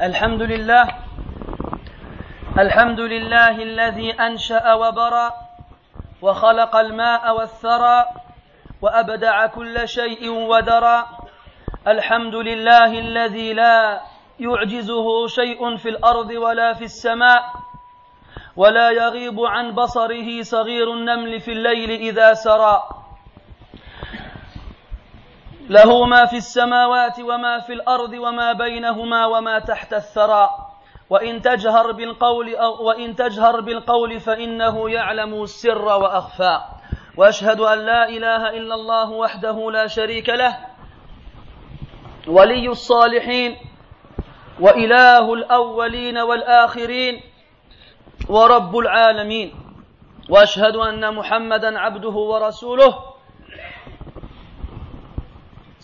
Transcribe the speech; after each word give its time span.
الحمد 0.00 0.42
لله. 0.42 0.84
الحمد 2.58 3.00
لله 3.00 3.54
الذي 3.62 4.12
أنشأ 4.12 4.74
وبرا 4.74 5.28
وخلق 6.22 6.76
الماء 6.76 7.36
والثرى 7.36 8.04
وأبدع 8.82 9.46
كل 9.46 9.88
شيء 9.88 10.30
ودرا 10.30 11.06
الحمد 11.88 12.34
لله 12.34 12.90
الذي 12.98 13.52
لا 13.52 14.00
يعجزه 14.40 15.26
شيء 15.26 15.76
في 15.76 15.88
الأرض 15.88 16.30
ولا 16.30 16.72
في 16.72 16.84
السماء 16.84 17.42
ولا 18.56 18.90
يغيب 18.90 19.40
عن 19.40 19.74
بصره 19.74 20.42
صغير 20.42 20.92
النمل 20.92 21.40
في 21.40 21.52
الليل 21.52 21.90
إذا 21.90 22.32
سرى. 22.34 22.82
له 25.70 26.04
ما 26.06 26.26
في 26.26 26.36
السماوات 26.36 27.20
وما 27.20 27.60
في 27.60 27.72
الأرض 27.72 28.12
وما 28.12 28.52
بينهما 28.52 29.26
وما 29.26 29.58
تحت 29.58 29.94
الثرى. 29.94 30.50
وإن 31.10 31.42
تجهر 31.42 31.92
بالقول 31.92 32.54
أو 32.54 32.86
وإن 32.86 33.16
تجهر 33.16 33.60
بالقول 33.60 34.20
فإنه 34.20 34.90
يعلم 34.90 35.42
السر 35.42 35.84
وأخفى. 35.84 36.60
وأشهد 37.16 37.60
أن 37.60 37.78
لا 37.78 38.08
إله 38.08 38.50
إلا 38.50 38.74
الله 38.74 39.10
وحده 39.10 39.70
لا 39.70 39.86
شريك 39.86 40.28
له. 40.28 40.56
ولي 42.28 42.68
الصالحين 42.68 43.56
وإله 44.60 45.34
الأولين 45.34 46.18
والآخرين 46.18 47.20
ورب 48.28 48.78
العالمين. 48.78 49.54
وأشهد 50.30 50.76
أن 50.76 51.14
محمدا 51.14 51.78
عبده 51.78 52.16
ورسوله. 52.32 53.09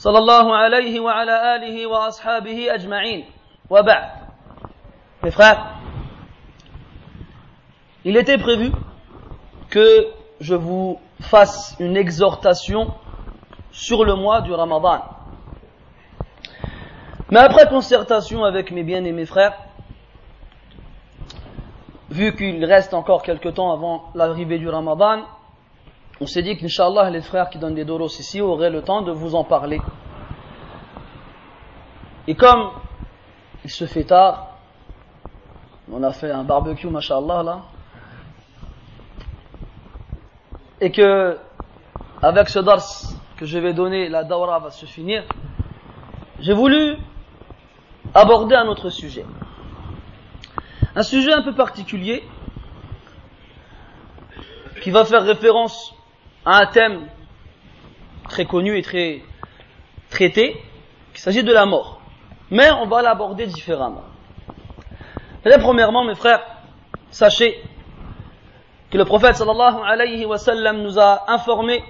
صلى 0.06 0.18
الله 0.18 0.56
عليه 0.56 1.00
وعلى 1.00 1.56
اله 1.56 1.88
واصحابه 1.88 2.74
اجمعين 2.74 3.26
وبعد 3.70 4.10
mes 5.24 5.32
frères 5.32 5.62
il 8.04 8.18
était 8.18 8.38
prévu 8.38 8.72
que 9.70 10.08
je 10.40 10.56
vous 10.56 11.00
fasse 11.20 11.76
une 11.80 11.96
exhortation 11.98 12.94
sur 13.72 14.04
le 14.06 14.16
mois 14.16 14.42
du 14.42 14.52
Ramadan 14.54 15.02
mais 17.30 17.40
après 17.40 17.68
concertation 17.68 18.44
avec 18.44 18.72
mes 18.72 18.84
bien-aimés 18.84 19.26
frères 19.26 19.54
vu 22.12 22.36
qu'il 22.36 22.64
reste 22.66 22.94
encore 22.94 23.24
quelques 23.24 23.54
temps 23.54 23.72
avant 23.72 24.12
l'arrivée 24.16 24.60
du 24.60 24.68
Ramadan, 24.68 25.22
on 26.20 26.28
s'est 26.28 26.44
dit 26.44 26.58
qu'Inch'Allah, 26.58 27.10
les 27.10 27.22
frères 27.22 27.50
qui 27.50 27.58
donnent 27.58 27.74
des 27.74 27.86
doros 27.86 28.08
ici 28.08 28.42
auraient 28.42 28.70
le 28.70 28.82
temps 28.82 29.02
de 29.02 29.12
vous 29.12 29.34
en 29.34 29.46
parler. 29.46 29.80
Et 32.29 32.35
comme 32.35 32.71
il 33.65 33.71
se 33.71 33.85
fait 33.87 34.05
tard, 34.05 34.57
on 35.91 36.03
a 36.03 36.13
fait 36.13 36.31
un 36.31 36.43
barbecue, 36.43 36.89
mashallah, 36.89 37.43
là, 37.43 37.63
et 40.81 40.91
que, 40.91 41.39
avec 42.23 42.49
ce 42.49 42.59
dars 42.59 42.83
que 43.37 43.47
je 43.47 43.59
vais 43.59 43.73
donner, 43.73 44.09
la 44.09 44.25
dawra 44.25 44.59
va 44.59 44.71
se 44.71 44.87
finir, 44.87 45.25
j'ai 46.41 46.53
voulu 46.53 46.97
aborder 48.15 48.57
un 48.57 48.67
autre 48.67 48.91
sujet. 48.91 49.25
Un 50.95 51.03
sujet 51.03 51.33
un 51.33 51.43
peu 51.43 51.55
particulier 51.55 52.25
qui 54.83 54.91
va 54.91 55.05
faire 55.05 55.23
référence 55.23 55.95
à 56.45 56.59
un 56.59 56.67
thème 56.67 57.07
très 58.29 58.47
connu 58.47 58.77
et 58.77 58.83
très 58.83 59.23
traité, 60.11 60.61
il 61.15 61.19
s'agit 61.19 61.45
de 61.45 61.53
la 61.53 61.67
mort 61.67 61.96
Mais 62.50 62.70
on 62.72 62.86
va 62.86 63.02
l'aborder 63.02 63.48
différemment. 63.48 64.04
Et 65.46 65.58
premièrement, 65.60 66.04
mes 66.04 66.16
frères, 66.16 66.42
sachez 67.10 67.62
que 68.90 68.98
le 68.98 69.06
prophète 69.06 69.36
sallallahu 69.36 69.78
alayhi 69.86 70.26
wa 70.26 70.38
sallam 70.38 70.82
nous 70.82 71.00
a 71.00 71.32
informé 71.32 71.84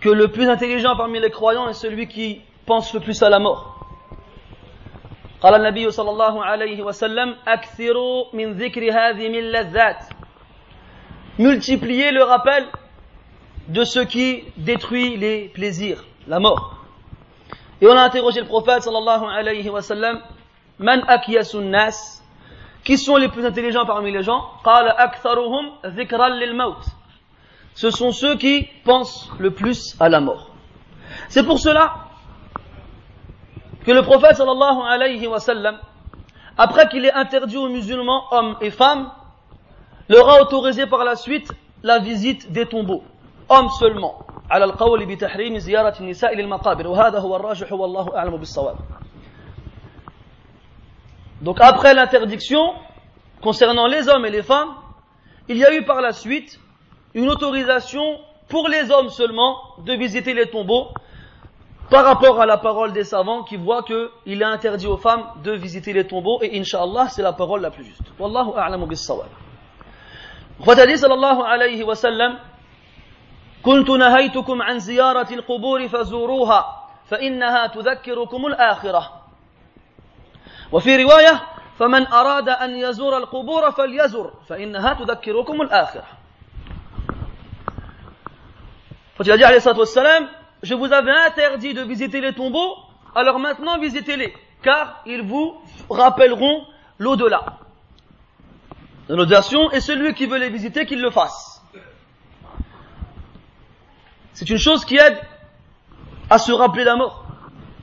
que 0.00 0.08
le 0.08 0.28
plus 0.28 0.48
intelligent 0.48 0.96
parmi 0.96 1.18
les 1.18 1.30
croyants 1.30 1.68
est 1.68 1.74
celui 1.74 2.06
qui 2.06 2.40
pense 2.64 2.94
le 2.94 3.00
plus 3.00 3.22
à 3.22 3.28
la 3.28 3.38
mort. 3.38 3.74
قال 5.40 5.54
النبي 5.54 5.90
صلى 5.90 6.10
الله 6.10 6.44
عليه 6.44 6.82
وسلم 6.82 7.36
أكثروا 7.46 8.24
من 8.34 8.52
ذكر 8.58 8.82
هذه 8.90 9.28
من 9.28 9.38
اللذات 9.38 10.02
multipliez 11.38 12.10
le 12.10 12.22
rappel 12.24 12.66
de 13.68 13.84
ce 13.84 14.00
qui 14.00 14.42
détruit 14.56 15.16
les 15.16 15.48
plaisirs, 15.48 16.04
la 16.26 16.40
mort. 16.40 16.81
Et 17.83 17.87
on 17.87 17.97
a 17.97 18.01
interrogé 18.03 18.39
le 18.39 18.47
prophète 18.47 18.83
sallallahu 18.83 19.25
alayhi 19.25 19.69
wa 19.69 19.81
sallam, 19.81 20.21
Man 20.79 21.03
akyasun 21.05 21.63
nas 21.63 22.23
Qui 22.85 22.97
sont 22.97 23.17
les 23.17 23.27
plus 23.27 23.45
intelligents 23.45 23.85
parmi 23.85 24.09
les 24.09 24.23
gens? 24.23 24.41
Qala 24.63 24.97
aktharuhum 24.97 25.65
dhikran 25.83 26.29
lil 26.29 26.53
maut. 26.53 26.77
Ce 27.75 27.91
sont 27.91 28.13
ceux 28.13 28.37
qui 28.37 28.69
pensent 28.85 29.29
le 29.37 29.51
plus 29.51 29.97
à 29.99 30.07
la 30.07 30.21
mort. 30.21 30.51
C'est 31.27 31.43
pour 31.43 31.59
cela 31.59 31.95
que 33.85 33.91
le 33.91 34.01
prophète 34.01 34.37
sallallahu 34.37 34.79
alayhi 34.87 35.27
wa 35.27 35.39
sallam, 35.39 35.77
après 36.57 36.87
qu'il 36.87 37.03
ait 37.03 37.11
interdit 37.11 37.57
aux 37.57 37.67
musulmans, 37.67 38.27
hommes 38.31 38.55
et 38.61 38.69
femmes, 38.69 39.11
leur 40.07 40.29
a 40.29 40.41
autorisé 40.41 40.87
par 40.87 41.03
la 41.03 41.17
suite 41.17 41.51
la 41.83 41.99
visite 41.99 42.49
des 42.49 42.65
tombeaux, 42.65 43.03
hommes 43.49 43.69
seulement. 43.77 44.25
على 44.52 44.64
القول 44.64 45.06
بتحريم 45.06 45.58
زيارة 45.58 45.94
النساء 46.00 46.34
للمقابر 46.34 46.86
وهذا 46.86 47.18
هو 47.18 47.36
الراجح 47.36 47.72
والله 47.72 48.16
أعلم 48.16 48.36
بالصواب. 48.36 48.76
Donc 51.42 51.60
après 51.60 51.94
l'interdiction 51.94 52.72
concernant 53.40 53.86
les 53.86 54.08
hommes 54.08 54.26
et 54.26 54.30
les 54.30 54.42
femmes, 54.42 54.74
il 55.48 55.56
y 55.56 55.64
a 55.64 55.72
eu 55.72 55.84
par 55.84 56.00
la 56.00 56.12
suite 56.12 56.58
une 57.14 57.28
autorisation 57.28 58.02
pour 58.48 58.68
les 58.68 58.90
hommes 58.90 59.08
seulement 59.10 59.56
de 59.78 59.92
visiter 59.94 60.34
les 60.34 60.46
tombeaux 60.46 60.88
par 61.90 62.04
rapport 62.04 62.40
à 62.40 62.46
la 62.46 62.58
parole 62.58 62.92
des 62.92 63.04
savants 63.04 63.44
qui 63.44 63.56
voient 63.56 63.82
qu'il 63.82 64.42
est 64.42 64.44
interdit 64.44 64.86
aux 64.86 64.96
femmes 64.96 65.24
de 65.42 65.52
visiter 65.52 65.92
les 65.92 66.06
tombeaux 66.06 66.40
et 66.42 66.58
inshallah 66.58 67.08
c'est 67.08 67.22
la 67.22 67.32
parole 67.32 67.60
la 67.62 67.70
plus 67.70 67.84
juste. 67.84 68.02
Wallahu 68.18 68.52
a'lamu 68.56 68.86
bis-sawab. 68.86 69.28
dit 70.86 70.98
sallallahu 70.98 71.42
alayhi 71.46 71.82
wa 71.82 71.94
sallam 71.94 72.38
كنت 73.63 73.89
نهيتكم 73.89 74.61
عن 74.61 74.79
زيارة 74.79 75.33
القبور 75.33 75.87
فزوروها 75.87 76.89
فإنها 77.09 77.67
تذكركم 77.67 78.45
الآخرة 78.45 79.21
وفي 80.71 81.03
رواية 81.03 81.43
فمن 81.79 82.07
أراد 82.07 82.49
أن 82.49 82.75
يزور 82.75 83.17
القبور 83.17 83.71
فليزر 83.71 84.33
فإنها 84.49 84.93
تذكركم 84.93 85.61
الآخرة 85.61 86.07
فجاء 89.15 89.43
عليه 89.43 89.57
الصلاة 89.57 89.79
والسلام 89.79 90.29
je 90.63 90.75
vous 90.75 90.91
avais 90.93 91.11
interdit 91.11 91.73
de 91.73 91.81
visiter 91.81 92.21
les 92.21 92.33
tombeaux, 92.33 92.77
alors 93.15 93.37
maintenant 93.37 93.77
visitez-les, 93.79 94.33
car 94.63 95.01
ils 95.05 95.21
vous 95.21 95.55
rappelleront 95.89 96.65
l'au-delà. 96.99 97.57
Notre 99.09 99.29
version, 99.29 99.69
et 99.71 99.81
celui 99.81 100.13
qui 100.13 100.25
veut 100.25 100.37
les 100.37 100.49
visiter, 100.49 100.85
qu'il 100.85 101.01
le 101.01 101.11
fasse. 101.11 101.52
C'est 104.32 104.48
une 104.50 104.58
chose 104.58 104.84
qui 104.84 104.96
aide 104.96 105.18
à 106.30 106.38
se 106.38 106.52
rappeler 106.52 106.84
la 106.84 106.96
mort. 106.96 107.24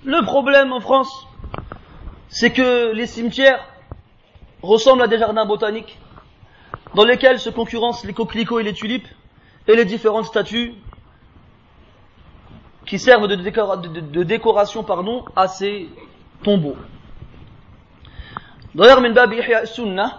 Le 0.03 0.23
problème 0.23 0.71
en 0.71 0.79
France, 0.79 1.27
c'est 2.29 2.51
que 2.51 2.91
les 2.93 3.07
cimetières 3.07 3.59
ressemblent 4.61 5.01
à 5.01 5.07
des 5.07 5.17
jardins 5.17 5.45
botaniques 5.45 5.99
dans 6.93 7.03
lesquels 7.03 7.39
se 7.39 7.49
concurrencent 7.49 8.05
les 8.05 8.13
coquelicots 8.13 8.59
et 8.59 8.63
les 8.63 8.73
tulipes 8.73 9.07
et 9.67 9.75
les 9.75 9.85
différentes 9.85 10.25
statues 10.25 10.73
qui 12.85 12.99
servent 12.99 13.27
de, 13.27 13.35
décora 13.35 13.77
de, 13.77 13.99
de, 13.99 14.23
décoration 14.23 14.83
pardon, 14.83 15.25
à 15.35 15.47
ces 15.47 15.89
tombeaux. 16.43 16.77
D'ailleurs, 18.75 19.01
من 19.01 19.13
باب 19.13 19.33
إحياء 19.33 19.63
السنة 19.63 20.11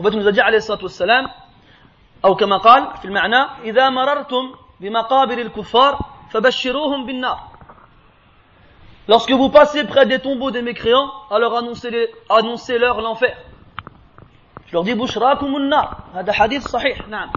النبي 0.00 0.16
nous 0.16 0.26
a 0.28 0.32
dit 0.32 0.40
عليه 0.40 0.58
الصلاة 0.58 0.82
والسلام 0.82 1.26
أو 2.24 2.36
كما 2.36 2.56
قال 2.58 2.96
في 2.98 3.04
المعنى 3.04 3.46
إذا 3.64 3.90
مررتم 3.90 4.54
بمقابر 4.82 5.38
الكفار 5.38 5.98
فبشروهم 6.30 7.06
بالنار 7.06 7.38
Lorsque 9.08 9.32
vous 9.32 9.48
passez 9.48 9.84
près 9.84 10.04
des 10.04 10.18
tombeaux 10.18 10.50
des 10.50 10.60
mécréants, 10.60 11.10
alors 11.30 11.56
annoncez-leur 11.56 12.08
annoncez 12.28 12.78
l'enfer. 12.78 13.38
Je 14.66 14.72
leur 14.74 14.84
dis, 14.84 14.94
بشراكم 14.94 15.56
النار 15.56 15.96
هذا 16.14 16.32
حديث 16.32 16.68
صحيح 16.68 17.08
نعم 17.08 17.30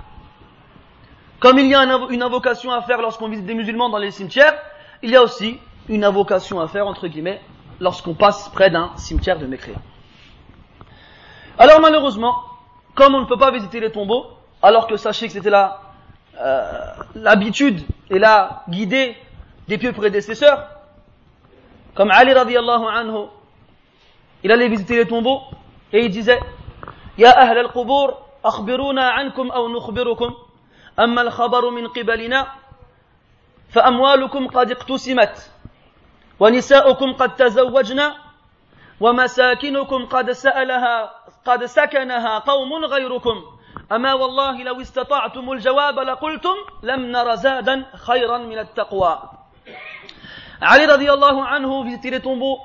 Comme 1.40 1.58
il 1.60 1.68
y 1.68 1.76
a 1.76 1.84
une 2.10 2.22
invocation 2.22 2.72
à 2.72 2.82
faire 2.82 3.02
lorsqu'on 3.02 3.30
visite 3.30 3.46
des 3.46 3.56
musulmans 3.56 3.90
dans 3.90 3.98
les 3.98 4.12
cimetières, 4.12 4.54
il 5.02 5.10
y 5.10 5.16
a 5.16 5.24
aussi 5.24 5.58
une 5.90 6.04
invocation 6.04 6.60
à 6.60 6.68
faire, 6.68 6.86
entre 6.86 7.08
guillemets, 7.08 7.42
lorsqu'on 7.80 8.14
passe 8.14 8.50
près 8.50 8.70
d'un 8.70 8.92
cimetière 8.96 9.40
de 9.40 9.48
mécréants. 9.48 9.82
Alors 11.58 11.80
malheureusement, 11.80 12.36
comme 12.96 13.16
on 13.16 13.22
ne 13.22 13.26
peut 13.26 13.38
pas 13.38 13.50
visiter 13.52 13.80
les 13.80 13.92
tombeaux, 13.92 14.28
alors 14.62 14.88
que 14.88 14.98
sachez 14.98 15.28
que 15.28 15.34
c'était 15.34 15.50
euh, 16.41 16.93
l'habitude 17.15 17.81
et 18.11 18.19
la 18.19 18.63
guidée 18.69 19.17
des 19.69 19.79
pieux 19.79 19.93
prédécesseurs, 19.93 20.69
comme 21.95 22.11
Ali 22.11 22.33
radiallahu 22.33 22.85
anhu 22.87 23.27
il 24.43 24.53
allait 24.53 24.69
visiter 24.69 24.97
les 24.97 25.07
tombeaux 25.07 25.41
et 25.93 26.05
il 26.05 26.11
disait 26.11 26.41
Ya 27.19 27.31
ahl 27.31 27.59
al-qubur, 27.59 28.19
akhbiruna 28.45 29.15
ankum 29.17 29.51
aw 29.51 29.69
nukhbirukum, 29.69 30.35
amma 30.97 31.23
al-khabaru 31.23 31.71
min 31.73 31.89
qibalina, 31.89 32.47
فأموالكم 33.71 34.47
قد 34.47 34.71
اقتسمت 34.71 35.51
ونساؤكم 36.41 37.13
قد 37.13 37.37
تزوجنا 37.37 38.17
ومساكنكم 39.01 40.07
قد 40.07 40.31
سألها 40.31 41.13
قد 41.47 41.65
سكنها 41.65 42.39
قوم 42.39 42.85
غيركم 42.85 43.45
أما 43.92 44.14
والله 44.14 44.64
لو 44.64 44.82
استطعتم 44.82 45.52
الجواب 45.52 46.00
لقلتم 46.00 46.56
لم 46.84 47.12
نر 47.12 47.36
زادا 47.36 47.86
خيرا 47.96 48.38
من 48.38 48.58
التقوى 48.58 49.20
Ali 50.62 50.86
radiallahu 50.86 51.42
anhu 51.42 51.84
visitait 51.86 52.12
les 52.12 52.20
tombeaux 52.20 52.60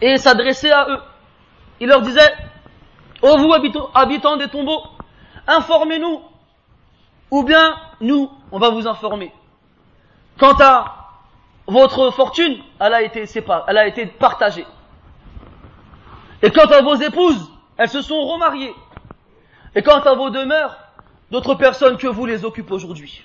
et 0.00 0.16
s'adressait 0.16 0.72
à 0.72 0.88
eux. 0.88 1.00
Il 1.78 1.88
leur 1.88 2.00
disait, 2.00 2.34
ô 3.20 3.36
vous 3.36 3.52
habitants 3.94 4.36
des 4.38 4.48
tombeaux, 4.48 4.82
informez-nous, 5.46 6.22
ou 7.30 7.42
bien 7.42 7.76
nous, 8.00 8.30
on 8.50 8.58
va 8.58 8.70
vous 8.70 8.86
informer. 8.88 9.30
Quant 10.38 10.56
à 10.58 11.10
votre 11.66 12.10
fortune, 12.12 12.56
elle 12.80 12.94
a 12.94 13.02
été 13.02 13.26
séparée, 13.26 13.64
elle 13.68 13.78
a 13.78 13.86
été 13.86 14.06
partagée. 14.06 14.66
Et 16.42 16.50
quant 16.50 16.66
à 16.70 16.80
vos 16.80 16.94
épouses, 16.94 17.50
elles 17.76 17.88
se 17.88 18.00
sont 18.00 18.22
remariées. 18.24 18.74
Et 19.75 19.81
quant 19.81 19.99
à 20.01 20.15
vos 20.15 20.29
demeures, 20.29 20.77
d'autres 21.31 21.55
personnes 21.55 21.97
que 21.97 22.07
vous 22.07 22.25
les 22.25 22.43
occupent 22.43 22.71
aujourd'hui. 22.71 23.23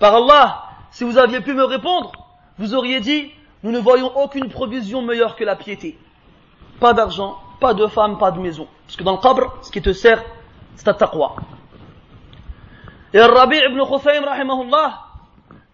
Par 0.00 0.14
Allah, 0.14 0.64
si 0.90 1.04
vous 1.04 1.18
aviez 1.18 1.40
pu 1.40 1.54
me 1.54 1.64
répondre, 1.64 2.12
vous 2.58 2.74
auriez 2.74 3.00
dit, 3.00 3.30
nous 3.62 3.70
ne 3.70 3.78
voyons 3.78 4.16
aucune 4.16 4.48
provision 4.48 5.02
meilleure 5.02 5.36
que 5.36 5.44
la 5.44 5.56
piété. 5.56 5.98
Pas 6.80 6.92
d'argent, 6.92 7.38
pas 7.60 7.74
de 7.74 7.86
femme, 7.86 8.18
pas 8.18 8.30
de 8.30 8.40
maison. 8.40 8.66
Parce 8.86 8.96
que 8.96 9.04
dans 9.04 9.12
le 9.12 9.18
qabr, 9.18 9.56
ce 9.62 9.70
qui 9.70 9.80
te 9.80 9.92
sert, 9.92 10.22
c'est 10.76 10.84
ta 10.84 10.94
taqwa. 10.94 11.36
Et 13.12 13.20
Rabi 13.20 13.58
ibn 13.58 13.80
Khuthaym, 13.84 14.24
rahimahullah, 14.24 15.00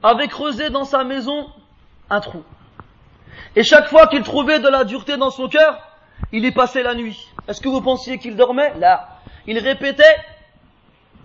avait 0.03 0.29
creusé 0.29 0.71
dans 0.71 0.85
sa 0.85 1.05
maison 1.05 1.47
un 2.11 2.21
trou. 2.21 2.43
Et 3.57 3.65
chaque 3.65 3.89
fois 3.89 4.07
qu'il 4.07 4.23
trouvait 4.23 4.61
de 4.61 4.69
la 4.69 4.85
dureté 4.85 5.17
dans 5.17 5.31
son 5.31 5.49
cœur, 5.49 5.79
il 6.33 6.45
y 6.45 6.53
passait 6.53 6.83
la 6.83 6.95
nuit. 6.95 7.27
Est-ce 7.49 7.61
que 7.61 7.69
vous 7.69 7.81
pensiez 7.81 8.19
qu'il 8.19 8.37
dormait? 8.37 8.75
Là 8.79 9.10
Il 9.48 9.60
répétait 9.60 10.16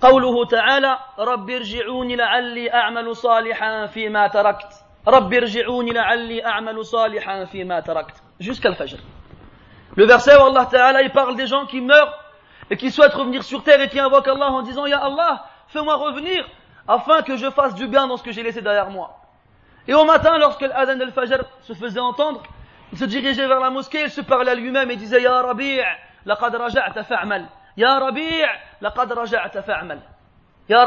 قوله 0.01 0.45
تعالى 0.45 0.99
رب 1.19 1.51
ارجعوني 1.51 2.17
لعلي 2.17 2.75
أعمل 2.75 3.17
صالحا 6.87 7.45
فيما 7.47 7.81
تركت 7.81 8.23
jusqu'à 8.41 8.71
le 8.71 8.75
fajr. 8.75 8.99
Le 9.97 10.07
verset 10.07 10.37
où 10.37 10.43
Allah 10.43 10.67
Ta'ala 10.71 11.03
il 11.03 11.11
parle 11.11 11.37
des 11.37 11.47
gens 11.47 11.67
qui 11.67 11.81
meurent 11.81 12.25
et 12.71 12.77
qui 12.77 12.91
souhaitent 12.91 13.15
revenir 13.15 13.43
sur 13.43 13.63
terre 13.63 13.81
et 13.81 13.89
qui 13.89 13.99
invoquent 13.99 14.29
Allah 14.29 14.51
en 14.51 14.63
disant 14.63 14.87
Ya 14.87 14.99
Allah, 14.99 15.45
fais-moi 15.69 15.97
revenir 15.97 16.47
afin 16.89 17.23
que 17.23 17.37
je 17.37 17.51
fasse 17.51 17.75
du 17.75 17.87
bien 17.87 18.07
dans 18.07 18.17
ce 18.17 18.23
que 18.23 18.33
j'ai 18.33 18.43
laissé 18.43 18.63
derrière 18.63 18.91
moi. 18.91 19.19
Et 19.87 19.95
au 19.95 20.05
matin, 20.05 20.39
lorsque 20.39 20.63
l'adhan 20.63 21.01
al-fajr 21.01 21.45
se 21.63 21.75
faisait 21.75 22.01
entendre, 22.01 22.43
il 22.93 22.99
se 22.99 23.05
dirigeait 23.05 23.47
vers 23.47 23.61
la 23.61 23.71
mosquée, 23.71 24.03
il 24.05 24.11
se 24.11 24.21
parlait 24.21 24.53
à 24.53 24.55
lui-même 24.55 24.91
et 24.91 24.97
disait 24.97 25.21
Ya 25.23 25.43
Rabi' 25.43 25.81
laqad 26.25 26.55
raja'ta 26.55 27.05
fa'amal. 27.05 27.47
Ya 27.78 28.00
Rabi' 28.00 28.42
laqad 28.82 29.12
raja'ta 29.12 29.62
fa'amal. 29.64 30.02
Ya 30.70 30.86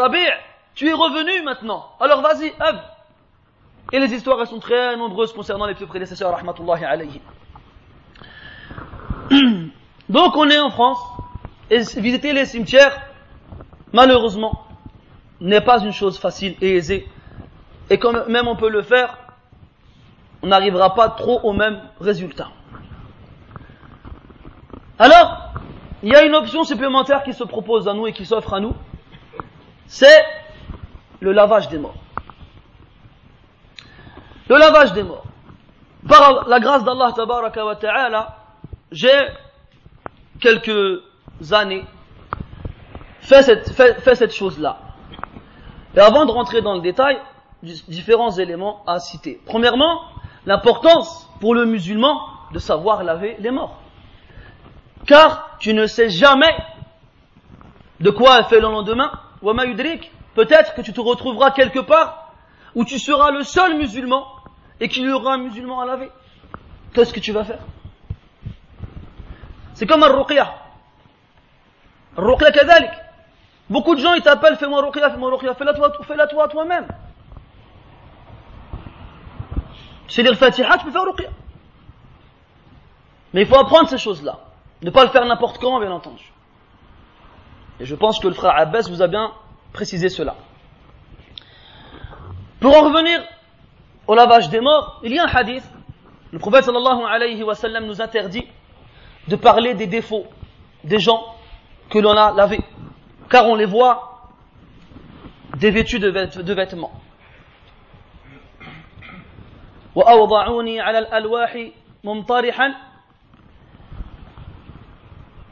tu 0.75 0.87
es 0.87 0.93
revenu 0.93 1.43
maintenant. 1.43 1.87
Alors 1.99 2.23
vas-y, 2.23 2.53
œuvre. 2.61 2.83
Et 3.93 3.99
les 3.99 4.13
histoires 4.15 4.47
sont 4.47 4.61
très 4.61 4.97
nombreuses 4.97 5.33
concernant 5.33 5.67
les 5.67 5.75
plus 5.75 5.87
prédécesseurs, 5.87 6.31
rahmatullahi 6.33 6.85
alayhi. 6.85 7.21
Donc 10.09 10.37
on 10.37 10.49
est 10.49 10.59
en 10.59 10.71
France, 10.71 11.01
et 11.71 11.81
visiter 12.01 12.33
les 12.33 12.47
cimetières, 12.47 12.97
malheureusement, 13.93 14.67
n'est 15.41 15.61
pas 15.61 15.81
une 15.81 15.93
chose 15.93 16.19
facile 16.19 16.55
et 16.61 16.77
aisée. 16.77 17.09
Et 17.91 17.99
quand 17.99 18.29
même 18.29 18.47
on 18.47 18.57
peut 18.57 18.71
le 18.71 18.83
faire, 18.83 19.19
on 20.43 20.49
n'arrivera 20.49 20.95
pas 20.95 21.09
trop 21.09 21.41
au 21.43 21.53
même 21.53 21.81
résultat. 22.01 22.49
Alors, 24.99 25.55
il 26.03 26.11
y 26.11 26.15
a 26.15 26.25
une 26.25 26.35
option 26.35 26.65
supplémentaire 26.65 27.23
qui 27.23 27.33
se 27.33 27.45
propose 27.45 27.89
à 27.89 27.95
nous 27.95 28.07
et 28.07 28.13
qui 28.13 28.25
s'offre 28.25 28.55
à 28.55 28.61
nous, 28.61 28.75
c'est 29.87 30.25
le 31.21 31.33
lavage 31.33 31.69
des 31.69 31.79
morts. 31.79 31.97
Le 34.49 34.57
lavage 34.57 34.93
des 34.93 35.03
morts. 35.03 35.25
Par 36.09 36.49
la 36.49 36.61
grâce 36.61 36.85
d'Allah 36.85 37.13
ta'ala, 37.81 38.37
j'ai 38.93 39.29
quelques 40.41 41.03
années 41.51 41.85
fait 43.21 43.43
cette, 43.43 43.71
fait, 43.73 44.15
cette 44.15 44.33
chose-là. 44.33 44.79
Et 45.95 46.01
avant 46.01 46.25
de 46.25 46.31
rentrer 46.31 46.63
dans 46.63 46.75
le 46.75 46.81
détail, 46.81 47.19
différents 47.63 48.31
éléments 48.31 48.83
à 48.87 49.01
citer. 49.01 49.41
Premièrement, 49.45 50.01
l'importance 50.47 51.29
pour 51.41 51.55
le 51.55 51.67
musulman 51.67 52.21
de 52.53 52.59
savoir 52.59 53.03
laver 53.03 53.37
les 53.41 53.51
morts. 53.51 53.79
Car 55.07 55.57
tu 55.59 55.75
ne 55.75 55.87
sais 55.87 56.11
jamais 56.11 56.55
de 58.01 58.11
quoi 58.11 58.41
est 58.41 58.45
fait 58.45 58.61
le 58.61 58.69
lendemain. 58.69 59.11
Peut-être 60.35 60.75
que 60.75 60.83
tu 60.83 60.93
te 60.93 61.01
retrouveras 61.01 61.51
quelque 61.53 61.81
part 61.81 62.33
où 62.75 62.85
tu 62.85 62.99
seras 62.99 63.31
le 63.31 63.43
seul 63.43 63.77
musulman 63.77 64.27
et 64.81 64.89
qu'il 64.89 65.05
y 65.05 65.11
aura 65.11 65.35
un 65.35 65.39
musulman 65.39 65.81
à 65.81 65.87
laver, 65.87 66.11
qu'est-ce 66.95 67.13
que 67.13 67.21
tu 67.21 67.33
vas 67.33 67.45
faire? 67.45 67.61
C'est 69.75 69.87
comme 69.87 70.03
un 70.03 70.09
ruqya. 70.09 70.55
Ruqya 72.17 72.53
kadalik. 72.53 72.91
Beaucoup 73.71 73.95
de 73.95 74.01
gens 74.01 74.15
ils 74.15 74.23
t'appellent 74.23 74.57
fais-moi 74.57 74.83
ruqya, 74.83 75.11
fais-moi 75.11 75.31
ruqya, 75.31 75.55
fais-la 75.55 75.75
toi, 75.75 75.93
fais-la 76.07 76.27
toi 76.27 76.49
toi-même. 76.49 76.87
Tu 80.07 80.15
sais 80.15 80.23
lire 80.23 80.37
Fatiha, 80.37 80.79
tu 80.79 80.85
peux 80.85 80.91
faire 80.91 81.05
ruqya. 81.05 81.29
Mais 83.35 83.43
il 83.43 83.47
faut 83.47 83.59
apprendre 83.59 83.89
ces 83.89 83.99
choses-là. 83.99 84.39
Ne 84.82 84.90
pas 84.90 85.04
le 85.04 85.10
faire 85.10 85.26
n'importe 85.26 85.58
comment, 85.60 85.80
bien 85.80 85.92
entendu. 85.92 86.24
Et 87.80 87.86
je 87.86 87.96
pense 87.96 88.20
que 88.20 88.28
le 88.28 88.34
frère 88.34 88.54
Abbas 88.58 88.88
vous 88.90 89.02
a 89.02 89.08
bien 89.08 89.32
précisé 89.72 90.10
cela. 90.10 90.36
Pour 92.60 92.76
en 92.78 92.82
revenir 92.82 93.22
au 94.08 94.16
lavage 94.16 94.50
des 94.50 94.60
morts, 94.60 95.00
il 95.04 95.14
y 95.14 95.20
a 95.20 95.24
un 95.24 95.28
hadith. 95.28 95.64
Le 96.32 96.40
prophète 96.40 96.64
sallallahu 96.66 97.04
alayhi 97.10 97.44
wa 97.44 97.56
sallam 97.56 97.86
nous 97.86 98.02
interdit 98.02 98.48
de 99.28 99.36
parler 99.36 99.74
des 99.74 99.88
défauts 99.88 100.26
des 100.84 101.00
gens 101.00 101.24
que 101.90 102.00
l'on 102.00 102.18
a 102.18 102.32
lavés, 102.34 102.62
car 103.30 103.48
on 103.48 103.56
les 103.56 103.66
voit 103.66 104.30
dévêtus 105.58 106.00
de, 106.00 106.10
de 106.10 106.54
vêtements. 106.54 106.92
على 109.96 111.00
الألواح 111.00 111.58
ممطرحا 112.04 112.74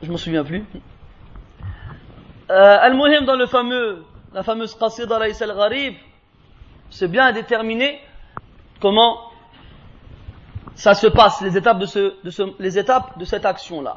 je 0.06 0.12
m'en 0.12 0.18
souviens 0.18 0.44
plus 0.44 0.64
euh, 2.50 2.78
Al-Muhim 2.80 3.24
dans 3.24 3.34
le 3.34 3.46
fameux 3.46 4.04
la 4.32 4.42
fameuse 4.44 4.74
qasida 4.76 5.16
al-Gharib 5.16 5.94
c'est 6.90 7.08
bien 7.08 7.32
déterminé 7.32 8.00
comment 8.80 9.18
ça 10.76 10.94
se 10.94 11.06
passe, 11.06 11.40
les 11.40 11.56
étapes 11.56 11.78
de, 11.78 13.24
cette 13.24 13.46
action-là. 13.46 13.96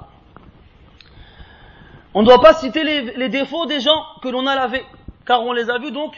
On 2.13 2.21
ne 2.21 2.25
doit 2.25 2.41
pas 2.41 2.53
citer 2.53 2.83
les, 2.83 3.29
défauts 3.29 3.65
des 3.65 3.81
gens 3.81 4.01
que 4.23 4.29
l'on 4.29 4.47
a 4.47 4.55
lavés, 4.55 4.85
car 5.25 5.43
on 5.43 5.51
les 5.51 5.69
a 5.69 5.77
vus 5.77 5.91
donc 5.91 6.15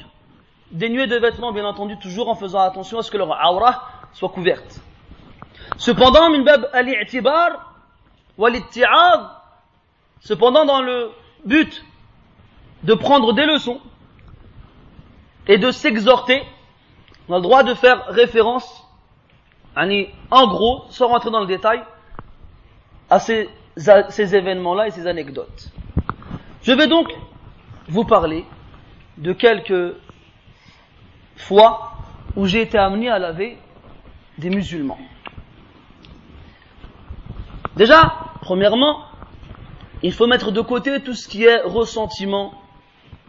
dénués 0.72 1.08
de 1.08 1.18
vêtements, 1.18 1.52
bien 1.52 1.66
entendu, 1.66 1.98
toujours 1.98 2.30
en 2.30 2.36
faisant 2.36 2.60
attention 2.60 3.00
à 3.00 3.04
ce 3.04 3.10
que 3.10 3.18
leur 3.18 3.30
aura 3.30 3.90
soit 4.14 4.30
couverte. 4.30 4.80
Cependant, 5.78 6.30
min 6.30 6.44
bab 6.44 6.70
al-i'tibar 6.74 7.74
cependant 10.22 10.66
dans 10.66 10.82
le 10.82 11.12
but 11.46 11.86
de 12.84 12.94
prendre 12.94 13.34
des 13.34 13.46
leçons 13.46 13.80
et 15.48 15.58
de 15.58 15.70
s'exhorter 15.72 16.42
on 17.32 17.36
a 17.36 17.38
le 17.38 17.44
droit 17.44 17.64
de 17.64 17.74
faire 17.74 18.08
référence, 18.08 18.86
en 19.76 20.48
gros, 20.48 20.84
sans 20.90 21.08
rentrer 21.08 21.32
dans 21.32 21.40
le 21.40 21.46
détail, 21.46 21.82
à 23.10 23.20
ces, 23.20 23.50
ces 23.78 24.36
événements-là 24.36 24.88
et 24.88 24.92
ces 24.92 25.08
anecdotes. 25.08 25.70
Je 26.62 26.74
vais 26.74 26.88
donc 26.88 27.08
vous 27.88 28.04
parler 28.04 28.46
de 29.18 29.32
quelques 29.32 29.96
fois 31.38 31.94
où 32.36 32.46
j'ai 32.48 32.62
été 32.62 32.78
amené 32.78 33.10
à 33.10 33.18
laver 33.18 33.58
des 34.38 34.50
musulmans. 34.50 35.00
Déjà, 37.78 38.14
premièrement, 38.42 39.06
il 40.04 40.14
faut 40.14 40.28
mettre 40.28 40.52
de 40.52 40.62
côté 40.62 41.02
tout 41.02 41.14
ce 41.14 41.28
qui 41.28 41.44
est 41.44 41.62
ressentiment 41.62 42.54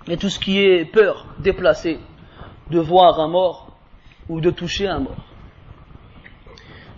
et 0.08 0.16
tout 0.16 0.28
ce 0.28 0.38
qui 0.38 0.58
est 0.58 0.84
peur 0.84 1.26
déplacée 1.38 2.00
de 2.70 2.78
voir 2.80 3.20
un 3.20 3.28
mort 3.28 3.76
ou 4.28 4.40
de 4.40 4.50
toucher 4.50 4.88
un 4.88 5.00
mort. 5.00 5.24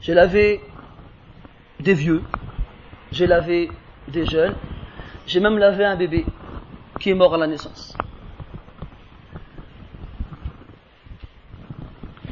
J'ai 0.01 0.15
lavé 0.15 0.61
des 1.81 1.95
vieux, 1.95 2.23
j'ai 3.11 3.27
lavé 3.27 3.71
des 4.09 4.27
jeunes, 4.27 4.55
j'ai 5.27 5.41
même 5.41 5.59
lavé 5.59 5.85
un 5.85 5.97
bébé 5.97 6.25
qui 7.01 7.11
est 7.11 7.15
mort 7.15 7.35
à 7.35 7.39
la 7.39 7.47
naissance. 7.47 7.97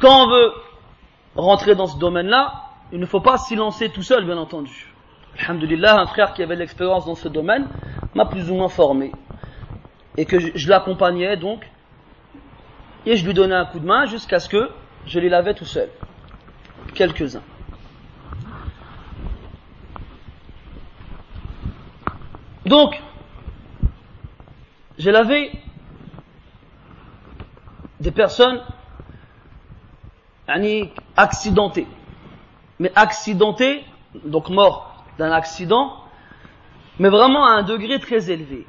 Quand 0.01 0.25
on 0.25 0.29
veut 0.29 0.53
rentrer 1.35 1.75
dans 1.75 1.87
ce 1.87 1.99
domaine-là, 1.99 2.71
il 2.93 3.01
ne 3.01 3.07
faut 3.07 3.21
pas 3.21 3.39
s'y 3.39 3.57
lancer 3.57 3.89
tout 3.89 4.03
seul, 4.03 4.25
bien 4.25 4.37
entendu. 4.37 4.92
Alhamdulillah, 5.39 5.99
un 5.99 6.07
frère 6.07 6.35
qui 6.35 6.43
avait 6.43 6.57
l'expérience 6.57 7.07
dans 7.07 7.15
ce 7.15 7.29
domaine 7.29 7.67
m'a 8.15 8.27
plus 8.27 8.51
ou 8.51 8.55
moins 8.55 8.69
formé. 8.69 9.13
Et 10.17 10.27
que 10.27 10.39
je, 10.39 10.69
l'accompagnais 10.69 11.37
donc, 11.37 11.67
et 13.07 13.17
je 13.17 13.27
lui 13.27 13.33
donnais 13.33 13.55
un 13.55 13.65
coup 13.65 13.81
de 13.81 13.87
main 13.87 14.05
jusqu'à 14.07 14.39
ce 14.39 14.49
que 14.49 14.71
je 15.07 15.19
les 15.19 15.29
lavais 15.29 15.55
tout 15.55 15.65
seul. 15.65 15.89
Quelques-uns. 16.95 17.43
Donc, 22.67 23.01
j'ai 24.99 25.11
lavé 25.11 25.51
des 28.01 28.11
personnes 28.11 28.61
accidentées. 31.17 31.87
Mais 32.79 32.93
accidentées, 32.95 33.85
donc 34.25 34.51
morts 34.51 34.92
d'un 35.19 35.33
accident, 35.33 35.97
mais 36.99 37.09
vraiment 37.09 37.45
à 37.45 37.51
un 37.51 37.63
degré 37.63 37.99
très 37.99 38.31
élevé. 38.31 38.67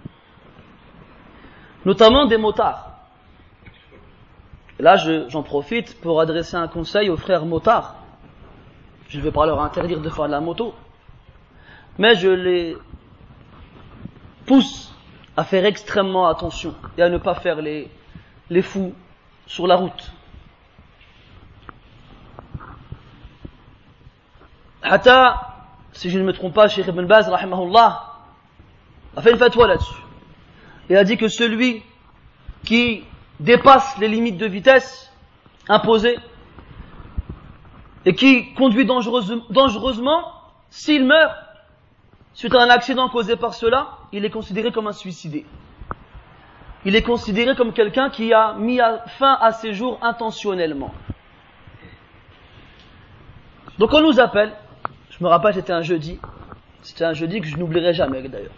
Notamment 1.85 2.25
des 2.25 2.37
motards. 2.37 2.91
là, 4.79 4.95
j'en 5.27 5.43
profite 5.43 5.99
pour 6.01 6.21
adresser 6.21 6.55
un 6.55 6.67
conseil 6.67 7.09
aux 7.09 7.17
frères 7.17 7.45
motards. 7.45 7.95
Je 9.09 9.17
ne 9.17 9.23
vais 9.23 9.31
pas 9.31 9.45
leur 9.45 9.61
interdire 9.61 10.01
de 10.01 10.09
faire 10.09 10.25
de 10.25 10.31
la 10.31 10.39
moto. 10.39 10.73
Mais 11.97 12.15
je 12.15 12.29
les 12.29 12.77
pousse 14.45 14.93
à 15.37 15.43
faire 15.43 15.65
extrêmement 15.65 16.27
attention 16.27 16.73
et 16.97 17.01
à 17.01 17.09
ne 17.09 17.17
pas 17.17 17.35
faire 17.35 17.61
les, 17.61 17.89
les 18.49 18.61
fous 18.61 18.93
sur 19.45 19.67
la 19.67 19.75
route. 19.75 20.11
Si 25.93 26.09
je 26.09 26.19
ne 26.19 26.23
me 26.23 26.33
trompe 26.33 26.53
pas, 26.53 26.67
Cheikh 26.67 26.87
Ibn 26.87 27.05
Baz, 27.05 27.29
rahimahullah, 27.29 28.13
a 29.15 29.21
fait 29.21 29.31
une 29.31 29.37
fatwa 29.37 29.67
là-dessus. 29.67 30.01
Et 30.89 30.97
a 30.97 31.03
dit 31.03 31.17
que 31.17 31.27
celui 31.27 31.83
qui 32.65 33.03
dépasse 33.39 33.97
les 33.99 34.07
limites 34.07 34.37
de 34.37 34.47
vitesse 34.47 35.11
imposées 35.69 36.17
et 38.05 38.15
qui 38.15 38.53
conduit 38.55 38.85
dangereusement, 38.85 40.23
s'il 40.69 41.05
meurt 41.05 41.33
suite 42.33 42.53
à 42.55 42.63
un 42.63 42.69
accident 42.69 43.07
causé 43.09 43.35
par 43.35 43.53
cela, 43.53 43.97
il 44.11 44.25
est 44.25 44.29
considéré 44.29 44.71
comme 44.71 44.87
un 44.87 44.93
suicidé. 44.93 45.45
Il 46.85 46.95
est 46.95 47.03
considéré 47.03 47.55
comme 47.55 47.71
quelqu'un 47.71 48.09
qui 48.09 48.33
a 48.33 48.53
mis 48.53 48.79
fin 49.19 49.37
à 49.39 49.51
ses 49.51 49.73
jours 49.73 49.99
intentionnellement. 50.01 50.93
Donc 53.77 53.93
on 53.93 54.01
nous 54.01 54.19
appelle, 54.19 54.53
je 55.17 55.23
me 55.23 55.29
rappelle 55.29 55.53
c'était 55.53 55.73
un 55.73 55.83
jeudi, 55.83 56.19
c'était 56.81 57.05
un 57.05 57.13
jeudi 57.13 57.39
que 57.39 57.47
je 57.47 57.57
n'oublierai 57.57 57.93
jamais 57.93 58.21
d'ailleurs. 58.23 58.51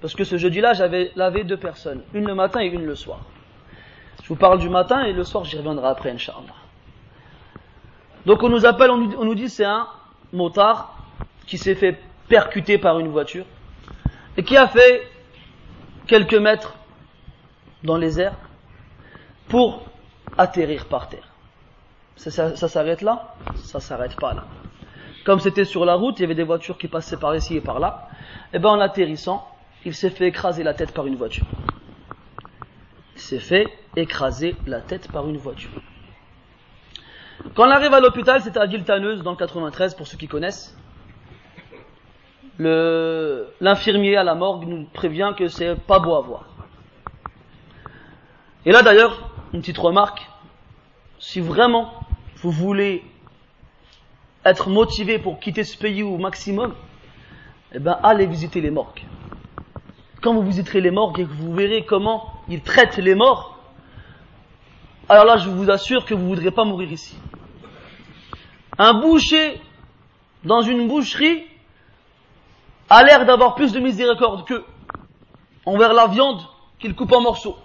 Parce 0.00 0.14
que 0.14 0.24
ce 0.24 0.38
jeudi-là, 0.38 0.72
j'avais 0.72 1.12
lavé 1.14 1.44
deux 1.44 1.58
personnes, 1.58 2.02
une 2.14 2.26
le 2.26 2.34
matin 2.34 2.60
et 2.60 2.66
une 2.66 2.86
le 2.86 2.94
soir. 2.94 3.20
Je 4.22 4.28
vous 4.28 4.36
parle 4.36 4.58
du 4.58 4.70
matin 4.70 5.02
et 5.04 5.12
le 5.12 5.24
soir, 5.24 5.44
j'y 5.44 5.58
reviendrai 5.58 5.88
après, 5.88 6.10
Inch'Allah. 6.10 6.54
Donc 8.24 8.42
on 8.42 8.48
nous 8.48 8.64
appelle, 8.64 8.90
on 8.90 9.24
nous, 9.24 9.34
dit 9.34 9.48
c'est 9.48 9.64
un 9.64 9.88
motard 10.32 10.96
qui 11.46 11.58
s'est 11.58 11.74
fait 11.74 11.98
percuter 12.28 12.78
par 12.78 12.98
une 12.98 13.08
voiture 13.08 13.44
et 14.36 14.42
qui 14.42 14.56
a 14.56 14.68
fait 14.68 15.02
quelques 16.06 16.34
mètres 16.34 16.74
dans 17.82 17.96
les 17.96 18.20
airs 18.20 18.36
pour 19.48 19.84
atterrir 20.38 20.86
par 20.86 21.08
terre. 21.08 21.28
Ça, 22.16 22.56
s'arrête 22.56 23.02
là? 23.02 23.34
Ça 23.56 23.80
s'arrête 23.80 24.16
pas 24.16 24.34
là. 24.34 24.44
Comme 25.30 25.38
c'était 25.38 25.64
sur 25.64 25.84
la 25.84 25.94
route, 25.94 26.18
il 26.18 26.22
y 26.22 26.24
avait 26.24 26.34
des 26.34 26.42
voitures 26.42 26.76
qui 26.76 26.88
passaient 26.88 27.16
par 27.16 27.36
ici 27.36 27.54
et 27.54 27.60
par 27.60 27.78
là. 27.78 28.08
Et 28.52 28.56
eh 28.56 28.58
bien 28.58 28.70
en 28.70 28.80
atterrissant, 28.80 29.48
il 29.84 29.94
s'est 29.94 30.10
fait 30.10 30.26
écraser 30.26 30.64
la 30.64 30.74
tête 30.74 30.90
par 30.90 31.06
une 31.06 31.14
voiture. 31.14 31.46
Il 33.14 33.20
s'est 33.20 33.38
fait 33.38 33.68
écraser 33.94 34.56
la 34.66 34.80
tête 34.80 35.06
par 35.12 35.28
une 35.28 35.36
voiture. 35.36 35.70
Quand 37.54 37.64
on 37.64 37.70
arrive 37.70 37.94
à 37.94 38.00
l'hôpital, 38.00 38.42
c'était 38.42 38.58
à 38.58 38.68
Giltaneuse, 38.68 39.22
dans 39.22 39.30
le 39.30 39.36
93, 39.36 39.94
pour 39.94 40.08
ceux 40.08 40.18
qui 40.18 40.26
connaissent 40.26 40.76
l'infirmier 42.58 44.16
à 44.16 44.24
la 44.24 44.34
morgue 44.34 44.66
nous 44.66 44.84
prévient 44.92 45.32
que 45.38 45.46
c'est 45.46 45.76
pas 45.76 46.00
beau 46.00 46.16
à 46.16 46.22
voir. 46.22 46.46
Et 48.66 48.72
là 48.72 48.82
d'ailleurs, 48.82 49.30
une 49.52 49.60
petite 49.60 49.78
remarque, 49.78 50.28
si 51.20 51.38
vraiment 51.38 51.94
vous 52.38 52.50
voulez 52.50 53.04
être 54.44 54.68
motivé 54.68 55.18
pour 55.18 55.38
quitter 55.38 55.64
ce 55.64 55.76
pays 55.76 56.02
au 56.02 56.16
maximum, 56.16 56.74
eh 57.72 57.78
ben 57.78 57.98
allez 58.02 58.26
visiter 58.26 58.60
les 58.60 58.70
morgues. 58.70 59.04
Quand 60.22 60.34
vous 60.34 60.42
visiterez 60.42 60.80
les 60.80 60.90
morgues 60.90 61.20
et 61.20 61.24
que 61.24 61.32
vous 61.32 61.54
verrez 61.54 61.84
comment 61.84 62.32
ils 62.48 62.62
traitent 62.62 62.98
les 62.98 63.14
morts, 63.14 63.58
alors 65.08 65.24
là 65.24 65.36
je 65.36 65.48
vous 65.48 65.70
assure 65.70 66.04
que 66.04 66.14
vous 66.14 66.22
ne 66.22 66.28
voudrez 66.28 66.50
pas 66.50 66.64
mourir 66.64 66.90
ici. 66.90 67.16
Un 68.78 68.94
boucher 68.94 69.60
dans 70.44 70.62
une 70.62 70.88
boucherie 70.88 71.44
a 72.88 73.04
l'air 73.04 73.26
d'avoir 73.26 73.54
plus 73.54 73.72
de 73.72 73.80
miséricorde 73.80 74.46
que 74.46 74.64
envers 75.66 75.92
la 75.92 76.06
viande 76.06 76.40
qu'il 76.78 76.94
coupe 76.94 77.12
en 77.12 77.20
morceaux. 77.20 77.56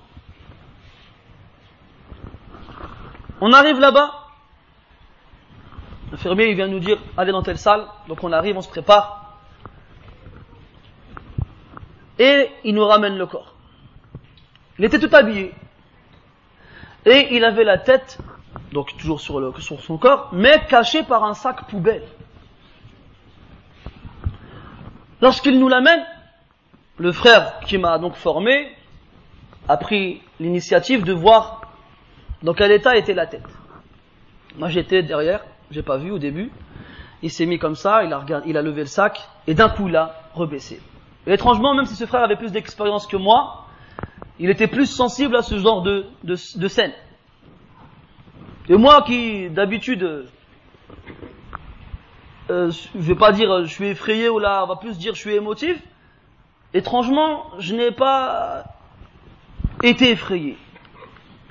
On 3.42 3.52
arrive 3.54 3.80
là-bas, 3.80 4.25
l'infirmier 6.12 6.50
il 6.50 6.56
vient 6.56 6.68
nous 6.68 6.80
dire 6.80 6.98
allez 7.18 7.32
dans 7.32 7.44
telle 7.44 7.58
salle, 7.58 7.86
donc 8.08 8.24
on 8.24 8.32
arrive, 8.32 8.58
on 8.58 8.62
se 8.62 8.70
prépare, 8.70 9.38
et 12.20 12.50
il 12.64 12.76
nous 12.76 12.86
ramène 12.86 13.18
le 13.18 13.26
corps. 13.26 13.54
Il 14.78 14.86
était 14.86 15.00
tout 15.00 15.14
habillé, 15.14 15.54
et 17.06 17.36
il 17.36 17.44
avait 17.44 17.64
la 17.64 17.78
tête, 17.78 18.20
donc 18.72 18.96
toujours 18.98 19.22
sur, 19.22 19.40
le, 19.40 19.54
sur 19.60 19.82
son 19.82 19.98
corps, 19.98 20.30
mais 20.32 20.62
cachée 20.68 21.04
par 21.04 21.24
un 21.24 21.34
sac 21.34 21.68
poubelle. 21.68 22.04
Lorsqu'il 25.22 25.60
nous 25.60 25.70
l'amène, 25.70 26.06
le 26.98 27.12
frère 27.12 27.60
qui 27.62 27.78
m'a 27.78 27.98
donc 28.00 28.16
formé 28.16 28.72
a 29.68 29.78
pris 29.78 30.22
l'initiative 30.40 31.04
de 31.04 31.14
voir 31.14 31.62
dans 32.44 32.54
quel 32.54 32.72
état 32.72 32.96
était 32.96 33.14
la 33.14 33.26
tête. 33.26 33.48
Moi 34.58 34.70
j'étais 34.70 35.04
derrière, 35.04 35.44
j'ai 35.72 35.84
pas 35.84 35.98
vu 35.98 36.12
au 36.12 36.20
début. 36.20 36.52
Il 37.22 37.32
s'est 37.32 37.46
mis 37.46 37.60
comme 37.60 37.76
ça, 37.76 38.04
il 38.04 38.14
a, 38.14 38.62
levé 38.62 38.82
le 38.82 38.88
sac 38.88 39.28
et 39.48 39.54
d'un 39.54 39.70
coup 39.70 39.88
il 39.88 39.96
a 39.96 40.16
rebaissé. 40.34 40.82
Et 41.28 41.34
étrangement, 41.34 41.74
même 41.74 41.86
si 41.86 41.96
ce 41.96 42.06
frère 42.06 42.24
avait 42.24 42.36
plus 42.36 42.52
d'expérience 42.52 43.08
que 43.08 43.18
moi, 43.18 43.66
il 44.40 44.50
était 44.50 44.68
plus 44.68 44.86
sensible 44.86 45.36
à 45.36 45.42
ce 45.42 45.58
genre 45.58 45.82
de 45.82 46.68
scène. 46.68 46.94
Et 48.68 48.76
moi 48.76 49.04
qui 49.04 49.50
d'habitude 49.50 50.28
euh, 52.52 52.72
je 52.94 53.02
vais 53.02 53.16
pas 53.16 53.32
dire 53.32 53.66
je 53.66 53.74
suis 53.74 53.88
effrayé 53.88 54.30
ou 54.30 54.38
là, 54.38 54.64
on 54.64 54.68
va 54.68 54.76
plus 54.76 54.98
dire 54.98 55.16
je 55.16 55.20
suis 55.20 55.34
émotif. 55.34 55.82
Étrangement, 56.74 57.46
je 57.58 57.74
n'ai 57.74 57.92
pas 57.92 58.66
été 59.82 60.12
effrayé. 60.12 60.58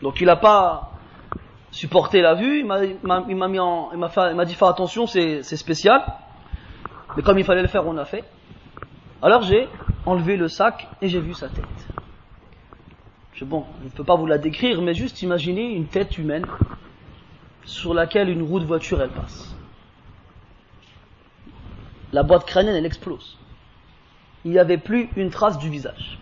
Donc 0.03 0.21
il 0.21 0.27
n'a 0.27 0.37
pas 0.37 0.93
supporté 1.75 2.21
la 2.23 2.35
vue, 2.35 2.61
il 2.61 2.67
m'a 2.67 3.49
mis 3.49 3.59
en, 3.59 3.91
m'a 3.97 4.45
dit 4.45 4.55
faire 4.55 4.69
attention, 4.69 5.07
c'est 5.07 5.43
spécial. 5.43 6.05
Mais 7.17 7.23
comme 7.23 7.39
il 7.39 7.45
fallait 7.45 7.63
le 7.63 7.69
faire, 7.69 7.87
on 7.87 7.93
l'a 7.93 8.05
fait. 8.05 8.25
Alors 9.23 9.43
j'ai 9.43 9.69
enlevé 10.07 10.37
le 10.37 10.49
sac 10.49 10.89
et 11.01 11.09
j'ai 11.09 11.21
vu 11.21 11.35
sa 11.35 11.49
tête. 11.49 11.65
Je, 13.33 13.45
bon, 13.45 13.65
je 13.81 13.87
ne 13.87 13.91
peux 13.91 14.05
pas 14.05 14.17
vous 14.17 14.27
la 14.27 14.39
décrire, 14.39 14.81
mais 14.83 14.95
juste 14.95 15.23
imaginez 15.23 15.73
une 15.73 15.87
tête 15.87 16.19
humaine 16.19 16.47
sur 17.65 17.95
laquelle 17.95 18.29
une 18.29 18.43
roue 18.43 18.61
de 18.61 18.67
voiture 18.67 19.01
elle 19.01 19.11
passe 19.11 19.55
la 22.15 22.23
boîte 22.23 22.47
crânienne, 22.47 22.77
elle 22.77 22.87
explose. 22.87 23.37
Il 24.45 24.53
n'y 24.53 24.59
avait 24.59 24.79
plus 24.79 25.09
une 25.17 25.31
trace 25.31 25.59
du 25.59 25.69
visage. 25.69 26.19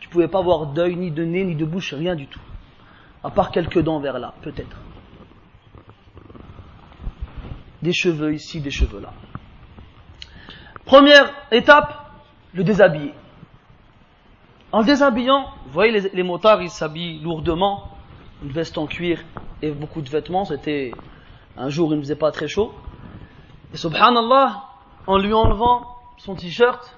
Tu 0.00 0.08
pouvais 0.08 0.28
pas 0.28 0.42
voir 0.42 0.66
d'œil, 0.66 0.96
ni 0.96 1.12
de 1.12 1.24
nez, 1.24 1.44
ni 1.44 1.54
de 1.54 1.64
bouche, 1.64 1.94
rien 1.94 2.16
du 2.16 2.26
tout. 2.26 2.40
À 3.22 3.30
part 3.30 3.50
quelques 3.50 3.80
dents 3.80 4.00
vers 4.00 4.18
là, 4.18 4.34
peut-être. 4.42 4.76
Des 7.82 7.92
cheveux 7.92 8.34
ici, 8.34 8.60
des 8.60 8.70
cheveux 8.70 9.00
là. 9.00 9.12
Première 10.84 11.32
étape, 11.50 12.10
le 12.52 12.64
déshabiller. 12.64 13.14
En 14.72 14.82
déshabillant, 14.82 15.46
vous 15.66 15.72
voyez 15.72 15.92
les, 15.92 16.08
les 16.10 16.22
motards, 16.22 16.62
ils 16.62 16.70
s'habillent 16.70 17.20
lourdement, 17.20 17.88
une 18.42 18.50
veste 18.50 18.78
en 18.78 18.86
cuir 18.86 19.22
et 19.62 19.70
beaucoup 19.70 20.00
de 20.00 20.08
vêtements. 20.08 20.44
C'était 20.44 20.92
un 21.56 21.68
jour, 21.68 21.92
il 21.92 21.96
ne 21.96 22.02
faisait 22.02 22.16
pas 22.16 22.32
très 22.32 22.48
chaud. 22.48 22.72
Et 23.72 23.76
subhanallah, 23.76 24.64
en 25.06 25.18
lui 25.18 25.32
enlevant 25.32 25.86
son 26.18 26.34
t-shirt, 26.34 26.96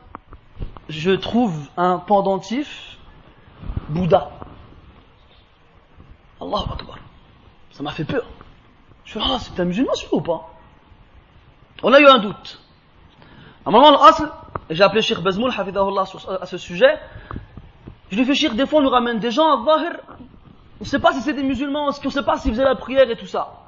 je 0.88 1.10
trouve 1.12 1.68
un 1.76 1.98
pendentif 1.98 2.98
Bouddha. 3.88 4.30
Allahu 6.52 6.73
Akbar. 6.73 6.99
Ça 7.71 7.82
m'a 7.82 7.92
fait 7.92 8.04
peur. 8.04 8.25
Je 9.04 9.18
dit, 9.18 9.25
ah, 9.26 9.38
c'est 9.40 9.59
un 9.59 9.64
musulman 9.64 9.92
ou 10.12 10.21
pas? 10.21 10.50
On 11.82 11.92
a 11.92 12.00
eu 12.00 12.06
un 12.06 12.18
doute. 12.18 12.61
À 13.64 13.71
un 13.71 13.73
moment, 13.73 13.99
j'ai 14.71 14.82
appelé 14.82 15.02
Sheikh 15.02 15.21
Bazmoul, 15.21 15.50
à 15.50 16.47
ce 16.47 16.59
sujet. 16.59 16.99
Je 18.11 18.16
lui 18.16 18.23
ai 18.23 18.26
fait 18.26 18.35
Sheikh, 18.35 18.54
des 18.54 18.66
fois 18.66 18.80
on 18.80 18.82
nous 18.82 18.90
ramène 18.90 19.18
des 19.18 19.30
gens 19.30 19.47
à 19.47 19.64
Zahir. 19.64 19.99
On 20.80 20.85
ne 20.85 20.85
sait 20.85 20.99
pas 20.99 21.12
si 21.12 21.23
c'est 21.23 21.32
des 21.32 21.42
musulmans, 21.42 21.87
on 21.87 22.06
ne 22.06 22.11
sait 22.11 22.23
pas 22.23 22.37
s'ils 22.37 22.52
faisaient 22.52 22.64
la 22.64 22.75
prière 22.75 23.09
et 23.09 23.16
tout 23.16 23.26
ça. 23.26 23.62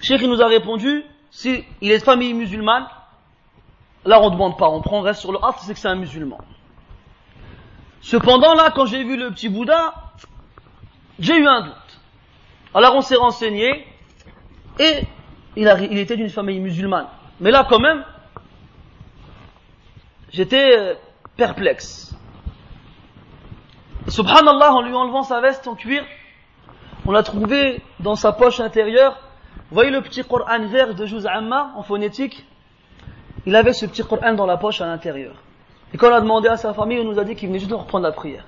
Sheikh 0.00 0.20
il 0.22 0.28
nous 0.28 0.40
a 0.40 0.46
répondu, 0.46 1.04
si 1.30 1.64
il 1.80 1.90
est 1.90 1.98
de 1.98 2.04
famille 2.04 2.34
musulmane, 2.34 2.86
là 4.04 4.20
on 4.20 4.26
ne 4.26 4.30
demande 4.30 4.56
pas, 4.56 4.68
on 4.68 4.80
prend, 4.80 5.00
reste 5.00 5.20
sur 5.20 5.32
le 5.32 5.38
asl, 5.42 5.58
c'est 5.62 5.74
que 5.74 5.80
c'est 5.80 5.88
un 5.88 5.96
musulman. 5.96 6.38
Cependant, 8.00 8.54
là, 8.54 8.70
quand 8.70 8.86
j'ai 8.86 9.02
vu 9.02 9.16
le 9.16 9.30
petit 9.30 9.48
Bouddha, 9.48 9.92
j'ai 11.18 11.36
eu 11.36 11.46
un 11.46 11.62
doute. 11.62 12.00
Alors 12.74 12.94
on 12.94 13.00
s'est 13.00 13.16
renseigné, 13.16 13.86
et 14.78 15.02
il, 15.56 15.98
était 15.98 16.16
d'une 16.16 16.28
famille 16.28 16.60
musulmane. 16.60 17.06
Mais 17.40 17.50
là, 17.50 17.66
quand 17.68 17.80
même, 17.80 18.04
j'étais 20.30 20.78
euh, 20.78 20.94
perplexe. 21.36 22.14
Subhanallah, 24.08 24.72
en 24.72 24.82
lui 24.82 24.94
enlevant 24.94 25.22
sa 25.22 25.40
veste 25.40 25.66
en 25.66 25.74
cuir, 25.74 26.04
on 27.06 27.12
l'a 27.12 27.22
trouvé 27.22 27.82
dans 28.00 28.14
sa 28.14 28.32
poche 28.32 28.60
intérieure. 28.60 29.18
Vous 29.70 29.74
voyez 29.74 29.90
le 29.90 30.00
petit 30.00 30.24
Coran 30.24 30.66
vert 30.66 30.94
de 30.94 31.04
Juz 31.06 31.26
Amma 31.26 31.72
en 31.76 31.82
phonétique? 31.82 32.46
Il 33.46 33.54
avait 33.56 33.72
ce 33.72 33.86
petit 33.86 34.02
Coran 34.02 34.34
dans 34.34 34.46
la 34.46 34.56
poche 34.56 34.80
à 34.80 34.86
l'intérieur. 34.86 35.34
Et 35.92 35.96
quand 35.96 36.10
on 36.10 36.14
a 36.14 36.20
demandé 36.20 36.48
à 36.48 36.56
sa 36.56 36.74
famille, 36.74 37.00
on 37.00 37.04
nous 37.04 37.18
a 37.18 37.24
dit 37.24 37.34
qu'il 37.34 37.48
venait 37.48 37.58
juste 37.58 37.70
de 37.70 37.76
reprendre 37.76 38.04
la 38.04 38.12
prière. 38.12 38.44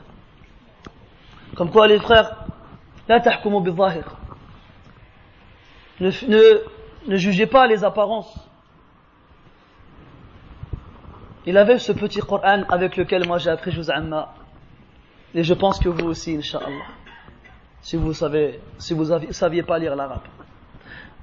Comme 1.56 1.70
quoi, 1.70 1.88
les 1.88 1.98
frères, 1.98 2.44
ne, 6.00 6.10
ne, 7.08 7.16
jugez 7.16 7.46
pas 7.46 7.66
les 7.66 7.84
apparences. 7.84 8.34
Il 11.46 11.56
avait 11.56 11.78
ce 11.78 11.92
petit 11.92 12.20
Coran 12.20 12.62
avec 12.68 12.96
lequel 12.96 13.26
moi 13.26 13.38
j'ai 13.38 13.50
appris 13.50 13.72
Juz 13.72 13.90
Amma. 13.90 14.34
Et 15.34 15.42
je 15.42 15.54
pense 15.54 15.78
que 15.78 15.88
vous 15.88 16.06
aussi, 16.06 16.36
Inch'Allah. 16.36 16.86
Si 17.80 17.96
vous 17.96 18.12
savez, 18.12 18.60
si 18.78 18.94
vous 18.94 19.06
saviez 19.30 19.62
pas 19.62 19.78
lire 19.78 19.96
l'arabe. 19.96 20.22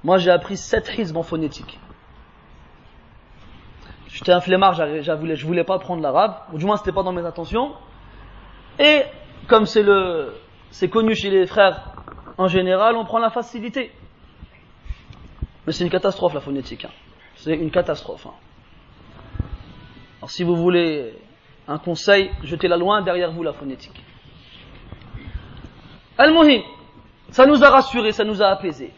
Moi 0.04 0.18
j'ai 0.18 0.30
appris 0.30 0.56
sept 0.56 0.92
hizb 0.98 1.16
en 1.16 1.22
phonétique. 1.22 1.78
J'étais 4.08 4.32
un 4.32 4.40
flemmard, 4.40 4.74
je 4.74 5.12
voulais, 5.12 5.34
voulais 5.36 5.64
pas 5.64 5.78
prendre 5.78 6.02
l'arabe, 6.02 6.34
ou 6.52 6.58
du 6.58 6.64
moins 6.64 6.76
c'était 6.76 6.92
pas 6.92 7.02
dans 7.02 7.12
mes 7.12 7.22
intentions. 7.22 7.72
Et 8.78 9.02
comme 9.46 9.66
c'est 9.66 9.82
le, 9.82 10.32
c'est 10.70 10.88
connu 10.88 11.14
chez 11.14 11.30
les 11.30 11.46
frères 11.46 11.94
en 12.38 12.46
général, 12.46 12.94
on 12.96 13.04
prend 13.04 13.18
la 13.18 13.30
facilité. 13.30 13.90
Mais 15.66 15.72
c'est 15.72 15.84
une 15.84 15.90
catastrophe 15.90 16.34
la 16.34 16.40
phonétique. 16.40 16.84
Hein. 16.84 16.92
C'est 17.34 17.54
une 17.54 17.72
catastrophe. 17.72 18.26
Hein. 18.26 18.34
Alors 20.18 20.30
si 20.30 20.44
vous 20.44 20.54
voulez 20.54 21.14
un 21.66 21.78
conseil, 21.78 22.30
jetez-la 22.44 22.76
loin 22.76 23.02
derrière 23.02 23.32
vous 23.32 23.42
la 23.42 23.52
phonétique. 23.52 24.02
Al-Muhim, 26.16 26.62
ça 27.30 27.44
nous 27.44 27.62
a 27.62 27.70
rassurés, 27.70 28.12
ça 28.12 28.24
nous 28.24 28.40
a 28.40 28.46
apaisés. 28.46 28.92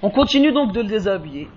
On 0.00 0.10
continue 0.10 0.52
donc 0.52 0.72
de 0.72 0.80
le 0.80 0.88
déshabiller. 0.88 1.48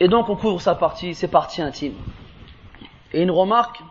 Et 0.00 0.08
donc 0.08 0.28
on 0.30 0.36
couvre 0.36 0.60
sa 0.60 0.74
partie, 0.74 1.14
ses 1.14 1.28
parties 1.28 1.62
intimes. 1.62 1.96
Et 3.12 3.22
une 3.22 3.30
remarque, 3.30 3.82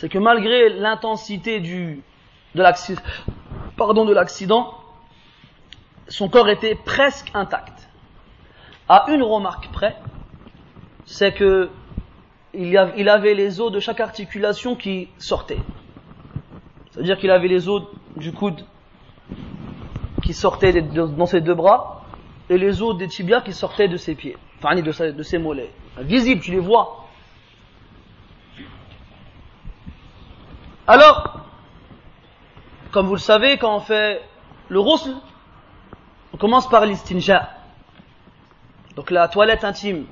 c'est 0.00 0.08
que 0.08 0.16
malgré 0.16 0.70
l'intensité 0.70 1.60
du, 1.60 2.02
de 2.54 2.62
l'accident, 4.14 4.74
son 6.08 6.30
corps 6.30 6.48
était 6.48 6.74
presque 6.74 7.30
intact. 7.34 7.86
À 8.88 9.04
une 9.10 9.22
remarque 9.22 9.68
près, 9.72 9.94
c'est 11.04 11.34
que 11.34 11.68
il 12.54 12.78
avait 13.10 13.34
les 13.34 13.60
os 13.60 13.70
de 13.70 13.78
chaque 13.78 14.00
articulation 14.00 14.74
qui 14.74 15.10
sortaient. 15.18 15.60
C'est-à-dire 16.90 17.18
qu'il 17.18 17.30
avait 17.30 17.48
les 17.48 17.68
os 17.68 17.82
du 18.16 18.32
coude 18.32 18.64
qui 20.22 20.32
sortaient 20.32 20.80
dans 20.80 21.26
ses 21.26 21.42
deux 21.42 21.54
bras 21.54 22.06
et 22.48 22.56
les 22.56 22.80
os 22.80 22.96
des 22.96 23.06
tibias 23.06 23.42
qui 23.42 23.52
sortaient 23.52 23.88
de 23.88 23.98
ses 23.98 24.14
pieds 24.14 24.38
de, 24.62 25.22
ses 25.22 25.38
mollets. 25.38 25.70
Visible, 25.98 26.40
tu 26.40 26.52
les 26.52 26.58
vois. 26.58 26.99
Alors, 30.92 31.38
comme 32.90 33.06
vous 33.06 33.14
le 33.14 33.20
savez, 33.20 33.58
quand 33.58 33.76
on 33.76 33.78
fait 33.78 34.20
le 34.68 34.80
roussel, 34.80 35.14
on 36.34 36.36
commence 36.36 36.68
par 36.68 36.84
l'istinja. 36.84 37.48
Donc 38.96 39.12
la 39.12 39.28
toilette 39.28 39.62
intime. 39.62 40.06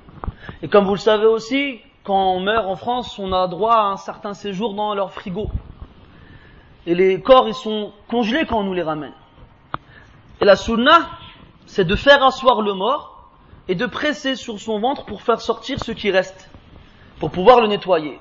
Et 0.62 0.68
comme 0.68 0.84
vous 0.84 0.94
le 0.94 1.00
savez 1.00 1.26
aussi, 1.26 1.80
quand 2.04 2.32
on 2.32 2.38
meurt 2.38 2.64
en 2.64 2.76
France, 2.76 3.18
on 3.18 3.32
a 3.32 3.48
droit 3.48 3.74
à 3.74 3.82
un 3.86 3.96
certain 3.96 4.34
séjour 4.34 4.74
dans 4.74 4.94
leur 4.94 5.12
frigo. 5.12 5.50
Et 6.86 6.94
les 6.94 7.20
corps, 7.20 7.48
ils 7.48 7.54
sont 7.54 7.92
congelés 8.06 8.46
quand 8.46 8.60
on 8.60 8.62
nous 8.62 8.74
les 8.74 8.84
ramène. 8.84 9.14
Et 10.40 10.44
la 10.44 10.54
sunna, 10.54 11.08
c'est 11.66 11.86
de 11.86 11.96
faire 11.96 12.22
asseoir 12.22 12.62
le 12.62 12.74
mort 12.74 13.32
et 13.66 13.74
de 13.74 13.86
presser 13.86 14.36
sur 14.36 14.60
son 14.60 14.78
ventre 14.78 15.06
pour 15.06 15.22
faire 15.22 15.40
sortir 15.40 15.82
ce 15.82 15.90
qui 15.90 16.12
reste, 16.12 16.48
pour 17.18 17.32
pouvoir 17.32 17.60
le 17.60 17.66
nettoyer. 17.66 18.20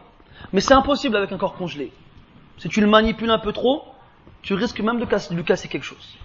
Mais 0.53 0.59
c'est 0.59 0.73
impossible 0.73 1.17
avec 1.17 1.31
un 1.31 1.37
corps 1.37 1.53
congelé. 1.53 1.93
Si 2.57 2.69
tu 2.69 2.81
le 2.81 2.87
manipules 2.87 3.29
un 3.29 3.39
peu 3.39 3.53
trop, 3.53 3.85
tu 4.41 4.53
risques 4.53 4.79
même 4.79 4.99
de, 4.99 5.35
lui 5.35 5.43
casser 5.43 5.67
quelque 5.67 5.83
chose. 5.83 6.17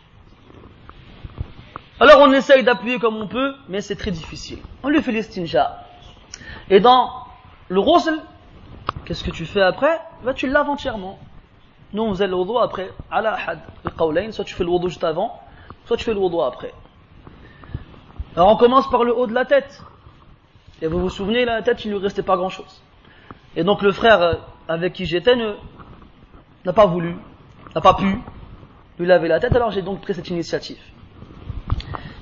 Alors 2.00 2.20
on 2.20 2.32
essaye 2.32 2.64
d'appuyer 2.64 2.98
comme 2.98 3.16
on 3.16 3.28
peut, 3.28 3.54
mais 3.68 3.80
c'est 3.80 3.96
très 3.96 4.10
difficile. 4.10 4.58
On 4.82 4.88
lui 4.88 5.02
fait 5.02 5.12
l'estinja. 5.12 5.84
Et 6.70 6.80
dans 6.80 7.26
le 7.68 7.80
rosel, 7.80 8.18
qu'est-ce 9.04 9.24
que 9.24 9.30
tu 9.30 9.44
fais 9.44 9.62
après? 9.62 10.00
Bah, 10.24 10.34
Tu 10.34 10.46
le 10.46 10.52
laves 10.52 10.68
entièrement. 10.68 11.18
Nous 11.92 12.02
on 12.02 12.10
faisait 12.10 12.26
le 12.26 12.34
wudu 12.34 12.52
après, 12.60 12.90
had, 13.10 13.60
soit 14.30 14.44
tu 14.44 14.54
fais 14.54 14.64
le 14.64 14.70
wudu 14.70 14.88
juste 14.88 15.04
avant, 15.04 15.38
soit 15.84 15.96
tu 15.98 16.04
fais 16.04 16.14
le 16.14 16.20
wudu 16.20 16.40
après. 16.40 16.72
Alors 18.34 18.48
on 18.48 18.56
commence 18.56 18.88
par 18.90 19.04
le 19.04 19.14
haut 19.14 19.26
de 19.26 19.34
la 19.34 19.44
tête. 19.44 19.82
Et 20.80 20.86
vous 20.86 20.98
vous 20.98 21.10
souvenez, 21.10 21.44
la 21.44 21.62
tête, 21.62 21.84
il 21.84 21.92
ne 21.92 21.96
lui 21.96 22.02
restait 22.02 22.22
pas 22.22 22.36
grand-chose. 22.36 22.82
Et 23.54 23.62
donc 23.62 23.82
le 23.82 23.92
frère 23.92 24.22
euh, 24.22 24.34
avec 24.68 24.94
qui 24.94 25.04
j'étais 25.04 25.36
n'a 26.64 26.72
pas 26.72 26.86
voulu, 26.86 27.16
n'a 27.74 27.80
pas 27.80 27.94
pu 27.94 28.18
lui 28.98 29.06
laver 29.06 29.28
la 29.28 29.40
tête, 29.40 29.54
alors 29.56 29.70
j'ai 29.70 29.82
donc 29.82 30.00
pris 30.00 30.14
cette 30.14 30.28
initiative. 30.28 30.78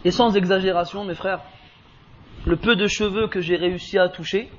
Et 0.04 0.10
sans 0.10 0.34
exagération, 0.36 1.04
mes 1.04 1.14
frères, 1.14 1.40
le 2.46 2.56
peu 2.56 2.76
de 2.76 2.86
cheveux 2.86 3.28
que 3.28 3.40
j'ai 3.40 3.56
réussi 3.56 3.98
à 3.98 4.08
toucher, 4.08 4.50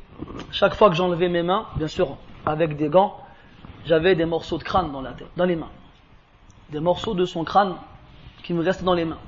chaque 0.52 0.76
fois 0.76 0.90
que 0.90 0.96
j'enlevais 0.96 1.30
mes 1.30 1.42
mains, 1.42 1.68
bien 1.78 1.88
sûr 1.88 2.18
avec 2.46 2.76
des 2.76 2.90
gants, 2.90 3.18
j'avais 3.86 4.16
des 4.16 4.26
morceaux 4.26 4.58
de 4.58 4.64
crâne 4.64 4.92
dans 4.92 5.02
la 5.02 5.12
tête, 5.14 5.28
dans 5.36 5.46
les 5.46 5.56
mains. 5.56 5.72
Des 6.70 6.80
morceaux 6.80 7.14
de 7.14 7.26
son 7.26 7.44
crâne 7.44 7.76
qui 8.44 8.54
me 8.54 8.64
restaient 8.64 8.86
dans 8.86 8.94
les 8.94 9.06
mains. 9.06 9.20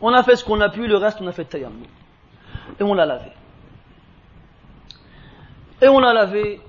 On 0.00 0.12
a 0.12 0.22
fait 0.22 0.36
ce 0.36 0.44
qu'on 0.44 0.60
a 0.60 0.68
pu, 0.68 0.86
le 0.86 0.96
reste 0.96 1.18
on 1.20 1.26
a 1.26 1.32
fait 1.32 1.44
tayammum. 1.44 1.82
Et 2.78 2.82
on 2.82 2.94
l'a 2.94 3.06
lavé. 3.06 3.30
Et 5.82 5.88
on 5.88 5.98
l'a 5.98 6.12
lavé, 6.12 6.60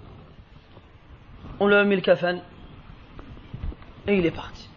on 1.59 1.67
lui 1.67 1.75
a 1.75 1.83
mis 1.83 1.95
le 1.95 2.01
kafan, 2.01 2.39
et 4.07 4.15
il 4.17 4.25
est 4.25 4.31
parti. 4.31 4.69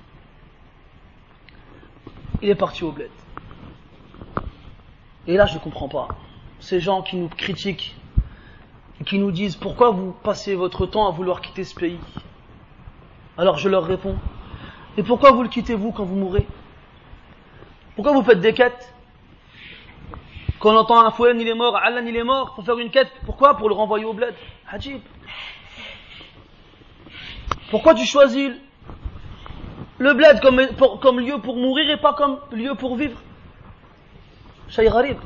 Il 2.42 2.48
est 2.48 2.54
parti 2.54 2.82
au 2.84 2.92
bled. 2.92 3.10
Et 5.26 5.36
là, 5.36 5.46
je 5.46 5.54
ne 5.54 5.60
comprends 5.60 5.88
pas. 5.88 6.08
Ces 6.58 6.80
gens 6.80 7.02
qui 7.02 7.16
nous 7.16 7.28
critiquent, 7.28 7.96
qui 9.06 9.18
nous 9.18 9.30
disent 9.30 9.56
pourquoi 9.56 9.90
vous 9.90 10.12
passez 10.12 10.54
votre 10.54 10.86
temps 10.86 11.06
à 11.08 11.12
vouloir 11.12 11.40
quitter 11.40 11.64
ce 11.64 11.74
pays? 11.74 11.98
Alors 13.38 13.58
je 13.58 13.68
leur 13.68 13.84
réponds, 13.84 14.16
et 14.96 15.02
pourquoi 15.02 15.30
vous 15.30 15.42
le 15.42 15.48
quittez 15.48 15.74
vous 15.74 15.92
quand 15.92 16.04
vous 16.04 16.16
mourrez? 16.16 16.46
Pourquoi 17.94 18.12
vous 18.12 18.22
faites 18.22 18.40
des 18.40 18.52
quêtes? 18.52 18.94
Quand 20.58 20.74
on 20.74 20.76
entend 20.76 21.04
un 21.04 21.10
fouet, 21.10 21.32
il 21.36 21.48
est 21.48 21.54
mort, 21.54 21.76
Allah 21.76 22.00
il 22.02 22.16
est 22.16 22.22
mort, 22.22 22.54
pour 22.54 22.64
faire 22.64 22.78
une 22.78 22.90
quête. 22.90 23.10
Pourquoi? 23.24 23.56
Pour 23.56 23.68
le 23.68 23.74
renvoyer 23.74 24.04
au 24.04 24.12
bled. 24.12 24.34
Hajib. 24.70 25.00
Pourquoi 27.72 27.94
tu 27.94 28.04
choisis 28.04 28.50
le 29.96 30.12
bled 30.12 30.40
comme, 30.42 31.18
lieu 31.20 31.38
pour 31.38 31.56
mourir 31.56 31.90
et 31.90 31.96
pas 31.96 32.12
comme 32.12 32.38
lieu 32.52 32.74
pour 32.74 32.96
vivre? 32.96 33.18
Shay 34.68 34.84
gharib. 34.84 35.16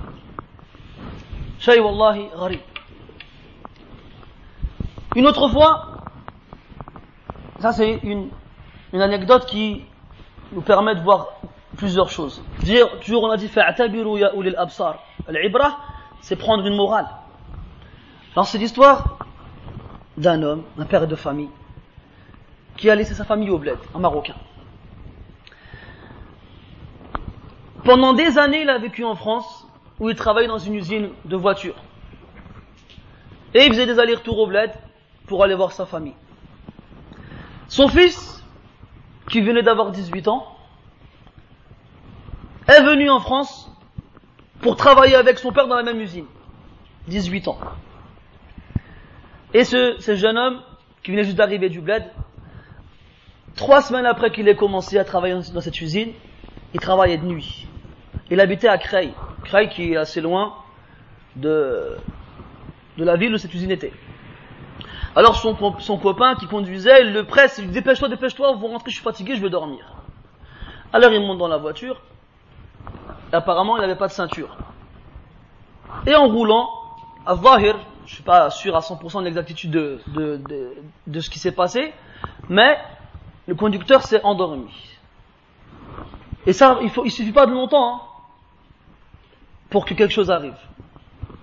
Shay 1.58 1.80
wallahi 1.80 2.28
gharib. 2.32 2.60
Une 5.16 5.26
autre 5.26 5.48
fois, 5.48 6.04
ça 7.58 7.72
c'est 7.72 7.98
une, 8.04 8.30
anecdote 8.92 9.46
qui 9.46 9.82
nous 10.52 10.62
permet 10.62 10.94
de 10.94 11.00
voir 11.00 11.40
plusieurs 11.76 12.10
choses. 12.10 12.44
Toujours 13.00 13.24
on 13.24 13.30
a 13.32 13.36
dit 13.36 13.48
fa'tabiru 13.48 14.20
ya 14.20 14.36
ulil 14.36 14.54
absar. 14.56 15.00
L'ibra, 15.28 15.78
c'est 16.20 16.36
prendre 16.36 16.64
une 16.64 16.76
morale. 16.76 17.08
Alors 18.34 18.46
c'est 18.46 18.58
l'histoire 18.58 19.18
d'un 20.16 20.44
homme, 20.44 20.62
un 20.78 20.84
père 20.84 21.08
de 21.08 21.16
famille, 21.16 21.50
qui 22.76 22.90
a 22.90 22.94
laissé 22.94 23.14
sa 23.14 23.24
famille 23.24 23.50
au 23.50 23.58
bled, 23.58 23.78
un 23.94 23.98
Marocain. 23.98 24.36
Pendant 27.84 28.12
des 28.12 28.38
années, 28.38 28.62
il 28.62 28.70
a 28.70 28.78
vécu 28.78 29.04
en 29.04 29.14
France, 29.14 29.66
où 30.00 30.10
il 30.10 30.16
travaillait 30.16 30.48
dans 30.48 30.58
une 30.58 30.74
usine 30.74 31.10
de 31.24 31.36
voitures. 31.36 31.76
Et 33.54 33.64
il 33.64 33.70
faisait 33.70 33.86
des 33.86 33.98
allers-retours 33.98 34.38
au 34.38 34.46
bled 34.46 34.72
pour 35.26 35.42
aller 35.42 35.54
voir 35.54 35.72
sa 35.72 35.86
famille. 35.86 36.14
Son 37.68 37.88
fils, 37.88 38.44
qui 39.30 39.40
venait 39.40 39.62
d'avoir 39.62 39.90
18 39.90 40.28
ans, 40.28 40.46
est 42.68 42.82
venu 42.82 43.08
en 43.08 43.20
France 43.20 43.70
pour 44.60 44.76
travailler 44.76 45.14
avec 45.14 45.38
son 45.38 45.52
père 45.52 45.68
dans 45.68 45.76
la 45.76 45.82
même 45.82 46.00
usine. 46.00 46.26
18 47.08 47.48
ans. 47.48 47.58
Et 49.54 49.64
ce, 49.64 49.96
ce 50.00 50.16
jeune 50.16 50.36
homme, 50.36 50.60
qui 51.02 51.12
venait 51.12 51.24
juste 51.24 51.36
d'arriver 51.36 51.68
du 51.68 51.80
bled, 51.80 52.04
trois 53.56 53.82
semaines 53.82 54.06
après 54.06 54.30
qu'il 54.30 54.48
ait 54.48 54.56
commencé 54.56 54.98
à 54.98 55.04
travailler 55.04 55.34
dans 55.52 55.60
cette 55.60 55.80
usine, 55.80 56.12
il 56.74 56.80
travaillait 56.80 57.18
de 57.18 57.24
nuit. 57.24 57.66
Il 58.30 58.40
habitait 58.40 58.68
à 58.68 58.78
Creil. 58.78 59.12
Creil 59.44 59.68
qui 59.68 59.92
est 59.92 59.96
assez 59.96 60.20
loin 60.20 60.54
de, 61.36 61.96
de 62.98 63.04
la 63.04 63.16
ville 63.16 63.34
où 63.34 63.38
cette 63.38 63.54
usine 63.54 63.70
était. 63.70 63.92
Alors 65.14 65.36
son, 65.36 65.56
son 65.78 65.98
copain 65.98 66.34
qui 66.34 66.46
conduisait, 66.46 67.00
il 67.02 67.12
le 67.12 67.24
presse, 67.24 67.58
il 67.58 67.68
dit 67.68 67.72
dépêche-toi, 67.72 68.08
dépêche-toi, 68.08 68.52
vous 68.56 68.66
rentrez, 68.66 68.90
je 68.90 68.96
suis 68.96 69.04
fatigué, 69.04 69.34
je 69.36 69.40
vais 69.40 69.48
dormir. 69.48 69.94
Alors 70.92 71.10
il 71.12 71.20
monte 71.20 71.38
dans 71.38 71.48
la 71.48 71.56
voiture, 71.56 72.02
apparemment 73.32 73.76
il 73.78 73.80
n'avait 73.80 73.96
pas 73.96 74.08
de 74.08 74.12
ceinture. 74.12 74.56
Et 76.06 76.14
en 76.14 76.28
roulant, 76.28 76.68
à 77.24 77.34
Zahir, 77.36 77.78
je 78.04 78.14
suis 78.14 78.22
pas 78.22 78.50
sûr 78.50 78.76
à 78.76 78.80
100% 78.80 79.20
de 79.20 79.24
l'exactitude 79.24 79.70
de, 79.70 80.00
de, 80.08 80.36
de, 80.36 80.74
de, 81.06 81.20
ce 81.20 81.30
qui 81.30 81.38
s'est 81.38 81.52
passé, 81.52 81.92
mais 82.48 82.78
le 83.46 83.54
conducteur 83.54 84.02
s'est 84.02 84.22
endormi. 84.22 84.70
Et 86.46 86.52
ça, 86.52 86.78
il, 86.82 86.90
il 87.04 87.10
suffit 87.10 87.32
pas 87.32 87.46
de 87.46 87.52
longtemps 87.52 87.94
hein, 87.94 88.00
pour 89.70 89.84
que 89.84 89.94
quelque 89.94 90.12
chose 90.12 90.30
arrive. 90.30 90.56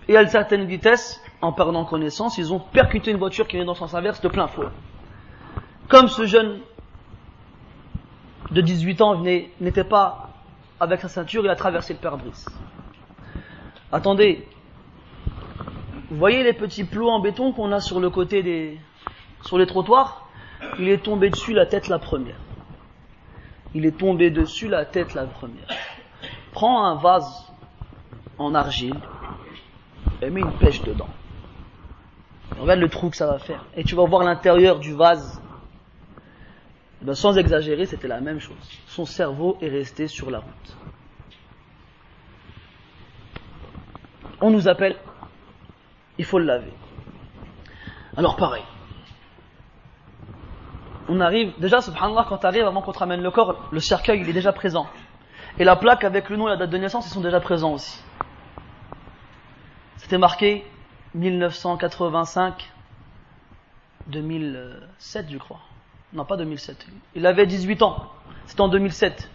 Et 0.08 0.18
à 0.18 0.22
une 0.22 0.30
certaine 0.30 0.66
vitesse, 0.66 1.22
en 1.42 1.52
perdant 1.52 1.86
connaissance, 1.86 2.38
ils 2.38 2.54
ont 2.54 2.60
percuté 2.60 3.12
une 3.12 3.18
voiture 3.18 3.48
qui 3.48 3.56
venait 3.56 3.66
dans 3.66 3.74
le 3.74 3.78
sens 3.78 3.94
inverse 3.94 4.22
de 4.22 4.28
plein 4.28 4.48
fouet. 4.48 4.68
Comme 5.90 6.08
ce 6.08 6.26
jeune 6.26 6.60
de 8.52 8.62
18 8.62 9.02
ans 9.02 9.24
n'était 9.60 9.84
pas 9.84 10.30
avec 10.80 11.02
sa 11.02 11.10
ceinture, 11.10 11.44
il 11.44 11.50
a 11.50 11.56
traversé 11.56 11.94
le 11.94 12.00
pare-brise. 12.00 12.46
Attendez, 13.92 14.48
vous 16.10 16.18
voyez 16.18 16.44
les 16.44 16.54
petits 16.54 16.84
plots 16.84 17.10
en 17.10 17.20
béton 17.20 17.54
qu'on 17.54 17.72
a 17.72 17.80
sur 17.80 18.00
le 18.00 18.10
côté 18.10 18.44
des, 18.44 18.80
sur 19.44 19.58
les 19.58 19.66
trottoirs? 19.66 20.23
Il 20.80 20.90
est 20.90 21.04
tombé 21.04 21.30
dessus 21.30 21.54
la 21.54 21.66
tête 21.66 21.88
la 21.88 22.00
première. 22.00 22.40
Il 23.74 23.86
est 23.86 23.98
tombé 23.98 24.30
dessus 24.30 24.68
la 24.68 24.86
tête 24.86 25.14
la 25.14 25.26
première. 25.26 25.68
Prends 26.52 26.86
un 26.86 26.96
vase 26.96 27.52
en 28.38 28.54
argile 28.54 29.00
et 30.22 30.30
mets 30.30 30.42
une 30.42 30.52
pêche 30.54 30.82
dedans. 30.84 31.10
Regarde 32.60 32.80
le 32.80 32.90
trou 32.90 33.10
que 33.10 33.18
ça 33.18 33.28
va 33.28 33.40
faire. 33.40 33.66
Et 33.76 33.84
tu 33.84 33.96
vas 33.96 34.06
voir 34.06 34.24
l'intérieur 34.24 34.80
du 34.80 34.94
vase. 34.94 35.42
Eh 37.02 37.06
ben, 37.06 37.16
sans 37.16 37.38
exagérer, 37.38 37.86
c'était 37.86 38.08
la 38.08 38.22
même 38.22 38.40
chose. 38.40 38.56
Son 38.88 39.06
cerveau 39.06 39.58
est 39.62 39.70
resté 39.70 40.08
sur 40.08 40.30
la 40.30 40.40
route. 40.40 40.78
On 44.40 44.50
nous 44.50 44.68
appelle 44.68 44.98
il 46.18 46.26
faut 46.26 46.40
le 46.40 46.46
laver. 46.46 46.74
Alors 48.16 48.36
pareil. 48.36 48.64
On 51.10 51.20
arrive, 51.20 51.54
déjà 51.60 51.82
subhanallah, 51.82 52.26
quand 52.30 52.38
tu 52.38 52.46
arrives, 52.46 52.66
avant 52.66 52.82
qu'on 52.82 52.92
te 52.92 53.00
ramène 53.00 53.22
le 53.22 53.32
corps, 53.32 53.68
le 53.72 53.80
cercueil 53.80 54.22
il 54.22 54.30
est 54.30 54.34
déjà 54.34 54.54
présent. 54.54 54.88
Et 55.60 55.64
la 55.64 55.76
plaque 55.76 56.04
avec 56.04 56.30
le 56.30 56.38
nom 56.38 56.48
et 56.48 56.52
la 56.52 56.58
date 56.58 56.70
de 56.70 56.78
naissance, 56.78 57.08
ils 57.08 57.14
sont 57.14 57.22
déjà 57.22 57.40
présents 57.40 57.74
aussi. 57.74 58.02
C'était 59.98 60.18
marqué 60.18 60.66
1985, 61.14 62.72
2007 64.08 65.28
je 65.30 65.38
crois. 65.38 65.60
Non, 66.14 66.26
pas 66.26 66.38
2007. 66.38 66.86
Il 67.16 67.26
avait 67.26 67.48
18 67.48 67.82
ans. 67.82 68.12
C'était 68.46 68.62
en 68.62 68.68
2007. 68.68 69.30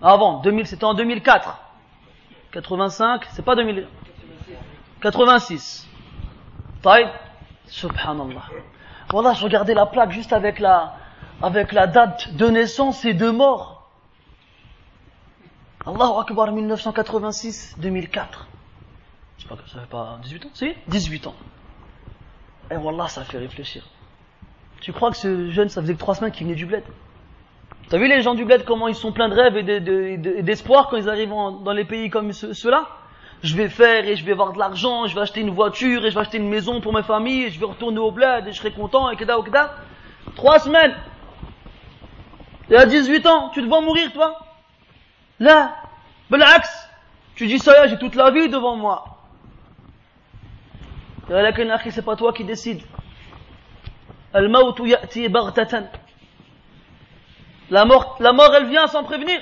Avant, 0.00 0.40
2000, 0.40 0.66
c'était 0.66 0.84
en 0.84 0.94
2004. 0.94 1.58
85, 2.52 3.24
c'est 3.32 3.44
pas 3.44 3.56
2000. 3.56 3.86
86. 5.00 5.88
Taïb 6.82 7.08
Subhanallah. 7.66 8.42
Voilà, 9.10 9.32
je 9.32 9.44
regardais 9.44 9.74
la 9.74 9.86
plaque 9.86 10.10
juste 10.10 10.32
avec 10.32 10.58
la, 10.58 10.96
avec 11.42 11.72
la 11.72 11.86
date 11.86 12.34
de 12.34 12.48
naissance 12.48 13.04
et 13.04 13.14
de 13.14 13.30
mort. 13.30 13.88
Allahu 15.86 16.20
Akbar 16.20 16.50
1986, 16.52 17.76
2004. 17.78 18.46
Je 19.38 19.46
pas 19.46 19.56
que 19.56 19.68
ça 19.68 19.80
fait 19.80 19.86
pas 19.86 20.18
18 20.22 20.46
ans 20.46 20.50
Si? 20.54 20.72
18 20.88 21.26
ans. 21.26 21.34
Et 22.70 22.76
Wallah, 22.76 23.08
ça 23.08 23.24
fait 23.24 23.38
réfléchir. 23.38 23.84
Tu 24.80 24.92
crois 24.92 25.10
que 25.10 25.16
ce 25.16 25.50
jeune, 25.50 25.68
ça 25.68 25.82
faisait 25.82 25.94
que 25.94 25.98
3 25.98 26.14
semaines 26.14 26.32
qu'il 26.32 26.46
venait 26.46 26.56
du 26.56 26.66
bled? 26.66 26.84
T'as 27.90 27.98
vu 27.98 28.08
les 28.08 28.22
gens 28.22 28.34
du 28.34 28.46
bled, 28.46 28.64
comment 28.64 28.88
ils 28.88 28.94
sont 28.94 29.12
pleins 29.12 29.28
de 29.28 29.34
rêves 29.34 29.56
et 29.58 30.42
d'espoir 30.42 30.88
quand 30.88 30.96
ils 30.96 31.10
arrivent 31.10 31.28
dans 31.28 31.72
les 31.72 31.84
pays 31.84 32.08
comme 32.08 32.32
ceux-là? 32.32 32.88
Je 33.44 33.56
vais 33.56 33.68
faire 33.68 34.08
et 34.08 34.16
je 34.16 34.24
vais 34.24 34.32
avoir 34.32 34.54
de 34.54 34.58
l'argent, 34.58 35.06
je 35.06 35.14
vais 35.14 35.20
acheter 35.20 35.40
une 35.40 35.50
voiture 35.50 36.06
et 36.06 36.10
je 36.10 36.14
vais 36.14 36.20
acheter 36.22 36.38
une 36.38 36.48
maison 36.48 36.80
pour 36.80 36.94
ma 36.94 37.02
famille 37.02 37.50
je 37.50 37.60
vais 37.60 37.66
retourner 37.66 37.98
au 37.98 38.10
bled 38.10 38.48
et 38.48 38.52
je 38.52 38.56
serai 38.56 38.72
content 38.72 39.10
et 39.10 39.16
keda 39.16 39.36
keda. 39.44 39.74
Trois 40.34 40.58
semaines. 40.58 40.94
Et 42.70 42.76
à 42.76 42.86
18 42.86 43.26
ans, 43.26 43.50
tu 43.50 43.60
te 43.60 43.66
mourir 43.66 44.10
toi 44.12 44.40
Là, 45.38 45.76
axe. 46.32 46.88
Tu 47.34 47.46
dis 47.46 47.58
ça 47.58 47.86
j'ai 47.86 47.98
toute 47.98 48.14
la 48.14 48.30
vie 48.30 48.48
devant 48.48 48.76
moi. 48.76 49.18
c'est 51.28 52.04
pas 52.04 52.16
toi 52.16 52.32
qui 52.32 52.44
décide. 52.44 52.80
La 54.32 54.48
mort, 57.84 58.16
la 58.20 58.32
mort 58.32 58.54
elle 58.54 58.68
vient 58.68 58.86
sans 58.86 59.04
prévenir. 59.04 59.38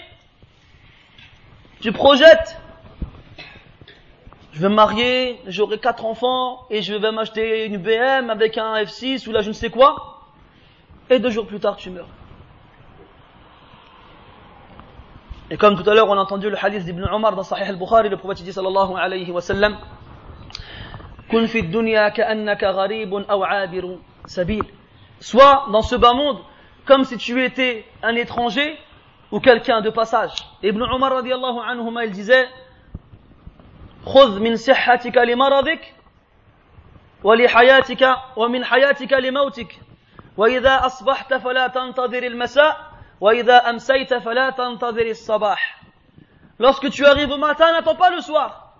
Tu 1.80 1.92
projettes 1.92 2.61
je 4.52 4.60
vais 4.60 4.68
me 4.68 4.74
marier, 4.74 5.40
j'aurai 5.46 5.78
quatre 5.78 6.04
enfants, 6.04 6.66
et 6.70 6.82
je 6.82 6.94
vais 6.94 7.10
m'acheter 7.10 7.64
une 7.64 7.78
BM 7.78 8.28
avec 8.30 8.58
un 8.58 8.74
F6 8.82 9.26
ou 9.28 9.32
là 9.32 9.40
je 9.40 9.48
ne 9.48 9.54
sais 9.54 9.70
quoi, 9.70 10.20
et 11.08 11.18
deux 11.18 11.30
jours 11.30 11.46
plus 11.46 11.58
tard 11.58 11.76
tu 11.76 11.90
meurs. 11.90 12.08
Et 15.50 15.56
comme 15.56 15.82
tout 15.82 15.88
à 15.88 15.94
l'heure 15.94 16.08
on 16.08 16.18
a 16.18 16.20
entendu 16.20 16.50
le 16.50 16.56
hadith 16.62 16.84
d'Ibn 16.84 17.04
Omar 17.10 17.34
dans 17.34 17.42
Sahih 17.42 17.64
al-Bukhari, 17.64 18.08
le 18.08 18.16
prophète 18.16 18.44
dit 18.44 18.52
sallallahu 18.52 18.94
alayhi 18.96 19.30
wa 19.30 19.40
sallam. 19.40 19.76
Soit 25.20 25.66
dans 25.72 25.82
ce 25.82 25.96
bas 25.96 26.12
monde, 26.12 26.38
comme 26.84 27.04
si 27.04 27.16
tu 27.16 27.42
étais 27.42 27.86
un 28.02 28.14
étranger 28.16 28.76
ou 29.30 29.40
quelqu'un 29.40 29.80
de 29.80 29.88
passage. 29.88 30.32
Ibn 30.62 30.82
Omar 30.82 31.12
radiallahu 31.14 31.58
anhuma, 31.66 32.04
il 32.04 32.10
disait, 32.10 32.46
خذ 34.05 34.39
من 34.39 34.55
صحتك 34.55 35.17
لمرضك 35.17 35.93
ولحياتك 37.23 38.15
ومن 38.35 38.65
حياتك 38.65 39.13
لموتك 39.13 39.79
وإذا 40.37 40.85
أصبحت 40.85 41.33
فلا 41.33 41.67
تنتظر 41.67 42.23
المساء 42.23 42.91
وإذا 43.21 43.69
أمسيت 43.69 44.13
فلا 44.13 44.49
تنتظر 44.49 45.05
الصباح 45.05 45.81
Lorsque 46.59 46.89
tu 46.89 47.05
arrives 47.05 47.29
au 47.29 47.37
matin, 47.37 47.71
n'attends 47.71 47.93
pas 47.95 48.09
le 48.09 48.19
soir. 48.19 48.73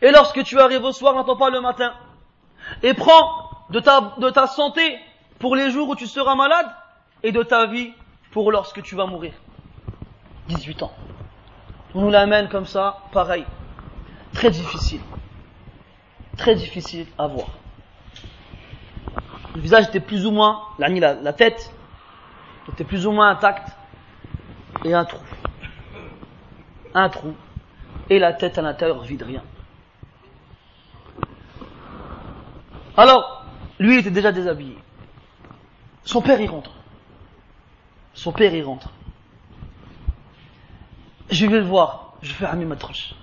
Et 0.00 0.10
lorsque 0.10 0.42
tu 0.42 0.58
arrives 0.58 0.84
au 0.84 0.92
soir, 0.92 1.14
n'attends 1.14 1.36
pas 1.36 1.50
le 1.50 1.60
matin. 1.60 1.92
Et 2.82 2.94
prends 2.94 3.50
de 3.68 3.78
ta, 3.78 4.14
de 4.16 4.30
ta 4.30 4.46
santé 4.46 4.98
pour 5.38 5.54
les 5.54 5.70
jours 5.70 5.90
où 5.90 5.96
tu 5.96 6.06
seras 6.06 6.34
malade 6.34 6.66
et 7.22 7.30
de 7.30 7.42
ta 7.42 7.66
vie 7.66 7.92
pour 8.30 8.50
lorsque 8.50 8.82
tu 8.82 8.94
vas 8.94 9.04
mourir. 9.04 9.34
18 10.48 10.82
ans. 10.84 10.92
On 11.94 12.00
nous 12.00 12.10
l'amène 12.10 12.48
comme 12.48 12.64
ça, 12.64 13.00
pareil 13.12 13.44
très 14.33 14.51
difficile. 14.51 15.01
Très 16.37 16.55
difficile 16.55 17.07
à 17.17 17.27
voir. 17.27 17.47
Le 19.55 19.61
visage 19.61 19.87
était 19.87 19.99
plus 19.99 20.25
ou 20.25 20.31
moins, 20.31 20.61
la, 20.77 20.89
la 20.89 21.33
tête 21.33 21.73
était 22.71 22.83
plus 22.83 23.05
ou 23.05 23.11
moins 23.11 23.29
intacte 23.29 23.69
et 24.85 24.93
un 24.93 25.05
trou. 25.05 25.23
Un 26.93 27.09
trou. 27.09 27.35
Et 28.09 28.19
la 28.19 28.33
tête 28.33 28.57
à 28.57 28.61
l'intérieur 28.61 29.01
vide, 29.01 29.23
rien. 29.23 29.43
Alors, 32.95 33.45
lui 33.79 33.97
était 33.97 34.11
déjà 34.11 34.31
déshabillé. 34.31 34.77
Son 36.03 36.21
père 36.21 36.39
y 36.41 36.47
rentre. 36.47 36.71
Son 38.13 38.31
père 38.31 38.53
y 38.53 38.61
rentre. 38.61 38.89
Je 41.29 41.45
vais 41.45 41.59
le 41.59 41.65
voir. 41.65 42.13
Je 42.21 42.33
fais 42.33 42.45
Ami 42.45 42.65
Matroche 42.65 43.13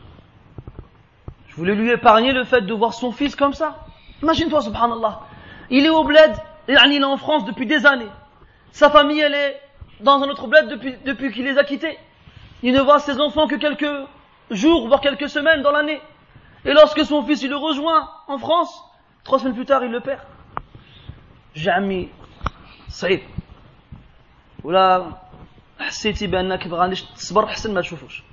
Je 1.55 1.55
voulais 1.55 1.75
lui 1.75 1.89
épargner 1.91 2.31
le 2.31 2.43
fait 2.43 2.61
de 2.61 2.73
voir 2.73 2.93
son 2.93 3.11
fils 3.11 3.35
comme 3.35 3.53
ça. 3.53 3.85
Imagine-toi, 4.21 4.61
subhanallah. 4.61 5.21
Il 5.69 5.85
est 5.85 5.89
au 5.89 6.03
bled, 6.03 6.33
il 6.67 6.75
est 6.75 7.03
en 7.03 7.17
France 7.17 7.45
depuis 7.45 7.65
des 7.65 7.85
années. 7.85 8.11
Sa 8.71 8.89
famille, 8.89 9.19
elle 9.19 9.33
est 9.33 9.61
dans 9.99 10.21
un 10.23 10.29
autre 10.29 10.47
bled 10.47 10.67
depuis, 10.69 10.95
depuis 11.05 11.31
qu'il 11.31 11.45
les 11.45 11.57
a 11.57 11.63
quittés. 11.63 11.97
Il 12.63 12.73
ne 12.73 12.81
voit 12.81 12.99
ses 12.99 13.19
enfants 13.19 13.47
que 13.47 13.55
quelques 13.55 14.07
jours, 14.49 14.87
voire 14.87 15.01
quelques 15.01 15.29
semaines 15.29 15.61
dans 15.61 15.71
l'année. 15.71 16.01
Et 16.63 16.73
lorsque 16.73 17.03
son 17.05 17.23
fils 17.23 17.41
il 17.41 17.49
le 17.49 17.57
rejoint 17.57 18.09
en 18.27 18.37
France, 18.37 18.83
trois 19.23 19.39
semaines 19.39 19.55
plus 19.55 19.65
tard, 19.65 19.83
il 19.83 19.91
le 19.91 19.99
perd. 19.99 20.21
Jami, 21.55 22.09
Saïd. 22.87 23.21
ولا 24.63 25.11
حسيتي 25.79 26.27
بانك 26.27 26.67
غادي 26.67 26.95
تصبر 27.15 27.47
حسن 27.47 27.73
ما 27.73 27.81
تشوفوش 27.81 28.17
je 28.17 28.23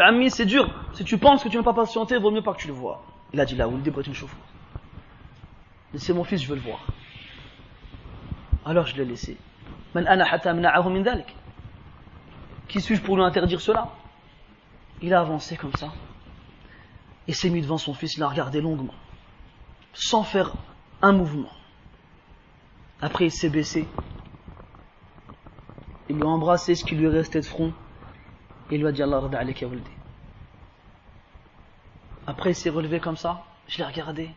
Ami, 0.00 0.30
c'est 0.30 0.46
dur. 0.46 0.68
Si 0.92 1.04
tu 1.04 1.18
penses 1.18 1.42
que 1.42 1.48
tu 1.48 1.56
ne 1.56 1.62
vas 1.62 1.72
pas 1.72 1.82
patienter, 1.82 2.18
vaut 2.18 2.30
mieux 2.30 2.42
pas 2.42 2.54
que 2.54 2.60
tu 2.60 2.68
le 2.68 2.74
vois. 2.74 3.04
Il 3.32 3.40
a 3.40 3.44
dit 3.44 3.56
là, 3.56 3.68
ou 3.68 3.76
le 3.76 3.82
débat 3.82 4.02
une 4.06 4.14
chauffe. 4.14 4.36
Laissez 5.92 6.12
mon 6.12 6.24
fils, 6.24 6.42
je 6.42 6.48
veux 6.48 6.56
le 6.56 6.62
voir. 6.62 6.86
Alors 8.64 8.86
je 8.86 8.96
l'ai 8.96 9.04
laissé. 9.04 9.36
Qui 12.68 12.80
suis-je 12.80 13.00
pour 13.00 13.16
lui 13.16 13.22
interdire 13.22 13.60
cela? 13.60 13.92
Il 15.00 15.14
a 15.14 15.20
avancé 15.20 15.56
comme 15.56 15.74
ça. 15.74 15.92
Et 17.28 17.32
s'est 17.32 17.50
mis 17.50 17.60
devant 17.60 17.78
son 17.78 17.94
fils, 17.94 18.16
il 18.16 18.20
l'a 18.20 18.28
regardé 18.28 18.60
longuement. 18.60 18.94
Sans 19.92 20.22
faire 20.22 20.52
un 21.02 21.12
mouvement. 21.12 21.50
Après, 23.00 23.26
il 23.26 23.30
s'est 23.30 23.48
baissé. 23.48 23.86
Il 26.08 26.16
lui 26.16 26.22
a 26.22 26.26
embrassé 26.26 26.74
ce 26.74 26.84
qui 26.84 26.94
lui 26.94 27.08
restait 27.08 27.40
de 27.40 27.46
front 27.46 27.72
il 28.70 28.80
lui 28.80 28.86
a 28.88 28.92
dit 28.92 29.02
Allah 29.02 29.22
ya 29.32 29.68
Après 32.26 32.50
il 32.50 32.54
s'est 32.54 32.70
relevé 32.70 33.00
comme 33.00 33.16
ça, 33.16 33.44
je 33.68 33.78
l'ai 33.78 33.84
regardé. 33.84 34.30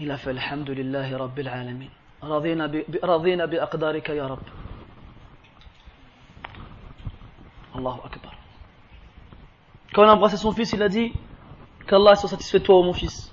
Il 0.00 0.10
a 0.10 0.16
fait 0.16 0.30
Alhamdulillahi 0.30 1.14
Rabbil 1.14 1.48
Alamin. 1.48 1.88
Radina 2.22 2.68
bi 3.46 3.58
aqdarika 3.58 4.14
ya 4.14 4.26
Rabb. 4.28 4.40
Allahu 7.74 8.00
Akbar. 8.04 8.32
Quand 9.94 10.04
il 10.04 10.08
a 10.08 10.14
embrassé 10.14 10.36
son 10.36 10.52
fils, 10.52 10.72
il 10.72 10.82
a 10.82 10.88
dit 10.88 11.12
qu'Allah 11.86 12.16
soit 12.16 12.28
satisfait 12.28 12.58
de 12.60 12.64
toi, 12.64 12.82
mon 12.82 12.92
fils. 12.92 13.32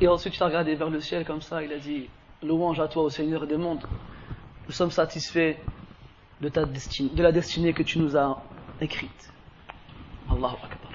Et 0.00 0.06
ensuite, 0.06 0.36
il 0.36 0.42
a 0.42 0.46
regardé 0.46 0.74
vers 0.74 0.90
le 0.90 1.00
ciel 1.00 1.24
comme 1.24 1.40
ça, 1.40 1.62
il 1.62 1.72
a 1.72 1.78
dit 1.78 2.08
Louange 2.42 2.78
à 2.80 2.88
toi, 2.88 3.02
au 3.04 3.10
Seigneur 3.10 3.46
des 3.46 3.56
mondes. 3.56 3.84
Nous 4.68 4.74
sommes 4.74 4.90
satisfaits 4.90 5.56
de, 6.40 6.48
ta 6.48 6.64
destinée, 6.64 7.10
de 7.12 7.22
la 7.22 7.32
destinée 7.32 7.72
que 7.72 7.82
tu 7.82 7.98
nous 7.98 8.16
as 8.16 8.40
écrite. 8.80 9.32
Allahu 10.30 10.54
Akbar. 10.62 10.92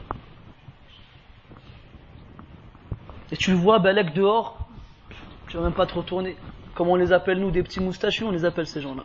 Et 3.32 3.38
tu 3.38 3.50
le 3.52 3.58
vois, 3.58 3.80
Balek 3.80 4.14
dehors, 4.14 4.60
tu 5.48 5.58
vas 5.58 5.64
même 5.64 5.74
pas 5.74 5.88
te 5.88 5.96
retourner. 5.96 6.38
Comme 6.76 6.90
on 6.90 6.96
les 6.96 7.12
appelle 7.12 7.40
nous, 7.40 7.50
des 7.50 7.64
petits 7.64 7.80
moustachus, 7.80 8.24
on 8.24 8.32
les 8.32 8.46
appelle 8.46 8.68
ces 8.68 8.80
gens-là. 8.80 9.04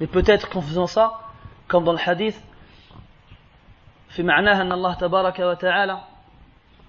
Mais 0.00 0.06
peut-être 0.06 0.48
qu'en 0.48 0.60
faisant 0.60 0.86
ça, 0.86 1.20
comme 1.66 1.82
dans 1.82 1.92
le 1.92 1.98
hadith, 1.98 2.40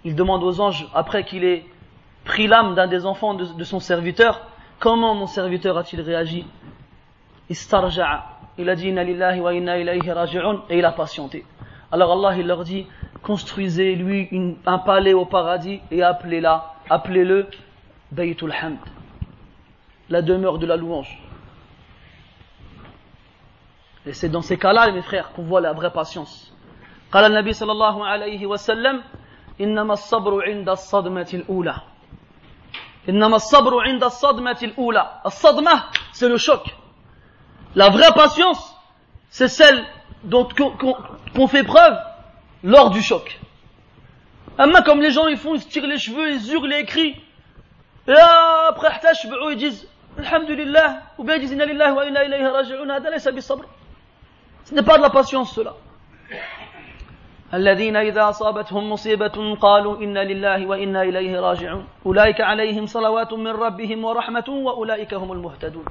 il 0.03 0.15
demande 0.15 0.43
aux 0.43 0.59
anges, 0.61 0.87
après 0.93 1.23
qu'il 1.25 1.43
ait 1.43 1.65
pris 2.25 2.47
l'âme 2.47 2.75
d'un 2.75 2.87
des 2.87 3.05
enfants 3.05 3.33
de, 3.33 3.63
son 3.63 3.79
serviteur, 3.79 4.41
comment 4.78 5.14
mon 5.14 5.26
serviteur 5.26 5.76
a-t-il 5.78 6.00
réagi 6.00 6.46
Il 7.48 8.68
a 8.68 8.74
dit 8.74 8.88
Inna 8.88 9.04
lillahi 9.04 9.40
wa 9.40 9.54
inna 9.54 9.78
ilayhi 9.78 10.10
raji'un 10.10 10.62
et 10.68 10.78
il 10.78 10.84
a 10.84 10.92
patienté. 10.92 11.44
Alors 11.90 12.12
Allah 12.12 12.38
il 12.38 12.46
leur 12.46 12.64
dit 12.64 12.86
construisez-lui 13.22 14.28
un 14.66 14.78
palais 14.78 15.12
au 15.12 15.24
paradis 15.24 15.80
et 15.90 16.02
appelez-la, 16.02 16.74
appelez-le 16.90 17.48
Baytul 18.10 18.52
Hamd, 18.52 18.78
la 20.10 20.22
demeure 20.22 20.58
de 20.58 20.66
la 20.66 20.76
louange. 20.76 21.18
Et 24.04 24.12
c'est 24.12 24.28
dans 24.28 24.42
ces 24.42 24.58
cas-là, 24.58 24.90
mes 24.90 25.02
frères, 25.02 25.32
qu'on 25.32 25.42
voit 25.42 25.60
la 25.60 25.72
vraie 25.72 25.92
patience. 25.92 26.52
قال 27.12 27.24
النبي 27.24 27.52
صلى 27.52 27.72
الله 27.72 28.06
عليه 28.06 28.46
وسلم 28.46 29.02
إنما 29.60 29.92
الصبر 29.92 30.48
عند 30.48 30.68
الصدمة 30.68 31.30
الأولى 31.34 31.74
c'est 36.13 36.29
le 36.29 36.37
choc. 36.37 36.75
La 37.75 37.89
vraie 37.89 38.11
patience, 38.13 38.75
c'est 39.29 39.47
celle 39.47 39.85
dont 40.23 40.47
qu'on 41.33 41.47
fait 41.47 41.63
preuve 41.63 41.97
lors 42.63 42.89
du 42.89 43.01
choc. 43.01 43.39
Amma 44.57 44.81
comme 44.81 45.01
les 45.01 45.11
gens 45.11 45.27
ils 45.27 45.37
font, 45.37 45.55
ils 45.55 45.61
se 45.61 45.67
tirent 45.67 45.87
les 45.87 45.99
cheveux, 45.99 46.31
ils 46.31 46.51
hurlent, 46.51 46.73
ils 46.73 46.85
crient. 46.85 47.15
Et 48.07 48.13
après 48.67 48.99
ils 49.51 49.57
disent 49.57 49.87
Alhamdulillah, 50.17 51.01
ou 51.17 51.23
bien 51.23 51.35
ils 51.35 51.41
disent 51.41 51.51
Inna 51.51 51.65
lillahi 51.65 51.91
wa 51.91 52.05
inna 52.07 52.25
ilayhi 52.25 52.45
raji'un, 52.45 52.89
hada 52.89 53.09
laysa 53.09 53.31
sabr. 53.39 53.65
Ce 54.65 54.73
n'est 54.73 54.83
pas 54.83 54.97
de 54.97 55.03
la 55.03 55.09
patience 55.11 55.53
cela. 55.53 55.75
الذين 57.53 57.95
إذا 57.95 58.29
أصابتهم 58.29 58.89
مصيبة 58.91 59.55
قالوا 59.55 59.97
إنا 60.03 60.23
لله 60.23 60.65
وإنا 60.67 61.01
إليه 61.03 61.39
راجعون 61.39 61.87
أولئك 62.05 62.41
عليهم 62.41 62.85
صلوات 62.85 63.33
من 63.33 63.47
ربهم 63.47 64.05
ورحمة 64.05 64.49
وأولئك 64.49 65.13
هم 65.13 65.31
المهتدون 65.31 65.85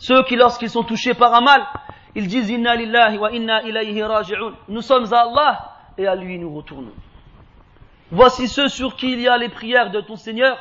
Ceux 0.00 0.22
qui 0.22 0.36
lorsqu'ils 0.36 0.70
sont 0.70 0.84
touchés 0.84 1.14
par 1.14 1.34
un 1.34 1.40
mal, 1.40 1.66
ils 2.14 2.28
disent 2.28 2.50
Inna 2.50 2.76
lillahi 2.76 3.18
wa 3.18 3.32
inna 3.32 3.62
ilayhi 3.64 4.00
raji'un. 4.00 4.52
Nous 4.68 4.80
sommes 4.80 5.12
à 5.12 5.22
Allah 5.22 5.72
et 5.98 6.06
à 6.06 6.14
lui 6.14 6.38
nous 6.38 6.54
retournons. 6.54 6.92
Voici 8.12 8.46
ceux 8.46 8.68
sur 8.68 8.94
qui 8.94 9.12
il 9.12 9.20
y 9.20 9.26
a 9.26 9.36
les 9.36 9.48
prières 9.48 9.90
de 9.90 10.00
ton 10.00 10.14
Seigneur, 10.14 10.56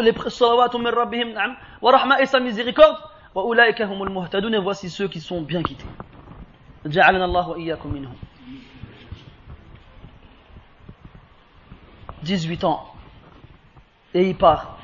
les 0.00 0.14
salawatu 0.28 0.78
min 0.78 0.90
rabbihim, 0.90 1.34
wa 1.82 1.92
rahma 1.92 2.22
et 2.22 2.24
sa 2.24 2.40
miséricorde, 2.40 2.96
wa 3.34 3.44
ulaika 3.44 3.84
humul 3.84 4.08
muhtadun, 4.08 4.54
et 4.54 4.58
voici 4.58 4.88
ceux 4.88 5.08
qui 5.08 5.20
sont 5.20 5.42
bien 5.42 5.62
quittés. 5.62 5.84
جعلنا 6.86 7.24
الله 7.24 7.48
وإياكم 7.48 7.92
منهم 7.92 8.14
18 12.22 12.64
ans. 12.64 12.86
Et 14.14 14.28
il 14.28 14.36
part. 14.36 14.78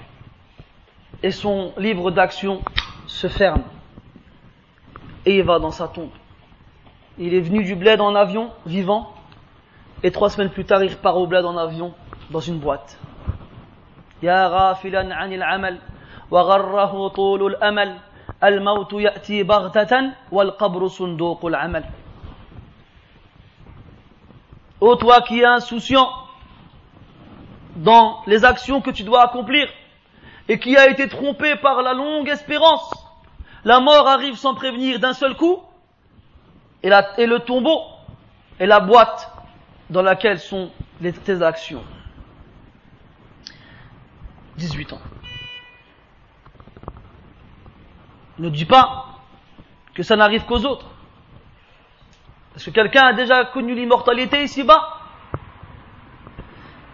Et 1.22 1.30
son 1.30 1.72
livre 1.76 2.10
d'action 2.10 2.62
se 3.06 3.28
ferme. 3.28 3.62
Et 5.24 5.38
il 5.38 5.42
va 5.42 5.58
dans 5.58 5.70
sa 5.70 5.88
tombe. 5.88 6.10
Il 7.18 7.34
est 7.34 7.40
venu 7.40 7.64
du 7.64 7.74
bled 7.74 8.00
en 8.00 8.14
avion, 8.14 8.50
vivant. 8.66 9.12
Et 10.02 10.10
trois 10.12 10.30
semaines 10.30 10.50
plus 10.50 10.64
tard, 10.64 10.82
il 10.84 10.90
repart 10.90 11.16
au 11.16 11.26
bled 11.26 11.44
en 11.44 11.56
avion, 11.56 11.94
dans 12.30 12.40
une 12.40 12.58
boîte. 12.58 12.98
Amal, 14.22 15.78
wa 16.30 16.44
gharrahu 16.44 17.10
tulul 17.14 17.56
amal, 17.60 17.96
al 18.40 18.60
mautu 18.60 19.00
ya'ti 19.00 19.44
baghtatan, 19.44 20.12
wal 20.30 20.56
qabru 20.58 20.88
sunduqul 20.88 21.54
amal. 21.54 21.84
Ô 24.80 24.96
toi 24.96 25.22
qui 25.22 25.40
es 25.40 25.44
insouciant, 25.44 26.10
dans 27.76 28.22
les 28.26 28.44
actions 28.44 28.80
que 28.80 28.90
tu 28.90 29.02
dois 29.02 29.22
accomplir 29.22 29.68
et 30.48 30.58
qui 30.58 30.76
a 30.76 30.88
été 30.88 31.08
trompé 31.08 31.56
par 31.56 31.82
la 31.82 31.92
longue 31.92 32.28
espérance. 32.28 32.90
La 33.64 33.80
mort 33.80 34.08
arrive 34.08 34.36
sans 34.36 34.54
prévenir 34.54 34.98
d'un 34.98 35.12
seul 35.12 35.36
coup 35.36 35.60
et, 36.82 36.90
et, 37.18 37.26
le 37.26 37.40
tombeau 37.40 37.82
est 38.58 38.66
la 38.66 38.80
boîte 38.80 39.30
dans 39.90 40.02
laquelle 40.02 40.38
sont 40.38 40.70
tes 41.24 41.42
actions. 41.42 41.82
18 44.56 44.92
ans. 44.94 45.00
Ne 48.38 48.48
dis 48.50 48.64
pas 48.64 49.06
que 49.94 50.02
ça 50.02 50.16
n'arrive 50.16 50.44
qu'aux 50.44 50.64
autres. 50.64 50.86
Parce 52.52 52.64
que 52.64 52.70
quelqu'un 52.70 53.08
a 53.08 53.12
déjà 53.12 53.44
connu 53.46 53.74
l'immortalité 53.74 54.42
ici-bas 54.42 54.95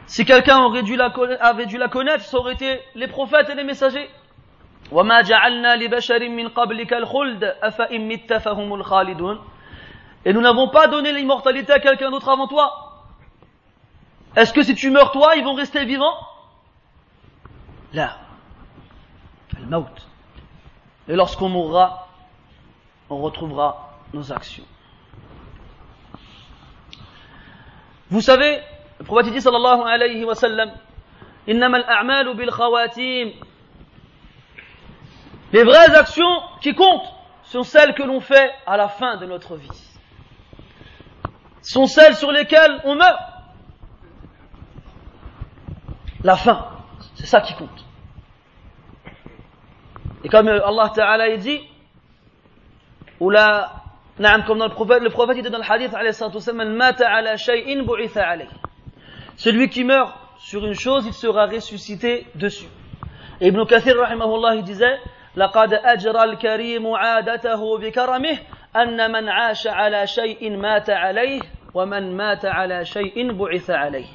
si 0.07 0.25
quelqu'un 0.25 0.67
avait 0.67 0.83
dû 0.83 0.97
la 0.97 1.89
connaître, 1.89 2.25
ça 2.25 2.37
aurait 2.37 2.55
été 2.55 2.81
les 2.95 3.09
prophètes 3.09 3.49
et 3.51 3.55
les 3.55 3.65
messagers. 3.65 4.11
Et 10.25 10.33
nous 10.33 10.41
n'avons 10.41 10.69
pas 10.69 10.87
donné 10.89 11.13
l'immortalité 11.13 11.73
à 11.73 11.81
quelqu'un 11.81 12.11
d'autre 12.11 12.29
avant 12.29 12.47
toi. 12.47 13.05
Est-ce 14.37 14.53
que 14.53 14.63
si 14.63 14.75
tu 14.75 14.91
meurs 14.91 15.13
toi, 15.13 15.37
ils 15.37 15.45
vont 15.45 15.55
rester 15.55 15.85
vivants? 15.85 16.17
Là. 17.93 18.19
Et 21.09 21.15
lorsqu'on 21.15 21.49
mourra, 21.49 22.09
on 23.09 23.19
retrouvera 23.19 23.93
nos 24.13 24.33
actions. 24.33 24.65
Vous 28.11 28.21
savez, 28.21 28.61
le 29.03 29.07
prophète 29.07 29.33
dit 29.33 29.41
sallallahu 29.41 29.83
alayhi 29.85 30.25
wa 30.25 30.37
sallam 30.37 30.71
Innama 31.49 31.81
bil 32.35 32.51
khawatim. 32.53 33.33
Les 35.53 35.65
vraies 35.65 35.93
actions 35.97 36.41
qui 36.61 36.73
comptent 36.73 37.13
sont 37.43 37.65
celles 37.65 37.95
que 37.95 38.05
l'on 38.05 38.21
fait 38.21 38.53
à 38.65 38.77
la 38.77 38.87
fin 38.87 39.17
de 39.17 39.27
notre 39.27 39.57
vie. 39.57 39.69
Sont 41.63 41.87
celles 41.87 42.15
sur 42.15 42.31
lesquelles 42.31 42.81
on 42.85 42.95
meurt. 42.95 43.19
La 46.23 46.37
fin, 46.37 46.69
c'est 47.17 47.27
ça 47.27 47.41
qui 47.41 47.55
compte. 47.55 47.85
Et 50.23 50.29
comme 50.29 50.47
Allah 50.47 50.93
Ta'ala 50.95 51.37
dit, 51.39 51.61
ou 53.19 53.31
la, 53.31 53.83
comme 54.47 54.59
dans 54.59 54.69
le 54.69 54.75
prophète, 54.75 55.03
le 55.03 55.11
prophète 55.11 55.43
dit 55.43 55.51
dans 55.51 55.59
le 55.59 55.69
hadith, 55.69 55.93
celui 59.36 59.70
qui 59.70 59.84
meurt 59.84 60.16
sur 60.40 60.66
une 60.66 60.74
chose, 60.74 61.06
il 61.06 61.14
sera 61.14 61.46
ressuscité 61.46 62.28
dessus. 62.36 62.68
Et 63.42 63.48
Ibn 63.48 63.66
Kathir, 63.66 63.98
rahimahullah, 63.98 64.56
il 64.56 64.64
disait, 64.64 64.98
لقد 65.38 65.74
أجرى 65.74 66.24
الكريم 66.24 66.88
عادته 66.88 67.78
بكرمه 67.78 68.38
أن 68.76 69.12
من 69.12 69.30
عاش 69.30 69.68
على 69.68 70.08
شيء 70.08 70.58
مات 70.58 70.90
عليه 70.90 71.42
ومن 71.74 72.18
مات 72.18 72.46
على 72.46 72.86
شيء 72.86 73.32
بعث 73.34 73.70
عليه 73.70 74.08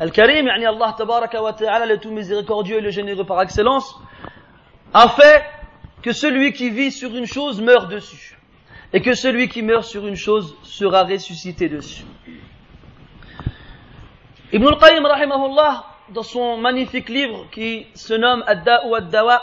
Al-Karim, 0.00 0.46
yani 0.46 0.68
Allah 0.68 0.94
tabaraka 0.96 1.42
wa 1.42 1.52
ta'ala, 1.52 1.84
le 1.84 1.98
tout 1.98 2.10
miséricordieux 2.10 2.78
et 2.78 2.80
le 2.80 2.88
généreux 2.88 3.26
par 3.26 3.42
excellence, 3.42 3.94
a 4.94 5.08
fait 5.10 5.44
que 6.02 6.12
celui 6.12 6.54
qui 6.54 6.70
vit 6.70 6.90
sur 6.90 7.14
une 7.14 7.26
chose 7.26 7.60
meurt 7.60 7.90
dessus. 7.90 8.38
Et 8.94 9.02
que 9.02 9.12
celui 9.12 9.48
qui 9.48 9.60
meurt 9.60 9.84
sur 9.84 10.06
une 10.06 10.16
chose 10.16 10.56
sera 10.62 11.04
ressuscité 11.04 11.68
dessus. 11.68 12.04
Ibn 14.55 14.67
al-Qayyim, 14.67 15.05
rahimahullah, 15.05 15.83
dans 16.11 16.23
son 16.23 16.55
magnifique 16.55 17.09
livre 17.09 17.45
qui 17.51 17.87
se 17.93 18.13
nomme 18.13 18.41
Ad-Da 18.47 18.87
ou 18.87 18.95
Ad-Dawa, 18.95 19.41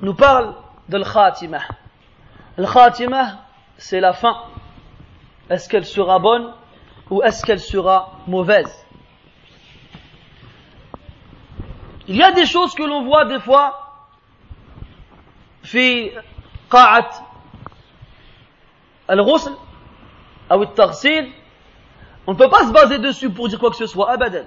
nous 0.00 0.14
parle 0.14 0.54
de 0.88 0.96
l'Khatimah. 0.96 1.64
L'Khatimah, 2.56 3.44
c'est 3.76 4.00
la 4.00 4.14
fin. 4.14 4.40
Est-ce 5.50 5.68
qu'elle 5.68 5.84
sera 5.84 6.18
bonne 6.18 6.54
ou 7.10 7.22
est-ce 7.22 7.44
qu'elle 7.44 7.60
sera 7.60 8.12
mauvaise 8.26 8.74
Il 12.08 12.16
y 12.16 12.22
a 12.22 12.32
des 12.32 12.46
choses 12.46 12.74
que 12.74 12.84
l'on 12.84 13.04
voit 13.04 13.26
des 13.26 13.40
fois 13.40 13.80
في 15.62 16.10
قاعة 16.70 17.10
الغسل 19.10 19.56
أو 20.52 20.62
التغسيل 20.62 21.43
on 22.26 22.32
ne 22.32 22.38
peut 22.38 22.48
pas 22.48 22.66
se 22.66 22.72
baser 22.72 22.98
dessus 22.98 23.30
pour 23.30 23.48
dire 23.48 23.58
quoi 23.58 23.70
que 23.70 23.76
ce 23.76 23.86
soit 23.86 24.10
abadan 24.10 24.44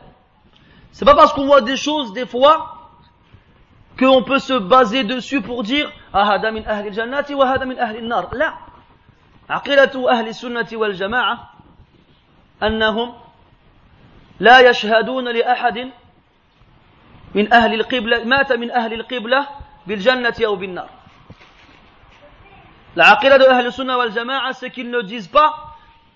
c'est 0.92 1.06
pas 1.06 1.16
parce 1.16 1.34
qu'on 1.34 1.46
voit 1.46 1.62
des 1.62 1.78
choses 1.78 2.13
des 2.13 2.26
fois 2.26 2.74
qu'on 4.00 4.24
peut 4.24 4.40
se 4.40 4.54
baser 4.54 5.04
dessus 5.04 5.42
pour 5.42 5.63
dire 5.63 5.92
ah 6.13 6.36
هذا 6.38 6.52
من 6.52 6.66
أهل 6.66 6.88
الجنة 6.88 7.26
وهذا 7.32 7.66
من 7.66 7.80
أهل 7.80 7.98
النار 7.98 8.36
لا 8.36 8.54
عقيدة 9.50 10.12
أهل 10.12 10.28
السنة 10.28 10.68
والجماعة 10.74 11.54
أنهم 12.63 13.13
لا 14.40 14.60
يشهدون 14.60 15.28
لأحد 15.28 15.92
من 17.36 17.54
أهل 17.54 17.74
القبلة 17.74 18.24
مات 18.24 18.52
من 18.52 18.72
أهل 18.72 18.94
القبلة 18.94 19.48
بالجنة 19.88 20.36
أو 20.46 20.56
بالنار 20.56 20.90
La 22.96 23.12
aqidah 23.12 23.38
de 23.38 23.44
Ahl 23.46 23.70
wal 23.96 24.12
Jama'a, 24.12 24.54
c'est 24.54 24.72
qu'ils 24.72 24.90
ne 24.90 25.04
disent 25.04 25.28
pas 25.28 25.66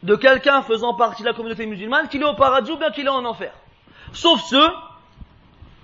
de 0.03 0.15
quelqu'un 0.15 0.61
faisant 0.63 0.93
partie 0.93 1.21
de 1.21 1.27
la 1.27 1.33
communauté 1.33 1.65
musulmane, 1.65 2.07
qu'il 2.07 2.21
est 2.21 2.25
au 2.25 2.33
paradis 2.33 2.71
ou 2.71 2.77
bien 2.77 2.89
qu'il 2.91 3.05
est 3.05 3.09
en 3.09 3.23
enfer. 3.25 3.53
Sauf 4.13 4.41
ceux 4.41 4.69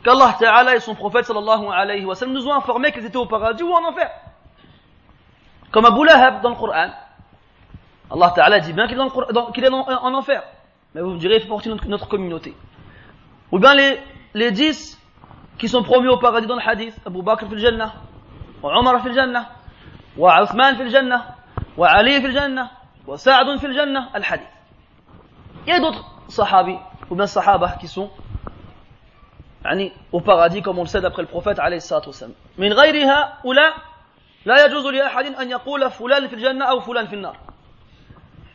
qu'Allah 0.04 0.36
Ta'ala 0.40 0.76
et 0.76 0.80
son 0.80 0.96
prophète 0.96 1.26
sallallahu 1.26 1.68
alayhi 1.72 2.06
wasallam 2.06 2.34
nous 2.34 2.48
ont 2.48 2.54
informés 2.54 2.92
qu'ils 2.92 3.06
étaient 3.06 3.18
au 3.18 3.26
paradis 3.26 3.64
ou 3.64 3.72
en 3.72 3.84
enfer. 3.84 4.10
Comme 5.72 5.86
Abu 5.86 6.06
Lahab 6.06 6.42
dans 6.42 6.50
le 6.50 6.56
Coran. 6.56 6.90
Allah 8.10 8.32
Ta'ala 8.36 8.60
dit 8.60 8.74
bien 8.74 8.88
qu'il 8.88 8.98
est, 8.98 9.70
en 9.70 10.14
enfer. 10.14 10.44
Mais 10.96 11.02
vous 11.02 11.12
me 11.12 11.20
direz, 11.20 11.36
il 11.36 11.42
fait 11.42 11.48
partie 11.48 11.70
de 11.70 11.88
notre, 11.88 12.08
communauté. 12.08 12.56
Ou 13.52 13.60
bien 13.60 13.76
les, 13.76 14.00
les 14.34 14.52
dix 14.52 14.98
qui 15.58 15.68
sont 15.68 15.84
promus 15.84 16.10
au 16.10 16.18
paradis 16.18 16.48
dans 16.48 16.56
le 16.56 16.62
hadith. 16.68 16.96
Abu 17.06 17.22
Bakr 17.22 17.48
fil 17.48 17.60
Jannah, 17.60 17.94
Omar 18.64 19.02
fil 19.04 19.14
Jannah, 19.14 19.50
wa 20.16 20.44
Uthman 20.44 20.78
fil 20.78 20.90
Jannah, 20.90 21.36
wa 21.76 21.88
Ali 21.90 22.22
fil 22.22 22.32
Jannah, 22.32 22.72
وسعد 23.07 23.57
في 23.59 23.67
الجنة 23.67 24.09
الحديث 24.17 24.47
Il 25.67 25.73
y 25.73 25.73
a 25.73 25.81
d'autres 25.81 26.05
sahabis 26.29 26.79
ou 27.11 27.15
bien 27.15 27.27
sahabas 27.27 27.77
qui 27.79 27.89
sont 27.89 28.11
يعني 29.65 29.93
au 30.13 30.21
paradis 30.21 30.63
comme 30.63 30.79
on 30.79 30.83
le 30.83 30.89
sait 30.89 31.01
d'après 31.01 31.23
le 31.23 31.29
prophète 31.29 31.61
عليه 31.61 31.77
الصلاة 31.77 32.03
والسلام 32.07 32.35
من 32.59 32.73
غير 32.73 33.07
هؤلاء 33.07 33.75
لا 34.47 34.65
يجوز 34.65 34.87
لأحد 34.87 35.27
أن 35.27 35.51
يقول 35.51 35.91
فلان 35.91 36.29
في 36.29 36.35
الجنة 36.35 36.65
أو 36.65 36.81
فلان 36.81 37.07
في 37.07 37.15
النار 37.15 37.37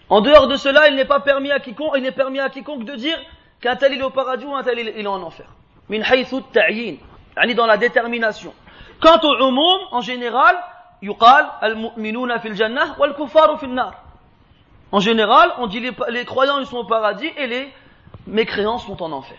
En 0.09 0.21
dehors 0.21 0.47
de 0.47 0.55
cela, 0.55 0.87
il 0.87 0.95
n'est 0.95 1.03
pas 1.03 1.19
permis 1.19 1.51
à 1.51 1.59
quiconque, 1.59 1.91
il 1.97 2.01
n'est 2.01 2.13
permis 2.13 2.39
à 2.39 2.49
quiconque 2.49 2.85
de 2.85 2.95
dire 2.95 3.17
qu'un 3.59 3.75
tel 3.75 3.91
il 3.91 3.99
est 3.99 4.03
au 4.03 4.09
paradis 4.09 4.45
ou 4.45 4.55
un 4.55 4.63
tel 4.63 4.79
il 4.79 4.87
est 4.87 5.05
en 5.05 5.21
enfer. 5.21 5.45
Min 5.89 6.01
haythu 6.01 6.37
ta'yin, 6.53 6.95
yani 7.35 7.55
dans 7.55 7.65
la 7.65 7.75
détermination. 7.75 8.53
Quant 9.01 9.19
au 9.21 9.35
umum, 9.49 9.79
en 9.91 9.99
général, 9.99 10.55
يقال 11.01 11.45
المؤمنون 11.63 12.37
في 12.37 12.47
الجنة 12.47 12.95
والكفار 12.99 13.57
في 13.57 13.65
النار 13.65 13.95
En 14.92 15.00
général, 15.00 15.52
on 15.58 15.66
dit 15.66 15.80
les, 15.80 15.92
les 16.10 16.24
croyants 16.24 16.58
ils 16.58 16.66
sont 16.66 16.76
au 16.78 16.86
paradis 16.86 17.30
et 17.36 17.46
les 17.46 17.72
mécréants 18.26 18.78
sont 18.78 19.02
en 19.02 19.10
enfer. 19.12 19.38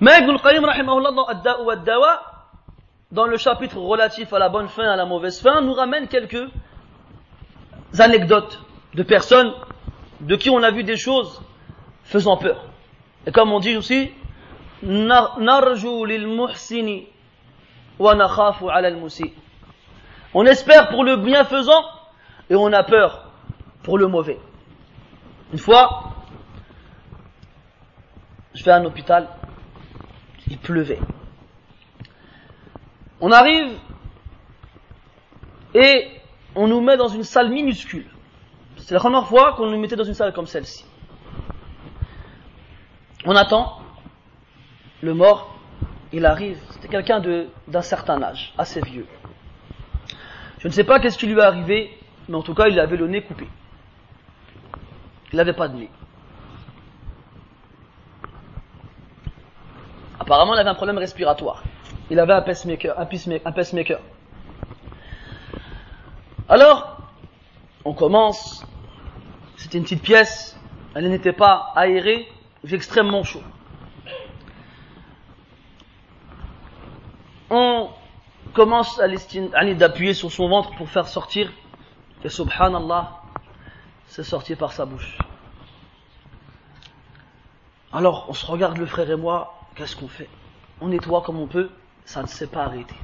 Mais 0.00 0.18
Ibn 0.20 0.30
al-Qayyim 0.30 0.62
dans 0.64 1.96
dans 3.12 3.26
le 3.26 3.36
chapitre 3.36 3.76
relatif 3.76 4.32
à 4.32 4.38
la 4.38 4.48
bonne 4.48 4.68
fin 4.68 4.84
et 4.84 4.88
à 4.88 4.96
la 4.96 5.04
mauvaise 5.04 5.40
fin, 5.40 5.60
nous 5.60 5.74
ramène 5.74 6.08
quelques 6.08 6.48
anecdotes 7.98 8.58
de 8.94 9.02
personnes 9.02 9.52
de 10.20 10.34
qui 10.36 10.48
on 10.48 10.62
a 10.62 10.70
vu 10.70 10.82
des 10.82 10.96
choses 10.96 11.42
faisant 12.04 12.38
peur. 12.38 12.64
Et 13.26 13.32
comme 13.32 13.52
on 13.52 13.60
dit 13.60 13.76
aussi, 13.76 14.10
on 20.34 20.46
espère 20.46 20.88
pour 20.88 21.04
le 21.04 21.16
bienfaisant 21.16 21.84
et 22.52 22.54
on 22.54 22.70
a 22.70 22.82
peur 22.82 23.32
pour 23.82 23.96
le 23.96 24.06
mauvais. 24.08 24.38
Une 25.54 25.58
fois, 25.58 26.12
je 28.52 28.62
vais 28.62 28.70
à 28.70 28.76
un 28.76 28.84
hôpital, 28.84 29.26
il 30.48 30.58
pleuvait. 30.58 30.98
On 33.22 33.32
arrive 33.32 33.78
et 35.74 36.10
on 36.54 36.68
nous 36.68 36.82
met 36.82 36.98
dans 36.98 37.08
une 37.08 37.22
salle 37.22 37.48
minuscule. 37.48 38.06
C'est 38.76 38.92
la 38.92 39.00
première 39.00 39.26
fois 39.26 39.54
qu'on 39.54 39.70
nous 39.70 39.78
mettait 39.78 39.96
dans 39.96 40.04
une 40.04 40.12
salle 40.12 40.34
comme 40.34 40.46
celle-ci. 40.46 40.84
On 43.24 43.34
attend 43.34 43.80
le 45.00 45.14
mort 45.14 45.56
il 46.12 46.26
arrive, 46.26 46.58
c'était 46.68 46.88
quelqu'un 46.88 47.22
d'un 47.66 47.80
certain 47.80 48.22
âge, 48.22 48.52
assez 48.58 48.82
vieux. 48.82 49.06
Je 50.58 50.68
ne 50.68 50.72
sais 50.72 50.84
pas 50.84 51.00
qu'est-ce 51.00 51.16
qui 51.16 51.26
lui 51.26 51.38
est 51.38 51.42
arrivé, 51.42 51.98
mais 52.28 52.36
en 52.36 52.42
tout 52.42 52.54
cas, 52.54 52.68
il 52.68 52.78
avait 52.78 52.96
le 52.96 53.06
nez 53.06 53.22
coupé. 53.22 53.48
Il 55.32 55.36
n'avait 55.36 55.52
pas 55.52 55.68
de 55.68 55.76
nez. 55.76 55.90
Apparemment, 60.20 60.54
il 60.54 60.60
avait 60.60 60.70
un 60.70 60.74
problème 60.74 60.98
respiratoire. 60.98 61.62
Il 62.10 62.20
avait 62.20 62.32
un 62.32 62.42
pacemaker. 62.42 62.98
Un 62.98 63.52
pacemaker. 63.52 64.00
Alors, 66.48 66.98
on 67.84 67.94
commence. 67.94 68.64
C'était 69.56 69.78
une 69.78 69.84
petite 69.84 70.02
pièce. 70.02 70.58
Elle 70.94 71.08
n'était 71.08 71.32
pas 71.32 71.72
aérée. 71.74 72.28
Il 72.64 72.74
extrêmement 72.74 73.24
chaud. 73.24 73.42
on 77.52 77.90
commence 78.54 78.98
à 78.98 79.06
d'appuyer 79.74 80.14
sur 80.14 80.32
son 80.32 80.48
ventre 80.48 80.74
pour 80.76 80.88
faire 80.88 81.06
sortir, 81.06 81.52
et 82.24 82.28
subhanallah, 82.28 83.20
c'est 84.06 84.24
sorti 84.24 84.54
par 84.54 84.72
sa 84.72 84.84
bouche. 84.84 85.18
Alors, 87.92 88.26
on 88.28 88.32
se 88.32 88.46
regarde 88.46 88.78
le 88.78 88.86
frère 88.86 89.10
et 89.10 89.16
moi, 89.16 89.58
qu'est-ce 89.74 89.96
qu'on 89.96 90.08
fait? 90.08 90.28
On 90.80 90.88
nettoie 90.88 91.22
comme 91.22 91.38
on 91.38 91.46
peut, 91.46 91.70
ça 92.04 92.22
ne 92.22 92.26
s'est 92.26 92.46
pas 92.46 92.64
arrêté. 92.64 92.94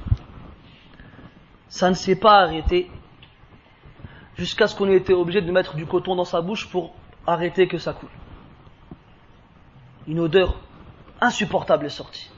Ça 1.67 1.89
ne 1.89 1.95
s'est 1.95 2.15
pas 2.15 2.39
arrêté 2.39 2.89
jusqu'à 4.37 4.67
ce 4.67 4.75
qu'on 4.75 4.89
ait 4.89 4.95
été 4.95 5.13
obligé 5.13 5.41
de 5.41 5.51
mettre 5.51 5.75
du 5.75 5.85
coton 5.85 6.15
dans 6.15 6.25
sa 6.25 6.41
bouche 6.41 6.69
pour 6.69 6.95
arrêter 7.27 7.67
que 7.67 7.77
ça 7.77 7.93
coule. 7.93 8.09
Une 10.07 10.19
odeur 10.19 10.55
insupportable 11.21 11.85
est 11.85 11.89
sortie. 11.89 12.31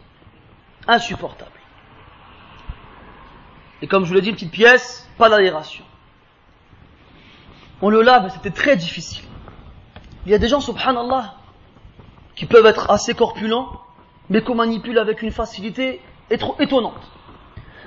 Insupportable. 0.88 1.52
Et 3.82 3.88
comme 3.88 4.04
je 4.04 4.10
vous 4.10 4.16
l'ai 4.16 4.22
dit, 4.22 4.30
une 4.30 4.36
petite 4.36 4.52
pièce, 4.52 5.10
pas 5.18 5.30
d'aération. 5.30 5.86
On 7.82 7.90
le 7.90 8.02
lave, 8.02 8.32
c'était 8.34 8.52
très 8.52 8.76
difficile. 8.76 9.26
Il 10.26 10.32
y 10.32 10.36
a 10.36 10.38
des 10.38 10.48
gens, 10.48 10.60
subhanallah, 10.60 11.34
qui 12.36 12.46
peuvent 12.46 12.66
être 12.66 12.90
assez 12.92 13.14
corpulents, 13.14 13.82
mais 14.30 14.44
qu'on 14.44 14.56
manipule 14.56 15.00
avec 15.00 15.22
une 15.22 15.32
facilité 15.32 16.02
étonnante. 16.30 17.12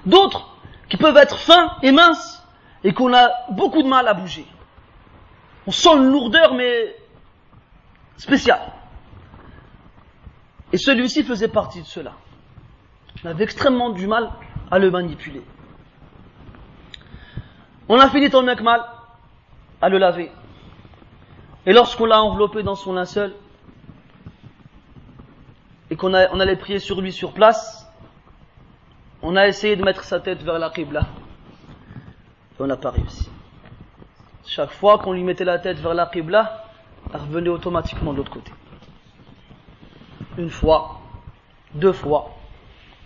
D'autres, 0.05 0.57
qui 0.89 0.97
peuvent 0.97 1.17
être 1.17 1.39
fins 1.39 1.77
et 1.83 1.93
minces 1.93 2.43
et 2.83 2.93
qu'on 2.93 3.15
a 3.15 3.31
beaucoup 3.51 3.83
de 3.83 3.89
mal 3.89 4.07
à 4.09 4.15
bouger. 4.15 4.47
On 5.67 5.71
sent 5.71 5.97
une 5.97 6.11
lourdeur 6.11 6.55
mais 6.55 6.95
spéciale. 8.17 8.73
Et 10.73 10.77
celui-ci 10.77 11.23
faisait 11.23 11.49
partie 11.49 11.81
de 11.81 11.87
cela. 11.87 12.13
On 13.25 13.29
avait 13.29 13.45
extrêmement 13.45 13.91
du 13.91 14.07
mal 14.07 14.31
à 14.71 14.79
le 14.79 14.91
manipuler. 14.91 15.43
On 17.89 17.99
a 17.99 18.09
fini 18.11 18.29
bien 18.29 18.57
que 18.57 18.63
mal 18.63 18.83
à 19.85 19.91
le 19.91 19.99
laver. 19.99 20.33
Et 21.67 21.75
lorsqu'on 21.75 22.07
l'a 22.07 22.23
enveloppé 22.23 22.63
dans 22.63 22.75
son 22.75 22.95
linceul, 22.95 23.35
et 25.91 25.97
qu'on 25.97 26.15
on 26.15 26.41
allait 26.41 26.57
prier 26.57 26.79
sur 26.79 27.03
lui 27.03 27.13
sur 27.13 27.35
place, 27.35 27.87
on 29.21 29.37
a 29.37 29.47
essayé 29.47 29.77
de 29.77 29.85
mettre 29.85 30.05
sa 30.05 30.21
tête 30.21 30.43
vers 30.43 30.59
la 30.59 30.71
Qibla. 30.71 31.03
Et 31.03 32.63
on 32.63 32.67
n'a 32.67 32.79
pas 32.79 32.93
réussi. 32.93 33.29
Chaque 34.47 34.71
fois 34.71 34.97
qu'on 34.99 35.13
lui 35.13 35.23
mettait 35.23 35.45
la 35.45 35.59
tête 35.59 35.79
vers 35.81 35.93
la 35.93 36.07
Qibla, 36.07 36.65
elle 37.13 37.21
revenait 37.21 37.51
automatiquement 37.51 38.13
de 38.13 38.17
l'autre 38.19 38.33
côté. 38.33 38.53
Une 40.39 40.49
fois, 40.49 40.99
deux 41.75 41.93
fois, 41.93 42.31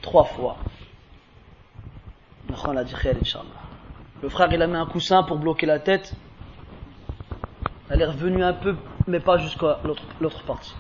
trois 0.01 0.25
fois. 0.25 0.57
Le 2.49 4.29
frère 4.29 4.53
il 4.53 4.63
a 4.63 4.67
mis 4.69 4.77
un 4.77 4.87
coussin 4.87 5.25
pour 5.25 5.39
bloquer 5.39 5.67
la 5.67 5.81
tête. 5.81 6.15
Elle 7.91 8.03
est 8.03 8.07
revenue 8.07 8.45
un 8.45 8.53
peu, 8.53 8.77
mais 9.07 9.21
pas 9.21 9.39
jusqu'à 9.39 9.79
l'autre 10.21 10.45
partie. 10.45 10.75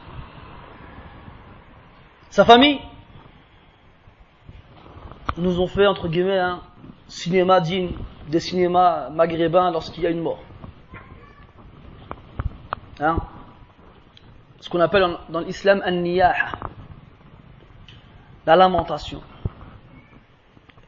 Sa 2.31 2.45
famille 2.45 2.81
nous 5.39 5.61
ont 5.61 5.67
fait, 5.67 5.87
entre 5.87 6.09
guillemets, 6.09 6.39
un 6.39 6.61
cinéma 7.07 7.61
digne 7.61 7.93
des 8.29 8.41
cinémas 8.41 9.09
maghrébins 9.09 9.71
lorsqu'il 9.71 10.03
y 10.03 10.07
a 10.07 10.11
une 10.11 10.21
mort. 10.21 10.41
Hein? 13.01 13.17
Ce 14.61 14.69
qu'on 14.69 14.81
appelle 14.81 15.17
dans 15.31 15.41
l'islam 15.41 15.81
un 15.85 15.93
niyaha 15.93 16.59
la 18.45 18.57
lamentation, 18.57 19.23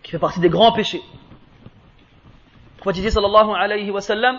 qui 0.02 0.10
fait 0.10 0.18
partie 0.18 0.40
des 0.40 0.48
grands 0.48 0.72
péchés. 0.72 1.02
Le 2.84 3.10
sallallahu 3.10 3.50
alayhi 3.54 3.90
wa 3.90 4.00
sallam 4.00 4.38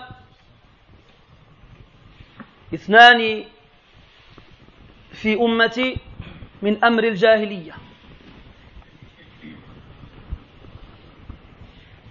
اثنان 2.73 3.45
في 5.11 5.35
أمتي 5.35 5.97
من 6.61 6.83
أمر 6.83 7.03
الجاهلية 7.03 7.73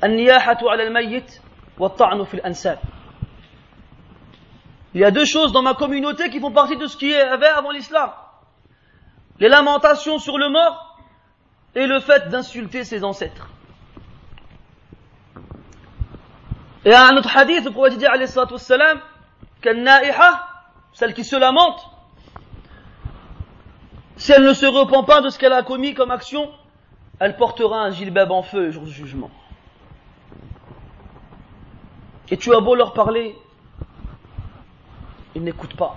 النياحة 0.04 0.58
على 0.62 0.82
الميت 0.82 1.40
والطعن 1.78 2.24
في 2.24 2.34
الأنساب 2.34 2.78
Il 4.92 5.00
y 5.00 5.04
a 5.04 5.12
deux 5.12 5.24
choses 5.24 5.52
dans 5.52 5.62
ma 5.62 5.74
communauté 5.74 6.30
qui 6.30 6.40
font 6.40 6.50
partie 6.50 6.76
de 6.76 6.86
ce 6.86 6.96
qui 6.96 7.10
y 7.10 7.14
avait 7.14 7.46
avant 7.46 7.70
l'islam. 7.70 8.10
Les 9.38 9.48
lamentations 9.48 10.18
sur 10.18 10.36
le 10.36 10.48
mort 10.48 10.98
et 11.76 11.86
le 11.86 12.00
fait 12.00 12.28
d'insulter 12.28 12.82
ses 12.82 13.04
ancêtres. 13.04 13.48
Et 16.84 16.92
à 16.92 17.06
un 17.06 17.16
autre 17.16 17.36
hadith, 17.36 17.64
le 17.64 17.70
prophète 17.70 17.98
dit, 17.98 18.06
alayhi 18.06 18.26
salatu 18.26 18.54
wassalam, 18.54 19.00
celle 20.92 21.14
qui 21.14 21.24
se 21.24 21.36
lamente, 21.36 21.86
si 24.16 24.32
elle 24.32 24.44
ne 24.44 24.52
se 24.52 24.66
repent 24.66 25.06
pas 25.06 25.22
de 25.22 25.30
ce 25.30 25.38
qu'elle 25.38 25.52
a 25.52 25.62
commis 25.62 25.94
comme 25.94 26.10
action, 26.10 26.50
elle 27.18 27.36
portera 27.36 27.80
un 27.80 27.90
gilbab 27.90 28.30
en 28.30 28.42
feu 28.42 28.64
le 28.66 28.70
jour 28.70 28.84
du 28.84 28.92
jugement. 28.92 29.30
Et 32.30 32.36
tu 32.36 32.54
as 32.54 32.60
beau 32.60 32.74
leur 32.74 32.92
parler, 32.92 33.34
ils 35.34 35.42
n'écoutent 35.42 35.76
pas. 35.76 35.96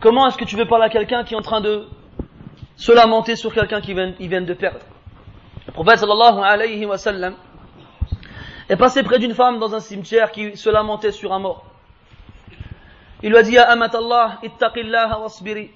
Comment 0.00 0.28
est-ce 0.28 0.38
que 0.38 0.44
tu 0.44 0.56
veux 0.56 0.66
parler 0.66 0.84
à 0.84 0.88
quelqu'un 0.88 1.24
qui 1.24 1.34
est 1.34 1.36
en 1.36 1.42
train 1.42 1.60
de 1.60 1.88
se 2.76 2.92
lamenter 2.92 3.36
sur 3.36 3.52
quelqu'un 3.52 3.80
qui 3.80 3.92
vient, 3.92 4.40
de 4.40 4.54
perdre? 4.54 4.86
Le 5.66 5.72
prophète 5.72 5.98
sallallahu 5.98 6.40
alayhi 6.42 6.86
wa 6.86 6.96
sallam 6.96 7.34
est 8.68 8.76
passé 8.76 9.02
près 9.02 9.18
d'une 9.18 9.34
femme 9.34 9.58
dans 9.58 9.74
un 9.74 9.80
cimetière 9.80 10.30
qui 10.30 10.56
se 10.56 10.70
lamentait 10.70 11.12
sur 11.12 11.32
un 11.32 11.38
mort. 11.38 11.67
Il 13.22 13.30
lui 13.30 13.36
a 13.36 13.42
dit, 13.42 13.52
Ya 13.52 13.70
amat 13.70 13.94
Allah, 13.94 14.38
ittaqillah 14.42 15.18
wasbiri. 15.20 15.70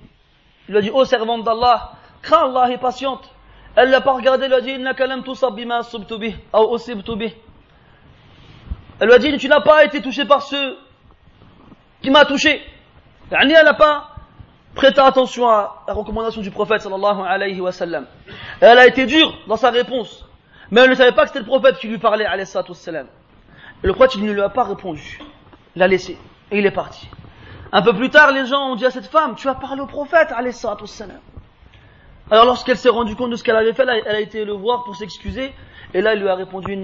Il 0.69 0.73
lui 0.73 0.79
a 0.79 0.81
dit, 0.81 0.91
ô 0.91 1.05
servante 1.05 1.45
d'Allah, 1.45 1.93
crains 2.23 2.49
Allah 2.49 2.73
et 2.73 2.79
patiente. 2.79 3.29
Elle 3.75 3.91
l'a 3.91 4.01
pas 4.01 4.13
regardé, 4.13 4.45
elle 4.45 4.51
lui 4.51 4.57
a 4.57 4.61
dit, 4.61 4.71
innaka 4.73 5.07
lam 5.07 5.25
tusab 5.25 5.55
bima 5.55 5.81
ou 6.55 6.75
usibtu. 6.75 7.13
Elle 9.01 9.07
lui 9.09 9.15
a 9.15 9.19
dit, 9.19 9.37
tu 9.39 9.49
n'as 9.49 9.61
pas 9.61 9.85
été 9.85 10.01
touché 10.01 10.25
par 10.25 10.43
ce 10.43 10.77
qui 12.01 12.11
m'a 12.11 12.25
touché. 12.25 12.63
Elle 13.31 13.49
n'a 13.49 13.75
pas 13.75 14.11
prêté 14.75 15.01
attention 15.01 15.49
à 15.49 15.85
la 15.89 15.95
recommandation 15.95 16.43
du 16.43 16.51
prophète 16.51 16.83
sallallahu 16.83 17.23
alayhi 17.27 17.61
wa 17.61 17.73
sallam. 17.73 18.07
Elle 18.61 18.79
a 18.79 18.87
été 18.87 19.07
dure 19.07 19.35
dans 19.49 19.57
sa 19.57 19.71
réponse. 19.71 20.27
Mais 20.71 20.83
elle 20.83 20.91
ne 20.91 20.95
savait 20.95 21.13
pas 21.13 21.23
que 21.23 21.29
c'était 21.29 21.41
le 21.41 21.47
prophète 21.47 21.79
qui 21.79 21.89
lui 21.89 21.99
parlait 21.99 22.25
alayhi 22.25 22.47
sallam. 22.47 23.07
Le 23.83 23.93
prophète, 23.93 24.17
ne 24.21 24.31
lui 24.31 24.41
a 24.41 24.49
pas 24.49 24.65
répondu. 24.65 25.19
Il 25.75 25.81
l'a 25.81 25.89
laissé. 25.89 26.17
Et 26.51 26.59
il 26.59 26.67
est 26.67 26.71
parti. 26.71 27.09
Un 27.73 27.81
peu 27.81 27.95
plus 27.95 28.11
tard, 28.11 28.33
les 28.33 28.45
gens 28.45 28.73
ont 28.73 28.77
dit 28.77 28.85
à 28.85 28.91
cette 28.91 29.07
femme, 29.07 29.35
tu 29.35 29.49
as 29.49 29.55
parlé 29.55 29.81
au 29.81 29.87
prophète. 29.87 30.29
Alors 32.31 32.45
lorsqu'elle 32.45 32.77
s'est 32.77 32.91
rendue 32.91 33.17
compte 33.17 33.31
de 33.31 33.37
ce 33.37 33.43
qu'elle 33.43 33.57
avait 33.57 33.73
fait, 33.73 33.85
elle 33.89 34.15
a 34.15 34.21
été 34.21 34.45
le 34.45 34.53
voir 34.53 34.85
pour 34.85 34.95
s'excuser. 34.95 35.55
Et 35.95 36.03
là, 36.03 36.15
il 36.15 36.21
lui 36.21 36.29
a 36.29 36.35
répondu. 36.35 36.77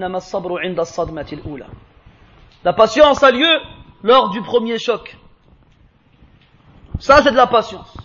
La 2.63 2.73
patience 2.73 3.23
a 3.23 3.31
lieu 3.31 3.59
lors 4.03 4.29
du 4.29 4.41
premier 4.41 4.79
choc. 4.79 5.15
Ça, 6.99 7.21
c'est 7.21 7.31
de 7.31 7.37
la 7.37 7.47
patience. 7.47 7.95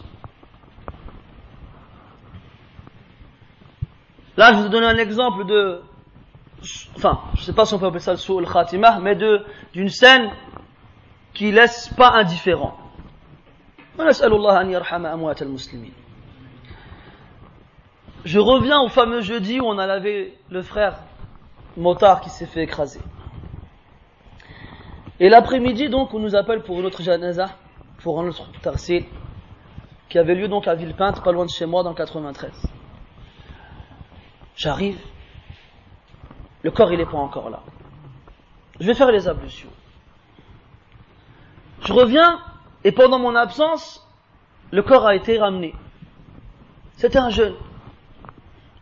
Là, 4.37 4.53
je 4.53 4.59
vous 4.59 4.69
donner 4.69 4.87
un 4.87 4.99
exemple 4.99 5.47
de, 5.47 5.81
enfin, 6.97 7.21
je 7.35 7.41
ne 7.41 7.45
sais 7.45 7.53
pas 7.53 7.65
si 7.65 7.75
on 7.75 7.79
peut 7.79 7.87
appeler 7.87 8.01
ça 8.01 8.15
le 8.15 8.39
al 8.39 8.53
khatimah, 8.53 8.99
mais 9.01 9.17
d'une 9.73 9.89
scène 9.89 10.31
qui 11.35 11.51
laisse 11.51 11.89
pas 11.97 12.11
indifférent. 12.13 12.79
Je 18.25 18.39
reviens 18.39 18.81
au 18.81 18.89
fameux 18.89 19.21
jeudi 19.21 19.61
où 19.61 19.65
on 19.65 19.79
a 19.79 19.87
lavé 19.87 20.39
le 20.49 20.63
frère 20.63 20.99
motard 21.77 22.21
qui 22.21 22.31
s'est 22.31 22.47
fait 22.47 22.63
écraser. 22.63 23.01
Et 25.21 25.29
l'après-midi, 25.29 25.89
donc, 25.89 26.15
on 26.15 26.19
nous 26.19 26.35
appelle 26.35 26.63
pour 26.63 26.81
une 26.81 26.87
autre 26.87 27.03
janaza, 27.03 27.51
pour 28.03 28.21
un 28.21 28.27
autre 28.27 28.49
tarsil, 28.63 29.05
qui 30.09 30.19
avait 30.19 30.35
lieu 30.35 30.49
donc 30.49 30.67
à 30.67 30.75
Villepinte, 30.75 31.23
pas 31.23 31.33
loin 31.33 31.45
de 31.45 31.51
chez 31.51 31.67
moi, 31.67 31.83
dans 31.83 31.91
le 31.91 31.97
93. 31.97 32.51
J'arrive, 34.57 34.99
le 36.63 36.71
corps 36.71 36.93
il 36.93 36.99
n'est 36.99 37.07
pas 37.07 37.19
encore 37.19 37.51
là. 37.51 37.61
Je 38.81 38.87
vais 38.87 38.95
faire 38.95 39.11
les 39.11 39.29
ablutions. 39.29 39.71
Je 41.85 41.93
reviens, 41.93 42.41
et 42.83 42.93
pendant 42.93 43.19
mon 43.19 43.35
absence, 43.35 44.07
le 44.71 44.83
corps 44.83 45.07
a 45.07 45.15
été 45.15 45.39
ramené. 45.39 45.75
C'était 46.97 47.19
un 47.19 47.31
jeune. 47.31 47.55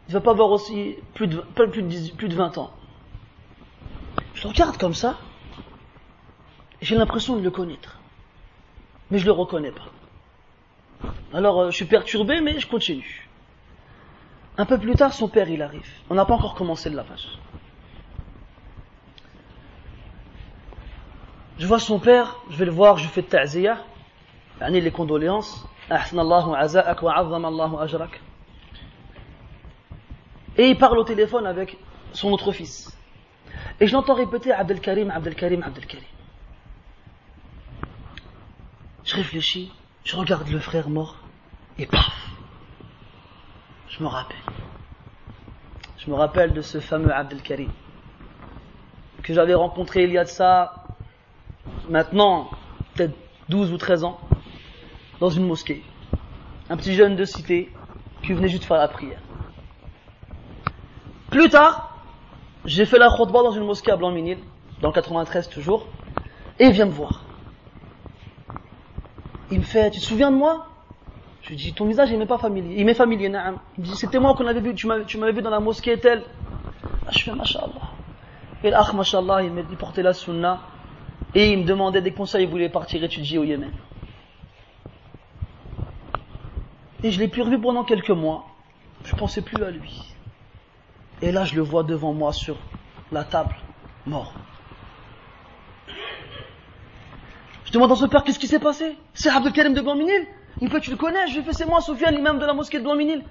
Il 0.09 0.15
ne 0.15 0.15
va 0.15 0.21
pas 0.21 0.31
avoir 0.31 0.51
aussi 0.51 0.97
plus 1.15 1.27
de, 1.27 1.39
plus, 1.39 1.83
de 1.83 2.13
plus 2.15 2.29
de 2.29 2.35
20 2.35 2.59
ans. 2.59 2.71
Je 4.35 4.45
le 4.45 4.49
regarde 4.51 4.77
comme 4.77 4.95
ça, 4.95 5.19
j'ai 6.81 6.97
l'impression 6.97 7.37
de 7.37 7.43
le 7.43 7.51
connaître. 7.51 7.99
Mais 9.11 9.19
je 9.19 9.25
ne 9.25 9.27
le 9.27 9.33
reconnais 9.33 9.73
pas. 9.73 11.11
Alors 11.33 11.61
euh, 11.61 11.71
je 11.71 11.77
suis 11.77 11.85
perturbé, 11.85 12.41
mais 12.41 12.59
je 12.59 12.69
continue. 12.69 13.29
Un 14.59 14.67
peu 14.67 14.79
plus 14.79 14.95
tard, 14.95 15.13
son 15.13 15.29
père, 15.29 15.49
il 15.49 15.63
arrive. 15.63 15.89
On 16.11 16.15
n'a 16.15 16.25
pas 16.25 16.35
encore 16.35 16.55
commencé 16.55 16.91
le 16.91 16.97
lavage. 16.97 17.39
Je 21.59 21.67
vois 21.67 21.79
son 21.79 21.99
père, 21.99 22.37
je 22.51 22.57
vais 22.57 22.65
le 22.65 22.73
voir, 22.73 22.97
je 22.97 23.07
fais 23.09 23.23
ta'ziya, 23.23 23.79
les 24.61 24.91
condoléances. 24.91 25.67
Et 30.57 30.69
il 30.69 30.79
parle 30.79 30.99
au 30.99 31.05
téléphone 31.05 31.47
avec 31.47 31.77
son 32.13 32.33
autre 32.33 32.53
fils. 32.53 32.97
Et 33.81 33.87
je 33.87 33.93
l'entends 33.93 34.15
répéter 34.15 34.53
Abdelkarim, 34.53 35.11
Abdelkarim, 35.11 35.63
Abdelkarim. 35.63 36.05
Je 39.05 39.17
réfléchis, 39.17 39.73
je 40.05 40.17
regarde 40.17 40.49
le 40.49 40.61
frère 40.61 40.89
mort, 40.89 41.17
et 41.79 41.87
paf 41.87 42.29
Je 43.89 44.03
me 44.03 44.09
rappelle. 44.09 44.37
Je 45.99 46.11
me 46.11 46.15
rappelle 46.15 46.53
de 46.53 46.63
ce 46.63 46.81
fameux 46.81 47.13
Abdelkarim 47.13 47.71
que 49.23 49.33
j'avais 49.33 49.55
rencontré 49.55 50.05
il 50.05 50.13
y 50.13 50.19
a 50.19 50.25
de 50.25 50.29
ça, 50.29 50.82
maintenant, 51.89 52.51
peut-être 52.95 53.15
12 53.49 53.73
ou 53.73 53.77
13 53.77 54.05
ans, 54.05 54.19
dans 55.21 55.31
une 55.31 55.47
mosquée. 55.47 55.83
Un 56.71 56.77
petit 56.77 56.95
jeune 56.95 57.17
de 57.17 57.25
cité 57.25 57.71
qui 58.23 58.33
venait 58.33 58.49
juste 58.49 58.65
faire 58.65 58.79
la 58.79 58.89
prière. 58.89 59.21
Plus 61.31 61.49
tard, 61.49 61.97
j'ai 62.65 62.87
fait 62.87 62.99
la 62.99 63.09
khutbah 63.09 63.43
dans 63.43 63.53
une 63.53 63.65
mosquée 63.65 63.91
à 63.91 63.97
Blanc-Minil, 63.97 64.39
dans 64.81 64.89
le 64.89 64.95
93 64.95 65.49
toujours, 65.49 65.87
et 66.59 66.67
il 66.67 66.73
vient 66.73 66.87
me 66.87 66.91
voir. 66.91 67.25
Il 69.51 69.59
me 69.59 69.65
fait, 69.65 69.91
tu 69.91 70.01
te 70.01 70.05
souviens 70.05 70.31
de 70.31 70.37
moi? 70.37 70.67
Je 71.43 71.51
lui 71.51 71.57
dis, 71.57 71.73
ton 71.73 71.87
visage 71.87 72.11
il 72.11 72.19
m'est 72.19 72.27
pas 72.27 72.39
familier. 72.39 72.77
Il 72.79 72.87
m'est 72.87 72.95
familier, 72.95 73.29
naam. 73.29 73.59
Il 73.77 73.83
me 73.83 73.87
dit, 73.87 73.97
c'était 73.97 74.19
moi 74.19 74.35
qu'on 74.35 74.47
avait 74.47 74.61
vu, 74.61 74.75
tu 74.75 74.87
m'avais 74.87 75.33
vu 75.33 75.43
dans 75.43 75.51
la 75.51 75.61
mosquée 75.61 75.99
telle. 75.99 76.23
Ah, 77.07 77.11
je 77.11 77.19
fais, 77.19 77.33
mashallah. 77.33 77.91
Et 78.63 78.71
l'akh, 78.71 78.95
mashallah, 78.95 79.43
il, 79.43 79.53
il 79.71 79.77
portait 79.77 80.03
la 80.03 80.13
sunna. 80.13 80.61
Et 81.35 81.53
il 81.53 81.61
me 81.61 81.65
demandait 81.65 82.03
des 82.03 82.13
conseils, 82.13 82.45
il 82.45 82.51
voulait 82.51 82.69
partir 82.69 83.03
étudier 83.03 83.39
au 83.39 83.45
Yémen. 83.45 83.73
Et 87.03 87.11
je 87.11 87.19
l'ai 87.19 87.29
plus 87.29 87.43
revu 87.43 87.59
pendant 87.59 87.85
quelques 87.85 88.11
mois. 88.11 88.47
Je 89.05 89.15
pensais 89.17 89.43
plus 89.43 89.63
à 89.65 89.71
lui. 89.71 90.15
Et 91.23 91.33
là, 91.33 91.45
je 91.45 91.55
le 91.55 91.63
vois 91.63 91.83
devant 91.83 92.13
moi 92.13 92.33
sur 92.33 92.57
la 93.11 93.25
table, 93.25 93.57
mort. 94.07 94.35
Je 97.65 97.73
demande 97.73 97.93
à 97.93 97.97
son 97.97 98.09
père 98.09 98.23
qu'est-ce 98.25 98.39
qui 98.39 98.47
s'est 98.47 98.59
passé? 98.59 98.97
C'est 99.15 99.31
Abdelkarim 99.31 99.73
de 99.73 99.81
Blanminil. 99.81 100.27
Il 100.61 100.69
me 100.69 100.71
fait, 100.71 100.81
tu 100.81 100.91
le 100.91 100.97
connais? 100.97 101.27
Je 101.29 101.37
lui 101.37 101.43
fais, 101.43 101.53
c'est 101.55 101.65
moi, 101.65 101.81
Soufiane, 101.81 102.15
l'imam 102.15 102.39
de 102.39 102.45
la 102.45 102.53
mosquée 102.53 102.79
de 102.79 102.85
Blanminil. 102.85 103.25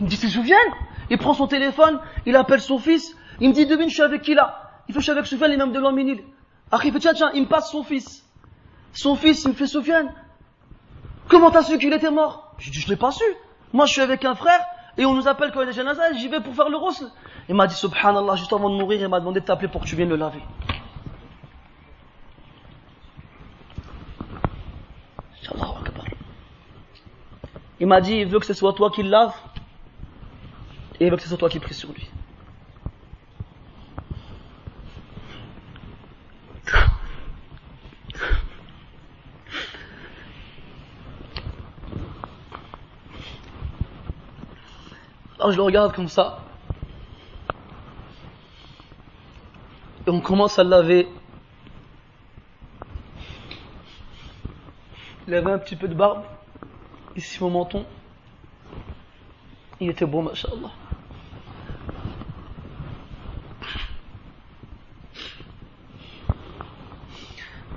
Il 0.00 0.04
me 0.04 0.08
dit, 0.10 0.16
c'est 0.16 0.28
Soufiane? 0.28 0.58
Il 1.10 1.18
prend 1.18 1.32
son 1.32 1.46
téléphone, 1.46 2.00
il 2.26 2.34
appelle 2.36 2.60
son 2.60 2.78
fils. 2.78 3.16
Il 3.40 3.50
me 3.50 3.54
dit, 3.54 3.66
devine, 3.66 3.88
je 3.88 3.94
suis 3.94 4.02
avec 4.02 4.22
qui 4.22 4.34
là? 4.34 4.82
Il 4.88 4.94
fait, 4.94 5.00
je 5.00 5.04
suis 5.04 5.12
avec 5.12 5.26
Soufiane, 5.26 5.52
l'imam 5.52 5.72
de 5.72 5.78
Blanminil. 5.78 6.22
Il 6.72 7.42
me 7.42 7.46
passe 7.46 7.70
son 7.70 7.82
fils. 7.82 8.24
Son 8.92 9.16
fils, 9.16 9.44
il 9.44 9.50
me 9.50 9.54
fait, 9.54 9.66
Soufiane, 9.66 10.12
comment 11.28 11.50
t'as 11.50 11.62
su 11.62 11.78
qu'il 11.78 11.92
était 11.92 12.10
mort? 12.10 12.54
Je 12.58 12.70
dis, 12.70 12.80
je 12.80 12.88
l'ai 12.88 12.96
pas 12.96 13.10
su. 13.10 13.24
Moi, 13.72 13.86
je 13.86 13.92
suis 13.92 14.00
avec 14.00 14.24
un 14.24 14.34
frère, 14.34 14.60
et 14.96 15.04
on 15.04 15.14
nous 15.14 15.28
appelle 15.28 15.52
quand 15.52 15.60
il 15.60 15.66
y 15.66 15.68
a 15.68 15.72
des 15.72 15.76
janazas, 15.76 16.14
j'y 16.14 16.28
vais 16.28 16.40
pour 16.40 16.54
faire 16.54 16.68
le 16.68 16.76
rosl. 16.76 17.06
Il 17.48 17.54
m'a 17.54 17.66
dit, 17.66 17.74
subhanallah, 17.74 18.36
juste 18.36 18.52
avant 18.52 18.70
de 18.70 18.76
mourir, 18.76 19.00
il 19.00 19.08
m'a 19.08 19.20
demandé 19.20 19.40
de 19.40 19.44
t'appeler 19.44 19.68
pour 19.68 19.82
que 19.82 19.86
tu 19.86 19.96
viennes 19.96 20.08
le 20.08 20.16
laver. 20.16 20.42
Il 27.80 27.86
m'a 27.86 28.00
dit, 28.00 28.14
il 28.14 28.26
veut 28.26 28.40
que 28.40 28.46
ce 28.46 28.54
soit 28.54 28.72
toi 28.72 28.90
qui 28.90 29.04
le 29.04 29.10
lave, 29.10 29.34
et 30.98 31.06
il 31.06 31.10
veut 31.10 31.16
que 31.16 31.22
ce 31.22 31.28
soit 31.28 31.38
toi 31.38 31.48
qui 31.48 31.60
prie 31.60 31.74
sur 31.74 31.92
lui. 31.92 32.10
Alors 45.38 45.52
je 45.52 45.56
le 45.56 45.62
regarde 45.62 45.94
comme 45.94 46.08
ça. 46.08 46.40
Et 50.04 50.10
on 50.10 50.20
commence 50.20 50.58
à 50.58 50.64
le 50.64 50.70
laver. 50.70 51.08
Il 55.28 55.34
avait 55.34 55.52
un 55.52 55.58
petit 55.58 55.76
peu 55.76 55.86
de 55.86 55.94
barbe. 55.94 56.24
Ici 57.14 57.38
mon 57.40 57.50
menton. 57.50 57.86
Il 59.80 59.90
était 59.90 60.06
beau, 60.06 60.22
machallah. 60.22 60.70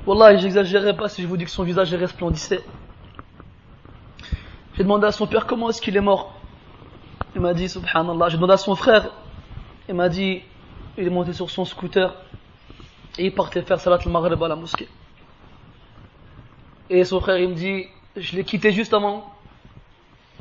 Wallah, 0.07 0.35
j'exagérerai 0.35 0.95
pas 0.95 1.09
si 1.09 1.21
je 1.21 1.27
vous 1.27 1.37
dis 1.37 1.45
que 1.45 1.51
son 1.51 1.63
visage 1.63 1.93
resplendissait. 1.93 2.63
J'ai 4.73 4.83
demandé 4.83 5.05
à 5.05 5.11
son 5.11 5.27
père 5.27 5.45
comment 5.45 5.69
est-ce 5.69 5.79
qu'il 5.79 5.95
est 5.95 6.01
mort. 6.01 6.40
Il 7.35 7.41
m'a 7.41 7.53
dit, 7.53 7.69
subhanallah, 7.69 8.29
j'ai 8.29 8.37
demandé 8.37 8.53
à 8.53 8.57
son 8.57 8.75
frère, 8.75 9.09
il 9.87 9.95
m'a 9.95 10.09
dit, 10.09 10.41
il 10.97 11.07
est 11.07 11.09
monté 11.09 11.33
sur 11.33 11.49
son 11.49 11.63
scooter 11.63 12.13
et 13.17 13.25
il 13.25 13.33
partait 13.33 13.61
faire 13.61 13.79
salat 13.79 13.99
al-maghrib 14.05 14.41
à 14.43 14.47
la 14.47 14.55
mosquée. 14.55 14.89
Et 16.89 17.05
son 17.05 17.21
frère, 17.21 17.37
il 17.37 17.49
me 17.49 17.55
dit, 17.55 17.85
je 18.17 18.35
l'ai 18.35 18.43
quitté 18.43 18.71
juste 18.71 18.93
avant. 18.93 19.33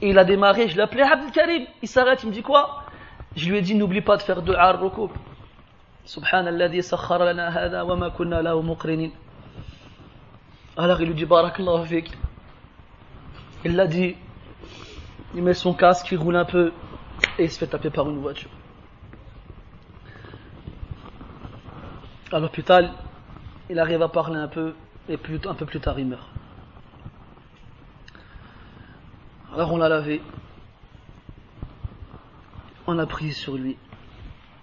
Et 0.02 0.10
il 0.10 0.18
a 0.18 0.24
démarré, 0.24 0.68
je 0.68 0.76
l'ai 0.76 0.82
appelé 0.82 1.02
Abdel 1.02 1.30
Karim. 1.30 1.66
Il 1.82 1.88
s'arrête, 1.88 2.22
il 2.24 2.30
me 2.30 2.32
dit 2.32 2.42
quoi? 2.42 2.84
Je 3.36 3.48
lui 3.48 3.58
ai 3.58 3.60
dit, 3.60 3.76
n'oublie 3.76 4.00
pas 4.00 4.16
de 4.16 4.22
faire 4.22 4.42
dua 4.42 4.60
al-rukub. 4.60 5.10
Subhanallah, 6.04 6.82
sakhara 6.82 7.32
lana. 7.32 7.52
Alors 10.76 11.00
il 11.00 11.06
lui 11.06 11.14
dit, 11.14 11.24
barakallahu 11.26 11.86
fik. 11.86 12.10
Il 13.64 13.76
l'a 13.76 13.86
dit, 13.86 14.16
il 15.34 15.42
met 15.42 15.54
son 15.54 15.74
casque, 15.74 16.10
il 16.12 16.18
roule 16.18 16.36
un 16.36 16.44
peu 16.44 16.72
et 17.38 17.44
il 17.44 17.50
se 17.50 17.58
fait 17.58 17.66
taper 17.66 17.90
par 17.90 18.08
une 18.08 18.20
voiture. 18.20 18.50
À 22.32 22.38
l'hôpital, 22.38 22.92
il 23.68 23.78
arrive 23.78 24.02
à 24.02 24.08
parler 24.08 24.38
un 24.38 24.48
peu 24.48 24.74
et 25.08 25.18
un 25.46 25.54
peu 25.54 25.66
plus 25.66 25.80
tard 25.80 25.98
il 25.98 26.06
meurt. 26.06 26.28
Alors 29.52 29.72
on 29.72 29.78
l'a 29.78 29.88
lavé, 29.88 30.22
on 32.86 32.98
a 32.98 33.06
pris 33.06 33.32
sur 33.32 33.56
lui 33.56 33.76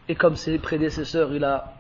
et 0.08 0.16
comme 0.16 0.38
ses 0.38 0.58
prédécesseurs, 0.60 1.34
il 1.34 1.44
a 1.44 1.74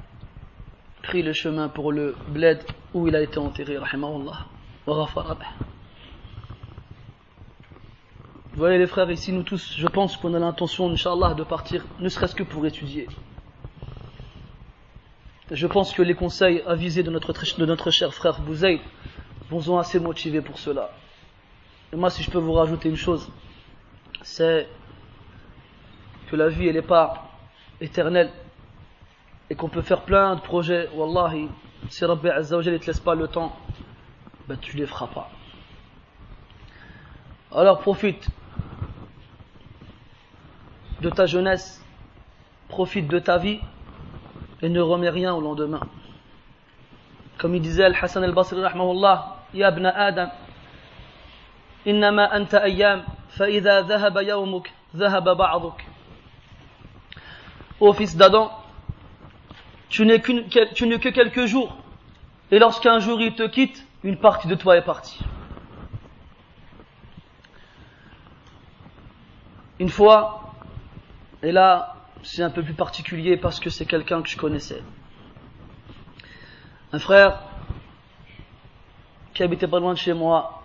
pris 1.04 1.24
le 1.24 1.32
chemin 1.32 1.70
pour 1.70 1.94
le 1.94 2.16
bled 2.28 2.62
où 2.94 3.08
il 3.08 3.16
a 3.16 3.22
été 3.22 3.38
enterré, 3.38 3.78
rahimahullah, 3.78 4.46
vous 8.58 8.64
voyez 8.64 8.80
les 8.80 8.88
frères, 8.88 9.12
ici 9.12 9.32
nous 9.32 9.44
tous, 9.44 9.76
je 9.78 9.86
pense 9.86 10.18
qu'on 10.18 10.34
a 10.34 10.40
l'intention, 10.40 10.90
Inch'Allah, 10.90 11.36
de 11.36 11.44
partir, 11.44 11.86
ne 12.00 12.10
serait-ce 12.10 12.34
que 12.34 12.42
pour 12.42 12.66
étudier. 12.66 13.08
Je 15.52 15.68
pense 15.68 15.94
que 15.94 16.02
les 16.02 16.16
conseils 16.16 16.64
avisés 16.66 17.04
de 17.04 17.12
notre, 17.12 17.92
cher 17.92 18.12
frère 18.16 18.42
Bouzaï 18.42 18.82
vous 19.52 19.70
ont 19.70 19.78
assez 19.78 20.00
motivé 20.00 20.42
pour 20.42 20.58
cela. 20.58 20.90
Et 21.94 21.96
moi, 21.96 22.10
si 22.10 22.24
je 22.24 22.32
peux 22.32 22.40
vous 22.40 22.54
rajouter 22.54 22.90
une 22.90 22.96
chose, 22.96 23.32
c'est 24.24 24.68
que 26.32 26.36
la 26.36 26.50
vie, 26.50 26.68
elle 26.68 26.74
n'est 26.78 26.82
pas 26.82 27.30
éternelle 27.80 28.32
et 29.52 29.56
qu'on 29.56 29.70
peut 29.70 29.84
faire 29.84 30.02
plein 30.02 30.34
de 30.34 30.42
projets. 30.42 30.90
Wallahi, 30.96 31.48
si 31.90 32.04
Rabbi 32.06 32.28
Azzawajal 32.30 32.74
ne 32.74 32.80
te 32.80 32.88
laisse 32.88 33.00
pas 33.00 33.14
le 33.14 33.28
temps, 33.28 33.56
ben, 34.48 34.58
tu 34.60 34.76
les 34.78 34.88
feras 34.88 35.06
pas. 35.06 35.30
Alors 37.52 37.82
profite 37.82 38.28
de 41.02 41.10
ta 41.10 41.26
jeunesse, 41.26 41.84
profite 42.70 43.08
de 43.08 43.20
ta 43.20 43.38
vie 43.38 43.60
et 44.62 44.70
ne 44.70 44.82
remets 44.82 45.10
rien 45.10 45.34
au 45.34 45.42
lendemain. 45.42 45.82
Comme 47.38 47.56
il 47.56 47.62
disait 47.62 47.84
Al-Hassan 47.84 48.24
al-Basri 48.24 48.62
rahmahullah, 48.62 49.36
Ya 49.54 49.70
ibn 49.72 49.86
Adam, 49.86 50.30
anta 51.86 52.58
ayyam, 52.58 53.04
fa 53.30 53.50
idha 53.50 53.84
dhahaba 53.84 54.24
yawmuk, 54.24 54.70
dhahaba 54.94 55.36
ba'duk. 55.36 55.86
Ô 57.80 57.94
fils 57.94 58.18
d'Adam, 58.18 58.52
tu 59.90 60.06
n'es 60.06 60.20
que 60.20 61.10
quelques 61.10 61.46
jours, 61.46 61.78
et 62.52 62.60
lorsqu'un 62.60 63.00
jour 63.00 63.22
il 63.22 63.36
te 63.36 63.44
quitte, 63.44 63.86
une 64.04 64.18
partie 64.18 64.48
de 64.48 64.56
toi 64.56 64.76
est 64.78 64.82
partie. 64.82 65.20
Une 69.80 69.90
fois, 69.90 70.47
et 71.44 71.52
là, 71.52 71.96
c'est 72.24 72.44
un 72.44 72.50
peu 72.50 72.64
plus 72.64 72.74
particulier 72.74 73.38
parce 73.38 73.60
que 73.60 73.70
c'est 73.70 73.86
quelqu'un 73.86 74.22
que 74.22 74.30
je 74.30 74.38
connaissais. 74.38 74.82
Un 76.92 77.00
frère 77.00 77.42
qui 79.34 79.44
habitait 79.44 79.68
pas 79.68 79.80
loin 79.80 79.94
de 79.94 80.00
chez 80.00 80.14
moi, 80.14 80.64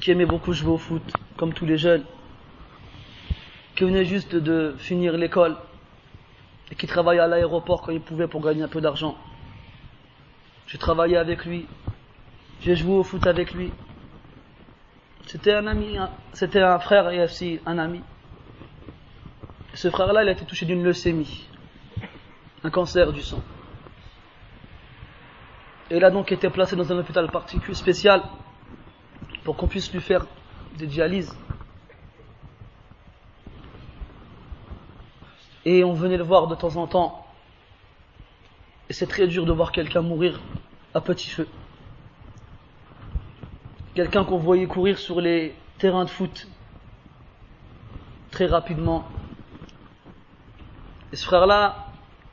qui 0.00 0.10
aimait 0.12 0.26
beaucoup 0.26 0.52
jouer 0.52 0.70
au 0.70 0.78
foot, 0.78 1.02
comme 1.36 1.52
tous 1.52 1.66
les 1.66 1.78
jeunes, 1.78 2.04
qui 3.74 3.84
venait 3.84 4.04
juste 4.04 4.36
de 4.36 4.74
finir 4.78 5.16
l'école 5.16 5.56
et 6.70 6.74
qui 6.74 6.86
travaillait 6.86 7.20
à 7.20 7.26
l'aéroport 7.26 7.82
quand 7.82 7.92
il 7.92 8.00
pouvait 8.00 8.28
pour 8.28 8.40
gagner 8.40 8.62
un 8.62 8.68
peu 8.68 8.80
d'argent. 8.80 9.16
J'ai 10.68 10.78
travaillé 10.78 11.16
avec 11.16 11.44
lui, 11.44 11.66
j'ai 12.60 12.76
joué 12.76 12.94
au 12.94 13.02
foot 13.02 13.26
avec 13.26 13.52
lui. 13.52 13.72
C'était 15.26 15.54
un 15.54 15.66
ami, 15.66 15.96
c'était 16.32 16.62
un 16.62 16.78
frère 16.78 17.10
et 17.10 17.24
aussi 17.24 17.58
un 17.66 17.78
ami. 17.78 18.02
Ce 19.76 19.90
frère-là, 19.90 20.22
il 20.22 20.28
a 20.30 20.32
été 20.32 20.46
touché 20.46 20.64
d'une 20.64 20.82
leucémie, 20.82 21.46
un 22.64 22.70
cancer 22.70 23.12
du 23.12 23.20
sang. 23.20 23.42
Il 25.90 26.02
a 26.02 26.10
donc 26.10 26.32
été 26.32 26.48
placé 26.48 26.76
dans 26.76 26.90
un 26.90 26.96
hôpital 26.96 27.30
particulier 27.30 27.74
spécial 27.74 28.22
pour 29.44 29.54
qu'on 29.54 29.68
puisse 29.68 29.92
lui 29.92 30.00
faire 30.00 30.24
des 30.78 30.86
dialyses. 30.86 31.36
Et 35.66 35.84
on 35.84 35.92
venait 35.92 36.16
le 36.16 36.24
voir 36.24 36.46
de 36.46 36.54
temps 36.54 36.76
en 36.76 36.86
temps. 36.86 37.26
Et 38.88 38.94
c'est 38.94 39.06
très 39.06 39.26
dur 39.26 39.44
de 39.44 39.52
voir 39.52 39.72
quelqu'un 39.72 40.00
mourir 40.00 40.40
à 40.94 41.02
petit 41.02 41.28
feu. 41.28 41.46
Quelqu'un 43.94 44.24
qu'on 44.24 44.38
voyait 44.38 44.66
courir 44.66 44.96
sur 44.98 45.20
les 45.20 45.54
terrains 45.76 46.06
de 46.06 46.10
foot 46.10 46.48
très 48.30 48.46
rapidement 48.46 49.06
et 51.16 51.18
ce 51.18 51.24
frère-là, 51.24 51.86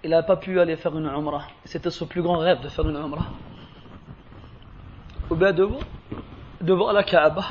il 0.04 0.10
n'a 0.10 0.24
pas 0.24 0.36
pu 0.36 0.60
aller 0.60 0.76
faire 0.76 0.94
une 0.98 1.06
Umrah. 1.06 1.48
C'était 1.64 1.90
son 1.90 2.06
plus 2.06 2.22
grand 2.22 2.40
rêve 2.40 2.60
de 2.60 2.68
faire 2.68 2.86
une 2.86 2.98
Umrah. 2.98 3.28
Ou 5.30 5.36
bien 5.36 5.54
de 5.54 5.64
voir, 5.64 5.84
de 6.60 6.74
voir 6.74 6.92
la 6.92 7.04
Kaaba. 7.06 7.46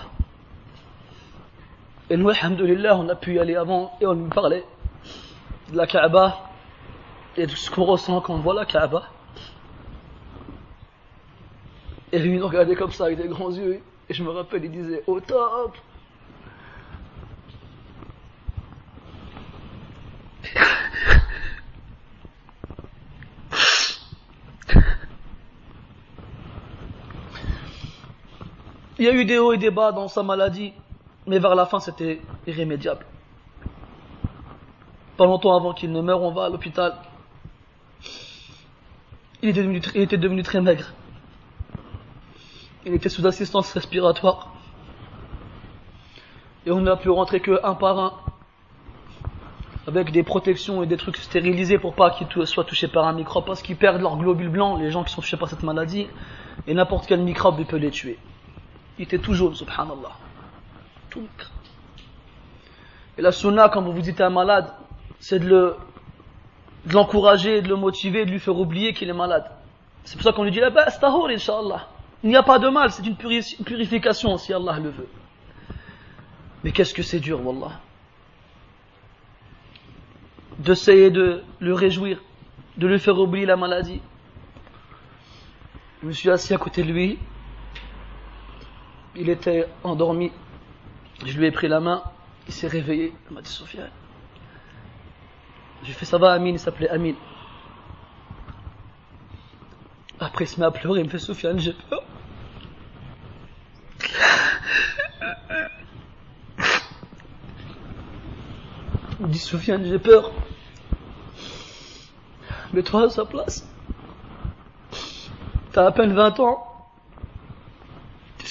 Et 2.11 2.18
nous, 2.18 2.28
alhamdoulilah, 2.28 2.99
on 2.99 3.09
a 3.09 3.14
pu 3.14 3.33
y 3.33 3.39
aller 3.39 3.57
avant 3.57 3.97
et 3.99 4.05
on 4.05 4.12
lui 4.12 4.28
parlait 4.28 4.62
de 5.70 5.76
la 5.78 5.87
Kaaba 5.87 6.37
et 7.39 7.47
de 7.47 7.53
ce 7.53 7.70
qu'on 7.70 7.85
ressent 7.85 8.20
quand 8.20 8.35
on 8.35 8.41
voit 8.41 8.53
la 8.53 8.66
Kaaba. 8.66 9.05
Et 12.12 12.18
lui, 12.18 12.35
il 12.35 12.41
nous 12.41 12.47
regardait 12.47 12.76
comme 12.76 12.93
ça 12.93 13.07
avec 13.07 13.16
des 13.16 13.28
grands 13.28 13.53
yeux. 13.53 13.80
Et 14.11 14.12
je 14.12 14.22
me 14.22 14.28
rappelle, 14.28 14.66
il 14.66 14.70
disait, 14.70 15.03
au 15.07 15.18
top 15.18 15.78
Il 29.03 29.07
y 29.07 29.09
a 29.09 29.14
eu 29.14 29.24
des 29.24 29.36
hauts 29.36 29.53
et 29.53 29.59
des 29.59 29.72
bas 29.72 29.90
dans 29.90 30.07
sa 30.07 30.22
maladie, 30.22 30.72
mais 31.26 31.40
vers 31.40 31.57
la 31.57 31.66
fin 31.66 31.80
c'était 31.80 32.20
irrémédiable. 32.46 33.05
Pas 35.16 35.24
longtemps 35.24 35.57
avant 35.57 35.72
qu'il 35.72 35.90
ne 35.90 36.00
meure, 36.00 36.22
on 36.22 36.30
va 36.30 36.44
à 36.44 36.48
l'hôpital. 36.48 36.94
Il, 39.42 39.48
était 39.48 40.16
devenu 40.16 40.44
très 40.44 40.61
maigre. 40.61 40.92
Il 42.86 42.94
était 42.94 43.09
sous 43.09 43.26
assistance 43.26 43.72
respiratoire. 43.72 44.55
Et 46.64 46.70
on 46.70 46.80
n'a 46.80 46.94
pu 46.94 47.11
rentrer 47.11 47.40
que 47.40 47.59
un 47.64 47.74
par 47.74 47.98
un. 47.98 48.12
Avec 49.88 50.12
des 50.12 50.22
protections 50.22 50.84
et 50.84 50.86
des 50.86 50.96
trucs 50.96 51.16
stérilisés 51.16 51.78
pour 51.78 51.94
pas 51.96 52.12
qu'ils 52.12 52.46
soient 52.46 52.62
touchés 52.62 52.86
par 52.86 53.09
un 53.09 53.14
microbe 53.14 53.46
parce 53.46 53.62
qu'ils 53.62 53.74
perdent 53.74 54.00
leur 54.00 54.16
globule 54.16 54.48
blanc, 54.48 54.76
les 54.76 54.92
gens 54.92 55.03
qui 55.03 55.12
sont 55.12 55.22
touchés 55.22 55.36
par 55.36 55.48
cette 55.48 55.64
maladie. 55.64 56.07
Et 56.68 56.74
n'importe 56.74 57.09
quel 57.09 57.18
microbe 57.18 57.64
peut 57.64 57.78
les 57.78 57.90
tuer. 57.90 58.16
Il 58.99 59.05
était 59.05 59.18
tout 59.18 59.34
jaune, 59.34 59.55
subhanallah. 59.55 60.12
Tout 61.11 61.28
Et 63.18 63.22
la 63.22 63.32
sunna, 63.32 63.68
quand 63.68 63.82
vous 63.82 63.93
visitez 63.93 64.22
un 64.22 64.30
malade, 64.30 64.72
c'est 65.18 65.38
de 65.38 65.49
le, 65.49 65.76
l'encourager, 66.90 67.62
de 67.62 67.68
le 67.68 67.76
motiver, 67.76 68.24
de 68.24 68.30
lui 68.30 68.40
faire 68.40 68.57
oublier 68.57 68.93
qu'il 68.93 69.09
est 69.09 69.14
malade. 69.14 69.51
C'est 70.05 70.16
pour 70.16 70.24
ça 70.24 70.32
qu'on 70.32 70.45
lui 70.45 70.51
dit 70.51 70.61
là 70.61 70.70
bas 70.70 70.86
inshallah. 70.86 71.88
Il 72.24 72.30
n'y 72.30 72.36
a 72.36 72.43
pas 72.43 72.59
de 72.59 72.68
mal, 72.68 72.90
c'est 72.90 73.05
une 73.05 73.16
purification 73.16 74.36
si 74.38 74.53
Allah 74.53 74.78
le 74.78 74.90
veut. 74.90 75.09
Mais 76.62 76.70
qu'est-ce 76.70 76.95
que 76.95 77.03
c'est 77.03 77.18
dur, 77.18 77.45
wallah. 77.45 77.80
D'essayer 80.59 81.11
de 81.11 81.43
le 81.59 81.74
réjouir, 81.74 82.18
de 82.76 82.86
lui 82.86 82.99
faire 83.01 83.18
oublier 83.18 83.47
la 83.47 83.57
maladie. 83.57 84.01
Je 86.01 86.07
me 86.07 86.12
suis 86.12 86.30
assis 86.30 86.55
à 86.55 86.59
côté 86.59 86.82
de 86.82 86.93
lui, 86.93 87.18
il 89.16 89.28
était 89.28 89.68
endormi. 89.84 90.32
Je 91.24 91.38
lui 91.38 91.46
ai 91.46 91.50
pris 91.50 91.68
la 91.68 91.80
main, 91.80 92.02
il 92.46 92.52
s'est 92.52 92.68
réveillé. 92.68 93.12
Il 93.28 93.34
m'a 93.34 93.42
dit 93.42 93.50
Sofiane. 93.50 93.90
J'ai 95.84 95.92
fait 95.92 96.04
ça 96.04 96.18
va, 96.18 96.32
Amine, 96.32 96.54
il 96.54 96.58
s'appelait 96.58 96.88
Amine. 96.88 97.16
Après, 100.20 100.44
il 100.44 100.48
se 100.48 100.60
met 100.60 100.66
à 100.66 100.70
pleurer, 100.70 101.00
il 101.00 101.06
me 101.06 101.10
fait 101.10 101.18
Sofiane, 101.18 101.58
j'ai 101.58 101.72
peur. 101.72 102.02
Il 109.20 109.26
dit 109.28 109.38
Sofiane, 109.38 109.84
j'ai 109.84 109.98
peur. 109.98 110.30
Mets-toi 112.72 113.04
à 113.04 113.10
sa 113.10 113.24
place. 113.24 113.68
T'as 115.72 115.86
à 115.86 115.92
peine 115.92 116.12
20 116.12 116.40
ans 116.40 116.72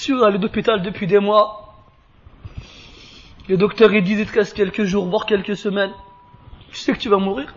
sûr, 0.02 0.24
aller 0.24 0.38
d'hôpital 0.38 0.82
depuis 0.82 1.06
des 1.06 1.20
mois. 1.20 1.74
Les 3.48 3.56
docteurs 3.56 3.92
ils 3.92 4.04
disent 4.04 4.20
il 4.20 4.26
te 4.26 4.38
reste 4.38 4.54
quelques 4.54 4.84
jours, 4.84 5.06
voire 5.06 5.26
quelques 5.26 5.56
semaines. 5.56 5.92
Tu 6.70 6.76
sais 6.76 6.92
que 6.92 6.98
tu 6.98 7.08
vas 7.08 7.18
mourir. 7.18 7.54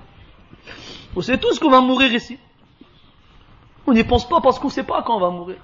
On 1.15 1.21
sait 1.21 1.37
tous 1.37 1.59
qu'on 1.59 1.69
va 1.69 1.81
mourir 1.81 2.11
ici. 2.13 2.37
On 3.87 3.93
n'y 3.93 4.03
pense 4.03 4.27
pas 4.27 4.41
parce 4.41 4.59
qu'on 4.59 4.67
ne 4.67 4.73
sait 4.73 4.83
pas 4.83 5.01
quand 5.03 5.15
on 5.15 5.19
va 5.19 5.29
mourir. 5.29 5.57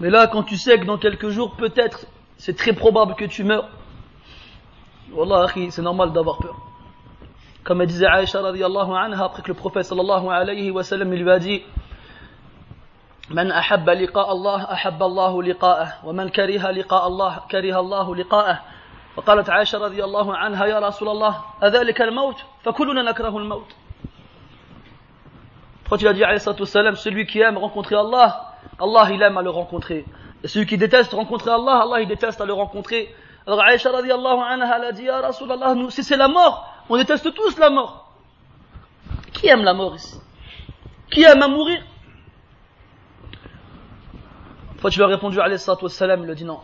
Mais 0.00 0.10
là, 0.10 0.26
quand 0.26 0.44
tu 0.44 0.56
sais 0.56 0.78
que 0.78 0.84
dans 0.84 0.96
quelques 0.98 1.28
jours, 1.28 1.56
peut-être, 1.56 2.06
c'est 2.38 2.56
très 2.56 2.72
probable 2.72 3.14
que 3.14 3.26
tu 3.26 3.44
meurs. 3.44 3.68
Wallah, 5.12 5.46
c'est 5.70 5.82
normal 5.82 6.12
d'avoir 6.12 6.38
peur. 6.38 6.56
Comme 7.64 7.82
elle 7.82 7.88
disait 7.88 8.06
Aïcha 8.06 8.40
radiallahu 8.40 8.92
anha, 8.92 9.24
après 9.24 9.42
que 9.42 9.48
le 9.48 9.54
prophète 9.54 9.84
sallallahu 9.84 10.28
alayhi 10.28 10.70
wa 10.70 10.82
sallam, 10.82 11.12
il 11.12 11.22
lui 11.22 11.30
a 11.30 11.38
dit, 11.38 11.62
من 13.30 13.52
أحب 13.52 13.90
لقاء 13.90 14.32
الله 14.32 14.72
أحب 14.72 15.02
الله 15.02 15.42
لقاءه 15.42 15.92
ومن 16.04 16.28
كره 16.28 16.70
لقاء 16.70 17.06
الله 17.06 17.40
كره 17.50 17.80
الله 17.80 18.16
لقاءه 18.16 18.60
فقالت 19.16 19.50
عائشة 19.50 19.78
رضي 19.78 20.04
الله 20.04 20.36
عنها 20.36 20.66
يا 20.66 20.78
رسول 20.78 21.08
الله 21.08 21.44
أذلك 21.62 22.02
الموت 22.02 22.36
فكلنا 22.62 23.02
نكره 23.02 23.38
الموت 23.38 23.66
Quand 25.88 25.96
il 26.00 26.06
a 26.06 26.12
dit 26.12 26.22
celui 27.00 27.26
qui 27.26 27.40
aime 27.40 27.58
rencontrer 27.58 27.96
Allah, 27.96 28.52
Allah 28.78 29.08
il 29.10 29.20
aime 29.22 29.36
à 29.38 29.42
le 29.42 29.50
rencontrer. 29.50 30.04
Et 30.44 30.46
celui 30.46 30.64
qui 30.64 30.78
déteste 30.78 31.12
rencontrer 31.12 31.50
Allah, 31.50 31.80
Allah 31.82 32.00
il 32.00 32.06
déteste 32.06 32.40
à 32.40 32.44
le 32.44 32.52
rencontrer. 32.52 33.12
Alors 33.44 33.60
Aïcha 33.60 33.90
radiallahu 33.90 34.38
anha 34.40 34.76
elle 34.76 34.84
a 34.84 34.92
dit, 34.92 35.02
Ya 35.02 35.20
Rasulallah, 35.20 35.74
nous, 35.74 35.90
si 35.90 36.04
c'est 36.04 36.16
la 36.16 36.28
mort, 36.28 36.64
on 36.88 36.96
déteste 36.96 37.34
tous 37.34 37.58
la 37.58 37.70
mort. 37.70 38.12
Qui 39.32 39.48
aime 39.48 39.64
la 39.64 39.74
mort 39.74 39.96
ici 39.96 40.14
Qui 41.10 41.24
aime 41.24 41.42
à 41.42 41.48
mourir 41.48 41.82
fois 44.80 44.90
tu 44.90 44.98
lui 44.98 45.04
as 45.04 45.08
répondu, 45.08 45.40
alayhi 45.40 45.58
salam, 45.58 46.24
il 46.24 46.30
a 46.30 46.34
dit 46.34 46.44
non. 46.44 46.60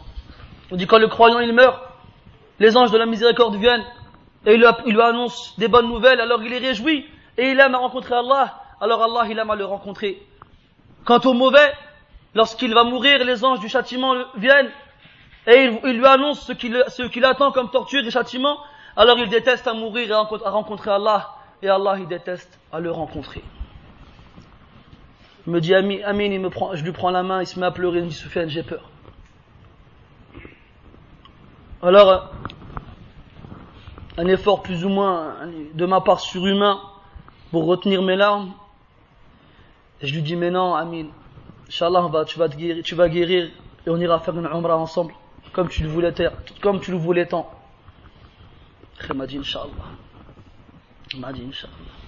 On 0.71 0.77
dit 0.77 0.87
quand 0.87 0.99
le 0.99 1.09
croyant 1.09 1.39
il 1.41 1.53
meurt, 1.53 1.79
les 2.59 2.77
anges 2.77 2.91
de 2.91 2.99
la 2.99 3.07
miséricorde 3.07 3.57
viennent 3.57 3.85
et 4.47 4.55
il 4.55 4.61
lui, 4.61 5.01
annoncent 5.01 5.55
des 5.59 5.69
bonnes 5.69 5.89
nouvelles, 5.89 6.21
alors 6.21 6.43
il 6.43 6.53
est 6.53 6.59
réjoui 6.59 7.05
et 7.37 7.51
il 7.51 7.61
aime 7.61 7.75
à 7.75 7.79
rencontrer 7.79 8.15
Allah, 8.15 8.55
alors 8.81 9.03
Allah 9.03 9.29
il 9.31 9.39
aime 9.39 9.51
à 9.51 9.57
le 9.57 9.65
rencontrer. 9.65 10.23
Quant 11.05 11.21
au 11.25 11.35
mauvais, 11.35 11.73
lorsqu'il 12.35 12.73
va 12.73 12.85
mourir, 12.85 13.23
les 13.25 13.45
anges 13.45 13.61
du 13.61 13.69
châtiment 13.69 14.15
viennent 14.37 14.71
et 15.47 15.71
ils, 15.85 15.99
lui 15.99 16.07
annoncent 16.07 16.43
ce 16.43 16.53
qui, 16.53 16.73
ce 16.89 17.21
l'attend 17.21 17.53
comme 17.53 17.71
torture 17.71 18.05
et 18.05 18.11
châtiment, 18.11 18.59
alors 18.97 19.19
il 19.19 19.29
déteste 19.29 19.69
à 19.69 19.75
mourir 19.75 20.11
et 20.11 20.13
à 20.13 20.51
rencontrer 20.51 20.91
Allah, 20.91 21.35
et 21.63 21.69
Allah 21.69 21.97
il 21.99 22.09
déteste 22.09 22.59
à 22.73 22.81
le 22.81 22.91
rencontrer. 22.91 23.43
Il 25.47 25.53
me 25.53 25.61
dit 25.61 25.75
Amin, 25.75 26.25
il 26.25 26.41
me 26.41 26.51
prend, 26.51 26.75
je 26.75 26.83
lui 26.83 26.93
prends 26.93 27.11
la 27.11 27.23
main, 27.23 27.41
il 27.41 27.47
se 27.47 27.59
met 27.59 27.67
à 27.67 27.71
pleurer, 27.71 27.99
il 27.99 28.05
me 28.05 28.09
dit 28.09 28.15
Soufiane, 28.15 28.49
j'ai 28.49 28.63
peur. 28.63 28.91
Alors, 31.83 32.33
un 34.19 34.27
effort 34.27 34.63
plus 34.63 34.85
ou 34.85 34.89
moins 34.89 35.37
de 35.75 35.87
ma 35.87 36.01
part 36.01 36.21
surhumain 36.21 36.81
pour 37.51 37.67
retenir 37.67 38.03
mes 38.03 38.17
larmes. 38.17 38.53
Et 40.01 40.07
je 40.07 40.15
lui 40.15 40.23
dis 40.23 40.35
Mais 40.35 40.51
non, 40.51 40.75
Amin, 40.75 41.07
Inch'Allah, 41.69 42.25
tu, 42.27 42.39
vas 42.39 42.49
guérir, 42.49 42.83
tu 42.83 42.95
vas 42.95 43.09
guérir 43.09 43.51
et 43.87 43.91
on 43.91 43.99
ira 43.99 44.19
faire 44.19 44.37
une 44.37 44.47
umrah 44.47 44.77
ensemble, 44.77 45.15
comme 45.53 45.69
tu 45.69 45.85
le 45.85 45.89
voulais, 45.89 46.13
comme 46.61 46.81
tu 46.81 46.91
le 46.91 46.97
voulais 46.97 47.27
tant. 47.27 47.49
Il 49.09 49.39
Inch'Allah. 49.39 49.71
Il 51.15 51.25
Inch'Allah. 51.25 52.06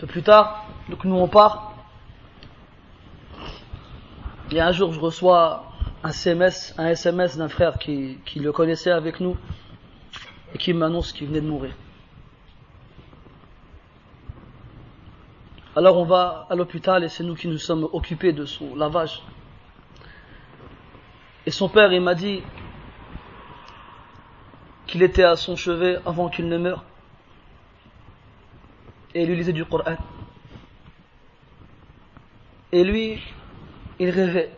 Peu 0.00 0.06
plus 0.06 0.22
tard, 0.22 0.64
donc 0.88 1.04
nous 1.04 1.14
on 1.14 1.28
part. 1.28 1.74
Et 4.50 4.58
un 4.58 4.72
jour 4.72 4.94
je 4.94 4.98
reçois 4.98 5.70
un 6.02 6.08
SMS, 6.08 6.74
un 6.78 6.86
SMS 6.86 7.36
d'un 7.36 7.50
frère 7.50 7.78
qui, 7.78 8.16
qui 8.24 8.40
le 8.40 8.50
connaissait 8.50 8.92
avec 8.92 9.20
nous 9.20 9.36
et 10.54 10.58
qui 10.58 10.72
m'annonce 10.72 11.12
qu'il 11.12 11.26
venait 11.26 11.42
de 11.42 11.46
mourir. 11.46 11.74
Alors 15.76 15.98
on 15.98 16.06
va 16.06 16.46
à 16.48 16.54
l'hôpital 16.54 17.04
et 17.04 17.10
c'est 17.10 17.22
nous 17.22 17.34
qui 17.34 17.48
nous 17.48 17.58
sommes 17.58 17.86
occupés 17.92 18.32
de 18.32 18.46
son 18.46 18.74
lavage. 18.74 19.22
Et 21.44 21.50
son 21.50 21.68
père, 21.68 21.92
il 21.92 22.00
m'a 22.00 22.14
dit 22.14 22.42
qu'il 24.86 25.02
était 25.02 25.24
à 25.24 25.36
son 25.36 25.56
chevet 25.56 25.98
avant 26.06 26.30
qu'il 26.30 26.48
ne 26.48 26.56
meure. 26.56 26.86
Et 29.14 29.22
il 29.22 29.28
lui 29.28 29.36
lisait 29.36 29.52
du 29.52 29.64
Coran. 29.64 29.96
Et 32.72 32.84
lui, 32.84 33.20
il 33.98 34.10
rêvait. 34.10 34.50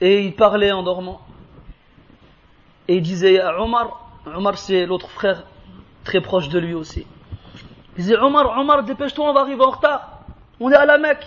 Et 0.00 0.24
il 0.24 0.34
parlait 0.34 0.72
en 0.72 0.82
dormant. 0.82 1.20
Et 2.88 2.96
il 2.96 3.02
disait 3.02 3.40
à 3.40 3.60
Omar, 3.60 4.08
Omar 4.26 4.58
c'est 4.58 4.86
l'autre 4.86 5.08
frère 5.10 5.44
très 6.04 6.20
proche 6.20 6.48
de 6.48 6.58
lui 6.58 6.74
aussi. 6.74 7.06
Il 7.96 8.02
disait 8.04 8.16
Omar, 8.16 8.58
Omar, 8.58 8.84
dépêche-toi, 8.84 9.28
on 9.28 9.32
va 9.32 9.40
arriver 9.40 9.62
en 9.62 9.70
retard. 9.70 10.20
On 10.60 10.70
est 10.70 10.76
à 10.76 10.86
la 10.86 10.98
Mecque. 10.98 11.26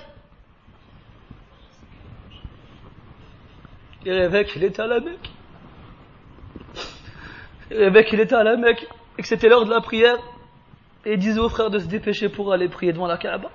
Il 4.05 4.11
rêvait 4.11 4.45
qu'il 4.45 4.63
était 4.63 4.81
à 4.81 4.87
la 4.87 4.99
Mecque. 4.99 5.31
Et 7.71 7.89
mec, 7.89 8.11
il 8.13 8.19
était 8.19 8.35
à 8.35 8.43
la 8.43 8.57
Mecque, 8.57 8.87
et 9.17 9.21
que 9.21 9.27
c'était 9.27 9.49
l'heure 9.49 9.65
de 9.65 9.71
la 9.71 9.81
prière, 9.81 10.17
et 11.04 11.14
il 11.14 11.18
disait 11.18 11.40
aux 11.40 11.48
frères 11.48 11.70
de 11.70 11.78
se 11.78 11.86
dépêcher 11.86 12.28
pour 12.28 12.52
aller 12.52 12.68
prier 12.68 12.92
devant 12.92 13.06
la 13.06 13.16
Kaaba. 13.16 13.50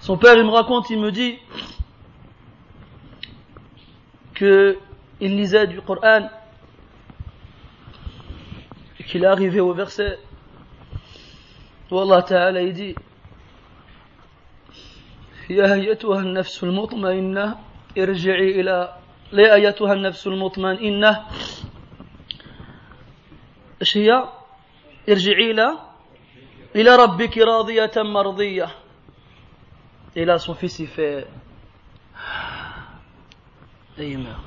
Son 0.00 0.18
père, 0.18 0.34
il 0.36 0.44
me 0.44 0.50
raconte, 0.50 0.90
il 0.90 1.00
me 1.00 1.10
dit 1.10 1.38
que 4.34 4.78
il 5.20 5.36
lisait 5.36 5.66
du 5.66 5.80
Coran 5.80 6.28
et 9.00 9.04
qu'il 9.04 9.24
est 9.24 9.26
arrivé 9.26 9.60
au 9.60 9.72
verset 9.72 10.18
où 11.90 11.98
Allah 11.98 12.22
Ta'ala 12.22 12.62
il 12.62 12.72
dit 12.72 12.94
يا 15.50 15.74
أيتها 15.74 16.20
النفس 16.20 16.64
المطمئنة 16.64 17.58
ارجعي 17.98 18.60
إلى 18.60 18.96
يا 19.32 19.54
أيتها 19.54 19.92
النفس 19.92 20.26
المطمئنة 20.26 21.26
ايش 23.80 23.96
هي؟ 23.96 24.28
ارجعي 25.08 25.50
إلى 25.50 25.78
إلى 26.76 26.96
ربك 26.96 27.38
راضية 27.38 27.92
مرضية 27.96 28.68
Et 30.16 30.24
là, 30.24 30.38
son 30.38 30.54
fils, 30.54 30.78
il 30.78 30.86
fait. 30.86 31.26
Et 33.98 34.10
il 34.12 34.18
meurt. 34.18 34.40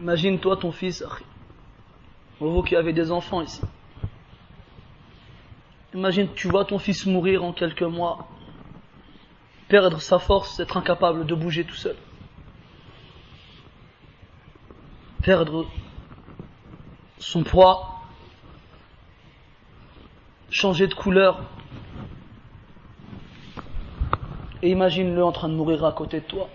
Imagine-toi 0.00 0.56
ton 0.56 0.72
fils, 0.72 1.04
vous 2.40 2.62
qui 2.62 2.74
avez 2.74 2.92
des 2.92 3.12
enfants 3.12 3.42
ici. 3.42 3.60
Imagine, 5.94 6.28
tu 6.34 6.48
vois 6.48 6.64
ton 6.64 6.78
fils 6.78 7.06
mourir 7.06 7.44
en 7.44 7.52
quelques 7.52 7.82
mois, 7.82 8.26
perdre 9.68 10.00
sa 10.00 10.18
force, 10.18 10.58
être 10.58 10.76
incapable 10.76 11.26
de 11.26 11.34
bouger 11.34 11.64
tout 11.64 11.76
seul. 11.76 11.96
Perdre 15.22 15.68
son 17.19 17.43
poids, 17.43 18.01
changer 20.49 20.87
de 20.87 20.93
couleur. 20.93 21.41
Et 24.61 24.69
imagine-le 24.69 25.23
en 25.23 25.31
train 25.31 25.49
de 25.49 25.53
mourir 25.53 25.85
à 25.85 25.91
côté 25.91 26.19
de 26.19 26.25
toi. 26.25 26.49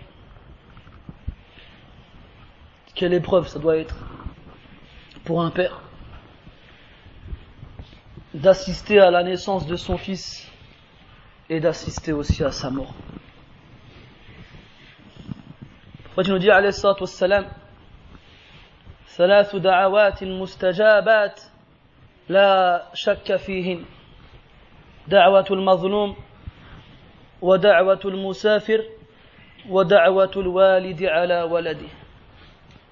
Quelle 2.95 3.13
épreuve 3.13 3.47
ça 3.47 3.59
doit 3.59 3.77
être 3.77 3.95
pour 5.23 5.41
un 5.41 5.49
père 5.49 5.81
d'assister 8.33 8.99
à 8.99 9.11
la 9.11 9.23
naissance 9.23 9.65
de 9.65 9.75
son 9.75 9.97
fils 9.97 10.49
et 11.49 11.59
d'assister 11.59 12.11
aussi 12.11 12.43
à 12.43 12.51
sa 12.51 12.69
mort. 12.69 12.93
Le 16.17 16.23
nous 16.23 16.39
dit 16.39 16.49
alayhi 16.49 16.73
ثلاث 19.16 19.56
دعوات 19.56 20.24
مستجابات 20.24 21.40
لا 22.28 22.82
شك 22.94 23.36
فيهن 23.36 23.84
دعوة 25.08 25.46
المظلوم 25.50 26.16
ودعوة 27.42 28.00
المسافر 28.04 28.84
ودعوة 29.68 30.30
الوالد 30.36 31.02
على 31.04 31.42
ولده 31.42 31.88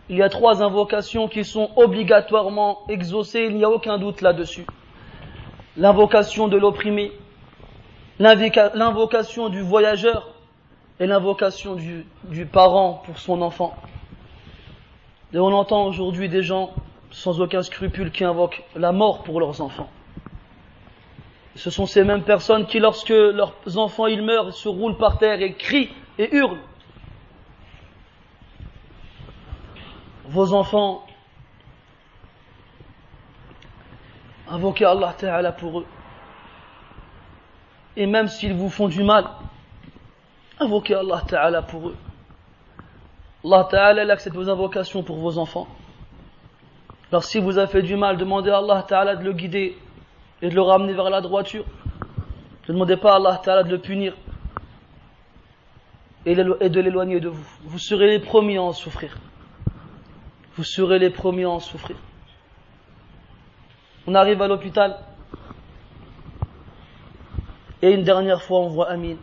Il 0.09 0.18
y 0.18 0.22
a 0.22 0.29
trois 0.29 0.62
invocations 0.62 1.27
qui 1.27 1.45
sont 1.45 1.70
obligatoirement 1.74 2.79
exaucées, 2.89 3.47
il 3.51 3.57
n'y 3.57 3.64
a 3.64 3.70
aucun 3.70 3.99
doute 3.99 4.20
là-dessus. 4.20 4.64
L'invocation 5.77 6.47
de 6.47 6.57
l'opprimé, 6.57 7.11
l'invocation 8.20 9.49
du 9.49 9.62
voyageur 9.62 10.29
et 11.01 11.07
l'invocation 11.09 11.74
du, 11.74 12.07
du 12.22 12.47
parent 12.47 13.03
pour 13.05 13.18
son 13.18 13.43
enfant. 13.43 13.74
Et 15.34 15.40
on 15.40 15.54
entend 15.54 15.86
aujourd'hui 15.86 16.28
des 16.28 16.44
gens 16.44 16.74
sans 17.10 17.40
aucun 17.42 17.64
scrupule 17.64 18.12
qui 18.12 18.24
invoquent 18.24 18.64
la 18.76 18.92
mort 18.92 19.24
pour 19.24 19.40
leurs 19.40 19.62
enfants. 19.62 19.90
Ce 21.56 21.70
sont 21.70 21.86
ces 21.86 22.04
mêmes 22.04 22.24
personnes 22.24 22.66
qui, 22.66 22.80
lorsque 22.80 23.10
leurs 23.10 23.54
enfants 23.78 24.10
meurent, 24.10 24.54
se 24.54 24.70
roulent 24.70 24.98
par 24.98 25.18
terre 25.18 25.42
et 25.42 25.54
crient 25.54 25.90
et 26.18 26.34
hurlent. 26.36 26.60
Vos 30.26 30.54
enfants, 30.54 31.06
invoquez 34.50 34.86
Allah 34.86 35.14
Ta'ala 35.18 35.52
pour 35.52 35.82
eux. 35.82 35.86
Et 37.98 38.06
même 38.06 38.30
s'ils 38.30 38.54
vous 38.54 38.70
font 38.70 38.88
du 38.88 39.04
mal, 39.04 39.28
invoquez 40.60 40.96
Allah 40.96 41.22
Ta'ala 41.28 41.62
pour 41.62 41.90
eux. 41.90 41.98
Allah 43.44 43.68
Ta'ala 43.70 44.14
accepte 44.14 44.36
vos 44.36 44.50
invocations 44.50 45.04
pour 45.04 45.18
vos 45.18 45.38
enfants. 45.38 45.68
Alors 47.12 47.24
si 47.24 47.39
vous 47.39 47.58
avez 47.58 47.72
fait 47.72 47.82
du 47.82 47.96
mal, 47.96 48.18
demandez 48.18 48.52
à 48.52 48.58
Allah 48.58 48.86
Ta'ala 48.88 49.16
de 49.16 49.24
le 49.24 49.34
guider 49.34 49.78
et 50.42 50.50
de 50.50 50.56
le 50.56 50.62
ramener 50.62 50.94
vers 50.94 51.10
la 51.10 51.22
droiture. 51.22 51.66
Ne 52.68 52.74
demandez 52.74 52.98
pas 52.98 53.14
à 53.14 53.16
Allah 53.16 53.42
Ta'ala 53.44 53.64
de 53.64 53.72
le 53.72 53.80
punir 53.80 54.16
et 56.26 56.36
de 56.36 56.80
l'éloigner 56.80 57.20
de 57.20 57.30
vous. 57.30 57.48
Vous 57.64 57.80
serez 57.80 58.08
les 58.08 58.20
premiers 58.20 58.58
à 58.58 58.62
en 58.62 58.74
souffrir. 58.74 59.18
Vous 60.56 60.64
serez 60.64 61.00
les 61.00 61.10
premiers 61.10 61.46
à 61.46 61.50
en 61.50 61.60
souffrir. 61.60 61.98
On 64.06 64.14
arrive 64.14 64.42
à 64.42 64.48
l'hôpital 64.48 65.00
et 67.82 67.92
une 67.92 68.04
dernière 68.04 68.42
fois 68.42 68.60
on 68.60 68.68
voit 68.68 68.89
Amin. 68.89 69.16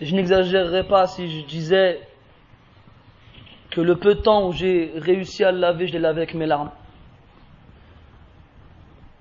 Je 0.00 0.14
n'exagérerai 0.14 0.86
pas 0.86 1.06
si 1.06 1.40
je 1.40 1.46
disais 1.46 2.00
que 3.70 3.80
le 3.80 3.96
peu 3.96 4.14
de 4.14 4.20
temps 4.20 4.46
où 4.48 4.52
j'ai 4.52 4.92
réussi 4.96 5.44
à 5.44 5.50
le 5.52 5.58
laver, 5.58 5.88
je 5.88 5.92
l'ai 5.92 5.98
lavé 5.98 6.22
avec 6.22 6.34
mes 6.34 6.46
larmes. 6.46 6.70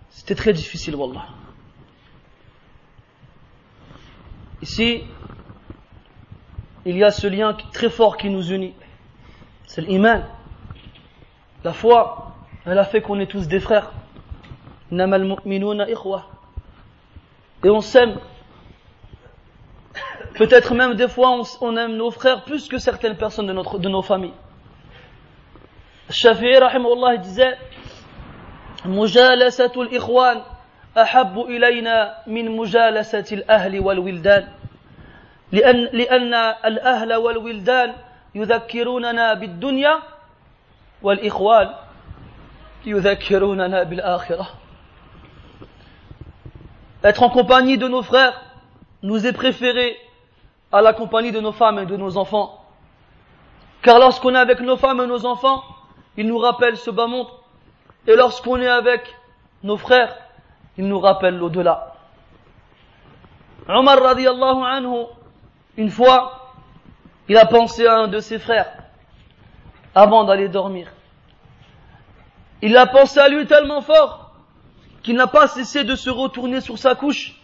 C'était 0.09 0.35
très 0.35 0.53
difficile, 0.53 0.95
Wallah. 0.95 1.25
Ici, 4.61 5.03
il 6.85 6.97
y 6.97 7.03
a 7.03 7.11
ce 7.11 7.27
lien 7.27 7.55
très 7.73 7.89
fort 7.89 8.17
qui 8.17 8.29
nous 8.29 8.51
unit. 8.51 8.73
C'est 9.65 9.81
l'iman. 9.81 10.23
La 11.63 11.73
foi, 11.73 12.35
elle 12.65 12.79
a 12.79 12.85
fait 12.85 13.01
qu'on 13.01 13.19
est 13.19 13.27
tous 13.27 13.47
des 13.47 13.59
frères. 13.59 13.91
Et 14.91 14.99
on 17.69 17.81
s'aime. 17.81 18.19
Peut-être 20.34 20.74
même 20.74 20.94
des 20.94 21.08
fois 21.08 21.42
on, 21.60 21.76
aime 21.76 21.96
nos 21.96 22.10
frères 22.10 22.44
plus 22.44 22.68
que 22.68 22.78
certaines 22.78 23.16
personnes 23.16 23.46
de, 23.46 23.52
notre, 23.52 23.78
de 23.78 23.88
nos 23.88 24.02
familles. 24.02 24.34
الشافعي 26.10 26.58
رحمه 26.58 26.92
الله 26.92 27.16
disait 27.22 27.56
مجالسة 28.84 29.72
الإخوان 29.76 30.42
أحب 30.98 31.38
إلينا 31.38 32.14
من 32.26 32.56
مجالسة 32.56 33.24
الأهل 33.32 33.80
والولدان 33.80 34.48
لأن, 35.52 35.76
لأن 35.92 36.34
الأهل 36.64 37.14
والولدان 37.14 37.94
يذكروننا 38.34 39.34
بالدنيا 39.34 39.98
والإخوان 41.02 41.74
يذكروننا 42.86 43.82
بالآخرة 43.82 44.46
Être 47.04 47.22
en 47.24 47.30
compagnie 47.30 47.78
de 47.78 47.88
nos 47.88 48.02
frères 48.02 48.45
nous 49.03 49.25
est 49.25 49.33
préféré 49.33 49.97
à 50.71 50.81
la 50.81 50.93
compagnie 50.93 51.31
de 51.31 51.39
nos 51.39 51.51
femmes 51.51 51.79
et 51.79 51.85
de 51.85 51.97
nos 51.97 52.17
enfants. 52.17 52.63
Car 53.81 53.99
lorsqu'on 53.99 54.35
est 54.35 54.39
avec 54.39 54.59
nos 54.59 54.77
femmes 54.77 55.01
et 55.01 55.07
nos 55.07 55.25
enfants, 55.25 55.63
il 56.17 56.27
nous 56.27 56.37
rappelle 56.37 56.77
ce 56.77 56.89
bas 56.89 57.07
monde. 57.07 57.27
Et 58.07 58.15
lorsqu'on 58.15 58.59
est 58.59 58.67
avec 58.67 59.15
nos 59.63 59.77
frères, 59.77 60.15
il 60.77 60.87
nous 60.87 60.99
rappelle 60.99 61.37
l'au-delà. 61.37 61.95
Omar 63.67 64.01
radiallahu 64.01 64.63
anhu, 64.63 65.05
une 65.75 65.89
fois, 65.89 66.53
il 67.27 67.37
a 67.37 67.45
pensé 67.45 67.85
à 67.85 67.99
un 67.99 68.07
de 68.07 68.19
ses 68.19 68.39
frères 68.39 68.71
avant 69.93 70.23
d'aller 70.23 70.47
dormir. 70.47 70.87
Il 72.61 72.75
a 72.77 72.87
pensé 72.87 73.19
à 73.19 73.27
lui 73.27 73.45
tellement 73.45 73.81
fort 73.81 74.31
qu'il 75.03 75.15
n'a 75.15 75.27
pas 75.27 75.47
cessé 75.47 75.83
de 75.83 75.95
se 75.95 76.09
retourner 76.09 76.61
sur 76.61 76.77
sa 76.77 76.95
couche 76.95 77.35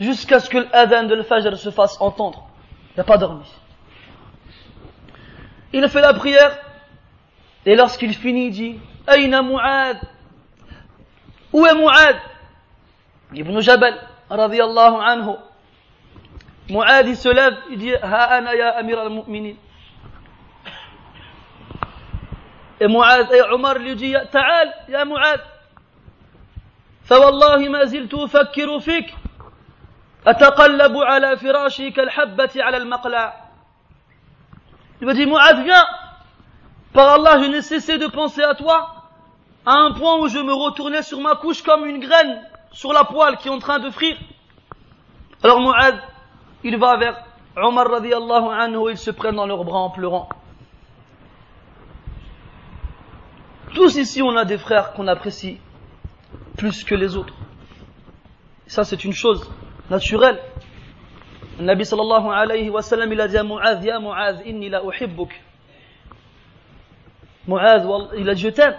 jusqu'à 0.00 0.40
ce 0.40 0.50
que 0.50 0.58
l'adhan 0.58 1.04
de 1.04 1.14
l'Fajr 1.14 1.56
se 1.56 1.70
fasse 1.70 2.00
entendre. 2.00 2.48
Il 2.94 2.98
n'a 2.98 3.04
pas 3.04 3.18
dormi. 3.18 3.46
Il 5.72 5.84
a 5.84 5.88
fait 5.88 6.00
la 6.00 6.14
prière 6.14 6.58
et 7.64 7.74
lorsqu'il 7.74 8.14
finit, 8.14 8.46
il 8.46 8.52
dit 8.52 8.80
Aïna 9.06 9.42
Mu'ad 9.42 9.98
Où 11.52 11.66
est 11.66 11.74
Mu'ad 11.74 12.16
Ibn 13.34 13.60
Jabal, 13.60 14.00
radiyallahu 14.30 14.96
anhu. 15.02 15.36
Mu'ad, 16.70 17.06
il 17.08 17.16
se 17.16 17.28
lève, 17.28 17.56
il 17.70 17.78
dit 17.78 17.94
Ha 17.94 18.36
ana 18.36 18.54
ya 18.54 18.70
Amir 18.78 19.00
al-Mu'minin. 19.00 19.54
Et 22.80 22.86
Mu'ad, 22.86 23.32
et 23.32 23.42
Omar 23.52 23.78
lui 23.78 23.96
dit 23.96 24.14
Ta'al, 24.30 24.72
ya 24.88 25.04
Mu'ad. 25.04 25.40
فوالله 27.06 27.68
ما 27.68 27.84
زلت 27.84 28.14
أفكر 28.14 28.78
فيك 28.78 29.14
il 35.01 35.07
me 35.07 35.13
dit, 35.13 35.25
Mu'ad, 35.25 35.63
viens. 35.63 35.85
Par 36.93 37.13
Allah, 37.13 37.41
je 37.41 37.49
n'ai 37.49 37.61
cessé 37.61 37.97
de 37.97 38.07
penser 38.07 38.43
à 38.43 38.53
toi, 38.53 39.07
à 39.65 39.73
un 39.73 39.93
point 39.93 40.19
où 40.19 40.27
je 40.27 40.37
me 40.37 40.53
retournais 40.53 41.01
sur 41.01 41.19
ma 41.21 41.35
couche 41.35 41.63
comme 41.63 41.85
une 41.85 41.99
graine 41.99 42.41
sur 42.71 42.93
la 42.93 43.03
poêle 43.03 43.37
qui 43.37 43.47
est 43.47 43.51
en 43.51 43.59
train 43.59 43.79
de 43.79 43.89
frire. 43.89 44.17
Alors 45.43 45.59
Mu'ad, 45.61 45.99
il 46.63 46.77
va 46.77 46.97
vers 46.97 47.23
Omar 47.55 47.89
radiallahu 47.89 48.49
anhu, 48.51 48.91
ils 48.91 48.97
se 48.97 49.11
prennent 49.11 49.35
dans 49.35 49.47
leurs 49.47 49.63
bras 49.63 49.79
en 49.79 49.89
pleurant. 49.89 50.29
Tous 53.73 53.95
ici, 53.95 54.21
on 54.21 54.35
a 54.35 54.45
des 54.45 54.57
frères 54.57 54.93
qu'on 54.93 55.07
apprécie 55.07 55.59
plus 56.57 56.83
que 56.83 56.93
les 56.93 57.15
autres. 57.15 57.33
Ça, 58.67 58.83
c'est 58.83 59.03
une 59.03 59.13
chose. 59.13 59.49
Naturelle. 59.91 60.39
Le 61.59 61.65
Nabi 61.65 61.85
sallallahu 61.85 62.29
alayhi 62.29 62.69
wa 62.69 62.81
sallam, 62.81 63.11
il 63.11 63.21
a 63.21 63.27
dit 63.27 63.37
à 63.37 63.43
Mu'adh, 63.43 63.83
Ya 63.83 63.99
Mu'adh, 63.99 64.41
inni 64.45 64.69
la 64.69 64.83
uhibbuk. 64.83 65.29
Mu'adh, 67.47 67.85
il 68.17 68.29
a 68.29 68.33
dit, 68.33 68.41
je 68.41 68.49
t'aime. 68.49 68.77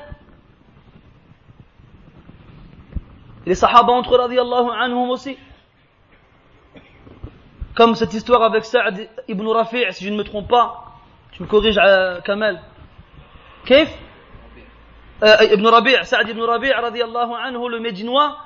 Les 3.45 3.55
sahaba 3.55 3.93
entre 3.93 4.17
radiallahu 4.17 4.71
anhum 4.71 5.11
aussi. 5.11 5.37
Comme 7.75 7.95
cette 7.95 8.15
histoire 8.15 8.43
avec 8.43 8.65
Sa'd 8.65 9.09
ibn 9.29 9.47
Rafi' 9.49 9.93
si 9.93 10.05
je 10.05 10.11
ne 10.11 10.17
me 10.17 10.25
trompe 10.25 10.49
pas. 10.49 10.99
Tu 11.33 11.43
me 11.43 11.49
corriges, 11.49 11.81
Kamal. 12.25 12.61
Kif 13.65 13.91
Ibn 15.23 15.67
Rabi' 15.67 16.05
Sa'd 16.05 16.29
ibn 16.29 16.41
Rabi' 16.41 16.71
radiallahu 16.71 17.33
anhu, 17.35 17.69
le 17.69 17.81
Médinois, 17.81 18.37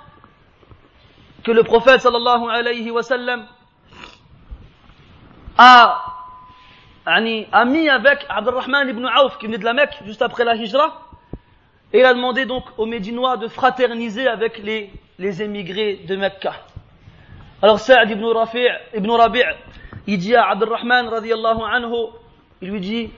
que 1.47 1.53
le 1.53 1.63
prophète 1.63 2.05
wa 2.05 3.03
sallam 3.05 3.47
a, 5.57 6.03
a 7.07 7.21
mis 7.65 7.89
avec 7.89 8.27
Abdurrahman 8.29 8.89
ibn 8.89 9.07
Auf 9.07 9.39
qui 9.39 9.47
venait 9.47 9.59
de 9.59 9.65
la 9.65 9.73
Mecque 9.73 9.95
juste 10.05 10.23
après 10.23 10.45
la 10.45 10.57
Hijra. 10.57 11.03
Et 11.93 12.01
il 12.01 12.05
a 12.05 12.15
demandé 12.15 12.47
donc 12.47 12.65
aux 12.79 12.85
Médinois 12.85 13.37
de 13.37 13.47
fraterniser 13.47 14.27
avec 14.27 14.59
les, 14.59 14.91
émigrés 15.41 16.05
de 16.09 16.17
Mecca. 16.17 16.55
Alors 17.63 17.79
Sa'd 17.79 18.11
ibn 18.11 18.27
ibn 18.93 19.11
Rabi' 19.13 19.43
il 20.09 20.19
dit 20.19 20.35
à 20.35 20.51
Abdurrahman 20.51 21.07
radiallahu 21.07 21.63
anhu, 21.63 22.09
il 22.61 22.71
lui 22.71 22.81
dit, 22.81 23.11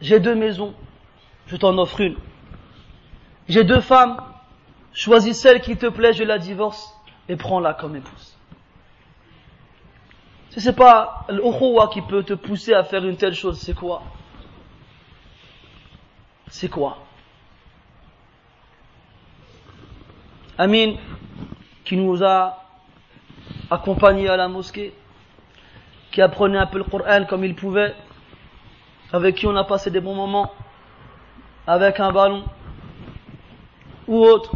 j'ai 0.00 0.20
deux 0.20 0.36
maisons, 0.36 0.74
je 1.48 1.56
t'en 1.56 1.76
offre 1.76 2.00
une. 2.02 2.16
J'ai 3.48 3.64
deux 3.64 3.80
femmes, 3.80 4.22
choisis 4.92 5.40
celle 5.40 5.60
qui 5.60 5.76
te 5.76 5.86
plaît, 5.86 6.12
je 6.12 6.22
la 6.22 6.38
divorce 6.38 7.01
et 7.32 7.36
prends-la 7.36 7.72
comme 7.72 7.96
épouse. 7.96 8.36
Si 10.50 10.60
c'est 10.60 10.76
pas 10.76 11.24
l'ukhuwa 11.30 11.88
qui 11.88 12.02
peut 12.02 12.22
te 12.22 12.34
pousser 12.34 12.74
à 12.74 12.84
faire 12.84 13.06
une 13.06 13.16
telle 13.16 13.34
chose, 13.34 13.58
c'est 13.58 13.72
quoi? 13.72 14.02
C'est 16.48 16.68
quoi? 16.68 16.98
Amin, 20.58 20.96
qui 21.86 21.96
nous 21.96 22.22
a 22.22 22.64
accompagnés 23.70 24.28
à 24.28 24.36
la 24.36 24.48
mosquée, 24.48 24.92
qui 26.10 26.20
apprenait 26.20 26.58
un 26.58 26.66
peu 26.66 26.76
le 26.76 26.84
Coran 26.84 27.24
comme 27.24 27.44
il 27.46 27.54
pouvait, 27.54 27.94
avec 29.10 29.36
qui 29.36 29.46
on 29.46 29.56
a 29.56 29.64
passé 29.64 29.90
des 29.90 30.00
bons 30.00 30.14
moments, 30.14 30.52
avec 31.66 31.98
un 31.98 32.12
ballon 32.12 32.44
ou 34.06 34.22
autre. 34.22 34.54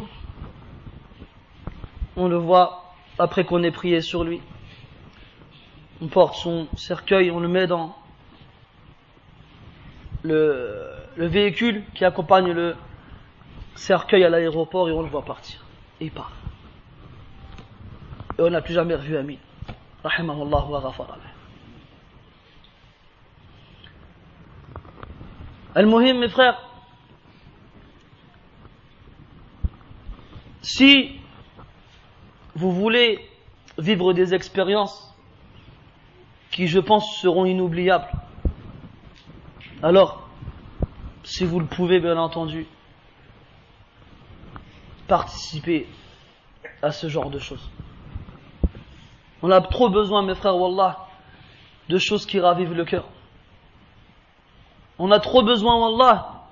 On 2.16 2.28
le 2.28 2.36
voit 2.36 2.94
après 3.18 3.44
qu'on 3.44 3.62
ait 3.62 3.70
prié 3.70 4.00
sur 4.00 4.24
lui. 4.24 4.40
On 6.00 6.08
porte 6.08 6.36
son 6.36 6.66
cercueil, 6.76 7.30
on 7.30 7.40
le 7.40 7.48
met 7.48 7.66
dans 7.66 7.96
le, 10.22 10.90
le 11.16 11.26
véhicule 11.26 11.84
qui 11.94 12.04
accompagne 12.04 12.52
le 12.52 12.76
cercueil 13.74 14.24
à 14.24 14.28
l'aéroport 14.28 14.88
et 14.88 14.92
on 14.92 15.02
le 15.02 15.08
voit 15.08 15.24
partir. 15.24 15.64
Et 16.00 16.06
il 16.06 16.10
part. 16.10 16.32
Et 18.38 18.42
on 18.42 18.50
n'a 18.50 18.60
plus 18.60 18.74
jamais 18.74 18.94
revu 18.94 19.16
Amin. 19.16 19.36
Rahimahullah 20.04 20.66
wa 20.66 20.94
Al-Muhim, 25.74 26.18
mes 26.20 26.28
frères, 26.30 26.58
si 30.62 31.20
vous 32.56 32.72
voulez 32.72 33.20
vivre 33.78 34.14
des 34.14 34.34
expériences 34.34 35.14
qui, 36.50 36.66
je 36.66 36.80
pense, 36.80 37.18
seront 37.20 37.44
inoubliables, 37.44 38.10
alors, 39.82 40.26
si 41.22 41.44
vous 41.44 41.60
le 41.60 41.66
pouvez, 41.66 42.00
bien 42.00 42.16
entendu, 42.16 42.66
participer 45.06 45.86
à 46.82 46.92
ce 46.92 47.08
genre 47.08 47.28
de 47.28 47.38
choses. 47.38 47.70
On 49.42 49.50
a 49.50 49.60
trop 49.60 49.90
besoin, 49.90 50.22
mes 50.22 50.34
frères, 50.34 50.56
Wallah, 50.56 51.06
de 51.90 51.98
choses 51.98 52.24
qui 52.24 52.40
ravivent 52.40 52.72
le 52.72 52.86
cœur. 52.86 53.06
On 54.98 55.10
a 55.10 55.20
trop 55.20 55.42
besoin, 55.42 55.78
Wallah, 55.78 56.46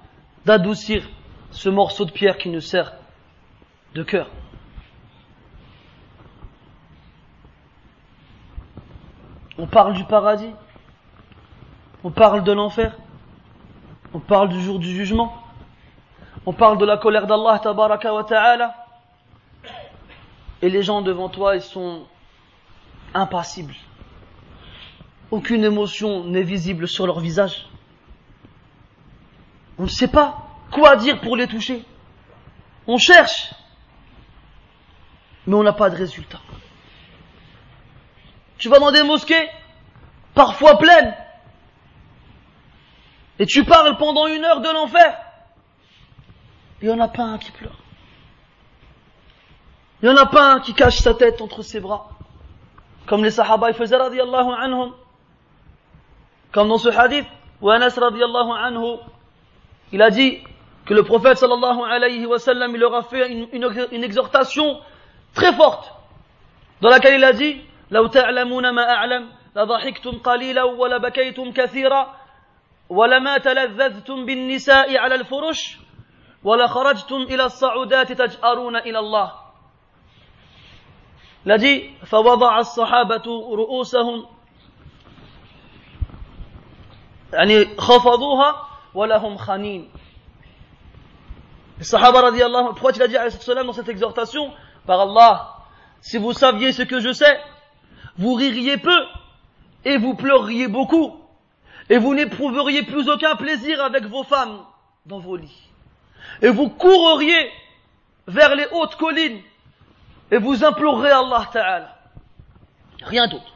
d'adoucir 0.45 1.09
ce 1.51 1.71
morceau 1.71 2.05
de 2.05 2.13
pierre 2.13 2.37
qui 2.37 2.51
nous 2.51 2.61
sert 2.61 2.93
de 3.95 4.03
cœur. 4.03 4.29
On 9.59 9.67
parle 9.67 9.95
du 9.95 10.05
paradis, 10.05 10.51
on 12.03 12.11
parle 12.11 12.43
de 12.43 12.53
l'enfer, 12.53 12.97
on 14.13 14.19
parle 14.19 14.49
du 14.49 14.61
jour 14.61 14.79
du 14.79 14.89
jugement, 14.89 15.37
on 16.45 16.53
parle 16.53 16.77
de 16.79 16.85
la 16.85 16.97
colère 16.97 17.27
d'Allah 17.27 17.61
tabaraka 17.61 18.13
wa 18.13 18.25
ta'ala, 18.25 18.75
et 20.61 20.69
les 20.69 20.83
gens 20.83 21.03
devant 21.03 21.29
toi, 21.29 21.55
ils 21.55 21.63
sont 21.63 22.05
impassibles. 23.15 23.75
Aucune 25.31 25.65
émotion 25.65 26.25
n'est 26.25 26.43
visible 26.43 26.89
sur 26.89 27.07
leur 27.07 27.21
visage. 27.21 27.67
On 29.79 29.85
ne 29.85 29.89
sait 29.89 30.09
pas 30.09 30.49
quoi 30.71 30.97
dire 30.97 31.21
pour 31.21 31.37
les 31.37 31.47
toucher. 31.47 31.85
On 32.87 32.99
cherche, 32.99 33.53
mais 35.47 35.55
on 35.55 35.63
n'a 35.63 35.73
pas 35.73 35.91
de 35.91 35.97
résultat. 35.97 36.41
Tu 38.59 38.69
vas 38.69 38.79
dans 38.79 38.93
des 38.93 39.03
mosquées, 39.03 39.49
parfois 40.35 40.79
pleines, 40.79 41.15
et 43.39 43.47
tu 43.47 43.65
parles 43.65 43.97
pendant 43.97 44.27
une 44.27 44.45
heure 44.45 44.61
de 44.61 44.69
l'enfer. 44.69 45.19
Il 46.81 46.89
n'y 46.89 46.95
en 46.95 47.01
a 47.01 47.09
pas 47.09 47.23
un 47.23 47.39
qui 47.39 47.51
pleure. 47.51 47.77
Il 50.03 50.09
n'y 50.09 50.15
en 50.15 50.19
a 50.19 50.27
pas 50.27 50.53
un 50.53 50.61
qui 50.61 50.75
cache 50.75 50.99
sa 50.99 51.15
tête 51.15 51.41
entre 51.41 51.63
ses 51.63 51.81
bras. 51.81 52.11
Comme 53.07 53.25
les 53.25 53.31
sahaba 53.31 53.73
faisaient 53.73 53.97
radiallahu 53.97 54.53
anhum. 54.61 54.95
Comme 56.53 56.69
dans 56.69 56.79
ce 56.79 56.89
hadith 56.89 57.27
où 57.61 57.71
Anas 57.71 57.95
radiallahu 57.99 58.51
anhu, 58.51 58.99
il 59.93 60.03
a 60.03 60.11
dit 60.11 60.39
que 60.87 60.95
le 60.95 61.03
prophète 61.03 61.39
sallallahu 61.39 61.81
alayhi 61.91 62.27
wa 62.27 62.39
sallam, 62.39 62.75
il 62.75 62.81
leur 62.81 62.95
a 62.95 63.03
fait 63.03 63.31
une 63.31 64.05
exhortation 64.05 64.81
très 65.35 65.53
forte 65.55 65.93
dans 66.81 66.91
laquelle 66.91 67.15
il 67.15 67.25
a 67.25 67.33
dit 67.33 67.61
لو 67.91 68.07
تعلمون 68.07 68.71
ما 68.71 68.91
أعلم 68.91 69.33
لضحكتم 69.57 70.19
قليلا 70.19 70.65
ولبكيتم 70.65 71.53
كثيرا 71.53 72.15
ولما 72.89 73.39
تلذذتم 73.39 74.27
بالنساء 74.27 74.99
على 74.99 75.15
الفرش 75.15 75.79
ولخرجتم 76.45 77.17
إلى 77.17 77.45
الصعودات 77.45 78.13
تجأرون 78.13 78.77
إلى 78.77 78.99
الله. 78.99 79.33
الذي 81.47 81.97
فوضع 82.07 82.59
الصحابة 82.59 83.23
رؤوسهم 83.55 84.27
يعني 87.33 87.77
خفضوها 87.77 88.69
ولهم 88.95 89.37
خنين. 89.37 89.91
الصحابة 91.81 92.21
رضي 92.21 92.47
الله 92.47 92.75
pourquoi 92.75 92.93
il 92.93 93.03
a 93.03 93.09
dit 93.09 93.17
à 93.17 93.29
dans 93.65 93.73
cette 93.73 93.89
exhortation? 93.89 94.53
Par 94.87 95.01
Allah. 95.01 95.57
Si 96.01 96.19
vous 96.19 96.33
saviez 96.33 96.73
ce 96.73 96.83
que 96.83 97.01
je 97.01 97.13
sais 97.13 97.41
vous 98.19 98.35
ririez 98.35 98.77
peu 98.77 99.05
et 99.85 99.97
vous 99.97 100.15
pleuriez 100.15 100.69
beaucoup 100.69 101.17
et 101.91 101.99
vous 101.99 102.15
n'éprouveriez 102.15 102.83
plus 102.83 103.09
aucun 103.09 103.37
plaisir 103.37 103.83
avec 103.83 104.05
vos 104.05 104.25
femmes 104.25 104.61
dans 105.07 105.19
vos 105.19 105.37
lits 105.37 105.69
et 106.43 106.49
vous 106.49 106.69
courriez 106.69 107.51
vers 108.27 108.55
les 108.55 108.67
hautes 108.73 108.97
collines 108.97 109.41
et 110.31 110.39
vous 110.39 110.65
implorerez 110.65 111.11
Allah 111.11 111.49
Ta'ala. 111.53 111.99
Rien 113.03 113.29
d'autre. 113.29 113.53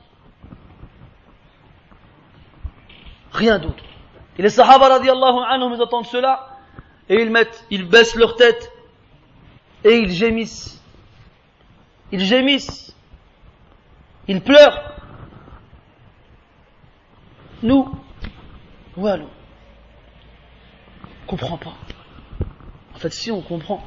Rien 3.32 3.58
d'autre. 3.58 3.84
Et 4.36 4.42
les 4.42 4.50
Sahaba 4.50 4.88
radiallahu 4.88 5.38
anhum, 5.48 5.74
ils 5.74 5.82
entendent 5.82 6.06
cela 6.06 6.58
et 7.08 7.20
ils 7.20 7.30
mettent, 7.30 7.64
ils 7.70 7.84
baissent 7.84 8.14
leur 8.14 8.36
tête 8.36 8.70
et 9.84 9.98
ils 9.98 10.10
gémissent. 10.10 10.82
Ils 12.12 12.20
gémissent. 12.20 12.87
Ils 14.28 14.42
pleurent. 14.42 14.94
Nous, 17.62 17.90
non. 18.96 19.28
On 21.22 21.26
comprend 21.26 21.56
pas. 21.56 21.74
En 22.94 22.98
fait, 22.98 23.12
si 23.12 23.30
on 23.30 23.40
comprend 23.40 23.84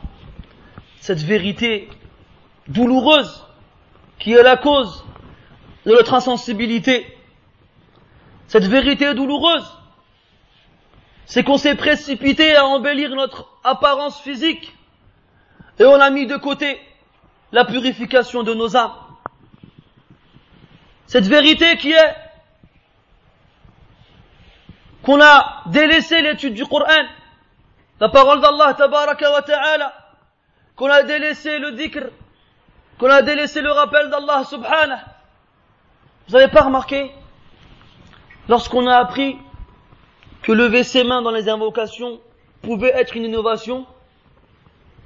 cette 0.99 1.21
vérité 1.21 1.89
douloureuse 2.67 3.45
qui 4.19 4.33
est 4.33 4.43
la 4.43 4.57
cause 4.57 5.05
de 5.85 5.91
notre 5.91 6.13
insensibilité, 6.13 7.05
cette 8.47 8.65
vérité 8.65 9.13
douloureuse, 9.13 9.65
c'est 11.25 11.43
qu'on 11.43 11.57
s'est 11.57 11.75
précipité 11.75 12.55
à 12.55 12.65
embellir 12.65 13.15
notre 13.15 13.47
apparence 13.63 14.19
physique 14.21 14.75
et 15.79 15.85
on 15.85 15.99
a 15.99 16.09
mis 16.09 16.27
de 16.27 16.35
côté 16.37 16.79
la 17.51 17.65
purification 17.65 18.43
de 18.43 18.53
nos 18.53 18.75
âmes. 18.75 18.93
Cette 21.12 21.28
vérité 21.28 21.76
qui 21.76 21.91
est 21.91 22.16
qu'on 25.03 25.22
a 25.22 25.64
délaissé 25.66 26.22
l'étude 26.22 26.53
du 26.53 26.66
Coran, 26.66 27.03
la 27.99 28.07
parole 28.07 28.39
d'Allah 28.39 28.74
tabaraka 28.76 29.30
wa 29.30 29.41
ta'ala, 29.41 29.93
qu'on 30.78 30.89
a 30.89 31.03
délaissé 31.03 31.59
le 31.59 31.74
dhikr, 31.74 32.05
qu'on 32.97 33.09
a 33.09 33.22
délaissé 33.24 33.59
le 33.59 33.74
rappel 33.74 34.09
d'Allah 34.09 34.45
subhanahu. 34.45 34.99
Vous 36.30 36.38
n'avez 36.38 36.49
pas 36.49 36.62
remarqué? 36.62 37.12
Lorsqu'on 38.47 38.88
a 38.88 38.95
appris 38.95 39.38
que 40.43 40.53
lever 40.53 40.86
ses 40.86 41.03
mains 41.03 41.22
dans 41.22 41.32
les 41.32 41.49
invocations 41.49 42.22
pouvait 42.62 42.93
être 42.95 43.18
une 43.18 43.26
innovation, 43.26 43.86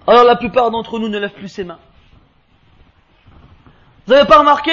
alors 0.05 0.23
la 0.23 0.35
plupart 0.35 0.69
d'entre 0.69 0.99
nous 0.99 1.09
ne 1.09 1.17
lèvent 1.17 1.33
plus 1.33 1.49
ses 1.49 1.63
mains. 1.63 1.79
Vous 4.05 4.13
n'avez 4.13 4.27
pas 4.27 4.37
remarqué? 4.37 4.71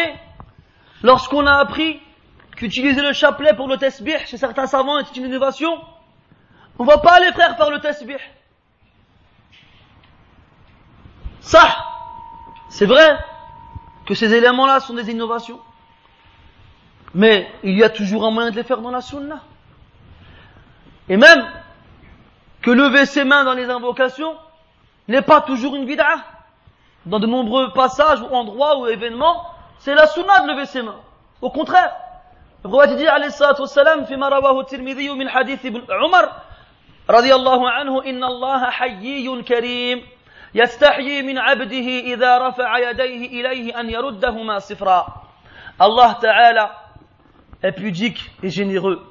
Lorsqu'on 1.03 1.47
a 1.47 1.55
appris 1.55 2.01
qu'utiliser 2.57 3.03
le 3.03 3.13
chapelet 3.13 3.55
pour 3.55 3.69
le 3.69 3.77
tasbih 3.77 4.19
chez 4.27 4.37
certains 4.37 4.67
savants 4.67 4.99
est 4.99 5.17
une 5.17 5.27
innovation, 5.27 5.81
on 6.79 6.85
va 6.85 6.99
pas 6.99 7.21
frères 7.33 7.57
faire 7.57 7.71
le 7.71 7.81
tasbih. 7.81 8.17
Ça, 11.41 11.63
c'est 12.69 12.87
vrai 12.87 13.19
que 14.07 14.15
ces 14.15 14.33
éléments-là 14.33 14.81
sont 14.81 14.95
des 14.95 15.11
innovations. 15.11 15.61
Mais 17.15 17.51
il 17.63 17.77
y 17.77 17.85
a 17.85 17.91
toujours 17.91 18.25
un 18.25 18.31
moyen 18.31 18.51
de 18.51 18.57
les 18.57 18.63
faire 18.63 18.81
dans 18.81 18.91
la 18.91 19.01
sunna. 19.01 19.41
Et 21.09 21.17
même 21.17 21.47
que 22.63 22.71
lever 22.71 23.07
ses 23.07 23.25
mains 23.25 23.45
dans 23.45 23.55
les 23.55 23.69
invocations 23.69 24.37
n'est 25.09 25.23
pas 25.23 25.41
toujours 25.41 25.75
une 25.75 25.85
bid'a. 25.85 26.25
Dans 27.05 27.19
de 27.19 27.27
nombreux 27.27 27.73
passages 27.73 28.23
ou 28.23 28.27
endroits 28.27 28.79
ou 28.79 28.87
événements, 28.87 29.52
c'est 29.79 29.95
la 29.95 30.07
sunna 30.07 30.41
de 30.41 30.49
lever 30.49 30.67
ses 30.67 30.83
mains. 30.83 31.01
Au 31.41 31.51
contraire, 31.51 31.93
le 32.65 32.71
prophète 32.71 32.97
dit 32.97 33.07
alayhi 33.07 33.33
salatu 33.33 33.63
wassalam 33.63 34.05
فيما 34.07 34.29
رواه 34.29 34.61
الترمذي 34.61 35.11
من 35.11 35.29
حديث 35.29 35.67
عمر 35.91 36.29
رضي 37.11 37.35
الله 37.35 37.71
عنه 37.71 38.05
إن 38.05 38.25
الله 38.25 38.71
حيي 38.71 39.43
كريم 39.43 40.03
يستحيي 40.55 41.23
من 41.23 41.39
عبده 41.39 41.89
إذا 42.15 42.39
رفع 42.39 42.79
يديه 42.79 43.27
إليه 43.41 43.81
أن 43.81 43.91
يردهما 43.91 44.59
صفرا 44.59 45.23
Allah 45.81 46.19
Ta'ala 46.21 46.77
est 47.63 47.73
pudique 47.73 48.31
et 48.43 48.51
généreux. 48.51 49.03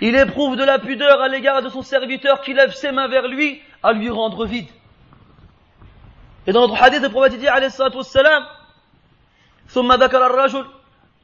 Il 0.00 0.16
éprouve 0.16 0.56
de 0.56 0.64
la 0.64 0.78
pudeur 0.78 1.22
à 1.22 1.28
l'égard 1.28 1.62
de 1.62 1.68
son 1.68 1.82
serviteur 1.82 2.40
qui 2.40 2.52
lève 2.52 2.74
ses 2.74 2.92
mains 2.92 3.08
vers 3.08 3.28
lui 3.28 3.62
à 3.82 3.92
lui 3.92 4.10
rendre 4.10 4.44
vide. 4.44 4.68
Et 6.46 6.52
dans 6.52 6.66
notre 6.66 6.82
hadith, 6.82 7.00
le 7.00 7.08
prophète 7.08 7.38
dit 7.38 7.48
alayhi 7.48 7.70
salatu 7.70 7.98
wassalam 7.98 8.44
ثم 9.67 9.93
ذكر 9.93 10.25
الرجل 10.25 10.65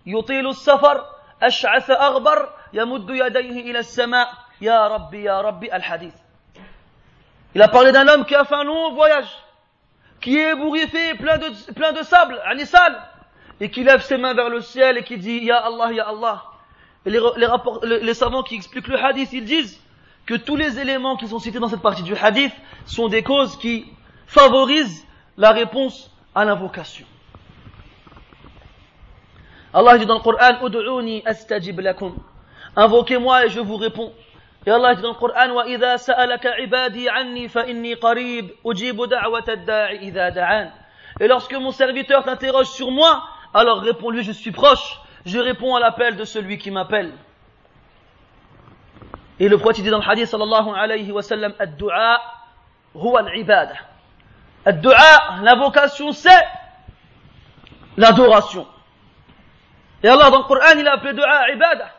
يطيل 0.05 0.49
السفر 0.49 1.05
أشعث 1.43 1.91
أغبر 1.91 2.49
يمد 2.73 3.09
يديه 3.09 3.71
إلى 3.71 3.79
السماء 3.79 4.27
يا 4.61 4.87
ربي 4.87 5.23
يا 5.23 5.41
ربي 5.41 5.75
الحديث 5.75 6.13
Il 7.55 7.61
a 7.61 7.69
parlé 7.69 7.93
d'un 7.93 8.05
homme 8.09 8.25
qui 8.25 8.35
a 8.35 8.43
fait 8.43 8.55
un 8.55 8.65
long 8.65 8.93
voyage, 8.93 9.29
qui 10.19 10.37
est 10.37 10.51
ébouriffé, 10.51 11.13
plein 11.13 11.37
de, 11.37 11.71
plein 11.73 11.93
de 11.93 12.03
sable, 12.03 12.41
anisal, 12.45 13.01
et 13.61 13.71
qui 13.71 13.85
lève 13.85 14.01
ses 14.01 14.17
mains 14.17 14.33
vers 14.33 14.49
le 14.49 14.59
ciel 14.59 14.97
et 14.97 15.03
qui 15.03 15.17
dit 15.17 15.45
Ya 15.45 15.59
Allah, 15.59 15.93
Ya 15.93 16.03
Allah. 16.03 16.43
Et 17.05 17.11
les, 17.11 17.19
les, 17.37 17.45
rapports, 17.45 17.79
les, 17.85 18.01
les 18.01 18.13
savants 18.13 18.43
qui 18.43 18.55
expliquent 18.55 18.89
le 18.89 19.01
hadith, 19.01 19.31
ils 19.31 19.45
disent 19.45 19.79
que 20.25 20.33
tous 20.33 20.57
les 20.57 20.79
éléments 20.79 21.15
qui 21.15 21.29
sont 21.29 21.39
cités 21.39 21.59
dans 21.59 21.69
cette 21.69 21.81
partie 21.81 22.03
du 22.03 22.13
hadith 22.13 22.51
sont 22.85 23.07
des 23.07 23.23
causes 23.23 23.57
qui 23.57 23.85
favorisent 24.27 25.05
la 25.37 25.51
réponse 25.51 26.11
à 26.33 26.43
l'invocation. 26.43 27.05
Allah 29.72 29.98
dit 29.98 30.06
dans 30.06 30.14
le 30.14 30.20
Coran, 30.20 30.66
Udu'uni 30.66 31.22
astajib 31.24 31.78
lakum. 31.80 32.16
Invoquez-moi 32.76 33.46
et 33.46 33.48
je 33.50 33.60
vous 33.60 33.76
réponds. 33.76 34.12
Et 34.66 34.70
Allah 34.70 34.94
dit 34.94 35.02
dans 35.02 35.12
le 35.12 35.14
Coran, 35.14 35.50
وَإِذَا 35.50 35.96
سَأَلَكَ 35.96 36.46
عِبَادِي 36.46 37.08
عَنِّي 37.08 37.48
فَإِنِّي 37.48 37.94
قَرِيب 37.94 38.50
أُجِيبُ 38.64 39.04
دَعْوَةَ 39.04 39.48
الدَّاعِ 39.48 39.90
إِذَا 40.02 40.30
دَعَانِ 40.30 40.70
Et 41.20 41.28
lorsque 41.28 41.54
mon 41.54 41.70
serviteur 41.70 42.24
t'interroge 42.24 42.66
sur 42.66 42.90
moi, 42.90 43.22
alors 43.54 43.80
réponds-lui, 43.80 44.24
je 44.24 44.32
suis 44.32 44.50
proche, 44.50 45.00
je 45.24 45.38
réponds 45.38 45.74
à 45.76 45.80
l'appel 45.80 46.16
de 46.16 46.24
celui 46.24 46.58
qui 46.58 46.70
m'appelle. 46.70 47.12
Et 49.38 49.48
le 49.48 49.56
prophète 49.56 49.82
dit 49.82 49.90
dans 49.90 49.98
le 49.98 50.08
hadith 50.08 50.26
sallallahu 50.26 50.70
alayhi 50.76 51.12
wa 51.12 51.22
sallam, 51.22 51.54
Ad-du'a 51.58 52.20
huwa 52.94 53.20
al-ibada. 53.20 53.74
Ad-du'a, 54.66 55.40
l'invocation 55.42 56.12
c'est 56.12 56.46
l'adoration. 57.96 58.66
Et 60.03 60.07
Allah 60.07 60.29
dans 60.29 60.39
le 60.39 60.43
Coran, 60.43 60.77
il 60.77 60.87
a 60.87 60.93
appelé 60.93 61.13
du'a 61.13 61.51
ibada. 61.51 61.89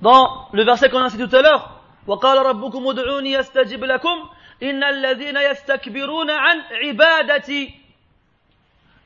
Dans 0.00 0.48
le 0.52 0.64
verset 0.64 0.90
qu'on 0.90 1.02
a 1.02 1.10
cité 1.10 1.28
tout 1.28 1.36
à 1.36 1.42
l'heure, 1.42 1.78
وقال 2.06 2.46
ربكم 2.46 2.88
ادعوني 2.88 3.32
يستجب 3.32 3.84
لكم 3.84 4.28
إن 4.62 4.84
الذين 4.84 5.36
يستكبرون 5.36 6.30
عن 6.30 6.60
عبادتي 6.72 7.82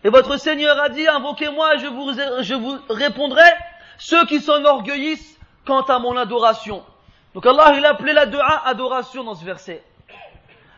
Et 0.04 0.08
votre 0.08 0.36
Seigneur 0.36 0.80
a 0.80 0.88
dit, 0.88 1.08
invoquez-moi, 1.08 1.78
je 1.78 1.86
vous, 1.88 2.12
je 2.42 2.54
vous 2.54 2.78
répondrai, 2.88 3.42
ceux 3.98 4.24
qui 4.26 4.40
s'enorgueillissent 4.40 5.36
quant 5.64 5.82
à 5.82 5.98
mon 5.98 6.16
adoration. 6.16 6.84
Donc 7.34 7.44
Allah, 7.44 7.74
il 7.76 7.84
a 7.84 7.90
appelé 7.90 8.12
la 8.12 8.26
dua 8.26 8.62
adoration 8.66 9.24
dans 9.24 9.34
ce 9.34 9.44
verset. 9.44 9.82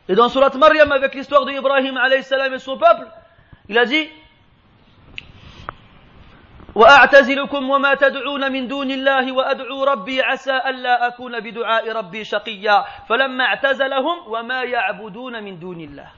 Et 0.08 0.14
dans 0.14 0.30
Surat 0.30 0.50
Maryam, 0.56 0.90
avec 0.92 1.14
l'histoire 1.14 1.44
d'Ibrahim 1.44 1.98
alayhi 1.98 2.22
salam 2.22 2.54
et 2.54 2.58
son 2.58 2.78
peuple, 2.78 3.06
il 3.68 3.76
a 3.76 3.84
dit, 3.84 4.08
وأعتزلكم 6.74 7.70
وما 7.70 7.94
تدعون 7.94 8.52
من 8.52 8.68
دون 8.68 8.90
الله 8.90 9.32
وأدعو 9.32 9.84
ربي 9.84 10.22
عسى 10.22 10.56
ألا 10.66 11.06
أكون 11.06 11.40
بدعاء 11.40 11.92
ربي 11.92 12.24
شقيا 12.24 12.84
فلما 13.08 13.44
اعتزلهم 13.44 14.16
وما 14.26 14.62
يعبدون 14.62 15.42
من 15.42 15.58
دون 15.58 15.80
الله 15.80 16.08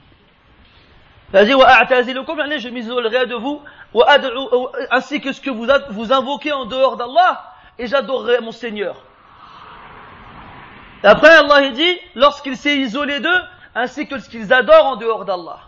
Vas-y, 1.33 1.53
وأعتزلكم, 1.53 2.39
يعني 2.39 2.59
je 2.59 2.69
m'isolerai 2.69 3.25
de 3.25 3.35
vous, 3.35 3.61
وأدعو, 3.93 4.71
ainsi 4.91 5.21
que 5.21 5.31
ce 5.31 5.39
que 5.39 5.49
vous, 5.49 5.65
vous 5.89 6.11
invoquez 6.11 6.51
en 6.51 6.65
dehors 6.65 6.97
d'Allah, 6.97 7.53
et 7.79 7.87
j'adorerai 7.87 8.41
mon 8.41 8.51
Seigneur. 8.51 8.97
Et 11.03 11.07
après, 11.07 11.29
Allah 11.29 11.61
il 11.61 11.71
dit, 11.71 11.97
lorsqu'il 12.15 12.57
s'est 12.57 12.77
isolé 12.77 13.21
d'eux, 13.21 13.41
ainsi 13.73 14.07
que 14.07 14.19
ce 14.19 14.29
qu'ils 14.29 14.51
adorent 14.53 14.87
en 14.87 14.95
dehors 14.97 15.23
d'Allah. 15.23 15.59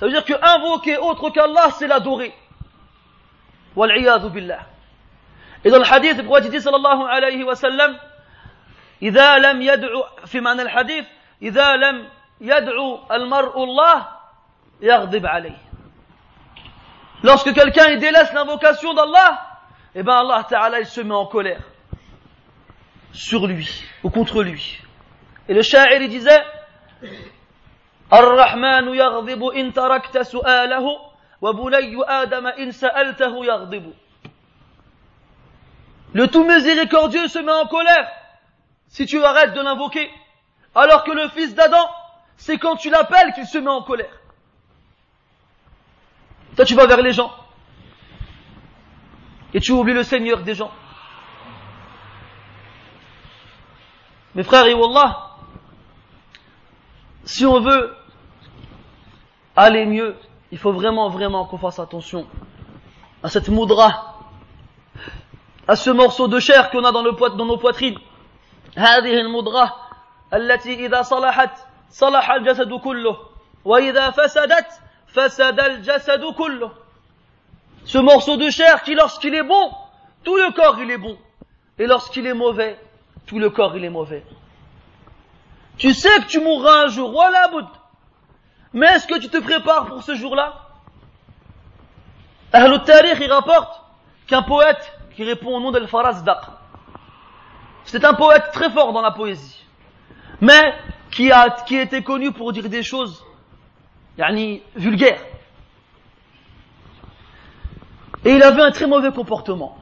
Ça 0.00 0.06
veut 0.06 0.12
dire 0.12 0.24
que 0.24 0.32
invoquer 0.42 0.96
autre 0.96 1.28
qu'Allah, 1.30 1.68
c'est 1.78 1.86
l'adorer. 1.86 2.34
والعياذ 3.79 4.29
بالله 4.29 4.59
إذا 5.65 5.77
الحديث 5.77 6.21
بوجه 6.21 6.59
صلى 6.59 6.75
الله 6.75 7.07
عليه 7.07 7.43
وسلم 7.43 7.99
إذا 9.01 9.37
لم 9.37 9.61
يدعو 9.61 10.03
في 10.25 10.39
معنى 10.39 10.61
الحديث 10.61 11.05
إذا 11.41 11.75
لم 11.75 12.09
يدعو 12.41 12.99
المرء 13.11 13.63
الله 13.63 14.07
يغضب 14.81 15.25
عليه 15.25 15.57
Lorsque 17.21 17.53
quelqu'un 17.53 17.97
délaisse 17.97 18.31
l'invocation 18.31 18.93
d'Allah, 18.93 19.41
eh 19.93 20.03
bien 20.03 20.13
Allah 20.13 20.45
Ta'ala 20.49 20.79
il 20.79 20.85
se 20.85 21.01
met 21.01 21.13
en 21.13 21.25
colère 21.25 21.61
sur 23.11 23.45
lui 23.45 23.69
ou 24.03 24.09
contre 24.09 24.41
lui. 24.41 24.79
Et 25.49 25.53
le 25.53 25.61
sha'ir 25.61 26.01
il 26.01 26.09
disait 26.09 26.41
الرحمن 31.42 31.92
يغضب 31.92 32.46
إن 32.46 32.70
تركت 32.70 33.22
سؤاله 33.22 33.92
Le 36.14 36.28
tout 36.28 36.44
miséricordieux 36.44 37.26
se 37.26 37.40
met 37.40 37.52
en 37.52 37.66
colère 37.66 38.08
si 38.86 39.04
tu 39.04 39.22
arrêtes 39.22 39.52
de 39.52 39.60
l'invoquer. 39.60 40.08
Alors 40.72 41.02
que 41.02 41.10
le 41.10 41.28
fils 41.30 41.56
d'Adam, 41.56 41.88
c'est 42.36 42.56
quand 42.58 42.76
tu 42.76 42.88
l'appelles 42.88 43.32
qu'il 43.34 43.46
se 43.46 43.58
met 43.58 43.70
en 43.70 43.82
colère. 43.82 44.16
Toi, 46.54 46.64
tu 46.64 46.76
vas 46.76 46.86
vers 46.86 47.02
les 47.02 47.12
gens. 47.12 47.32
Et 49.52 49.60
tu 49.60 49.72
oublies 49.72 49.92
le 49.92 50.04
Seigneur 50.04 50.42
des 50.42 50.54
gens. 50.54 50.70
Mes 54.36 54.44
frères, 54.44 54.66
et 54.66 54.74
Wallah, 54.74 55.30
si 57.24 57.44
on 57.44 57.60
veut 57.60 57.96
aller 59.56 59.86
mieux, 59.86 60.16
il 60.52 60.58
faut 60.58 60.72
vraiment, 60.72 61.08
vraiment 61.08 61.46
qu'on 61.46 61.58
fasse 61.58 61.78
attention 61.78 62.26
à 63.22 63.28
cette 63.28 63.48
moudra, 63.48 64.18
à 65.66 65.76
ce 65.76 65.90
morceau 65.90 66.28
de 66.28 66.38
chair 66.38 66.70
qu'on 66.70 66.84
a 66.84 66.92
dans, 66.92 67.02
le, 67.02 67.12
dans 67.36 67.46
nos 67.46 67.56
poitrines, 67.56 67.98
هذه 68.76 69.20
المضغة 69.20 69.74
التي 70.34 70.86
إذا 70.86 71.02
صلحت 71.02 71.58
صلح 71.90 72.30
الجسد 72.30 72.72
كله 72.72 73.16
وإذا 73.64 74.10
فسدت 74.10 74.66
فسد 75.06 75.60
الجسد 75.60 76.24
كله 76.24 76.70
Ce 77.84 77.98
morceau 77.98 78.36
de 78.36 78.48
chair 78.50 78.82
qui 78.82 78.94
lorsqu'il 78.94 79.34
est 79.34 79.42
bon, 79.42 79.70
tout 80.24 80.36
le 80.36 80.52
corps 80.52 80.78
il 80.80 80.90
est 80.90 80.98
bon. 80.98 81.18
Et 81.78 81.86
lorsqu'il 81.86 82.26
est 82.26 82.34
mauvais, 82.34 82.78
tout 83.26 83.38
le 83.38 83.50
corps 83.50 83.76
il 83.76 83.84
est 83.84 83.90
mauvais. 83.90 84.24
Tu 85.76 85.92
sais 85.92 86.16
que 86.20 86.26
tu 86.26 86.40
mourras 86.40 86.84
un 86.84 86.88
jour, 86.88 87.12
voilà 87.12 87.48
bout. 87.48 87.66
Mais 88.73 88.87
est-ce 88.87 89.07
que 89.07 89.19
tu 89.19 89.29
te 89.29 89.37
prépares 89.37 89.87
pour 89.87 90.03
ce 90.03 90.15
jour-là? 90.15 90.67
Ahl 92.53 92.83
Tariq 92.83 93.17
il 93.21 93.31
rapporte 93.31 93.81
qu'un 94.27 94.41
poète 94.43 94.93
qui 95.15 95.23
répond 95.23 95.55
au 95.55 95.59
nom 95.59 95.71
d'Al-Faraz 95.71 96.23
c'est 97.85 98.05
un 98.05 98.13
poète 98.13 98.51
très 98.53 98.69
fort 98.69 98.93
dans 98.93 99.01
la 99.01 99.09
poésie, 99.09 99.65
mais 100.41 100.75
qui 101.09 101.31
a, 101.31 101.49
qui 101.49 101.75
était 101.75 102.03
connu 102.03 102.31
pour 102.31 102.53
dire 102.53 102.69
des 102.69 102.83
choses 102.83 103.25
yani, 104.15 104.61
vulgaires. 104.75 105.23
Et 108.25 108.33
il 108.33 108.43
avait 108.43 108.61
un 108.61 108.69
très 108.69 108.85
mauvais 108.85 109.11
comportement. 109.11 109.77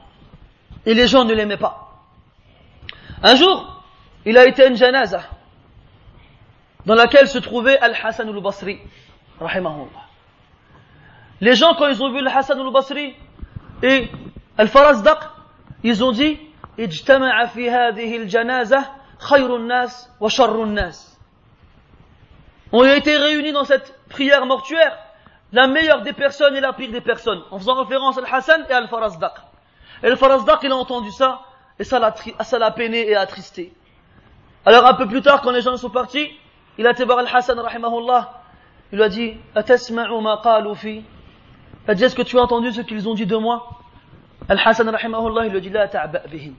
Et 0.86 0.94
les 0.94 1.06
gens 1.06 1.24
ne 1.24 1.34
l'aimaient 1.34 1.58
pas. 1.58 2.02
Un 3.22 3.34
jour, 3.34 3.82
il 4.24 4.38
a 4.38 4.46
été 4.46 4.66
une 4.66 4.76
janaza 4.76 5.22
dans 6.87 6.95
laquelle 6.95 7.27
se 7.27 7.37
trouvait 7.37 7.77
Al-Hassan 7.79 8.27
al-Basri, 8.29 8.79
rahimahullah. 9.39 10.03
Les 11.41 11.55
gens, 11.55 11.75
quand 11.75 11.87
ils 11.87 12.01
ont 12.03 12.11
vu 12.11 12.19
Al-Hassan 12.19 12.59
al-Basri 12.59 13.15
et 13.81 14.09
Al-Farazdaq, 14.57 15.19
ils 15.83 16.03
ont 16.03 16.11
dit, 16.11 16.37
اجتمع 16.79 17.45
في 17.45 17.69
هذه 17.69 18.17
الجنازة 18.17 18.85
خير 19.19 19.55
الناس 19.55 20.09
وشر 20.19 20.63
الناس. 20.63 21.17
On 22.71 22.81
a 22.81 22.95
été 22.95 23.15
réunis 23.15 23.51
dans 23.51 23.63
cette 23.63 23.93
prière 24.09 24.45
mortuaire, 24.45 24.97
la 25.51 25.67
meilleure 25.67 26.01
des 26.01 26.13
personnes 26.13 26.55
et 26.55 26.61
la 26.61 26.73
pire 26.73 26.91
des 26.91 27.01
personnes, 27.01 27.43
en 27.51 27.59
faisant 27.59 27.75
référence 27.75 28.17
à 28.17 28.21
Al-Hassan 28.21 28.65
et 28.69 28.73
à 28.73 28.77
Al-Farazdaq. 28.77 29.33
Et 30.01 30.07
Al-Farazdaq, 30.07 30.59
il 30.63 30.71
a 30.71 30.75
entendu 30.75 31.11
ça, 31.11 31.41
et 31.77 31.83
ça 31.83 31.99
l'a 31.99 32.71
peiné 32.71 33.07
et 33.07 33.15
attristé. 33.15 33.71
Alors 34.65 34.85
un 34.87 34.95
peu 34.95 35.07
plus 35.07 35.21
tard, 35.21 35.41
quand 35.41 35.51
les 35.51 35.61
gens 35.61 35.77
sont 35.77 35.91
partis, 35.91 36.31
il 36.77 36.87
a 36.87 36.91
été 36.91 37.05
voir 37.05 37.19
Al-Hassan, 37.19 37.59
rahimahullah, 37.59 38.41
il 38.91 38.97
lui 38.97 39.03
a 39.03 39.09
dit, 39.09 39.33
Atasma'u 39.55 40.21
ma 40.21 40.39
qalu 40.43 40.75
fi 40.75 41.03
Il 41.85 41.91
a 41.91 41.95
dit, 41.95 42.03
est-ce 42.03 42.15
que 42.15 42.21
tu 42.21 42.37
as 42.37 42.41
entendu 42.41 42.71
ce 42.71 42.81
qu'ils 42.81 43.07
ont 43.07 43.13
dit 43.13 43.25
de 43.25 43.37
moi 43.37 43.69
Al-Hassan, 44.49 44.89
rahimahullah, 44.89 45.45
il 45.45 45.51
lui 45.51 45.57
a 45.57 45.61
dit, 45.61 45.69
la 45.69 45.87
ta'ba 45.87 46.19
bihim. 46.29 46.53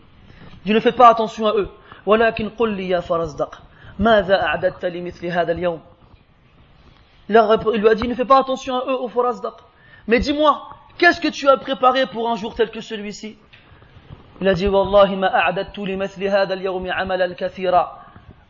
Il 0.64 0.74
ne 0.74 0.80
fais 0.80 0.93
pas 0.93 1.09
attention 1.09 1.47
à 1.47 1.55
eux. 1.55 1.68
ولكن 2.07 2.49
قل 2.49 2.70
لي 2.70 2.89
يا 2.89 3.01
فرزدق 3.01 3.62
ماذا 3.99 4.43
أعددت 4.43 4.85
لمثل 4.85 5.26
هذا 5.26 5.53
اليوم 5.53 5.80
Il 7.30 7.80
lui 7.80 7.89
a 7.89 7.95
dit, 7.95 8.07
ne 8.07 8.14
fais 8.14 8.26
pas 8.26 8.39
attention 8.39 8.74
à 8.76 8.85
eux, 8.87 9.01
au 9.01 9.09
Farazdaq. 9.09 9.55
Mais 10.07 10.18
dis-moi, 10.18 10.68
qu'est-ce 10.99 11.18
que 11.18 11.28
tu 11.28 11.49
as 11.49 11.57
préparé 11.57 12.05
pour 12.05 12.28
un 12.28 12.37
jour 12.37 12.55
tel 12.55 12.70
que 12.70 12.82
celui-ci 12.82 13.39
Il 14.43 14.49
a 14.49 14.53
dit, 14.53 14.66
والله 14.68 15.14
ما 15.16 15.35
أعددت 15.35 15.78
لمثل 15.78 16.24
هذا 16.24 16.55
اليوم 16.55 16.93
عملا 16.93 17.35
كثيرا 17.35 17.97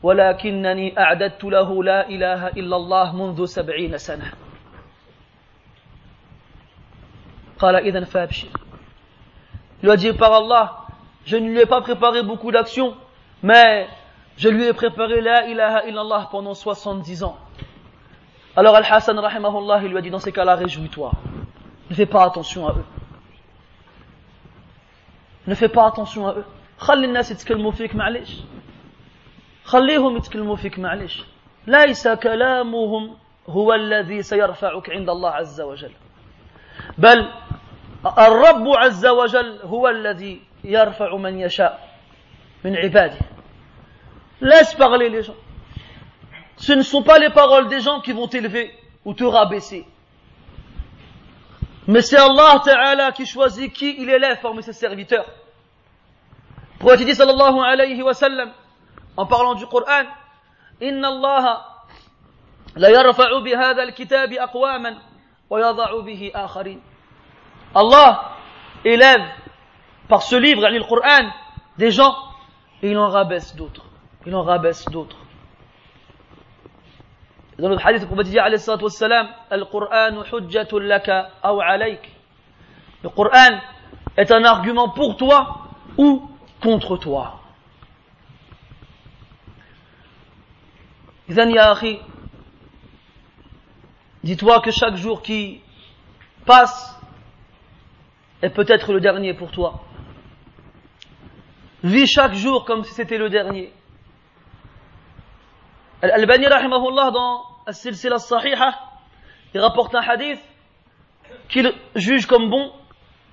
ولكنني 0.02 0.98
أعددت 0.98 1.44
له 1.44 1.84
لا 1.84 2.08
إله 2.08 2.48
إلا 2.48 2.76
الله 2.76 3.16
منذ 3.16 3.44
سبعين 3.44 3.98
سنة 3.98 4.32
قال 7.58 7.76
إذا 7.76 8.04
فابشر 8.04 8.48
Il 9.82 9.86
lui 9.86 9.92
a 9.92 9.96
dit 9.96 10.12
par 10.14 10.32
Allah, 10.32 10.86
je 11.26 11.36
ne 11.36 11.48
lui 11.50 11.60
ai 11.60 11.66
pas 11.66 11.82
préparé 11.82 12.22
beaucoup 12.22 12.50
d'actions, 12.50 12.94
mais 13.42 13.86
je 14.38 14.48
lui 14.48 14.64
ai 14.64 14.72
préparé 14.72 15.20
la 15.20 15.46
ilaha 15.46 15.84
illallah 15.86 16.28
pendant 16.30 16.54
70 16.54 17.22
ans. 17.22 17.36
Alors 18.56 18.76
Al-Hassan 18.76 19.18
rahimahullah, 19.18 19.80
il 19.82 19.90
lui 19.90 19.98
a 19.98 20.00
dit 20.00 20.10
dans 20.10 20.18
ces 20.20 20.32
cas-là, 20.32 20.54
réjouis-toi. 20.54 21.12
Ne 21.90 21.94
fais 21.94 22.06
pas 22.06 22.24
attention 22.24 22.66
à 22.66 22.72
eux. 22.72 22.84
Ne 25.46 25.54
fais 25.54 25.68
pas 25.68 25.86
attention 25.86 26.28
à 26.28 26.34
eux. 26.34 26.44
خلي 26.78 27.06
الناس 27.06 27.30
يتكلموا 27.30 27.70
فيك 27.70 27.94
معلش 27.96 28.40
خليهم 29.69 30.17
يتكلموا 30.17 30.55
فيك 30.55 30.79
معلش 30.79 31.23
ليس 31.67 32.07
كلامهم 32.07 33.17
هو 33.49 33.73
الذي 33.73 34.21
سيرفعك 34.21 34.89
عند 34.89 35.09
الله 35.09 35.29
عز 35.29 35.61
وجل 35.61 35.91
بل 36.97 37.19
الرب 38.17 38.67
عز 38.67 39.05
وجل 39.05 39.59
هو 39.63 39.87
الذي 39.87 40.41
يرفع 40.63 41.15
من 41.15 41.39
يشاء 41.39 41.89
من 42.65 42.75
عباده 42.75 43.17
laisse 44.41 44.73
parler 44.75 45.09
les 45.09 45.23
gens 45.27 45.39
ce 46.57 46.73
ne 46.73 46.81
sont 46.81 47.03
pas 47.03 47.19
les 47.19 47.29
paroles 47.29 47.67
des 47.67 47.81
gens 47.81 48.01
qui 48.01 48.11
vont 48.13 48.27
t'élever 48.27 48.71
ou 49.05 49.13
te 49.13 49.23
rabaisser 49.23 49.85
mais 51.87 52.01
c'est 52.01 52.17
Allah 52.17 52.53
Ta'ala 52.65 53.11
qui 53.11 53.25
choisit 53.25 53.71
qui 53.71 53.89
il 54.01 54.09
élève 54.09 54.39
parmi 54.41 54.63
ses 54.63 54.73
serviteurs 54.73 55.27
prophète 56.79 57.05
dit 57.05 57.15
sallallahu 57.15 57.59
alayhi 57.71 58.01
wa 58.01 58.13
sallam 58.13 58.49
en 59.19 59.25
parlant 59.25 59.55
du 59.55 59.67
Coran 59.67 60.05
إن 60.81 61.05
الله 61.05 61.61
لا 62.75 62.89
يرفع 62.89 63.39
بهذا 63.39 63.83
الكتاب 63.83 64.33
أقواما 64.33 64.97
ويضع 65.49 66.01
به 66.01 66.31
آخرين 66.35 66.81
Allah 67.75 68.31
élève 68.85 69.27
par 70.07 70.21
ce 70.23 70.35
livre, 70.37 70.67
le 70.69 70.83
Coran, 70.83 71.29
des 71.77 71.91
gens 71.91 72.15
et 72.81 72.91
il 72.91 72.97
en 72.97 73.09
rabaisse 73.09 73.55
d'autres. 73.55 73.83
Il 74.25 74.33
en 74.33 74.41
rabaisse 74.43 74.85
d'autres. 74.85 75.17
Dans 77.59 77.67
le 77.69 77.77
hadith, 77.77 78.01
le 78.01 78.07
prophète 78.07 78.27
dit 78.27 78.39
alayhi 78.39 78.57
salatu 78.57 78.85
wassalam, 78.85 79.27
Al-Qur'an 79.51 80.23
hujjatun 80.31 80.79
laka 80.79 81.29
aw 81.43 81.59
alayk. 81.59 82.09
Le 83.03 83.09
Coran 83.09 83.59
est 84.15 84.31
un 84.31 84.43
argument 84.45 84.89
pour 84.89 85.17
toi 85.17 85.57
ou 85.97 86.29
contre 86.63 86.95
toi. 86.97 87.38
Akhi, 91.37 91.99
dis-toi 94.23 94.61
que 94.61 94.71
chaque 94.71 94.95
jour 94.95 95.21
qui 95.21 95.61
passe 96.45 96.99
est 98.41 98.49
peut-être 98.49 98.91
le 98.93 98.99
dernier 98.99 99.33
pour 99.33 99.51
toi. 99.51 99.81
Vis 101.83 102.07
chaque 102.07 102.33
jour 102.33 102.65
comme 102.65 102.83
si 102.83 102.93
c'était 102.93 103.17
le 103.17 103.29
dernier. 103.29 103.71
Al-Albani 106.01 106.47
rahimahullah 106.47 107.11
dans 107.11 107.43
As-Silsila 107.67 108.17
Sahiha, 108.17 108.79
il 109.53 109.59
rapporte 109.59 109.93
un 109.93 110.01
hadith 110.01 110.39
qu'il 111.49 111.71
juge 111.95 112.25
comme 112.25 112.49
bon. 112.49 112.71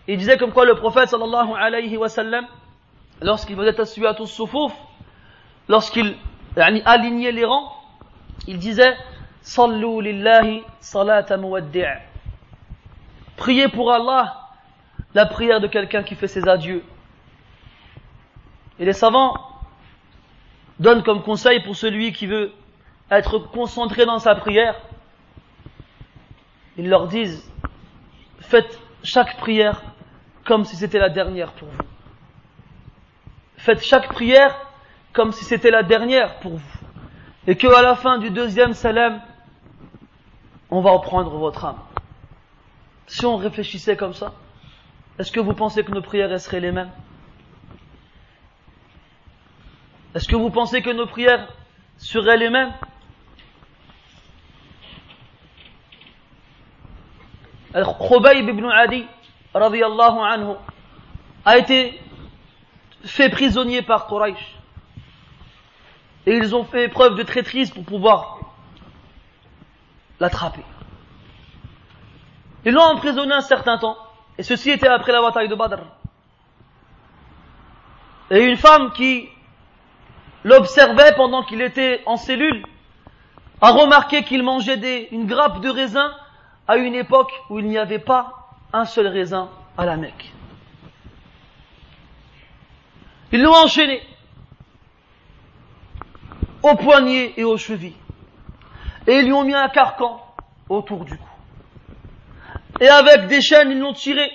Il 0.06 0.18
disait 0.18 0.36
comme 0.36 0.52
quoi 0.52 0.64
le 0.64 0.74
prophète 0.74 1.08
sallallahu 1.08 1.52
alayhi 1.56 1.96
wa 1.96 2.08
sallam, 2.08 2.46
lorsqu'il 3.22 3.56
faisait 3.56 3.74
tassuat 3.74 4.14
soufouf, 4.26 4.72
lorsqu'il 5.68 6.16
alignait 6.56 7.32
les 7.32 7.44
rangs, 7.44 7.75
il 8.46 8.58
disait 8.58 8.96
Sallu 9.42 10.02
lillahi 10.02 10.62
Priez 13.36 13.68
pour 13.68 13.92
Allah 13.92 14.40
la 15.14 15.26
prière 15.26 15.60
de 15.60 15.66
quelqu'un 15.66 16.02
qui 16.02 16.14
fait 16.14 16.28
ses 16.28 16.48
adieux. 16.48 16.84
Et 18.78 18.84
les 18.84 18.92
savants 18.92 19.34
donnent 20.78 21.02
comme 21.02 21.22
conseil 21.22 21.60
pour 21.62 21.76
celui 21.76 22.12
qui 22.12 22.26
veut 22.26 22.52
être 23.10 23.38
concentré 23.38 24.04
dans 24.04 24.18
sa 24.18 24.34
prière, 24.34 24.76
ils 26.76 26.88
leur 26.88 27.06
disent, 27.06 27.50
faites 28.40 28.78
chaque 29.02 29.38
prière 29.38 29.80
comme 30.44 30.64
si 30.64 30.76
c'était 30.76 30.98
la 30.98 31.08
dernière 31.08 31.52
pour 31.52 31.68
vous. 31.68 31.84
Faites 33.56 33.82
chaque 33.82 34.08
prière 34.08 34.54
comme 35.12 35.32
si 35.32 35.44
c'était 35.44 35.70
la 35.70 35.82
dernière 35.82 36.38
pour 36.40 36.56
vous. 36.56 36.75
Et 37.46 37.56
qu'à 37.56 37.82
la 37.82 37.94
fin 37.94 38.18
du 38.18 38.30
deuxième 38.30 38.72
salam, 38.72 39.20
on 40.70 40.80
va 40.80 40.90
reprendre 40.90 41.30
votre 41.30 41.64
âme. 41.64 41.78
Si 43.06 43.24
on 43.24 43.36
réfléchissait 43.36 43.96
comme 43.96 44.14
ça, 44.14 44.32
est-ce 45.18 45.30
que 45.30 45.40
vous 45.40 45.54
pensez 45.54 45.84
que 45.84 45.92
nos 45.92 46.02
prières 46.02 46.40
seraient 46.40 46.60
les 46.60 46.72
mêmes? 46.72 46.90
Est-ce 50.14 50.26
que 50.28 50.34
vous 50.34 50.50
pensez 50.50 50.82
que 50.82 50.90
nos 50.90 51.06
prières 51.06 51.48
seraient 51.98 52.36
les 52.36 52.50
mêmes? 52.50 52.72
Khubayb 57.72 58.48
ibn 58.48 58.64
Adi, 58.70 59.04
radiallahu 59.54 60.18
anhu, 60.18 60.54
a 61.44 61.58
été 61.58 62.00
fait 63.04 63.28
prisonnier 63.28 63.82
par 63.82 64.06
Quraysh. 64.06 64.55
Et 66.26 66.36
ils 66.36 66.54
ont 66.54 66.64
fait 66.64 66.88
preuve 66.88 67.14
de 67.14 67.22
traîtrise 67.22 67.70
pour 67.70 67.84
pouvoir 67.84 68.38
l'attraper. 70.18 70.64
Ils 72.64 72.72
l'ont 72.72 72.82
emprisonné 72.82 73.32
un 73.32 73.40
certain 73.40 73.78
temps. 73.78 73.96
Et 74.38 74.42
ceci 74.42 74.70
était 74.70 74.88
après 74.88 75.12
la 75.12 75.22
bataille 75.22 75.48
de 75.48 75.54
Badr. 75.54 75.78
Et 78.30 78.44
une 78.44 78.56
femme 78.56 78.92
qui 78.92 79.28
l'observait 80.44 81.14
pendant 81.16 81.42
qu'il 81.42 81.62
était 81.62 82.02
en 82.06 82.16
cellule, 82.16 82.64
a 83.60 83.70
remarqué 83.72 84.22
qu'il 84.22 84.42
mangeait 84.42 85.08
une 85.10 85.26
grappe 85.26 85.60
de 85.60 85.68
raisin 85.68 86.12
à 86.68 86.76
une 86.76 86.94
époque 86.94 87.32
où 87.50 87.58
il 87.58 87.66
n'y 87.66 87.78
avait 87.78 87.98
pas 87.98 88.48
un 88.72 88.84
seul 88.84 89.06
raisin 89.06 89.48
à 89.78 89.86
la 89.86 89.96
Mecque. 89.96 90.32
Ils 93.32 93.42
l'ont 93.42 93.54
enchaîné 93.54 94.02
aux 96.66 96.76
poignets 96.76 97.34
et 97.36 97.44
aux 97.44 97.56
chevilles. 97.56 97.96
Et 99.06 99.20
ils 99.20 99.24
lui 99.26 99.32
ont 99.32 99.44
mis 99.44 99.54
un 99.54 99.68
carcan 99.68 100.20
autour 100.68 101.04
du 101.04 101.16
cou. 101.16 101.24
Et 102.80 102.88
avec 102.88 103.28
des 103.28 103.40
chaînes, 103.40 103.70
ils 103.70 103.78
l'ont 103.78 103.92
tiré. 103.92 104.30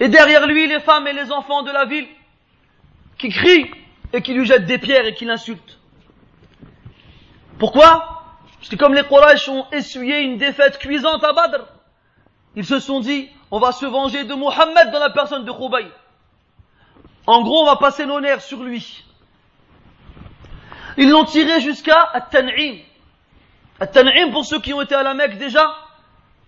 Et 0.00 0.08
derrière 0.08 0.46
lui, 0.46 0.66
les 0.66 0.80
femmes 0.80 1.06
et 1.06 1.12
les 1.12 1.32
enfants 1.32 1.62
de 1.62 1.70
la 1.70 1.86
ville 1.86 2.06
qui 3.18 3.30
crient 3.30 3.70
et 4.12 4.22
qui 4.22 4.34
lui 4.34 4.44
jettent 4.44 4.66
des 4.66 4.78
pierres 4.78 5.06
et 5.06 5.14
qui 5.14 5.24
l'insultent. 5.24 5.78
Pourquoi? 7.58 8.22
Parce 8.58 8.68
que 8.68 8.76
comme 8.76 8.94
les 8.94 9.04
Quraysh 9.04 9.48
ont 9.48 9.66
essuyé 9.72 10.20
une 10.20 10.36
défaite 10.36 10.78
cuisante 10.78 11.22
à 11.24 11.32
Badr, 11.32 11.64
ils 12.56 12.64
se 12.64 12.78
sont 12.78 13.00
dit, 13.00 13.28
on 13.50 13.58
va 13.58 13.72
se 13.72 13.86
venger 13.86 14.24
de 14.24 14.34
Mohammed 14.34 14.90
dans 14.90 15.00
la 15.00 15.10
personne 15.10 15.44
de 15.44 15.50
Khoubaï. 15.50 15.86
En 17.26 17.42
gros, 17.42 17.62
on 17.62 17.66
va 17.66 17.76
passer 17.76 18.06
nos 18.06 18.20
nerfs 18.20 18.42
sur 18.42 18.62
lui. 18.62 19.04
Ils 20.96 21.10
l'ont 21.10 21.24
tiré 21.24 21.60
jusqu'à 21.60 22.10
At-Tan'im. 22.12 22.78
At-Tan'im, 23.80 24.30
pour 24.30 24.44
ceux 24.44 24.60
qui 24.60 24.72
ont 24.72 24.80
été 24.80 24.94
à 24.94 25.02
la 25.02 25.14
Mecque 25.14 25.38
déjà, 25.38 25.74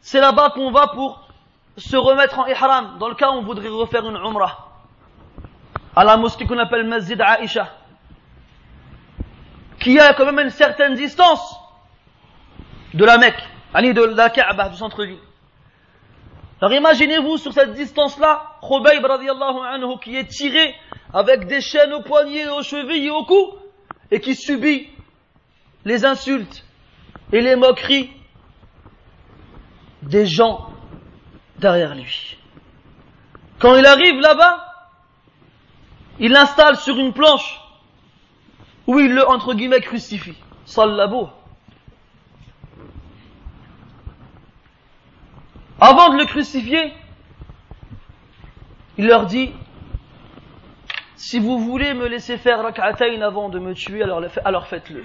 c'est 0.01 0.21
là-bas 0.21 0.51
qu'on 0.51 0.71
va 0.71 0.89
pour 0.89 1.27
se 1.77 1.97
remettre 1.97 2.39
en 2.39 2.47
ihram, 2.47 2.97
dans 2.99 3.09
le 3.09 3.15
cas 3.15 3.31
où 3.31 3.35
on 3.35 3.43
voudrait 3.43 3.69
refaire 3.69 4.09
une 4.09 4.17
umrah. 4.17 4.69
À 5.95 6.05
la 6.05 6.17
mosquée 6.17 6.47
qu'on 6.47 6.59
appelle 6.59 6.87
Masjid 6.87 7.21
Aisha. 7.21 7.69
Qui 9.81 9.99
a 9.99 10.15
quand 10.15 10.27
même 10.27 10.39
une 10.41 10.51
certaine 10.51 10.95
distance 10.95 11.57
de 12.95 13.05
la 13.05 13.19
Mecque, 13.19 13.43
de 13.75 14.03
la 14.17 14.31
Kaaba, 14.31 14.69
du 14.69 14.77
centre-ville. 14.77 15.19
Alors 16.61 16.73
imaginez-vous 16.73 17.37
sur 17.37 17.53
cette 17.53 17.75
distance-là, 17.75 18.43
Khubayb 18.63 19.05
radiallahu 19.05 19.59
anhu 19.69 19.99
qui 20.03 20.17
est 20.17 20.27
tiré 20.27 20.75
avec 21.13 21.47
des 21.47 21.61
chaînes 21.61 21.93
aux 21.93 22.01
poignets, 22.01 22.49
aux 22.49 22.63
chevilles 22.63 23.07
et 23.07 23.11
au 23.11 23.25
cou, 23.25 23.55
et 24.11 24.21
qui 24.21 24.35
subit 24.35 24.89
les 25.85 26.05
insultes 26.05 26.65
et 27.33 27.41
les 27.41 27.57
moqueries 27.57 28.11
des 30.03 30.27
gens 30.27 30.71
derrière 31.59 31.95
lui. 31.95 32.37
Quand 33.59 33.75
il 33.77 33.87
arrive 33.87 34.21
là-bas, 34.21 34.67
il 36.19 36.33
l'installe 36.33 36.77
sur 36.77 36.99
une 36.99 37.13
planche 37.13 37.61
où 38.87 38.99
il 38.99 39.13
le, 39.13 39.29
entre 39.29 39.55
guillemets, 39.55 39.81
crucifie. 39.81 40.37
Sallabou. 40.65 41.29
Avant 45.81 46.11
de 46.11 46.19
le 46.19 46.25
crucifier, 46.25 46.93
il 48.97 49.07
leur 49.07 49.27
dit, 49.27 49.53
si 51.27 51.41
vous 51.41 51.59
voulez 51.59 51.93
me 51.93 52.07
laisser 52.07 52.37
faire 52.37 52.63
rak'atayn 52.63 53.21
avant 53.21 53.49
de 53.49 53.59
me 53.59 53.75
tuer, 53.75 54.01
alors, 54.45 54.67
faites-le. 54.69 55.03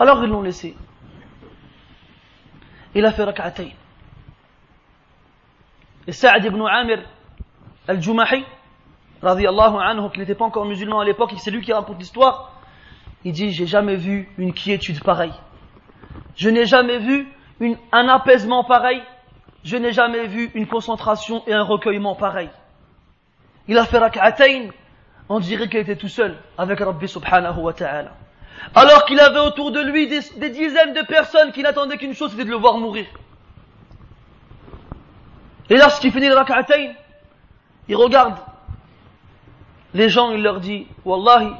Alors 0.00 0.24
ils 0.24 0.28
l'ont 0.28 0.42
laissé. 0.42 0.76
Il 2.96 3.06
a 3.06 3.12
fait 3.12 3.22
rak'atayn. 3.22 3.70
Et 6.08 6.10
Sa'd 6.10 6.44
ibn 6.44 6.60
Amir 6.66 6.98
al-Jumahi, 7.86 8.44
anhu, 9.22 10.10
qui 10.12 10.18
n'était 10.18 10.34
pas 10.34 10.46
encore 10.46 10.64
musulman 10.64 10.98
à 10.98 11.04
l'époque, 11.04 11.34
c'est 11.36 11.52
lui 11.52 11.60
qui 11.60 11.72
raconte 11.72 12.00
l'histoire, 12.00 12.60
il 13.24 13.30
dit, 13.30 13.52
j'ai 13.52 13.66
jamais 13.66 13.94
vu 13.94 14.28
une 14.36 14.52
quiétude 14.52 15.00
pareille. 15.04 15.34
Je 16.34 16.50
n'ai 16.50 16.66
jamais 16.66 16.98
vu 16.98 17.28
un 17.92 18.08
apaisement 18.08 18.64
pareil. 18.64 19.00
Je 19.62 19.76
n'ai 19.76 19.92
jamais 19.92 20.26
vu 20.26 20.50
une 20.54 20.66
concentration 20.66 21.44
et 21.46 21.52
un 21.52 21.62
recueillement 21.62 22.16
pareil. 22.16 22.50
Il 23.68 23.76
a 23.76 23.84
fait 23.84 23.98
rak'atayn, 23.98 24.70
on 25.28 25.40
dirait 25.40 25.68
qu'il 25.68 25.80
était 25.80 25.96
tout 25.96 26.08
seul 26.08 26.36
avec 26.56 26.80
Rabbi 26.80 27.06
subhanahu 27.06 27.60
wa 27.60 27.72
ta'ala. 27.74 28.12
Alors 28.74 29.04
qu'il 29.04 29.20
avait 29.20 29.38
autour 29.38 29.70
de 29.70 29.80
lui 29.80 30.08
des, 30.08 30.50
dizaines 30.50 30.94
de 30.94 31.02
personnes 31.06 31.52
qui 31.52 31.62
n'attendaient 31.62 31.98
qu'une 31.98 32.14
chose, 32.14 32.30
c'était 32.30 32.44
de 32.44 32.50
le 32.50 32.56
voir 32.56 32.78
mourir. 32.78 33.06
Et 35.70 35.76
lorsqu'il 35.76 36.10
finit 36.12 36.28
le 36.28 36.34
rak'atayn, 36.34 36.94
il 37.88 37.96
regarde 37.96 38.36
les 39.92 40.08
gens, 40.08 40.30
il 40.30 40.42
leur 40.42 40.60
dit, 40.60 40.86
Wallahi, 41.04 41.52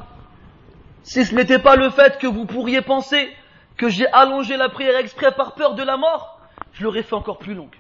si 1.02 1.24
ce 1.24 1.35
n'était 1.35 1.59
pas 1.59 1.76
le 1.76 1.90
fait 1.90 2.18
que 2.18 2.26
vous 2.26 2.47
pourriez 2.47 2.80
penser 2.80 3.28
que 3.76 3.89
j'ai 3.89 4.06
allongé 4.09 4.56
la 4.56 4.68
prière 4.70 4.97
exprès 4.97 5.32
par 5.32 5.55
peur 5.55 5.74
de 5.74 5.82
la 5.82 5.97
mort, 5.97 6.40
je 6.72 6.85
l'aurais 6.85 7.02
fait 7.02 7.14
encore 7.14 7.39
plus 7.39 7.55
longue. 7.55 7.74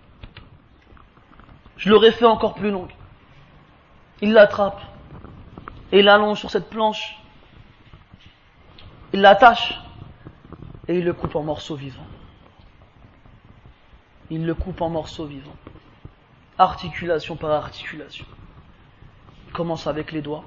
Je 1.76 1.88
l'aurais 1.88 2.12
fait 2.12 2.24
encore 2.24 2.54
plus 2.54 2.70
longue. 2.70 2.90
Il 4.20 4.32
l'attrape 4.32 4.80
et 5.92 6.00
il 6.00 6.04
l'allonge 6.04 6.38
sur 6.38 6.50
cette 6.50 6.68
planche. 6.68 7.16
Il 9.12 9.20
l'attache 9.20 9.80
et 10.88 10.98
il 10.98 11.04
le 11.04 11.12
coupe 11.12 11.36
en 11.36 11.42
morceaux 11.42 11.76
vivants. 11.76 12.06
Il 14.30 14.44
le 14.44 14.54
coupe 14.54 14.82
en 14.82 14.90
morceaux 14.90 15.26
vivants. 15.26 15.56
Articulation 16.58 17.36
par 17.36 17.52
articulation. 17.52 18.26
Il 19.46 19.52
commence 19.52 19.86
avec 19.86 20.12
les 20.12 20.20
doigts. 20.20 20.44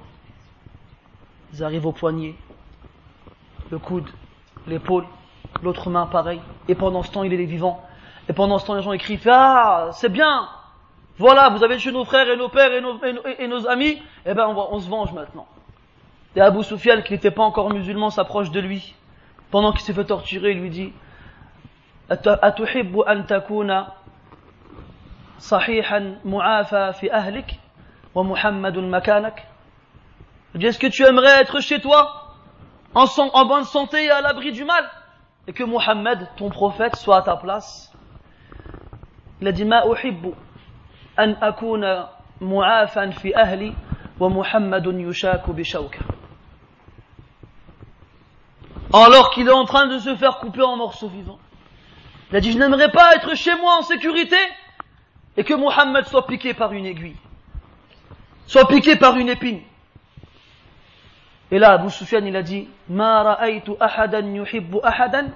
Ils 1.54 1.64
arrivent 1.64 1.86
au 1.86 1.92
poignet, 1.92 2.34
le 3.70 3.78
coude, 3.78 4.08
l'épaule, 4.66 5.06
l'autre 5.62 5.90
main 5.90 6.06
pareil. 6.06 6.40
Et 6.68 6.74
pendant 6.74 7.02
ce 7.02 7.10
temps, 7.10 7.24
il 7.24 7.32
est 7.32 7.44
vivant. 7.44 7.82
Et 8.28 8.32
pendant 8.32 8.58
ce 8.58 8.66
temps, 8.66 8.74
les 8.74 8.82
gens 8.82 8.92
écrivent 8.92 9.28
Ah, 9.28 9.90
c'est 9.92 10.08
bien 10.08 10.48
voilà, 11.18 11.50
vous 11.50 11.62
avez 11.62 11.76
tué 11.76 11.92
nos 11.92 12.04
frères 12.04 12.28
et 12.28 12.36
nos 12.36 12.48
pères 12.48 12.72
et 12.72 13.48
nos, 13.48 13.68
amis, 13.68 14.02
eh 14.24 14.34
ben 14.34 14.46
on, 14.46 14.54
va, 14.54 14.68
on, 14.70 14.80
se 14.80 14.88
venge 14.88 15.12
maintenant. 15.12 15.46
Et 16.34 16.40
Abu 16.40 16.62
Sufyan, 16.64 17.02
qui 17.02 17.12
n'était 17.12 17.30
pas 17.30 17.42
encore 17.42 17.70
musulman, 17.70 18.10
s'approche 18.10 18.50
de 18.50 18.60
lui. 18.60 18.94
Pendant 19.50 19.72
qu'il 19.72 19.82
s'est 19.82 19.92
fait 19.92 20.06
torturer, 20.06 20.52
il 20.52 20.60
lui 20.60 20.70
dit 20.70 20.92
Atuhibbu 22.08 23.00
an 23.06 23.86
sahihan 25.38 26.14
mu'afa 26.24 26.92
fi 26.94 27.10
ahlik 27.10 27.60
wa 28.14 28.24
Muhammadun 28.24 28.88
makanak? 28.88 29.46
Est-ce 30.58 30.78
que 30.78 30.86
tu 30.86 31.04
aimerais 31.04 31.40
être 31.40 31.60
chez 31.60 31.80
toi, 31.80 32.34
en, 32.94 33.04
en 33.04 33.44
bonne 33.44 33.64
santé 33.64 34.04
et 34.04 34.10
à 34.10 34.22
l'abri 34.22 34.52
du 34.52 34.64
mal? 34.64 34.90
Et 35.46 35.52
que 35.52 35.64
Muhammad, 35.64 36.28
ton 36.36 36.48
prophète, 36.48 36.96
soit 36.96 37.18
à 37.18 37.22
ta 37.22 37.36
place 37.36 37.92
Il 39.40 39.48
a 39.48 39.52
dit 39.52 39.64
Ma 39.64 39.84
uhibbu 39.86 40.34
fi 43.20 43.34
ahli 43.34 43.74
wa 44.18 44.28
Muhammadun 44.28 44.98
yushaku 44.98 45.52
bi 45.52 45.64
Alors 48.92 49.30
qu'il 49.30 49.48
est 49.48 49.52
en 49.52 49.64
train 49.64 49.86
de 49.86 49.98
se 49.98 50.14
faire 50.16 50.38
couper 50.38 50.62
en 50.62 50.76
morceaux 50.76 51.08
vivants. 51.08 51.38
Il 52.30 52.36
a 52.36 52.40
dit 52.40 52.52
Je 52.52 52.58
n'aimerais 52.58 52.90
pas 52.90 53.14
être 53.14 53.34
chez 53.34 53.54
moi 53.56 53.78
en 53.78 53.82
sécurité 53.82 54.36
et 55.36 55.44
que 55.44 55.54
Mohammed 55.54 56.04
soit 56.06 56.26
piqué 56.26 56.52
par 56.54 56.72
une 56.72 56.86
aiguille, 56.86 57.16
soit 58.46 58.68
piqué 58.68 58.96
par 58.96 59.16
une 59.16 59.28
épine. 59.30 59.60
Et 61.50 61.58
là, 61.58 61.72
Abu 61.72 61.90
Sufyan, 61.90 62.24
il 62.24 62.34
a 62.34 62.42
dit, 62.42 62.68
ra'aytu 62.90 63.72
ahadan 63.78 64.34
yuhibbu 64.34 64.78
ahadan 64.82 65.28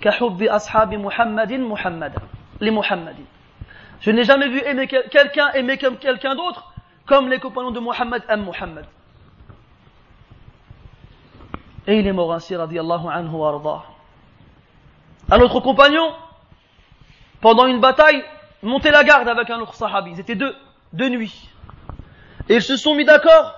kahubbi 0.00 0.48
ashabi 0.48 0.96
Muhammadin 0.96 1.58
Muhammadan. 1.58 2.20
Les 2.60 2.72
Muhammadin. 2.72 3.22
Je 4.02 4.10
n'ai 4.10 4.24
jamais 4.24 4.48
vu 4.48 4.60
aimer 4.66 4.88
quelqu'un 4.88 5.52
aimer 5.52 5.78
comme 5.78 5.96
quelqu'un 5.96 6.34
d'autre, 6.34 6.72
comme 7.06 7.28
les 7.28 7.38
compagnons 7.38 7.70
de 7.70 7.78
Muhammad 7.78 8.22
aiment 8.28 8.44
Muhammad. 8.44 8.84
Et 11.86 11.98
il 11.98 12.06
est 12.06 12.12
mort 12.12 12.32
ainsi, 12.32 12.54
radiallahu 12.54 13.08
anhu. 13.08 13.36
Un 15.30 15.40
autre 15.40 15.60
compagnon, 15.60 16.12
pendant 17.40 17.66
une 17.66 17.80
bataille, 17.80 18.24
montait 18.62 18.90
la 18.90 19.04
garde 19.04 19.28
avec 19.28 19.48
un 19.50 19.60
autre 19.60 19.74
sahabi. 19.74 20.10
Ils 20.12 20.20
étaient 20.20 20.34
deux, 20.34 20.54
deux 20.92 21.08
nuits. 21.08 21.48
Et 22.48 22.56
ils 22.56 22.62
se 22.62 22.76
sont 22.76 22.96
mis 22.96 23.04
d'accord 23.04 23.54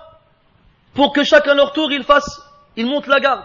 pour 0.93 1.11
que 1.11 1.23
chacun 1.23 1.55
leur 1.55 1.73
tour, 1.73 1.91
il 1.91 2.03
fasse, 2.03 2.39
il 2.75 2.85
monte 2.85 3.07
la 3.07 3.19
garde. 3.19 3.43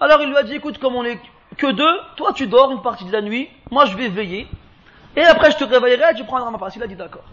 Alors 0.00 0.22
il 0.22 0.30
lui 0.30 0.36
a 0.36 0.44
dit, 0.44 0.54
écoute, 0.54 0.78
comme 0.78 0.96
on 0.96 1.04
est 1.04 1.20
que 1.58 1.70
deux, 1.70 2.00
toi 2.16 2.32
tu 2.32 2.46
dors 2.46 2.70
une 2.70 2.80
partie 2.80 3.04
de 3.04 3.12
la 3.12 3.20
nuit, 3.20 3.50
moi 3.70 3.84
je 3.84 3.96
vais 3.96 4.08
veiller, 4.08 4.48
et 5.16 5.22
après 5.22 5.50
je 5.50 5.56
te 5.56 5.64
réveillerai 5.64 6.14
tu 6.14 6.24
prendras 6.24 6.50
ma 6.50 6.58
place. 6.58 6.76
Il 6.76 6.82
a 6.82 6.86
dit 6.86 6.96
d'accord. 6.96 7.24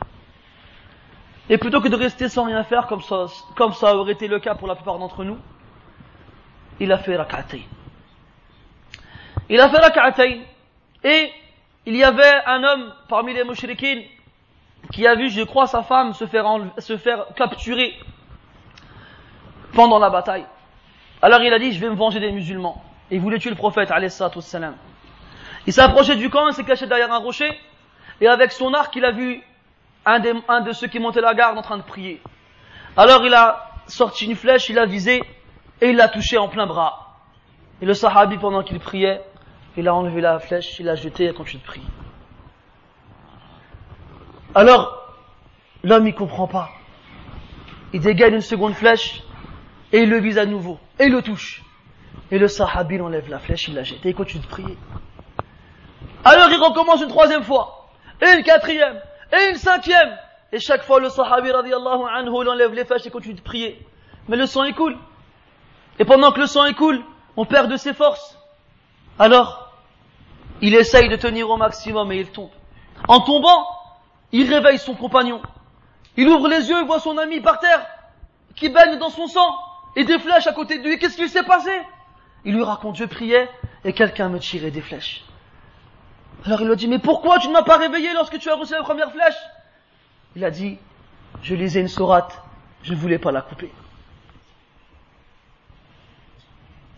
Et 1.49 1.57
plutôt 1.57 1.79
que 1.79 1.87
de 1.87 1.95
rester 1.95 2.27
sans 2.27 2.45
rien 2.45 2.63
faire, 2.63 2.87
comme 2.87 3.73
ça, 3.73 3.95
aurait 3.95 4.11
été 4.11 4.27
le 4.27 4.39
cas 4.39 4.55
pour 4.55 4.67
la 4.67 4.75
plupart 4.75 4.99
d'entre 4.99 5.23
nous, 5.23 5.37
il 6.79 6.91
a 6.91 6.97
fait 6.97 7.15
rak'atay. 7.15 7.63
Il 9.49 9.59
a 9.61 9.69
fait 9.69 9.77
rak'atay, 9.77 10.41
et 11.05 11.31
il 11.85 11.95
y 11.95 12.03
avait 12.03 12.43
un 12.45 12.63
homme 12.63 12.93
parmi 13.07 13.33
les 13.33 13.45
mouchriquines 13.45 14.03
qui 14.91 15.07
a 15.07 15.15
vu, 15.15 15.29
je 15.29 15.41
crois, 15.41 15.67
sa 15.67 15.83
femme 15.83 16.13
se 16.13 16.25
faire, 16.27 17.25
capturer 17.35 17.97
pendant 19.73 19.99
la 19.99 20.09
bataille. 20.09 20.45
Alors 21.21 21.41
il 21.41 21.53
a 21.53 21.59
dit, 21.59 21.71
je 21.71 21.79
vais 21.79 21.89
me 21.89 21.95
venger 21.95 22.19
des 22.19 22.31
musulmans. 22.31 22.83
Il 23.09 23.21
voulait 23.21 23.39
tuer 23.39 23.51
le 23.51 23.55
prophète, 23.55 23.89
salam. 24.09 24.75
Il 25.67 25.73
s'est 25.73 25.81
approché 25.81 26.15
du 26.15 26.29
camp, 26.29 26.47
il 26.47 26.53
s'est 26.53 26.63
caché 26.63 26.87
derrière 26.87 27.11
un 27.11 27.17
rocher, 27.17 27.51
et 28.21 28.27
avec 28.27 28.53
son 28.53 28.73
arc, 28.73 28.95
il 28.95 29.03
a 29.03 29.11
vu 29.11 29.43
un, 30.05 30.61
de 30.61 30.71
ceux 30.71 30.87
qui 30.87 30.97
montaient 30.97 31.21
la 31.21 31.33
garde 31.33 31.57
en 31.57 31.61
train 31.61 31.77
de 31.77 31.83
prier. 31.83 32.21
Alors 32.95 33.25
il 33.25 33.33
a 33.33 33.69
sorti 33.85 34.25
une 34.25 34.35
flèche, 34.35 34.69
il 34.69 34.75
l'a 34.75 34.85
visé, 34.85 35.21
et 35.81 35.89
il 35.89 35.97
l'a 35.97 36.07
touché 36.07 36.37
en 36.37 36.47
plein 36.47 36.65
bras. 36.65 37.17
Et 37.81 37.85
le 37.85 37.93
sahabi, 37.93 38.37
pendant 38.37 38.63
qu'il 38.63 38.79
priait, 38.79 39.21
il 39.75 39.89
a 39.89 39.93
enlevé 39.93 40.21
la 40.21 40.39
flèche, 40.39 40.79
il 40.79 40.85
l'a 40.85 40.95
jetée 40.95 41.25
et 41.25 41.29
a 41.29 41.33
de 41.33 41.63
prier. 41.65 41.85
Alors, 44.55 45.13
l'homme, 45.83 46.07
il 46.07 46.15
comprend 46.15 46.47
pas. 46.47 46.69
Il 47.91 47.99
dégaine 47.99 48.35
une 48.35 48.41
seconde 48.41 48.73
flèche, 48.73 49.21
et 49.91 49.99
il 49.99 50.09
le 50.09 50.19
vise 50.19 50.37
à 50.37 50.45
nouveau, 50.45 50.79
et 50.97 51.05
il 51.05 51.11
le 51.11 51.21
touche. 51.21 51.61
Et 52.31 52.39
le 52.39 52.47
sahabi, 52.47 52.95
il 52.95 53.01
enlève 53.01 53.29
la 53.29 53.39
flèche, 53.39 53.67
il 53.67 53.75
la 53.75 53.83
jette, 53.83 54.05
et 54.05 54.13
continue 54.13 54.43
de 54.43 54.47
prier. 54.47 54.77
Alors 56.25 56.49
il 56.49 56.61
recommence 56.61 57.01
une 57.01 57.09
troisième 57.09 57.43
fois, 57.43 57.89
et 58.21 58.37
une 58.37 58.43
quatrième, 58.43 58.99
et 59.31 59.49
une 59.49 59.55
cinquième. 59.55 60.17
Et 60.51 60.59
chaque 60.59 60.83
fois, 60.83 60.99
le 60.99 61.09
sahabi, 61.09 61.51
radiallahu 61.51 62.03
anhu, 62.09 62.31
il 62.41 62.49
enlève 62.49 62.73
les 62.73 62.85
flèches 62.85 63.05
et 63.05 63.09
continue 63.09 63.35
de 63.35 63.41
prier. 63.41 63.85
Mais 64.27 64.37
le 64.37 64.45
sang 64.45 64.63
écoule. 64.63 64.97
Et 65.99 66.05
pendant 66.05 66.31
que 66.31 66.39
le 66.39 66.47
sang 66.47 66.65
écoule, 66.65 67.03
on 67.35 67.45
perd 67.45 67.69
de 67.69 67.75
ses 67.75 67.93
forces. 67.93 68.37
Alors, 69.19 69.73
il 70.61 70.73
essaye 70.73 71.09
de 71.09 71.15
tenir 71.15 71.49
au 71.49 71.57
maximum 71.57 72.11
et 72.11 72.17
il 72.17 72.31
tombe. 72.31 72.49
En 73.07 73.19
tombant, 73.19 73.67
il 74.31 74.51
réveille 74.51 74.79
son 74.79 74.95
compagnon. 74.95 75.41
Il 76.15 76.27
ouvre 76.29 76.47
les 76.47 76.69
yeux 76.69 76.81
et 76.81 76.85
voit 76.85 76.99
son 76.99 77.17
ami 77.17 77.41
par 77.41 77.59
terre, 77.59 77.85
qui 78.55 78.69
baigne 78.69 78.97
dans 78.97 79.09
son 79.09 79.27
sang, 79.27 79.55
et 79.95 80.03
des 80.03 80.17
flèches 80.17 80.47
à 80.47 80.53
côté 80.53 80.79
de 80.79 80.83
lui. 80.83 80.97
Qu'est-ce 80.97 81.17
qui 81.17 81.27
s'est 81.27 81.43
passé? 81.43 81.71
Il 82.45 82.55
lui 82.55 82.63
raconte, 82.63 82.95
je 82.95 83.05
priais, 83.05 83.49
et 83.83 83.93
quelqu'un 83.93 84.29
me 84.29 84.39
tirait 84.39 84.71
des 84.71 84.81
flèches. 84.81 85.23
Alors 86.47 86.61
il 86.61 86.67
lui 86.69 86.75
dit, 86.77 86.87
mais 86.87 86.97
pourquoi 86.97 87.37
tu 87.39 87.49
ne 87.49 87.53
m'as 87.53 87.63
pas 87.63 87.75
réveillé 87.75 88.13
lorsque 88.13 88.39
tu 88.39 88.49
as 88.49 88.55
reçu 88.55 88.71
la 88.71 88.81
première 88.81 89.11
flèche? 89.11 89.35
Il 90.33 90.45
a 90.45 90.49
dit, 90.49 90.77
je 91.43 91.53
lisais 91.53 91.81
une 91.81 91.89
sourate, 91.89 92.41
je 92.83 92.93
ne 92.93 92.97
voulais 92.97 93.19
pas 93.19 93.33
la 93.33 93.41
couper. 93.41 93.69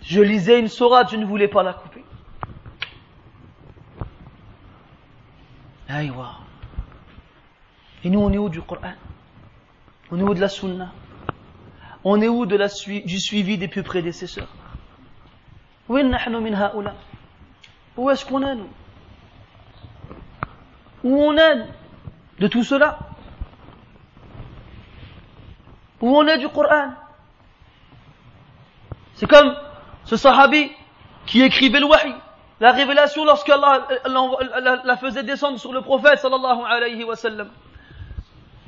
Je 0.04 0.22
lisais 0.22 0.60
une 0.60 0.68
sourate, 0.68 1.10
je 1.10 1.16
ne 1.16 1.26
voulais 1.26 1.48
pas 1.48 1.64
la 1.64 1.74
couper. 1.74 2.06
Aïwa. 5.88 6.36
Et 8.04 8.12
nous, 8.12 8.20
on 8.20 8.32
est 8.32 8.38
où 8.38 8.50
du 8.50 8.62
Coran? 8.62 8.94
On 10.12 10.20
est 10.20 10.24
où 10.24 10.36
de 10.36 10.42
la 10.42 10.50
Sunna? 10.50 10.92
On 12.04 12.22
est 12.22 12.28
où 12.28 12.46
du 12.46 13.20
suivi 13.20 13.58
des 13.58 13.68
plus 13.68 13.82
prédécesseurs? 13.82 14.54
Où 15.88 15.98
est-ce 15.98 16.14
qu'on 18.26 18.44
est, 18.44 18.56
nous? 18.56 18.70
Où 21.04 21.24
on 21.24 21.38
est 21.38 21.66
de 22.40 22.48
tout 22.48 22.64
cela? 22.64 23.00
Où 26.02 26.18
on 26.18 26.28
est 26.28 26.38
du 26.38 26.50
Coran? 26.50 26.94
C'est 29.16 29.28
comme 29.28 29.54
ce 30.06 30.16
sahabi 30.16 30.72
qui 31.26 31.42
écrivait 31.42 31.80
le 31.80 31.86
wahi, 31.86 32.14
la 32.60 32.72
révélation 32.72 33.26
lorsqu'Allah 33.26 33.88
la 34.84 34.98
faisait 34.98 35.24
descendre 35.24 35.60
sur 35.60 35.74
le 35.74 35.82
prophète 35.82 36.20
sallallahu 36.20 36.62
alayhi 36.68 37.04
wa 37.04 37.16
sallam. 37.16 37.50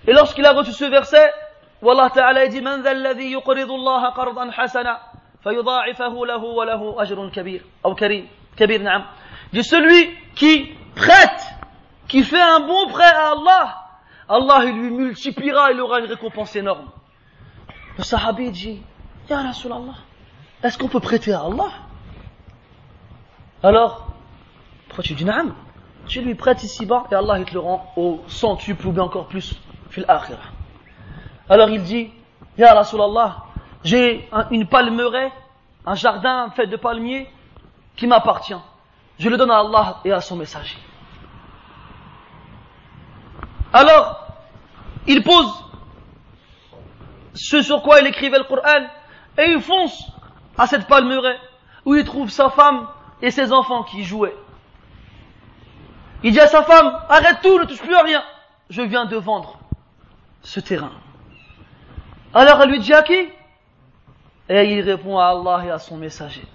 Et 0.07 0.13
lorsqu'il 0.13 0.45
a 0.45 0.51
reçu 0.51 0.71
ce 0.71 0.85
verset, 0.85 1.31
Wallah 1.81 2.09
Ta'ala 2.13 2.47
dit 2.47 2.61
Man 2.61 2.85
alladhi 2.85 3.29
yuqridu 3.31 3.71
Allah 3.71 4.13
qardan 4.15 4.51
hasana 4.55 5.01
fayudha'ifahu 5.43 6.25
lahu 6.25 6.55
wa 6.55 6.65
lahu 6.65 6.99
ajrun 6.99 7.29
kabir 7.31 7.61
ou 7.83 7.95
karim 7.95 8.25
kabir 8.55 8.81
na'am. 8.81 9.03
Dit 9.53 9.63
celui 9.63 10.09
qui 10.35 10.75
prête, 10.95 11.50
qui 12.11 12.23
fait 12.23 12.41
un 12.41 12.59
bon 12.59 12.89
prêt 12.89 13.05
à 13.05 13.31
Allah, 13.31 13.77
Allah 14.27 14.65
lui 14.65 14.91
multipliera, 14.91 15.71
il 15.71 15.79
aura 15.79 15.99
une 16.01 16.07
récompense 16.07 16.53
énorme. 16.57 16.89
Le 17.97 18.03
sahabi 18.03 18.51
dit 18.51 18.81
Ya 19.29 19.41
Rasulallah, 19.41 19.95
est-ce 20.61 20.77
qu'on 20.77 20.89
peut 20.89 20.99
prêter 20.99 21.31
à 21.31 21.43
Allah? 21.43 21.71
Alors, 23.63 24.07
pourquoi 24.89 25.05
tu 25.05 25.13
dis 25.13 25.23
Na'am 25.23 25.55
Tu 26.05 26.19
lui 26.19 26.35
prêtes 26.35 26.63
ici-bas 26.63 27.05
et 27.11 27.15
Allah 27.15 27.39
il 27.39 27.45
te 27.45 27.53
le 27.53 27.61
rend 27.61 27.93
au 27.95 28.21
centuple 28.27 28.87
ou 28.87 28.91
bien 28.91 29.03
encore 29.03 29.27
plus 29.27 29.55
alors 31.49 31.69
il 31.69 31.83
dit, 31.83 32.11
Ya 32.57 32.73
Rasulallah, 32.73 33.45
j'ai 33.83 34.29
une 34.51 34.67
palmeraie, 34.67 35.31
un 35.85 35.95
jardin 35.95 36.49
fait 36.51 36.67
de 36.67 36.75
palmiers 36.75 37.29
qui 37.95 38.07
m'appartient. 38.07 38.55
Je 39.17 39.29
le 39.29 39.37
donne 39.37 39.51
à 39.51 39.59
Allah 39.59 39.99
et 40.05 40.11
à 40.11 40.21
son 40.21 40.35
messager. 40.35 40.77
Alors, 43.73 44.27
il 45.07 45.23
pose 45.23 45.63
ce 47.33 47.61
sur 47.61 47.81
quoi 47.81 48.01
il 48.01 48.07
écrivait 48.07 48.37
le 48.37 48.43
Coran 48.43 48.87
et 49.37 49.51
il 49.51 49.61
fonce 49.61 50.11
à 50.57 50.67
cette 50.67 50.87
palmeraie 50.87 51.39
où 51.85 51.95
il 51.95 52.03
trouve 52.03 52.29
sa 52.29 52.49
femme 52.49 52.87
et 53.21 53.31
ses 53.31 53.51
enfants 53.53 53.83
qui 53.83 54.03
jouaient. 54.03 54.35
Il 56.23 56.33
dit 56.33 56.39
à 56.39 56.47
sa 56.47 56.63
femme, 56.63 56.99
arrête 57.09 57.39
tout, 57.41 57.57
ne 57.57 57.65
touche 57.65 57.81
plus 57.81 57.95
à 57.95 58.03
rien. 58.03 58.23
Je 58.69 58.81
viens 58.81 59.05
de 59.05 59.17
vendre 59.17 59.57
ce 60.43 60.59
terrain. 60.59 60.91
Alors 62.33 62.61
elle 62.61 62.69
lui 62.69 62.79
dit 62.79 62.93
à 62.93 63.01
qui? 63.01 63.27
Et 64.49 64.73
il 64.73 64.81
répond 64.81 65.17
à 65.17 65.27
Allah 65.27 65.65
et 65.65 65.71
à 65.71 65.79
son 65.79 65.97
messager. 65.97 66.45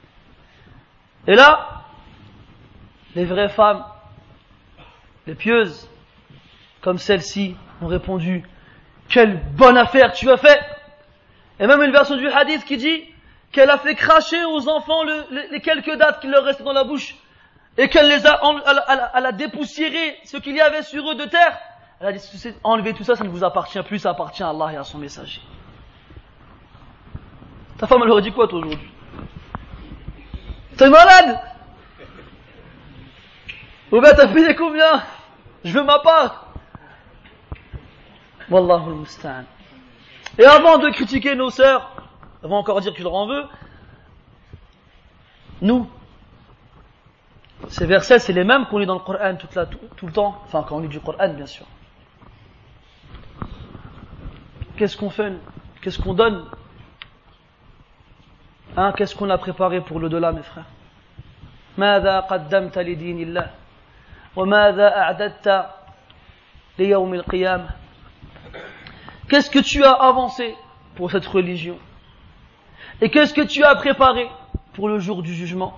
Et 1.27 1.35
là, 1.35 1.83
les 3.15 3.25
vraies 3.25 3.49
femmes, 3.49 3.85
les 5.27 5.35
pieuses, 5.35 5.89
comme 6.87 6.99
celle-ci, 6.99 7.57
ont 7.83 7.89
répondu 7.89 8.45
Quelle 9.09 9.41
bonne 9.57 9.77
affaire 9.77 10.13
tu 10.13 10.31
as 10.31 10.37
fait. 10.37 10.61
Et 11.59 11.67
même 11.67 11.83
une 11.83 11.91
version 11.91 12.15
du 12.15 12.29
hadith 12.29 12.65
qui 12.65 12.77
dit 12.77 13.03
qu'elle 13.51 13.71
a 13.71 13.79
fait 13.79 13.97
cracher 13.97 14.45
aux 14.45 14.69
enfants 14.69 15.03
les 15.51 15.61
quelques 15.61 15.97
dates 15.97 16.21
qui 16.21 16.29
leur 16.29 16.45
restaient 16.45 16.63
dans 16.63 16.73
la 16.73 16.85
bouche 16.85 17.17
et 17.77 17.89
qu'elle 17.89 18.07
les 18.07 18.25
a, 18.25 18.41
elle 19.17 19.27
a 19.27 19.33
dépoussiéré 19.33 20.17
ce 20.25 20.37
qu'il 20.37 20.55
y 20.55 20.61
avait 20.61 20.85
sur 20.85 21.11
eux 21.11 21.17
de 21.17 21.25
terre. 21.25 21.59
Elle 21.99 22.07
a 22.07 22.13
dit, 22.13 22.21
enlevez 22.63 22.95
tout 22.95 23.03
ça, 23.03 23.17
ça 23.17 23.25
ne 23.25 23.31
vous 23.31 23.43
appartient 23.43 23.83
plus, 23.83 23.99
ça 23.99 24.11
appartient 24.11 24.45
à 24.45 24.51
Allah 24.51 24.75
et 24.75 24.77
à 24.77 24.85
son 24.85 24.99
messager. 24.99 25.41
Ta 27.79 27.89
femme, 27.89 28.01
elle 28.05 28.11
aurait 28.13 28.23
dit 28.23 28.31
quoi, 28.31 28.47
toi, 28.47 28.61
aujourd'hui? 28.61 28.89
T'es 30.77 30.89
malade! 30.89 31.41
Ou 33.91 34.01
bien 34.01 34.13
t'as 34.15 34.29
payé 34.29 34.55
combien? 34.55 35.03
Je 35.65 35.73
veux 35.73 35.83
ma 35.83 35.99
part. 35.99 36.45
Wallahu 38.49 38.95
musta'an. 38.95 39.45
Et 40.38 40.45
avant 40.45 40.78
de 40.78 40.90
critiquer 40.90 41.36
nos 41.36 41.49
sœurs, 41.49 41.91
avant 42.44 42.60
encore 42.60 42.82
dire 42.82 42.91
que 42.91 42.98
tu 42.98 43.03
leur 43.03 43.14
en 43.14 43.28
veux, 43.28 43.45
nous, 45.62 45.88
ces 47.68 47.86
versets, 47.86 48.20
c'est 48.20 48.34
les 48.34 48.44
mêmes 48.44 48.66
qu'on 48.66 48.80
lit 48.80 48.86
dans 48.86 48.95
le 48.95 48.99
Coran 48.99 49.36
tout, 49.36 49.48
tout 49.95 50.08
le 50.08 50.12
temps, 50.12 50.41
enfin 50.45 50.66
quand 50.68 50.78
on 50.78 50.80
lit 50.80 50.88
du 50.88 50.99
Coran, 50.99 51.30
bien 51.30 51.45
sûr. 51.45 51.66
Qu'est-ce 54.78 54.98
qu'on 54.98 55.10
fait 55.10 55.34
Qu'est-ce 55.82 55.99
qu'on 55.99 56.14
donne 56.14 56.45
hein, 58.76 58.94
Qu'est-ce 58.98 59.16
qu'on 59.16 59.30
a 59.30 59.38
préparé 59.38 59.82
pour 59.82 59.99
le 59.99 60.10
delà, 60.10 60.32
mes 60.32 60.44
frères 60.44 60.66
ماذا 61.78 62.20
قدمت 62.20 62.78
لدين 62.78 63.20
الله 63.20 63.49
وماذا 64.36 64.98
أعددت 64.98 65.66
ليوم 66.80 67.14
القيامة 67.14 67.70
Qu'est-ce 69.30 69.49
que 69.49 69.60
tu 69.60 69.84
as 69.84 69.91
avancé 69.91 70.56
pour 70.95 71.12
cette 71.12 71.26
religion 71.26 71.78
Et 73.02 73.10
qu'est-ce 73.10 73.34
que 73.34 73.41
tu 73.41 73.64
as 73.64 73.76
préparé 73.76 74.30
pour 74.74 74.90
le 74.90 74.99
jour 74.99 75.22
du 75.22 75.34
jugement 75.34 75.74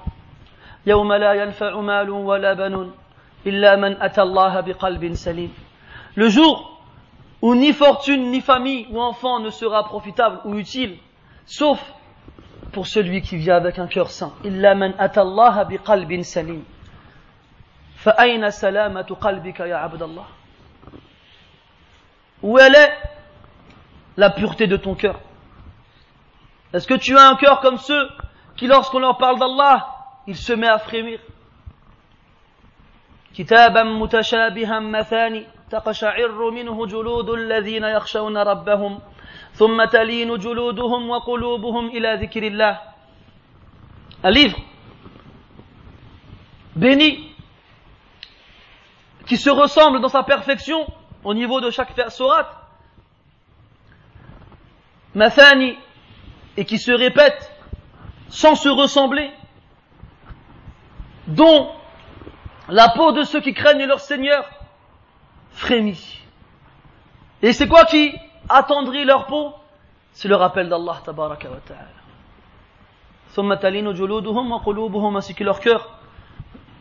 يوم 0.86 1.14
لا 1.14 1.34
ينفع 1.34 1.80
مال 1.80 2.10
ولا 2.10 2.54
بنون 2.54 2.92
إلا 3.46 3.76
من 3.76 4.02
أتى 4.02 4.22
الله 4.22 4.60
بقلب 4.60 5.14
سليم 5.14 5.54
Le 6.16 6.30
jour 6.30 6.82
où 7.42 7.56
ni 7.56 7.74
fortune, 7.74 8.32
ni 8.32 8.40
famille, 8.40 8.88
ou 8.92 9.02
enfant 9.02 9.40
ne 9.40 9.50
sera 9.50 9.84
profitable 9.84 10.40
ou 10.46 10.56
utile, 10.56 10.98
sauf 11.46 11.80
pour 12.72 12.88
celui 12.88 13.22
qui 13.22 13.38
vient 13.38 13.56
avec 13.56 13.80
un 13.80 13.88
cœur 13.88 14.12
saint. 14.12 14.34
Illa 14.44 14.76
man 14.76 14.94
atallaha 14.98 15.66
biqalbin 15.66 16.24
salim. 16.24 16.64
Fa'ayna 17.96 18.52
salamatu 18.52 19.16
qalbika 19.16 19.68
ya 19.68 19.84
abdallah. 19.84 20.26
Où 22.42 22.58
elle 22.60 22.76
est 22.76 22.94
la 24.18 24.30
pureté 24.30 24.68
de 24.68 24.78
ton 24.78 24.96
cœur 24.96 25.20
Est-ce 26.74 26.88
que 26.88 26.94
tu 26.94 27.18
as 27.18 27.30
un 27.30 27.36
cœur 27.36 27.60
comme 27.62 27.78
ceux 27.78 28.10
qui, 28.56 28.68
lorsqu'on 28.68 29.00
leur 29.00 29.18
parle 29.18 29.40
d'Allah, 29.40 29.88
il 30.28 30.36
se 30.36 30.54
met 30.54 30.68
à 30.68 30.80
frémir 30.80 31.20
كتابا 33.34 33.84
متشابها 33.84 34.80
مثاني 34.80 35.48
تقشعر 35.72 36.52
منه 36.52 36.86
جلود 36.86 37.30
الذين 37.30 37.84
يخشون 37.84 38.38
ربهم 38.38 39.00
ثم 39.54 39.86
تلين 39.86 40.38
جلودهم 40.38 41.10
وقلوبهم 41.10 41.88
إلى 41.88 42.16
ذكر 42.16 42.44
الله 42.44 42.80
un 44.24 44.30
livre 44.30 44.58
béni 46.76 47.34
qui 49.26 49.38
se 49.38 49.50
ressemble 49.50 50.00
dans 50.00 50.10
sa 50.10 50.24
perfection 50.24 50.86
au 51.24 51.34
niveau 51.34 51.60
de 51.60 51.72
chaque 51.72 51.94
sourate 52.10 52.57
mathani, 55.15 55.77
et 56.57 56.65
qui 56.65 56.79
se 56.79 56.91
répètent 56.91 57.53
sans 58.29 58.55
se 58.55 58.69
ressembler, 58.69 59.31
dont 61.29 61.71
la 62.69 62.89
peau 62.91 63.13
de 63.13 63.23
ceux 63.23 63.41
qui 63.41 63.55
craignent 63.55 63.87
leur 63.87 64.01
Seigneur 64.01 64.45
frémit. 65.53 66.21
Et 67.43 67.53
c'est 67.53 67.69
quoi 67.69 67.85
qui 67.85 68.15
attendrit 68.49 69.05
leur 69.05 69.27
peau? 69.27 69.55
C'est 70.13 70.29
le 70.29 70.37
rappel 70.37 70.69
d'Allah 70.69 71.01
tabaraka 71.05 71.49
wa 71.49 71.61
ta'ala. 71.65 71.85
ainsi 75.17 75.35
que 75.35 75.45
leur 75.45 75.61
cœur 75.61 75.99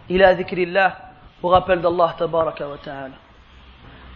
il 0.10 0.24
a 0.24 0.98
au 1.44 1.50
rappel 1.50 1.82
d'Allah 1.82 2.16
tabaraka 2.18 2.68
wa 2.68 2.78
ta'ala. 2.78 3.16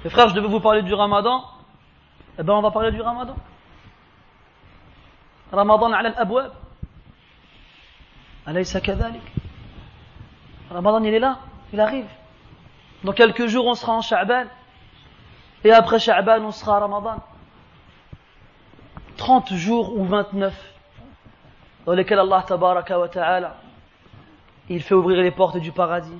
Frères, 0.10 0.30
je 0.30 0.34
devais 0.34 0.48
vous 0.48 0.60
parler 0.60 0.82
du 0.82 0.94
ramadan. 0.94 1.44
Eh 2.40 2.44
bien, 2.44 2.56
on 2.56 2.62
va 2.62 2.72
parler 2.72 2.92
du 2.92 3.02
ramadan. 3.02 3.36
Ramadan 5.53 5.93
على 5.93 6.09
الأبواب. 6.09 6.53
أليس 8.49 8.77
كذلك؟ 8.77 9.23
Ramadan, 10.71 11.05
il 11.05 11.15
est 11.15 11.21
là, 11.21 11.39
il 11.73 11.81
arrive. 11.81 12.09
Dans 13.05 13.13
quelques 13.13 13.47
jours, 13.47 13.67
on 13.67 13.75
sera 13.75 13.93
en 13.93 14.01
Sha'ban. 14.01 14.47
Et 15.65 15.71
après 15.73 15.99
Sha'ban, 15.99 16.43
on 16.43 16.51
sera 16.51 16.77
à 16.77 16.81
Ramadan. 16.81 17.23
30 19.17 19.55
jours 19.55 19.97
ou 19.97 20.05
29 20.05 20.55
dans 21.87 21.93
lesquels 21.95 22.19
Allah 22.19 22.45
tabaraka 22.47 22.99
wa 22.99 23.09
ta'ala 23.09 23.57
il 24.69 24.83
fait 24.83 24.95
ouvrir 24.95 25.23
les 25.23 25.31
portes 25.31 25.57
du 25.57 25.73
paradis 25.73 26.19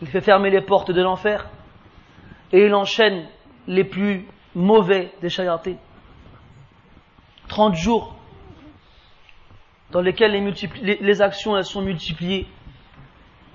il 0.00 0.08
fait 0.08 0.20
fermer 0.20 0.50
les 0.50 0.62
portes 0.62 0.90
de 0.90 1.02
l'enfer 1.02 1.46
et 2.52 2.64
il 2.64 2.74
enchaîne 2.74 3.26
les 3.66 3.84
plus 3.84 4.26
mauvais 4.54 5.12
des 5.20 5.28
chayatés 5.28 5.76
30 7.47 7.75
jours 7.75 8.15
dans 9.91 10.01
lesquels 10.01 10.31
les, 10.31 10.97
les 10.97 11.21
actions 11.21 11.55
elles 11.57 11.65
sont 11.65 11.81
multipliées 11.81 12.47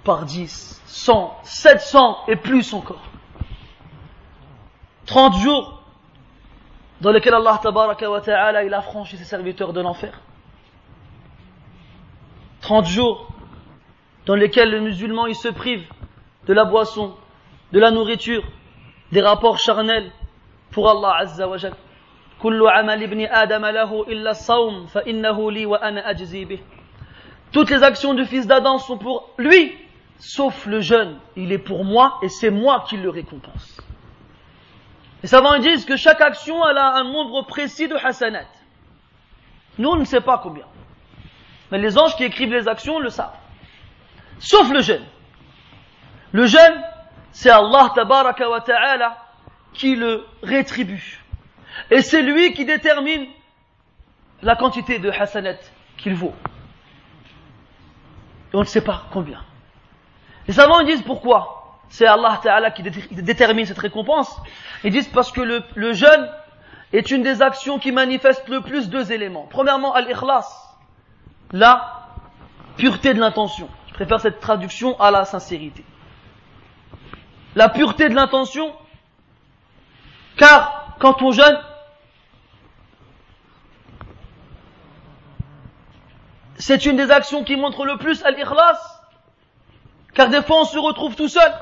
par 0.05 0.25
10, 0.25 0.83
100, 0.87 1.39
700 1.43 2.19
et 2.29 2.37
plus 2.37 2.73
encore. 2.73 3.03
30 5.07 5.35
jours 5.39 5.83
dans 7.01 7.11
lesquels 7.11 7.35
Allah 7.35 7.59
tabaraka 7.63 8.11
wa 8.11 8.21
ta'ala 8.21 8.65
il 8.65 8.73
a 8.75 8.83
franchi 8.83 9.17
ses 9.17 9.25
serviteurs 9.25 9.73
de 9.73 9.81
l'enfer. 9.81 10.21
30 12.61 12.87
jours 12.87 13.29
dans 14.27 14.35
lesquels 14.35 14.71
le 14.71 14.81
musulman 14.81 15.27
il 15.27 15.35
se 15.35 15.49
prive 15.49 15.87
de 16.47 16.53
la 16.53 16.65
boisson, 16.65 17.15
de 17.73 17.81
la 17.81 17.91
nourriture, 17.91 18.45
des 19.13 19.21
rapports 19.21 19.59
charnels 19.59 20.11
pour 20.71 20.89
Allah 20.89 21.17
azza 21.19 21.49
wa 21.49 21.57
Toutes 27.53 27.71
les 27.71 27.83
actions 27.83 28.15
du 28.15 28.25
fils 28.25 28.47
d'Adam 28.47 28.79
sont 28.79 28.99
pour 28.99 29.31
lui 29.39 29.77
sauf 30.21 30.67
le 30.67 30.81
jeûne, 30.81 31.19
il 31.35 31.51
est 31.51 31.59
pour 31.59 31.85
moi 31.85 32.19
et 32.23 32.29
c'est 32.29 32.51
moi 32.51 32.85
qui 32.87 32.97
le 32.97 33.11
récompense. 33.11 33.81
Les 35.23 35.29
savants 35.29 35.59
disent 35.59 35.85
que 35.85 35.97
chaque 35.97 36.21
action 36.21 36.63
a 36.63 36.73
un 36.73 37.05
nombre 37.05 37.43
précis 37.43 37.89
de 37.89 37.97
hasanat. 37.97 38.47
Nous, 39.79 39.89
on 39.89 39.97
ne 39.97 40.05
sait 40.05 40.21
pas 40.21 40.39
combien. 40.39 40.65
Mais 41.71 41.79
les 41.79 41.99
anges 41.99 42.17
qui 42.17 42.25
écrivent 42.25 42.53
les 42.53 42.69
actions 42.69 42.99
le 42.99 43.11
savent. 43.11 43.37
Sauf 44.39 44.71
le 44.71 44.81
jeûne. 44.81 45.05
Le 46.33 46.47
jeûne, 46.47 46.83
c'est 47.33 47.51
Allah 47.51 47.93
wa 47.97 48.61
ta'ala 48.61 49.19
qui 49.73 49.97
le 49.97 50.27
rétribue. 50.43 51.20
Et 51.91 52.03
c'est 52.03 52.23
lui 52.23 52.53
qui 52.53 52.65
détermine 52.65 53.27
la 54.43 54.57
quantité 54.57 54.99
de 54.99 55.11
hasanat 55.11 55.59
qu'il 55.97 56.15
vaut. 56.15 56.35
Et 58.53 58.57
on 58.57 58.61
ne 58.61 58.65
sait 58.65 58.81
pas 58.85 59.05
combien. 59.13 59.43
Les 60.47 60.55
savants 60.55 60.83
disent 60.83 61.03
pourquoi 61.03 61.79
C'est 61.89 62.07
Allah 62.07 62.41
Ta'ala 62.43 62.71
qui 62.71 62.83
détermine 62.83 63.67
cette 63.67 63.79
récompense. 63.79 64.35
Ils 64.85 64.91
disent 64.93 65.09
parce 65.09 65.31
que 65.31 65.41
le, 65.41 65.63
le 65.75 65.93
jeûne 65.93 66.29
est 66.93 67.11
une 67.11 67.23
des 67.23 67.43
actions 67.43 67.79
qui 67.79 67.93
manifeste 67.93 68.49
le 68.49 68.61
plus 68.61 68.89
deux 68.89 69.13
éléments. 69.13 69.47
Premièrement, 69.49 69.95
al-ikhlas, 69.95 70.77
la 71.53 72.09
pureté 72.77 73.15
de 73.15 73.21
l'intention. 73.21 73.69
Je 73.89 73.95
préfère 73.95 74.21
cette 74.21 74.41
traduction 74.41 74.99
à 74.99 75.11
la 75.11 75.25
sincérité. 75.25 75.85
La 77.55 77.69
pureté 77.69 78.09
de 78.09 78.15
l'intention, 78.15 78.73
car 80.37 80.97
quand 80.99 81.21
on 81.23 81.33
jeûne, 81.33 81.59
c'est 86.61 86.85
une 86.85 86.97
des 86.97 87.11
actions 87.11 87.43
qui 87.43 87.57
montre 87.57 87.85
le 87.85 87.97
plus 87.97 88.23
al-ikhlas, 88.23 88.79
car 90.15 90.29
des 90.29 90.43
fois 90.43 90.61
on 90.61 90.65
se 90.65 90.79
retrouve 90.79 91.17
tout 91.17 91.29
seul, 91.29 91.53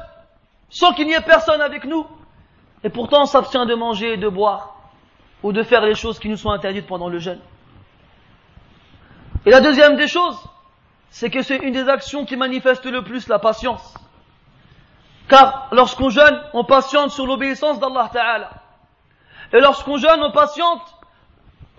sans 0.70 0.92
qu'il 0.92 1.06
n'y 1.06 1.14
ait 1.14 1.20
personne 1.20 1.60
avec 1.60 1.84
nous, 1.84 2.06
et 2.82 2.90
pourtant 2.90 3.22
on 3.22 3.26
s'abstient 3.26 3.66
de 3.66 3.74
manger 3.74 4.14
et 4.14 4.16
de 4.16 4.28
boire, 4.28 4.76
ou 5.42 5.52
de 5.52 5.62
faire 5.62 5.82
les 5.82 5.94
choses 5.94 6.18
qui 6.18 6.28
nous 6.28 6.36
sont 6.36 6.50
interdites 6.50 6.86
pendant 6.86 7.08
le 7.08 7.18
jeûne. 7.18 7.40
Et 9.46 9.50
la 9.50 9.60
deuxième 9.60 9.96
des 9.96 10.08
choses, 10.08 10.38
c'est 11.10 11.30
que 11.30 11.42
c'est 11.42 11.58
une 11.58 11.72
des 11.72 11.88
actions 11.88 12.24
qui 12.24 12.36
manifeste 12.36 12.84
le 12.84 13.02
plus 13.02 13.28
la 13.28 13.38
patience. 13.38 13.94
Car 15.28 15.68
lorsqu'on 15.72 16.10
jeûne, 16.10 16.42
on 16.54 16.64
patiente 16.64 17.10
sur 17.10 17.26
l'obéissance 17.26 17.78
d'Allah 17.78 18.10
Ta'ala. 18.12 18.50
Et 19.52 19.60
lorsqu'on 19.60 19.96
jeûne, 19.96 20.22
on 20.22 20.32
patiente 20.32 20.82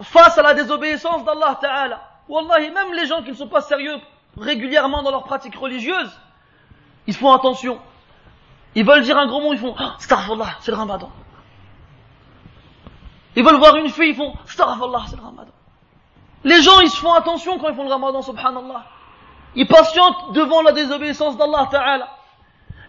face 0.01 0.37
à 0.37 0.41
la 0.41 0.53
désobéissance 0.53 1.25
d'Allah 1.25 1.57
Ta'ala. 1.59 2.08
Wallahi, 2.29 2.69
même 2.71 2.93
les 2.93 3.07
gens 3.07 3.23
qui 3.23 3.31
ne 3.31 3.35
sont 3.35 3.47
pas 3.47 3.61
sérieux 3.61 3.97
régulièrement 4.37 5.01
dans 5.01 5.11
leurs 5.11 5.23
pratiques 5.23 5.55
religieuses, 5.55 6.15
ils 7.07 7.15
font 7.15 7.33
attention. 7.33 7.79
Ils 8.75 8.85
veulent 8.85 9.01
dire 9.01 9.17
un 9.17 9.27
gros 9.27 9.41
mot, 9.41 9.51
ils 9.51 9.59
font 9.59 9.75
ah, 9.77 9.95
Starfallah, 9.97 10.57
c'est 10.61 10.71
le 10.71 10.77
ramadan. 10.77 11.11
Ils 13.35 13.43
veulent 13.43 13.57
voir 13.57 13.75
une 13.77 13.89
fille, 13.89 14.11
ils 14.11 14.15
font 14.15 14.35
Starfallah, 14.45 15.05
c'est 15.07 15.15
le 15.15 15.23
ramadan. 15.23 15.51
Les 16.43 16.61
gens, 16.61 16.79
ils 16.81 16.89
se 16.89 16.97
font 16.97 17.13
attention 17.13 17.57
quand 17.57 17.69
ils 17.69 17.75
font 17.75 17.83
le 17.83 17.89
ramadan, 17.89 18.21
subhanallah. 18.21 18.85
Ils 19.55 19.67
patientent 19.67 20.33
devant 20.33 20.61
la 20.61 20.71
désobéissance 20.71 21.35
d'Allah 21.35 21.67
Ta'ala. 21.71 22.09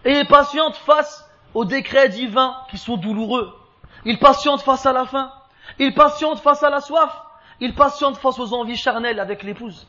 Et 0.05 0.19
ils 0.19 0.27
patientent 0.27 0.77
face 0.77 1.27
aux 1.55 1.65
décrets 1.65 2.09
divins 2.09 2.55
qui 2.69 2.77
sont 2.77 2.97
douloureux. 2.97 3.57
Ils 4.05 4.19
patientent 4.19 4.61
face 4.61 4.85
à 4.85 4.93
la 4.93 5.05
faim. 5.05 5.31
Ils 5.79 5.93
patientent 5.93 6.39
face 6.39 6.61
à 6.63 6.69
la 6.69 6.79
soif. 6.79 7.23
Ils 7.61 7.73
patientent 7.73 8.17
face 8.17 8.37
aux 8.39 8.53
envies 8.53 8.75
charnelles 8.75 9.19
avec 9.19 9.43
l'épouse. 9.43 9.87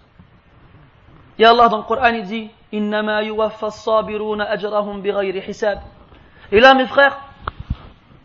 Et 1.38 1.44
Allah 1.44 1.68
dans 1.68 1.78
le 1.78 1.82
Coran 1.82 2.12
il 2.14 2.24
dit 2.24 2.50
et 2.74 2.80
là, 6.60 6.74
mes 6.74 6.86
frères, 6.86 7.20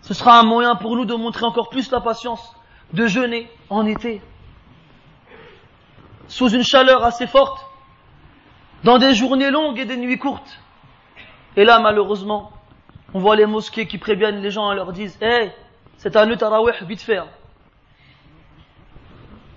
ce 0.01 0.13
sera 0.13 0.39
un 0.39 0.43
moyen 0.43 0.75
pour 0.75 0.95
nous 0.95 1.03
de 1.03 1.15
montrer 1.15 1.45
encore 1.45 1.69
plus 1.69 1.91
la 1.91 1.99
patience, 1.99 2.55
de 2.93 3.07
jeûner 3.07 3.51
en 3.69 3.85
été, 3.85 4.21
sous 6.29 6.47
une 6.49 6.63
chaleur 6.63 7.03
assez 7.03 7.27
forte, 7.27 7.65
dans 8.85 8.97
des 8.97 9.13
journées 9.13 9.51
longues 9.51 9.79
et 9.79 9.85
des 9.85 9.97
nuits 9.97 10.17
courtes. 10.17 10.61
Et 11.57 11.65
là, 11.65 11.79
malheureusement, 11.79 12.53
on 13.13 13.19
voit 13.19 13.35
les 13.35 13.45
mosquées 13.45 13.85
qui 13.85 13.97
préviennent 13.97 14.39
les 14.41 14.51
gens 14.51 14.71
et 14.71 14.75
leur 14.75 14.93
disent, 14.93 15.17
hé, 15.21 15.51
c'est 15.97 16.15
un 16.15 16.37
tarawih 16.37 16.71
vite 16.83 17.01
fait. 17.01 17.19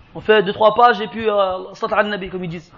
Hein. 0.10 0.12
On 0.16 0.22
fait 0.22 0.44
deux, 0.44 0.54
trois 0.54 0.74
pages 0.76 1.02
et 1.02 1.08
puis, 1.08 1.30
euh, 1.30 2.04
nabi 2.04 2.30
comme 2.30 2.44
ils 2.44 2.50
disent. 2.50 2.72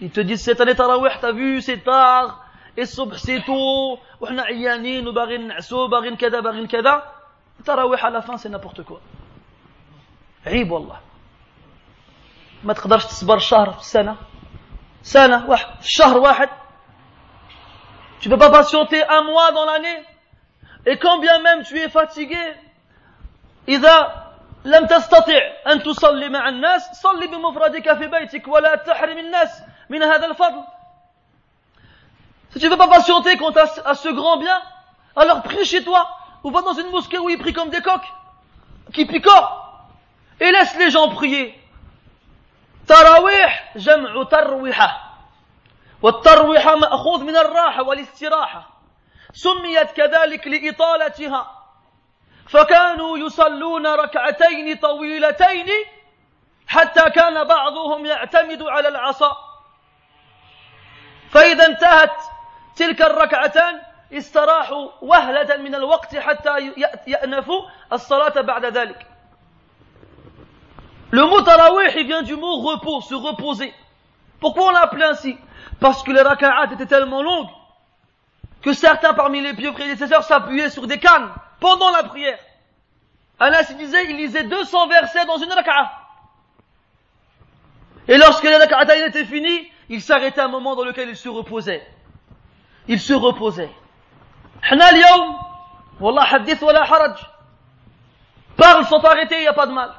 Ils 0.00 0.10
te 0.10 0.20
disent 0.20 0.42
cette 0.42 0.60
année 0.60 0.74
tarawih, 0.74 1.10
t'as 1.20 1.32
vu, 1.32 1.60
c'est 1.60 1.78
tard, 1.78 2.44
et 2.76 2.84
subh 2.84 3.14
c'est 3.16 3.42
tôt, 3.44 3.98
وحنا 4.20 4.42
عيانين 4.42 5.08
وباغيين 5.08 5.48
نعسو 5.48 5.88
باغيين 5.88 6.16
كذا 6.16 6.40
باغيين 6.40 6.66
كذا 6.66 7.02
التراويح 7.60 8.04
à 8.04 8.10
la 8.10 8.22
fin 8.22 8.36
c'est 8.36 8.48
n'importe 8.48 8.82
quoi 8.82 9.00
عيب 10.46 10.70
والله 10.70 11.00
ما 12.64 12.72
تقدرش 12.72 13.04
تصبر 13.04 13.38
شهر 13.38 13.70
في 13.72 13.80
السنة 13.80 14.16
سنة 15.02 15.50
واحد 15.50 15.66
شهر 15.82 16.18
واحد 16.18 16.48
tu 18.20 18.28
peux 18.28 18.38
pas 18.38 18.50
patienter 18.50 19.02
un 19.08 19.22
mois 19.22 19.52
dans 19.52 19.64
l'année 19.64 20.02
et 20.86 20.98
quand 20.98 21.18
bien 21.18 21.38
même 21.38 21.62
tu 21.62 21.78
es 21.78 21.88
fatigué 21.88 22.56
إذا 23.68 24.21
لم 24.65 24.87
تستطع 24.87 25.41
أن 25.67 25.83
تصلي 25.83 26.29
مع 26.29 26.49
الناس 26.49 27.01
صلي 27.01 27.27
بمفردك 27.27 27.93
في 27.93 28.07
بيتك 28.07 28.47
ولا 28.47 28.75
تحرم 28.75 29.17
الناس 29.17 29.63
Si 32.49 32.59
tu 32.59 32.65
ne 32.65 32.71
veux 32.71 32.77
pas 32.77 32.87
patienter 32.87 33.35
quant 33.37 33.51
à, 33.51 33.95
ce 33.95 34.09
grand 34.09 34.37
bien, 34.37 34.61
alors 35.15 35.41
prie 35.41 35.65
chez 35.65 35.83
toi, 35.83 36.07
ou 36.43 36.51
va 36.51 36.61
dans 36.61 36.73
une 36.73 36.89
mosquée 36.89 37.17
où 37.17 37.29
il 37.29 37.37
prie 37.37 37.53
comme 37.53 37.69
des 37.69 37.81
coqs. 37.81 38.07
qui 38.93 39.05
picore 39.05 39.85
et 40.39 40.51
laisse 40.51 40.75
les 40.77 40.89
gens 40.89 41.09
prier. 41.09 41.59
تراويح 42.87 43.77
جمع 43.77 44.23
ترويحة 44.23 45.13
والترويحة 46.01 46.75
مأخوذ 46.75 47.23
من 47.23 47.35
الراحة 47.37 47.83
والاستراحة 47.83 48.69
سميت 49.33 49.91
كذلك 49.91 50.47
لإطالتها 50.47 51.62
فكانوا 52.47 53.17
يصلون 53.17 53.87
ركعتين 53.87 54.75
طويلتين 54.77 55.67
حتى 56.67 57.09
كان 57.09 57.43
بعضهم 57.43 58.05
يعتمد 58.05 58.61
على 58.61 58.87
العصا 58.87 59.37
فإذا 61.29 61.65
انتهت 61.65 62.15
تلك 62.75 63.01
الركعتان 63.01 63.81
استراحوا 64.13 64.89
وهلة 65.01 65.57
من 65.57 65.75
الوقت 65.75 66.15
حتى 66.15 66.73
يأنفوا 67.07 67.61
الصلاة 67.93 68.41
بعد 68.41 68.65
ذلك 68.65 69.07
Le 71.11 71.27
mot 71.27 71.43
tarawih 71.43 72.05
vient 72.05 72.23
du 72.23 72.35
mot 72.35 72.61
repos, 72.61 73.01
se 73.01 73.13
reposer. 73.13 73.71
Pourquoi 74.39 74.69
on 74.69 74.71
l'appelait 74.71 75.05
ainsi 75.05 75.37
Parce 75.79 76.01
que 76.01 76.11
les 76.11 76.21
raka'at 76.21 76.73
étaient 76.73 76.87
tellement 76.87 77.21
longues 77.21 77.51
que 78.63 78.73
certains 78.73 79.13
parmi 79.13 79.39
les 79.39 79.53
pieux 79.53 79.73
prédécesseurs 79.73 80.23
s'appuyaient 80.23 80.71
sur 80.71 80.87
des 80.87 80.97
cannes 80.97 81.29
pendant 81.63 81.91
la 81.91 82.03
prière. 82.03 82.39
Anas 83.39 83.71
disait, 83.77 84.09
il 84.09 84.17
lisait 84.17 84.43
200 84.43 84.87
versets 84.87 85.25
dans 85.25 85.37
une 85.37 85.51
raka'a. 85.51 85.91
Et 88.09 88.17
lorsque 88.17 88.43
la 88.43 88.57
raka'a 88.57 88.97
était 89.07 89.23
finie, 89.23 89.71
il 89.87 90.01
s'arrêtait 90.01 90.41
un 90.41 90.49
moment 90.49 90.75
dans 90.75 90.83
lequel 90.83 91.07
il 91.07 91.15
se 91.15 91.29
reposait. 91.29 91.87
Il 92.89 92.99
se 92.99 93.13
reposait. 93.13 93.71
Wallah 95.99 96.27
hadith 96.33 96.61
wa 96.61 96.73
la 96.73 96.81
haraj. 96.81 97.17
Parle 98.57 98.85
sans 98.85 98.99
t'arrêter, 98.99 99.37
il 99.37 99.41
n'y 99.41 99.47
a 99.47 99.53
pas 99.53 99.67
de 99.67 99.71
mal. 99.71 99.93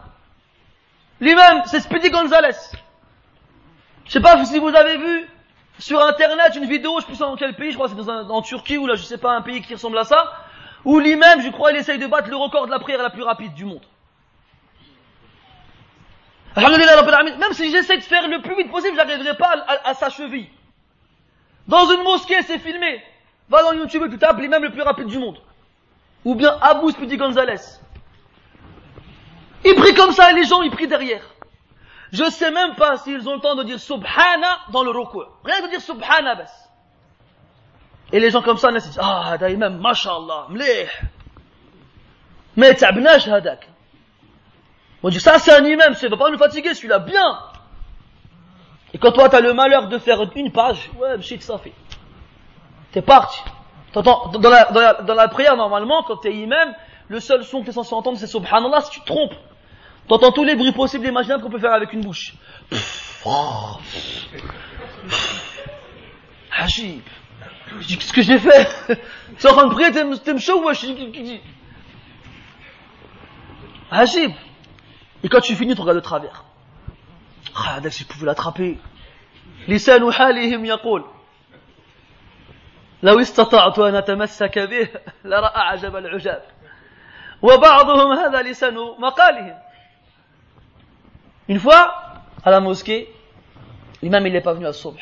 Lui-même, 1.18 1.62
c'est 1.64 1.80
Speedy 1.80 2.10
Gonzalez. 2.10 2.58
Je 4.04 4.10
sais 4.10 4.20
pas 4.20 4.44
si 4.44 4.58
vous 4.58 4.68
avez 4.68 4.98
vu 4.98 5.30
sur 5.78 6.04
internet 6.04 6.54
une 6.56 6.66
vidéo, 6.66 6.92
je 6.92 6.96
ne 6.96 7.00
sais 7.00 7.06
plus 7.06 7.18
dans 7.18 7.36
quel 7.36 7.54
pays, 7.54 7.70
je 7.70 7.76
crois 7.76 7.88
que 7.88 7.94
c'est 8.02 8.10
en 8.10 8.42
Turquie 8.42 8.76
ou 8.76 8.86
là, 8.86 8.96
je 8.96 9.02
sais 9.02 9.16
pas, 9.16 9.32
un 9.32 9.40
pays 9.40 9.62
qui 9.62 9.72
ressemble 9.74 9.96
à 9.96 10.04
ça 10.04 10.43
où 10.84 10.98
lui-même, 10.98 11.40
je 11.40 11.50
crois, 11.50 11.72
il 11.72 11.78
essaye 11.78 11.98
de 11.98 12.06
battre 12.06 12.28
le 12.28 12.36
record 12.36 12.66
de 12.66 12.70
la 12.70 12.78
prière 12.78 13.02
la 13.02 13.10
plus 13.10 13.22
rapide 13.22 13.54
du 13.54 13.64
monde. 13.64 13.84
Même 16.56 17.52
si 17.52 17.70
j'essaie 17.70 17.96
de 17.96 18.02
faire 18.02 18.28
le 18.28 18.40
plus 18.40 18.56
vite 18.56 18.70
possible, 18.70 18.96
j'arriverai 18.96 19.36
pas 19.36 19.64
à, 19.84 19.94
sa 19.94 20.08
cheville. 20.08 20.48
Dans 21.66 21.90
une 21.90 22.02
mosquée, 22.02 22.42
c'est 22.42 22.58
filmé. 22.58 23.02
Va 23.48 23.62
dans 23.62 23.72
YouTube 23.72 24.04
et 24.06 24.10
tu 24.10 24.18
tapes 24.18 24.38
l'imam 24.38 24.62
le 24.62 24.70
plus 24.70 24.82
rapide 24.82 25.06
du 25.06 25.18
monde. 25.18 25.38
Ou 26.24 26.34
bien 26.34 26.56
Abu 26.60 26.90
Spiti 26.92 27.16
Gonzalez. 27.16 27.60
Il 29.64 29.74
prie 29.74 29.94
comme 29.94 30.12
ça 30.12 30.30
et 30.30 30.34
les 30.34 30.44
gens, 30.44 30.62
ils 30.62 30.70
prient 30.70 30.86
derrière. 30.86 31.22
Je 32.12 32.30
sais 32.30 32.50
même 32.50 32.74
pas 32.76 32.98
s'ils 32.98 33.28
ont 33.28 33.34
le 33.34 33.40
temps 33.40 33.56
de 33.56 33.64
dire 33.64 33.80
Subhana 33.80 34.58
dans 34.70 34.84
le 34.84 34.90
roku. 34.90 35.20
Rien 35.44 35.62
de 35.62 35.68
dire 35.68 35.80
Subhana, 35.80 36.36
bas. 36.36 36.63
Et 38.13 38.19
les 38.19 38.31
gens 38.31 38.41
comme 38.41 38.57
ça, 38.57 38.71
ils 38.71 38.79
disent, 38.79 38.99
ah, 39.01 39.35
هذا 39.35 39.49
imam, 39.49 39.77
mashallah, 39.79 40.47
mlih. 40.49 40.87
Mais 42.55 42.73
t'abnash 42.73 43.27
hadak. 43.27 43.67
On 45.03 45.09
dit, 45.09 45.19
ça 45.19 45.39
c'est 45.39 45.53
un 45.53 45.63
imam, 45.63 45.93
ça 45.93 46.09
va 46.09 46.17
pas 46.17 46.29
nous 46.29 46.37
fatiguer, 46.37 46.73
celui-là, 46.73 46.99
bien. 46.99 47.39
Et 48.93 48.97
quand 48.97 49.11
toi 49.11 49.29
t'as 49.29 49.39
le 49.39 49.53
malheur 49.53 49.87
de 49.87 49.97
faire 49.99 50.19
une 50.35 50.51
page, 50.51 50.89
ouais, 50.99 51.21
shit, 51.21 51.41
ça 51.43 51.57
fait. 51.57 51.73
T'es 52.91 53.01
parti. 53.01 53.39
T'entends, 53.93 54.29
dans 54.29 54.49
la, 54.49 54.65
dans, 54.65 54.79
la, 54.79 54.93
dans 54.95 55.13
la 55.13 55.27
prière, 55.27 55.55
normalement, 55.55 56.03
quand 56.03 56.17
t'es 56.17 56.33
imam, 56.33 56.73
le 57.07 57.19
seul 57.19 57.43
son 57.43 57.61
que 57.61 57.67
t'es 57.67 57.71
censé 57.71 57.93
entendre, 57.93 58.17
c'est 58.17 58.27
subhanallah, 58.27 58.81
si 58.81 58.91
tu 58.91 59.01
te 59.01 59.05
trompes. 59.05 59.35
T'entends 60.07 60.31
tous 60.31 60.43
les 60.43 60.55
bruits 60.55 60.71
possibles 60.71 61.05
et 61.05 61.09
imaginables 61.09 61.43
qu'on 61.43 61.51
peut 61.51 61.59
faire 61.59 61.73
avec 61.73 61.93
une 61.93 62.01
bouche. 62.01 62.33
Oh. 63.25 63.77
Hajib. 66.51 67.03
Je 67.79 67.87
dis, 67.87 67.97
qu'est-ce 67.97 68.13
que 68.13 68.21
j'ai 68.21 68.39
fait 68.39 68.67
C'est 69.37 69.49
en 69.49 69.53
train 69.53 69.67
de 69.67 69.73
prier, 69.73 69.91
t'es 69.91 70.37
chaud 70.39 70.63
ou 70.63 70.73
je 70.73 70.87
dis, 70.87 71.41
Hajib. 73.91 74.31
Et 75.23 75.29
quand 75.29 75.41
tu 75.41 75.55
finis, 75.55 75.75
tu 75.75 75.81
regardes 75.81 75.97
de 75.97 76.03
travers. 76.03 76.45
Ah, 77.55 77.79
si 77.89 78.03
je 78.03 78.07
pouvais 78.07 78.25
l'attraper. 78.25 78.77
لسان 79.67 80.11
حالهم 80.11 80.65
يقول 80.65 81.05
لو 83.03 83.19
استطعت 83.19 83.79
أن 83.79 83.95
أتمسك 83.95 84.59
به 84.59 84.89
لرأى 85.23 85.61
عجب 85.61 85.95
العجاب 85.95 86.43
وبعضهم 87.41 88.11
هذا 88.11 88.41
لسان 88.41 88.75
مقالهم 88.99 89.57
Une 91.49 91.57
fois, 91.59 92.21
à 92.43 92.51
la 92.51 92.59
mosquée, 92.59 93.11
l'imam 94.03 94.25
il 94.27 94.33
n'est 94.33 94.41
pas 94.41 94.53
venu 94.53 94.67
à 94.67 94.73
Subh. 94.73 94.99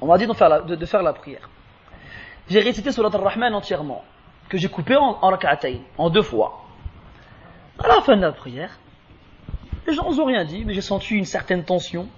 On 0.00 0.06
m'a 0.06 0.18
dit 0.18 0.26
de 0.26 0.32
faire 0.32 1.02
la, 1.02 1.12
prière. 1.12 1.48
J'ai 2.48 2.60
récité 2.60 2.92
Surat 2.92 3.10
al-Rahman 3.12 3.54
entièrement, 3.54 4.04
que 4.48 4.58
j'ai 4.58 4.68
coupé 4.68 4.96
en, 4.96 5.18
en 5.20 5.38
en 5.98 6.10
deux 6.10 6.22
fois. 6.22 6.64
À 7.78 7.88
la 7.88 8.00
fin 8.00 8.16
de 8.16 8.22
la 8.22 8.32
prière, 8.32 8.78
les 9.86 9.94
gens 9.94 10.10
n'ont 10.10 10.24
rien 10.24 10.44
dit, 10.44 10.64
mais 10.64 10.74
j'ai 10.74 10.80
senti 10.80 11.14
une 11.14 11.24
certaine 11.24 11.64
tension. 11.64 12.08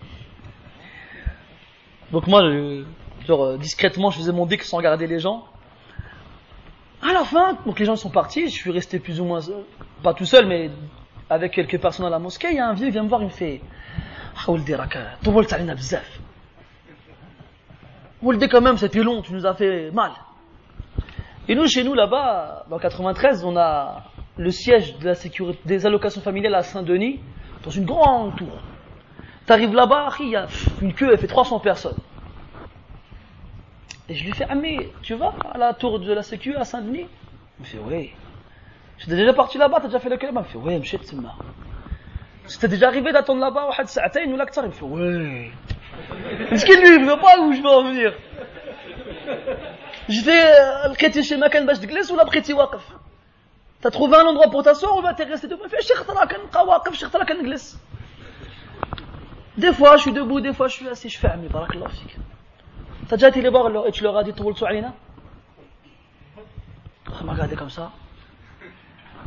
Donc 2.13 2.27
moi, 2.27 2.43
euh, 2.43 2.85
discrètement, 3.59 4.11
je 4.11 4.19
faisais 4.19 4.33
mon 4.33 4.47
dick 4.47 4.63
sans 4.63 4.79
regarder 4.79 5.07
les 5.07 5.19
gens. 5.19 5.45
À 7.03 7.13
la 7.13 7.25
fin, 7.25 7.57
donc 7.65 7.79
les 7.79 7.87
gens 7.87 7.97
sont 7.97 8.11
partis, 8.11 8.49
je 8.49 8.55
suis 8.55 8.71
resté 8.71 8.99
plus 8.99 9.21
ou 9.21 9.25
moins, 9.25 9.41
pas 10.03 10.13
tout 10.13 10.27
seul, 10.27 10.47
mais 10.47 10.71
avec 11.31 11.53
quelques 11.53 11.81
personnes 11.81 12.07
à 12.07 12.11
la 12.11 12.19
mosquée, 12.19 12.49
il 12.51 12.57
y 12.57 12.59
a 12.59 12.69
un 12.69 12.75
vieux 12.75 12.87
qui 12.87 12.93
vient 12.93 13.05
me 13.05 13.09
voir, 13.09 13.23
il 13.23 13.27
me 13.27 13.31
fait 13.31 13.61
Woldé 18.23 18.49
quand 18.49 18.61
même, 18.61 18.77
c'était 18.77 19.03
long, 19.03 19.23
tu 19.23 19.33
nous 19.33 19.47
as 19.47 19.55
fait 19.55 19.91
mal. 19.93 20.13
Et 21.49 21.55
nous, 21.55 21.67
chez 21.67 21.83
nous, 21.85 21.95
là-bas, 21.95 22.67
dans 22.69 22.79
93, 22.79 23.45
on 23.45 23.57
a 23.57 24.05
le 24.37 24.51
siège 24.51 24.99
de 24.99 25.07
la 25.07 25.15
sécurité, 25.15 25.59
des 25.65 25.87
allocations 25.87 26.21
familiales 26.21 26.55
à 26.55 26.63
Saint-Denis, 26.63 27.21
dans 27.65 27.71
une 27.71 27.87
grande 27.87 28.37
tour. 28.37 28.61
T'arrives 29.47 29.75
là-bas, 29.75 30.11
il 30.21 30.29
y 30.29 30.37
a 30.37 30.47
une 30.83 30.93
queue, 30.93 31.11
elle 31.13 31.19
fait 31.19 31.27
300 31.27 31.61
personnes. 31.61 31.97
Et 34.09 34.15
je 34.15 34.25
lui 34.25 34.33
fais, 34.33 34.47
ah 34.49 34.55
mais, 34.55 34.91
tu 35.03 35.15
vas 35.15 35.35
à 35.53 35.57
la 35.57 35.73
tour 35.73 35.99
de 35.99 36.13
la 36.13 36.23
sécu 36.23 36.55
à 36.57 36.65
Saint-Denis? 36.65 37.07
Il 37.59 37.61
me 37.61 37.65
fait, 37.65 37.79
oui. 37.79 38.13
J'étais 38.99 39.17
déjà 39.17 39.33
parti 39.33 39.57
là-bas, 39.57 39.79
t'as 39.81 39.87
déjà 39.87 39.99
fait 39.99 40.11
le 40.11 40.19
kalama 40.19 40.43
Il 40.43 40.59
me 40.59 40.63
fait, 40.63 40.69
oui, 40.69 40.79
m'chet 40.79 41.01
C'était 42.47 42.69
déjà 42.69 42.89
arrivé 42.89 43.13
d'attendre 43.13 43.41
là-bas, 43.41 43.67
ou 43.69 43.73
had 43.77 43.89
sa'atayn 43.89 44.31
ou 44.31 44.37
Il 44.37 44.63
me 44.63 44.71
fait, 44.71 44.85
oui. 44.85 45.51
Est-ce 46.51 46.65
qu'il 46.67 46.81
lui 46.81 47.05
veut 47.05 47.21
pas 47.21 47.39
où 47.41 47.53
je 47.53 47.61
veux 47.63 47.69
en 47.69 47.83
venir 47.91 48.13
J'étais 50.09 50.43
لقيتي 50.91 51.23
شي 51.23 51.37
مكان 51.37 51.67
باش 51.67 51.79
تجلس 51.79 52.11
ولا 52.11 52.25
بقيتي 52.25 52.53
واقف 52.53 52.85
تتروفي 53.83 54.17
ان 54.21 54.27
اندرو 54.27 54.51
بور 54.51 54.63
تاسور 54.63 54.93
ولا 54.93 55.13
تي 55.13 55.23
ريستي 55.23 55.47
دوبا 55.47 55.81
شي 55.81 55.95
خطره 55.95 56.25
كنبقى 56.25 56.67
واقف 56.67 56.95
شي 56.95 57.07
خطره 57.07 57.25
كنجلس 57.25 57.79
دي 59.59 59.73
فوا 59.73 59.97
شو 59.97 60.11
دوبو 60.11 60.39
دي 60.39 60.53
فوا 60.53 60.69
شو 60.69 60.95
سي 60.95 61.09
شفع 61.09 61.33
عمي 61.33 61.49
بارك 61.49 61.75
الله 61.75 61.89
فيك 61.89 62.17
فجاتي 63.09 63.41
لي 63.41 63.51
باغ 63.51 63.69
لو 63.69 63.89
اتش 63.89 64.03
لو 64.03 64.11
غادي 64.11 64.33
طولتو 64.33 64.67
علينا 64.67 64.93
خا 67.07 67.25
ما 67.25 67.33
غادي 67.33 67.57
كم 67.57 67.69
سا 67.69 67.91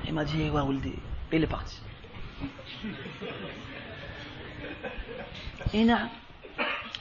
Il 0.07 0.13
m'a 0.13 0.25
dit, 0.25 0.49
ouais, 0.49 0.61
Ouldi. 0.61 0.95
Et 1.31 1.37
il 1.37 1.43
est 1.43 1.47
parti. 1.47 1.77
Et 5.73 5.85
non. 5.85 6.09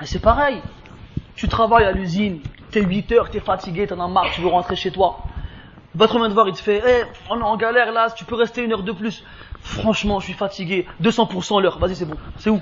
c'est 0.06 0.20
pareil. 0.20 0.62
Tu 1.36 1.48
travailles 1.48 1.84
à 1.84 1.92
l'usine, 1.92 2.40
t'es 2.70 2.82
8 2.82 3.12
heures, 3.12 3.30
t'es 3.30 3.40
fatigué, 3.40 3.86
t'en 3.86 4.00
as 4.00 4.08
marre, 4.08 4.30
tu 4.34 4.40
veux 4.40 4.48
rentrer 4.48 4.76
chez 4.76 4.90
toi. 4.90 5.18
Votre 5.94 6.18
main 6.18 6.28
de 6.28 6.34
voir, 6.34 6.48
il 6.48 6.54
te 6.54 6.60
fait, 6.60 6.82
hey, 6.84 7.04
on 7.28 7.38
est 7.38 7.42
en 7.42 7.56
galère 7.56 7.92
là, 7.92 8.10
tu 8.10 8.24
peux 8.24 8.34
rester 8.34 8.62
une 8.62 8.72
heure 8.72 8.82
de 8.82 8.92
plus. 8.92 9.24
Franchement, 9.60 10.20
je 10.20 10.26
suis 10.26 10.34
fatigué, 10.34 10.86
200% 11.02 11.60
l'heure, 11.60 11.78
vas-y, 11.78 11.96
c'est 11.96 12.04
bon, 12.04 12.16
c'est 12.38 12.50
où? 12.50 12.60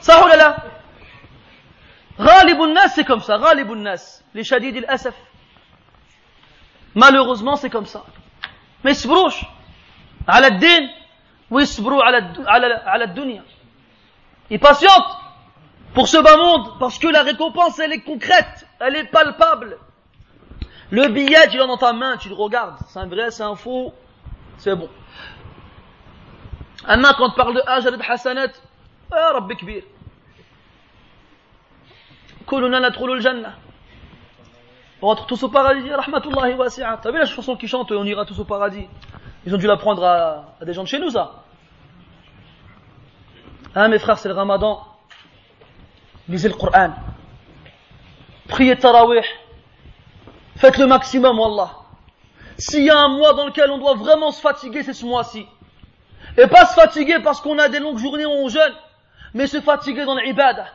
Ça, 0.00 0.20
oh 0.22 0.28
là 0.28 0.36
là 0.36 0.56
Nas, 2.18 2.88
c'est 2.88 3.04
comme 3.04 3.20
ça, 3.20 3.38
Nas, 3.38 4.22
les 4.34 4.44
shadid 4.44 4.76
il 4.76 4.84
asaf. 4.86 5.14
Malheureusement, 6.94 7.56
c'est 7.56 7.70
comme 7.70 7.86
ça. 7.86 8.04
Mais 8.84 8.92
ils 8.92 9.10
Aladdin, 10.26 10.88
oui 11.50 11.64
À 12.46 12.58
la. 12.58 13.06
Il 14.50 14.60
patiente 14.60 15.18
pour 15.94 16.08
ce 16.08 16.18
bas 16.18 16.36
monde, 16.36 16.78
parce 16.78 16.98
que 16.98 17.06
la 17.06 17.22
récompense, 17.22 17.78
elle 17.78 17.92
est 17.92 18.00
concrète, 18.00 18.66
elle 18.80 18.96
est 18.96 19.04
palpable. 19.04 19.78
Le 20.90 21.08
billet, 21.08 21.48
tu 21.48 21.56
l'as 21.56 21.66
dans 21.66 21.76
ta 21.76 21.92
main, 21.92 22.16
tu 22.16 22.28
le 22.28 22.34
regardes. 22.34 22.76
C'est 22.88 22.98
un 22.98 23.06
vrai, 23.06 23.30
c'est 23.30 23.42
un 23.42 23.54
faux, 23.54 23.94
c'est 24.58 24.74
bon. 24.74 24.88
Anna, 26.86 27.14
quand 27.16 27.28
on 27.28 27.30
parle 27.30 27.54
de 27.54 27.62
Hajar 27.66 27.92
de 27.92 27.98
Hassanet, 28.06 28.52
ah, 29.10 29.32
Rabbi 29.34 29.56
Kbir. 29.56 29.82
On 35.02 35.06
rentre 35.06 35.26
tous 35.26 35.42
au 35.42 35.48
paradis, 35.48 35.90
rahmatullahi 35.90 36.54
wasi'at. 36.54 36.98
T'as 37.02 37.10
vu 37.10 37.18
la 37.18 37.24
chanson 37.24 37.56
qu'ils 37.56 37.68
chantent, 37.68 37.92
on 37.92 38.04
ira 38.04 38.24
tous 38.24 38.38
au 38.38 38.44
paradis. 38.44 38.86
Ils 39.46 39.54
ont 39.54 39.58
dû 39.58 39.66
la 39.66 39.76
prendre 39.76 40.04
à, 40.04 40.56
à 40.60 40.64
des 40.64 40.72
gens 40.72 40.82
de 40.82 40.88
chez 40.88 40.98
nous, 40.98 41.10
ça. 41.10 41.43
Hein, 43.74 43.88
mes 43.88 43.98
frères, 43.98 44.18
c'est 44.18 44.28
le 44.28 44.34
ramadan. 44.34 44.84
Lisez 46.28 46.48
le 46.48 46.54
Coran. 46.54 46.90
Priez 48.48 48.76
Tarawih. 48.76 49.24
Faites 50.56 50.78
le 50.78 50.86
maximum, 50.86 51.38
Wallah. 51.38 51.70
S'il 52.58 52.84
y 52.84 52.90
a 52.90 52.98
un 52.98 53.08
mois 53.08 53.34
dans 53.34 53.46
lequel 53.46 53.70
on 53.70 53.78
doit 53.78 53.94
vraiment 53.94 54.30
se 54.30 54.40
fatiguer, 54.40 54.82
c'est 54.82 54.92
ce 54.92 55.04
mois-ci. 55.04 55.46
Et 56.38 56.46
pas 56.46 56.66
se 56.66 56.74
fatiguer 56.74 57.18
parce 57.20 57.40
qu'on 57.40 57.58
a 57.58 57.68
des 57.68 57.80
longues 57.80 57.98
journées 57.98 58.26
où 58.26 58.30
on 58.30 58.48
jeûne, 58.48 58.74
mais 59.34 59.46
se 59.46 59.60
fatiguer 59.60 60.04
dans 60.04 60.14
l'ibadah. 60.14 60.66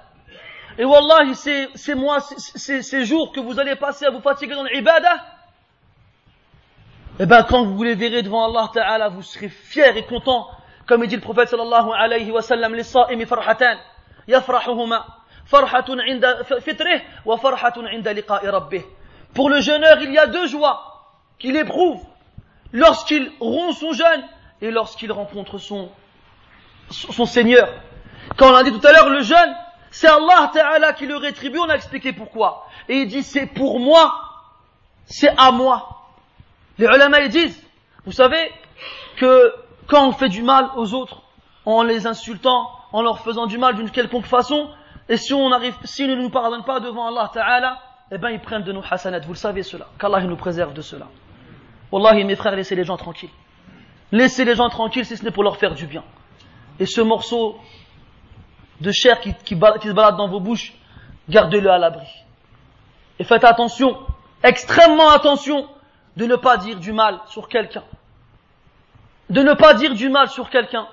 Et 0.78 0.86
Wallah, 0.86 1.34
ces, 1.34 1.96
mois, 1.96 2.20
ces, 2.22 3.06
jours 3.06 3.32
que 3.32 3.40
vous 3.40 3.60
allez 3.60 3.76
passer 3.76 4.06
à 4.06 4.12
vous 4.12 4.22
fatiguer 4.22 4.56
dans 4.56 4.64
l'ibadah, 4.64 5.26
eh 7.20 7.26
ben, 7.26 7.44
quand 7.44 7.66
vous 7.66 7.84
les 7.84 7.96
verrez 7.96 8.22
devant 8.22 8.50
Allah 8.50 8.70
Ta'ala, 8.74 9.10
vous 9.10 9.22
serez 9.22 9.50
fiers 9.50 9.98
et 9.98 10.04
contents. 10.04 10.48
Comme 10.90 11.06
dit 11.06 11.16
le 11.18 11.22
prophète 11.22 11.50
sallallahu 11.50 11.92
alayhi 11.96 12.32
wa 12.32 12.42
sallam, 12.42 12.76
farhatan, 12.84 13.78
yafrahuhuma, 14.28 15.06
farhatun 15.46 16.00
inda 16.00 16.44
fitrih, 16.44 17.00
wa 17.26 17.38
farhatun 17.38 17.86
inda 17.86 18.12
liqa'i 18.12 18.50
rabbih. 18.50 18.82
Pour 19.36 19.52
le 19.52 19.62
jeûneur, 19.62 20.02
il 20.02 20.12
y 20.12 20.18
a 20.18 20.26
deux 20.26 20.48
joies 20.48 20.82
qu'il 21.38 21.56
éprouve 21.58 22.02
lorsqu'il 22.74 23.32
rompt 23.40 23.74
son 23.74 23.94
jeûne 23.94 24.24
et 24.62 24.72
lorsqu'il 24.72 25.12
rencontre 25.12 25.60
son, 25.60 25.92
son 26.90 27.26
Seigneur. 27.26 27.70
Quand 28.36 28.50
on 28.50 28.54
l'a 28.54 28.64
dit 28.64 28.72
tout 28.72 28.88
à 28.88 28.92
l'heure, 28.92 29.10
le 29.10 29.22
jeûne, 29.22 29.56
c'est 29.92 30.08
Allah 30.08 30.50
Ta'ala 30.52 30.94
qui 30.94 31.06
le 31.06 31.18
rétribue, 31.18 31.60
on 31.60 31.70
a 31.70 31.76
expliqué 31.76 32.14
pourquoi. 32.14 32.66
Et 32.88 33.02
il 33.02 33.08
dit, 33.08 33.22
c'est 33.22 33.46
pour 33.46 33.80
moi, 33.80 34.16
c'est 35.06 35.36
à 35.38 35.52
moi. 35.52 36.08
Les 36.80 36.88
ulama 36.88 37.20
ils 37.20 37.30
disent, 37.30 37.64
vous 38.06 38.12
savez, 38.12 38.52
que 39.18 39.54
quand 39.90 40.08
on 40.08 40.12
fait 40.12 40.30
du 40.30 40.44
mal 40.44 40.70
aux 40.78 40.94
autres, 40.94 41.24
en 41.66 41.84
les 41.84 42.08
insultant, 42.08 42.72
en 42.94 43.02
leur 43.02 43.20
faisant 43.20 43.48
du 43.48 43.58
mal 43.58 43.76
d'une 43.76 43.90
quelconque 43.90 44.26
façon, 44.26 44.70
et 45.10 45.18
si 45.18 45.34
on 45.34 45.52
arrive, 45.52 45.76
s'ils 45.84 46.10
ne 46.10 46.16
nous 46.16 46.30
pardonnent 46.30 46.64
pas 46.64 46.80
devant 46.80 47.08
Allah 47.08 47.30
Ta'ala, 47.34 47.80
eh 48.12 48.18
ben 48.18 48.30
ils 48.30 48.40
prennent 48.40 48.64
de 48.64 48.72
nos 48.72 48.84
hasanat, 48.90 49.20
vous 49.20 49.34
le 49.34 49.38
savez 49.38 49.64
cela, 49.64 49.88
qu'Allah 50.00 50.22
nous 50.22 50.36
préserve 50.36 50.74
de 50.74 50.82
cela. 50.82 51.08
Wallahi 51.92 52.24
mes 52.24 52.36
frères, 52.36 52.56
laissez 52.56 52.76
les 52.76 52.84
gens 52.84 52.98
tranquilles. 52.98 53.32
Laissez 54.12 54.46
les 54.46 54.56
gens 54.56 54.70
tranquilles 54.70 55.06
si 55.06 55.18
ce 55.18 55.24
n'est 55.24 55.32
pour 55.32 55.44
leur 55.44 55.58
faire 55.58 55.74
du 55.74 55.88
bien. 55.88 56.04
Et 56.80 56.86
ce 56.86 57.02
morceau 57.02 57.58
de 58.80 58.92
chair 58.92 59.20
qui, 59.20 59.34
qui, 59.44 59.56
se 59.56 59.92
balade 59.94 60.18
dans 60.18 60.28
vos 60.28 60.40
bouches, 60.40 60.74
gardez-le 61.28 61.70
à 61.70 61.78
l'abri. 61.78 62.08
Et 63.18 63.24
faites 63.24 63.44
attention, 63.44 63.98
extrêmement 64.44 65.10
attention, 65.10 65.68
de 66.16 66.26
ne 66.26 66.36
pas 66.36 66.58
dire 66.58 66.80
du 66.80 66.94
mal 66.94 67.20
sur 67.28 67.50
quelqu'un 67.50 67.84
De 69.31 69.43
ne 69.43 69.55
pas 69.55 69.75
dire 69.75 69.95
du 69.95 70.09
mal 70.09 70.29
sur 70.29 70.51
quelqu'un. 70.51 70.87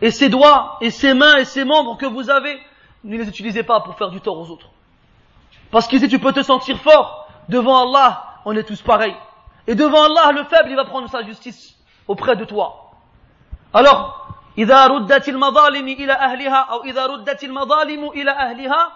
Et 0.00 0.10
ses 0.10 0.28
doigts, 0.28 0.78
et 0.80 0.90
ses 0.90 1.14
mains, 1.14 1.36
et 1.36 1.44
ses 1.44 1.64
membres 1.64 1.96
que 1.98 2.06
vous 2.06 2.30
avez, 2.30 2.58
ne 3.04 3.16
les 3.16 3.28
utilisez 3.28 3.62
pas 3.62 3.80
pour 3.80 3.96
faire 3.96 4.10
du 4.10 4.20
tort 4.20 4.38
aux 4.38 4.50
autres. 4.50 4.70
Parce 5.70 5.86
qu'ici 5.88 6.08
tu 6.08 6.18
peux 6.18 6.32
te 6.32 6.42
sentir 6.42 6.78
fort, 6.78 7.28
devant 7.48 7.88
Allah, 7.88 8.24
on 8.44 8.56
est 8.56 8.64
tous 8.64 8.80
pareils. 8.80 9.16
Et 9.66 9.74
devant 9.74 10.04
Allah, 10.04 10.32
le 10.32 10.44
faible, 10.44 10.70
il 10.70 10.76
va 10.76 10.84
prendre 10.84 11.08
sa 11.08 11.22
justice 11.22 11.76
auprès 12.06 12.36
de 12.36 12.44
toi. 12.44 12.92
Alors, 13.74 14.28
إذا 14.58 14.86
ردت 14.86 15.28
المظالم 15.28 15.88
إلى 15.88 16.12
أهلها 16.12 16.56
أو 16.56 16.84
إذا 16.84 17.06
ردت 17.06 17.44
المظالم 17.44 18.08
إلى 18.08 18.30
أهلها 18.30 18.92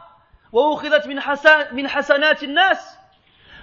وأخذت 0.53 1.07
من, 1.07 1.21
حسن 1.21 1.67
من 1.73 1.89
حسنات 1.89 2.43
الناس 2.43 2.99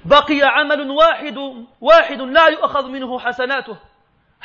بقي 0.05 0.41
عمل 0.41 0.89
واحد 0.89 1.65
واحد 1.81 2.21
لا 2.21 2.47
يؤخذ 2.47 2.87
منه 2.87 3.19
حسناته 3.19 3.77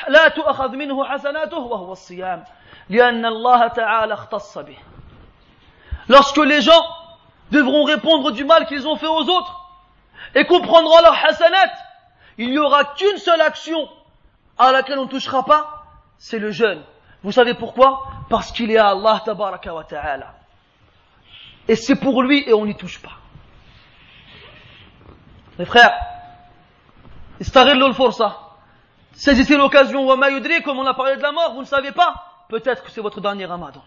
لا 0.08 0.28
تؤخذ 0.28 0.68
منه 0.68 1.04
حسناته 1.04 1.58
وهو 1.58 1.92
الصيام 1.92 2.44
لأن 2.88 3.26
الله 3.26 3.68
تعالى 3.68 4.14
اختص 4.14 4.58
به 4.58 4.78
Lorsque 6.08 6.36
les 6.38 6.60
gens 6.60 6.84
devront 7.50 7.84
répondre 7.84 8.30
du 8.32 8.44
mal 8.44 8.66
qu'ils 8.66 8.86
ont 8.86 8.96
fait 8.96 9.06
aux 9.06 9.28
autres 9.28 9.60
et 10.34 10.44
comprendront 10.44 11.00
leur 11.00 11.14
hasanat, 11.24 11.72
il 12.36 12.50
n'y 12.50 12.58
aura 12.58 12.84
qu'une 12.84 13.16
seule 13.16 13.40
action 13.40 13.88
à 14.58 14.72
laquelle 14.72 14.98
on 14.98 15.04
ne 15.04 15.10
touchera 15.10 15.44
pas, 15.44 15.84
c'est 16.18 16.38
le 16.38 16.50
jeûne. 16.50 16.82
Vous 17.22 17.32
savez 17.32 17.54
pourquoi 17.54 18.06
Parce 18.28 18.52
qu'il 18.52 18.70
est 18.70 18.76
à 18.76 18.88
Allah 18.88 19.22
tabaraka 19.24 19.74
wa 19.74 19.84
ta'ala. 19.84 20.34
Et 21.68 21.76
c'est 21.76 21.96
pour 21.96 22.22
lui 22.22 22.44
et 22.46 22.52
on 22.52 22.66
n'y 22.66 22.76
touche 22.76 23.00
pas. 23.00 23.12
Mes 25.58 25.64
frères, 25.64 25.92
saisissez 29.18 29.56
l'occasion, 29.56 30.06
comme 30.06 30.78
on 30.78 30.86
a 30.86 30.94
parlé 30.94 31.16
de 31.16 31.22
la 31.22 31.32
mort, 31.32 31.52
vous 31.54 31.60
ne 31.60 31.66
savez 31.66 31.92
pas, 31.92 32.14
peut-être 32.48 32.82
que 32.82 32.90
c'est 32.90 33.00
votre 33.00 33.20
dernier 33.20 33.46
ramadan. 33.46 33.82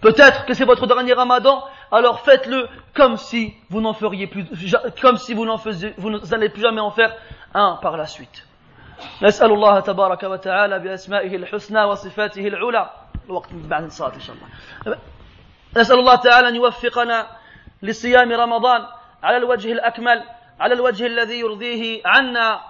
Peut-être 0.00 0.46
que 0.46 0.54
c'est 0.54 0.64
votre 0.64 0.86
dernier 0.86 1.12
ramadan, 1.12 1.64
alors 1.90 2.20
faites-le 2.20 2.68
comme 2.94 3.16
si 3.16 3.54
vous 3.68 3.80
n'en 3.80 3.94
feriez 3.94 4.28
plus, 4.28 4.46
comme 5.00 5.16
si 5.16 5.34
vous 5.34 5.44
n'en 5.44 5.58
faisiez, 5.58 5.92
vous 5.98 6.10
n'allez 6.10 6.48
plus 6.48 6.62
jamais 6.62 6.80
en 6.80 6.90
faire 6.90 7.16
un 7.54 7.78
par 7.82 7.96
la 7.96 8.06
suite. 8.06 8.44
نسأل 9.22 9.52
الله 9.52 9.80
تبارك 9.80 10.22
وتعالى 10.22 10.78
بأسمائه 10.78 11.36
الحسنى 11.36 11.84
وصفاته 11.84 12.48
العلى 12.48 12.90
الوقت 13.26 13.48
بعد 13.52 13.84
الصلاة 13.84 14.14
إن 14.14 14.20
شاء 14.20 14.36
الله 14.36 14.98
نسأل 15.76 15.98
الله 15.98 16.14
تعالى 16.16 16.48
أن 16.48 16.54
يوفقنا 16.54 17.26
لصيام 17.82 18.32
رمضان 18.32 18.86
على 19.22 19.36
الوجه 19.36 19.72
الأكمل 19.72 20.24
على 20.60 20.74
الوجه 20.74 21.06
الذي 21.06 21.38
يرضيه 21.40 22.02
عنا 22.04 22.60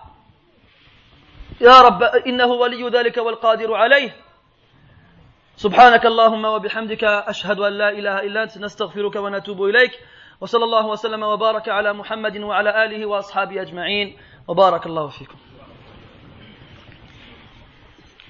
يا 1.62 1.82
رب 1.82 2.04
إنه 2.04 2.46
ولي 2.46 2.90
ذلك 2.90 3.18
والقادر 3.18 3.74
عليه. 3.74 4.16
سبحانك 5.56 6.06
اللهم 6.06 6.46
وبحمدك 6.46 7.04
أشهد 7.04 7.60
أن 7.60 7.74
لا 7.74 7.90
إله 7.90 8.20
إلا 8.20 8.44
أنت 8.44 8.58
نستغفرك 8.58 9.16
ونتوب 9.16 9.64
إليك. 9.64 9.92
وصلى 10.42 10.64
الله 10.64 10.86
وسلم 10.88 11.24
وبارك 11.24 11.70
على 11.70 11.94
محمد 11.94 12.38
وعلى 12.38 12.86
آله 12.86 13.06
وأصحابه 13.06 13.62
أجمعين. 13.62 14.18
وبارك 14.48 14.86
الله 14.86 15.08
فيكم. 15.08 15.53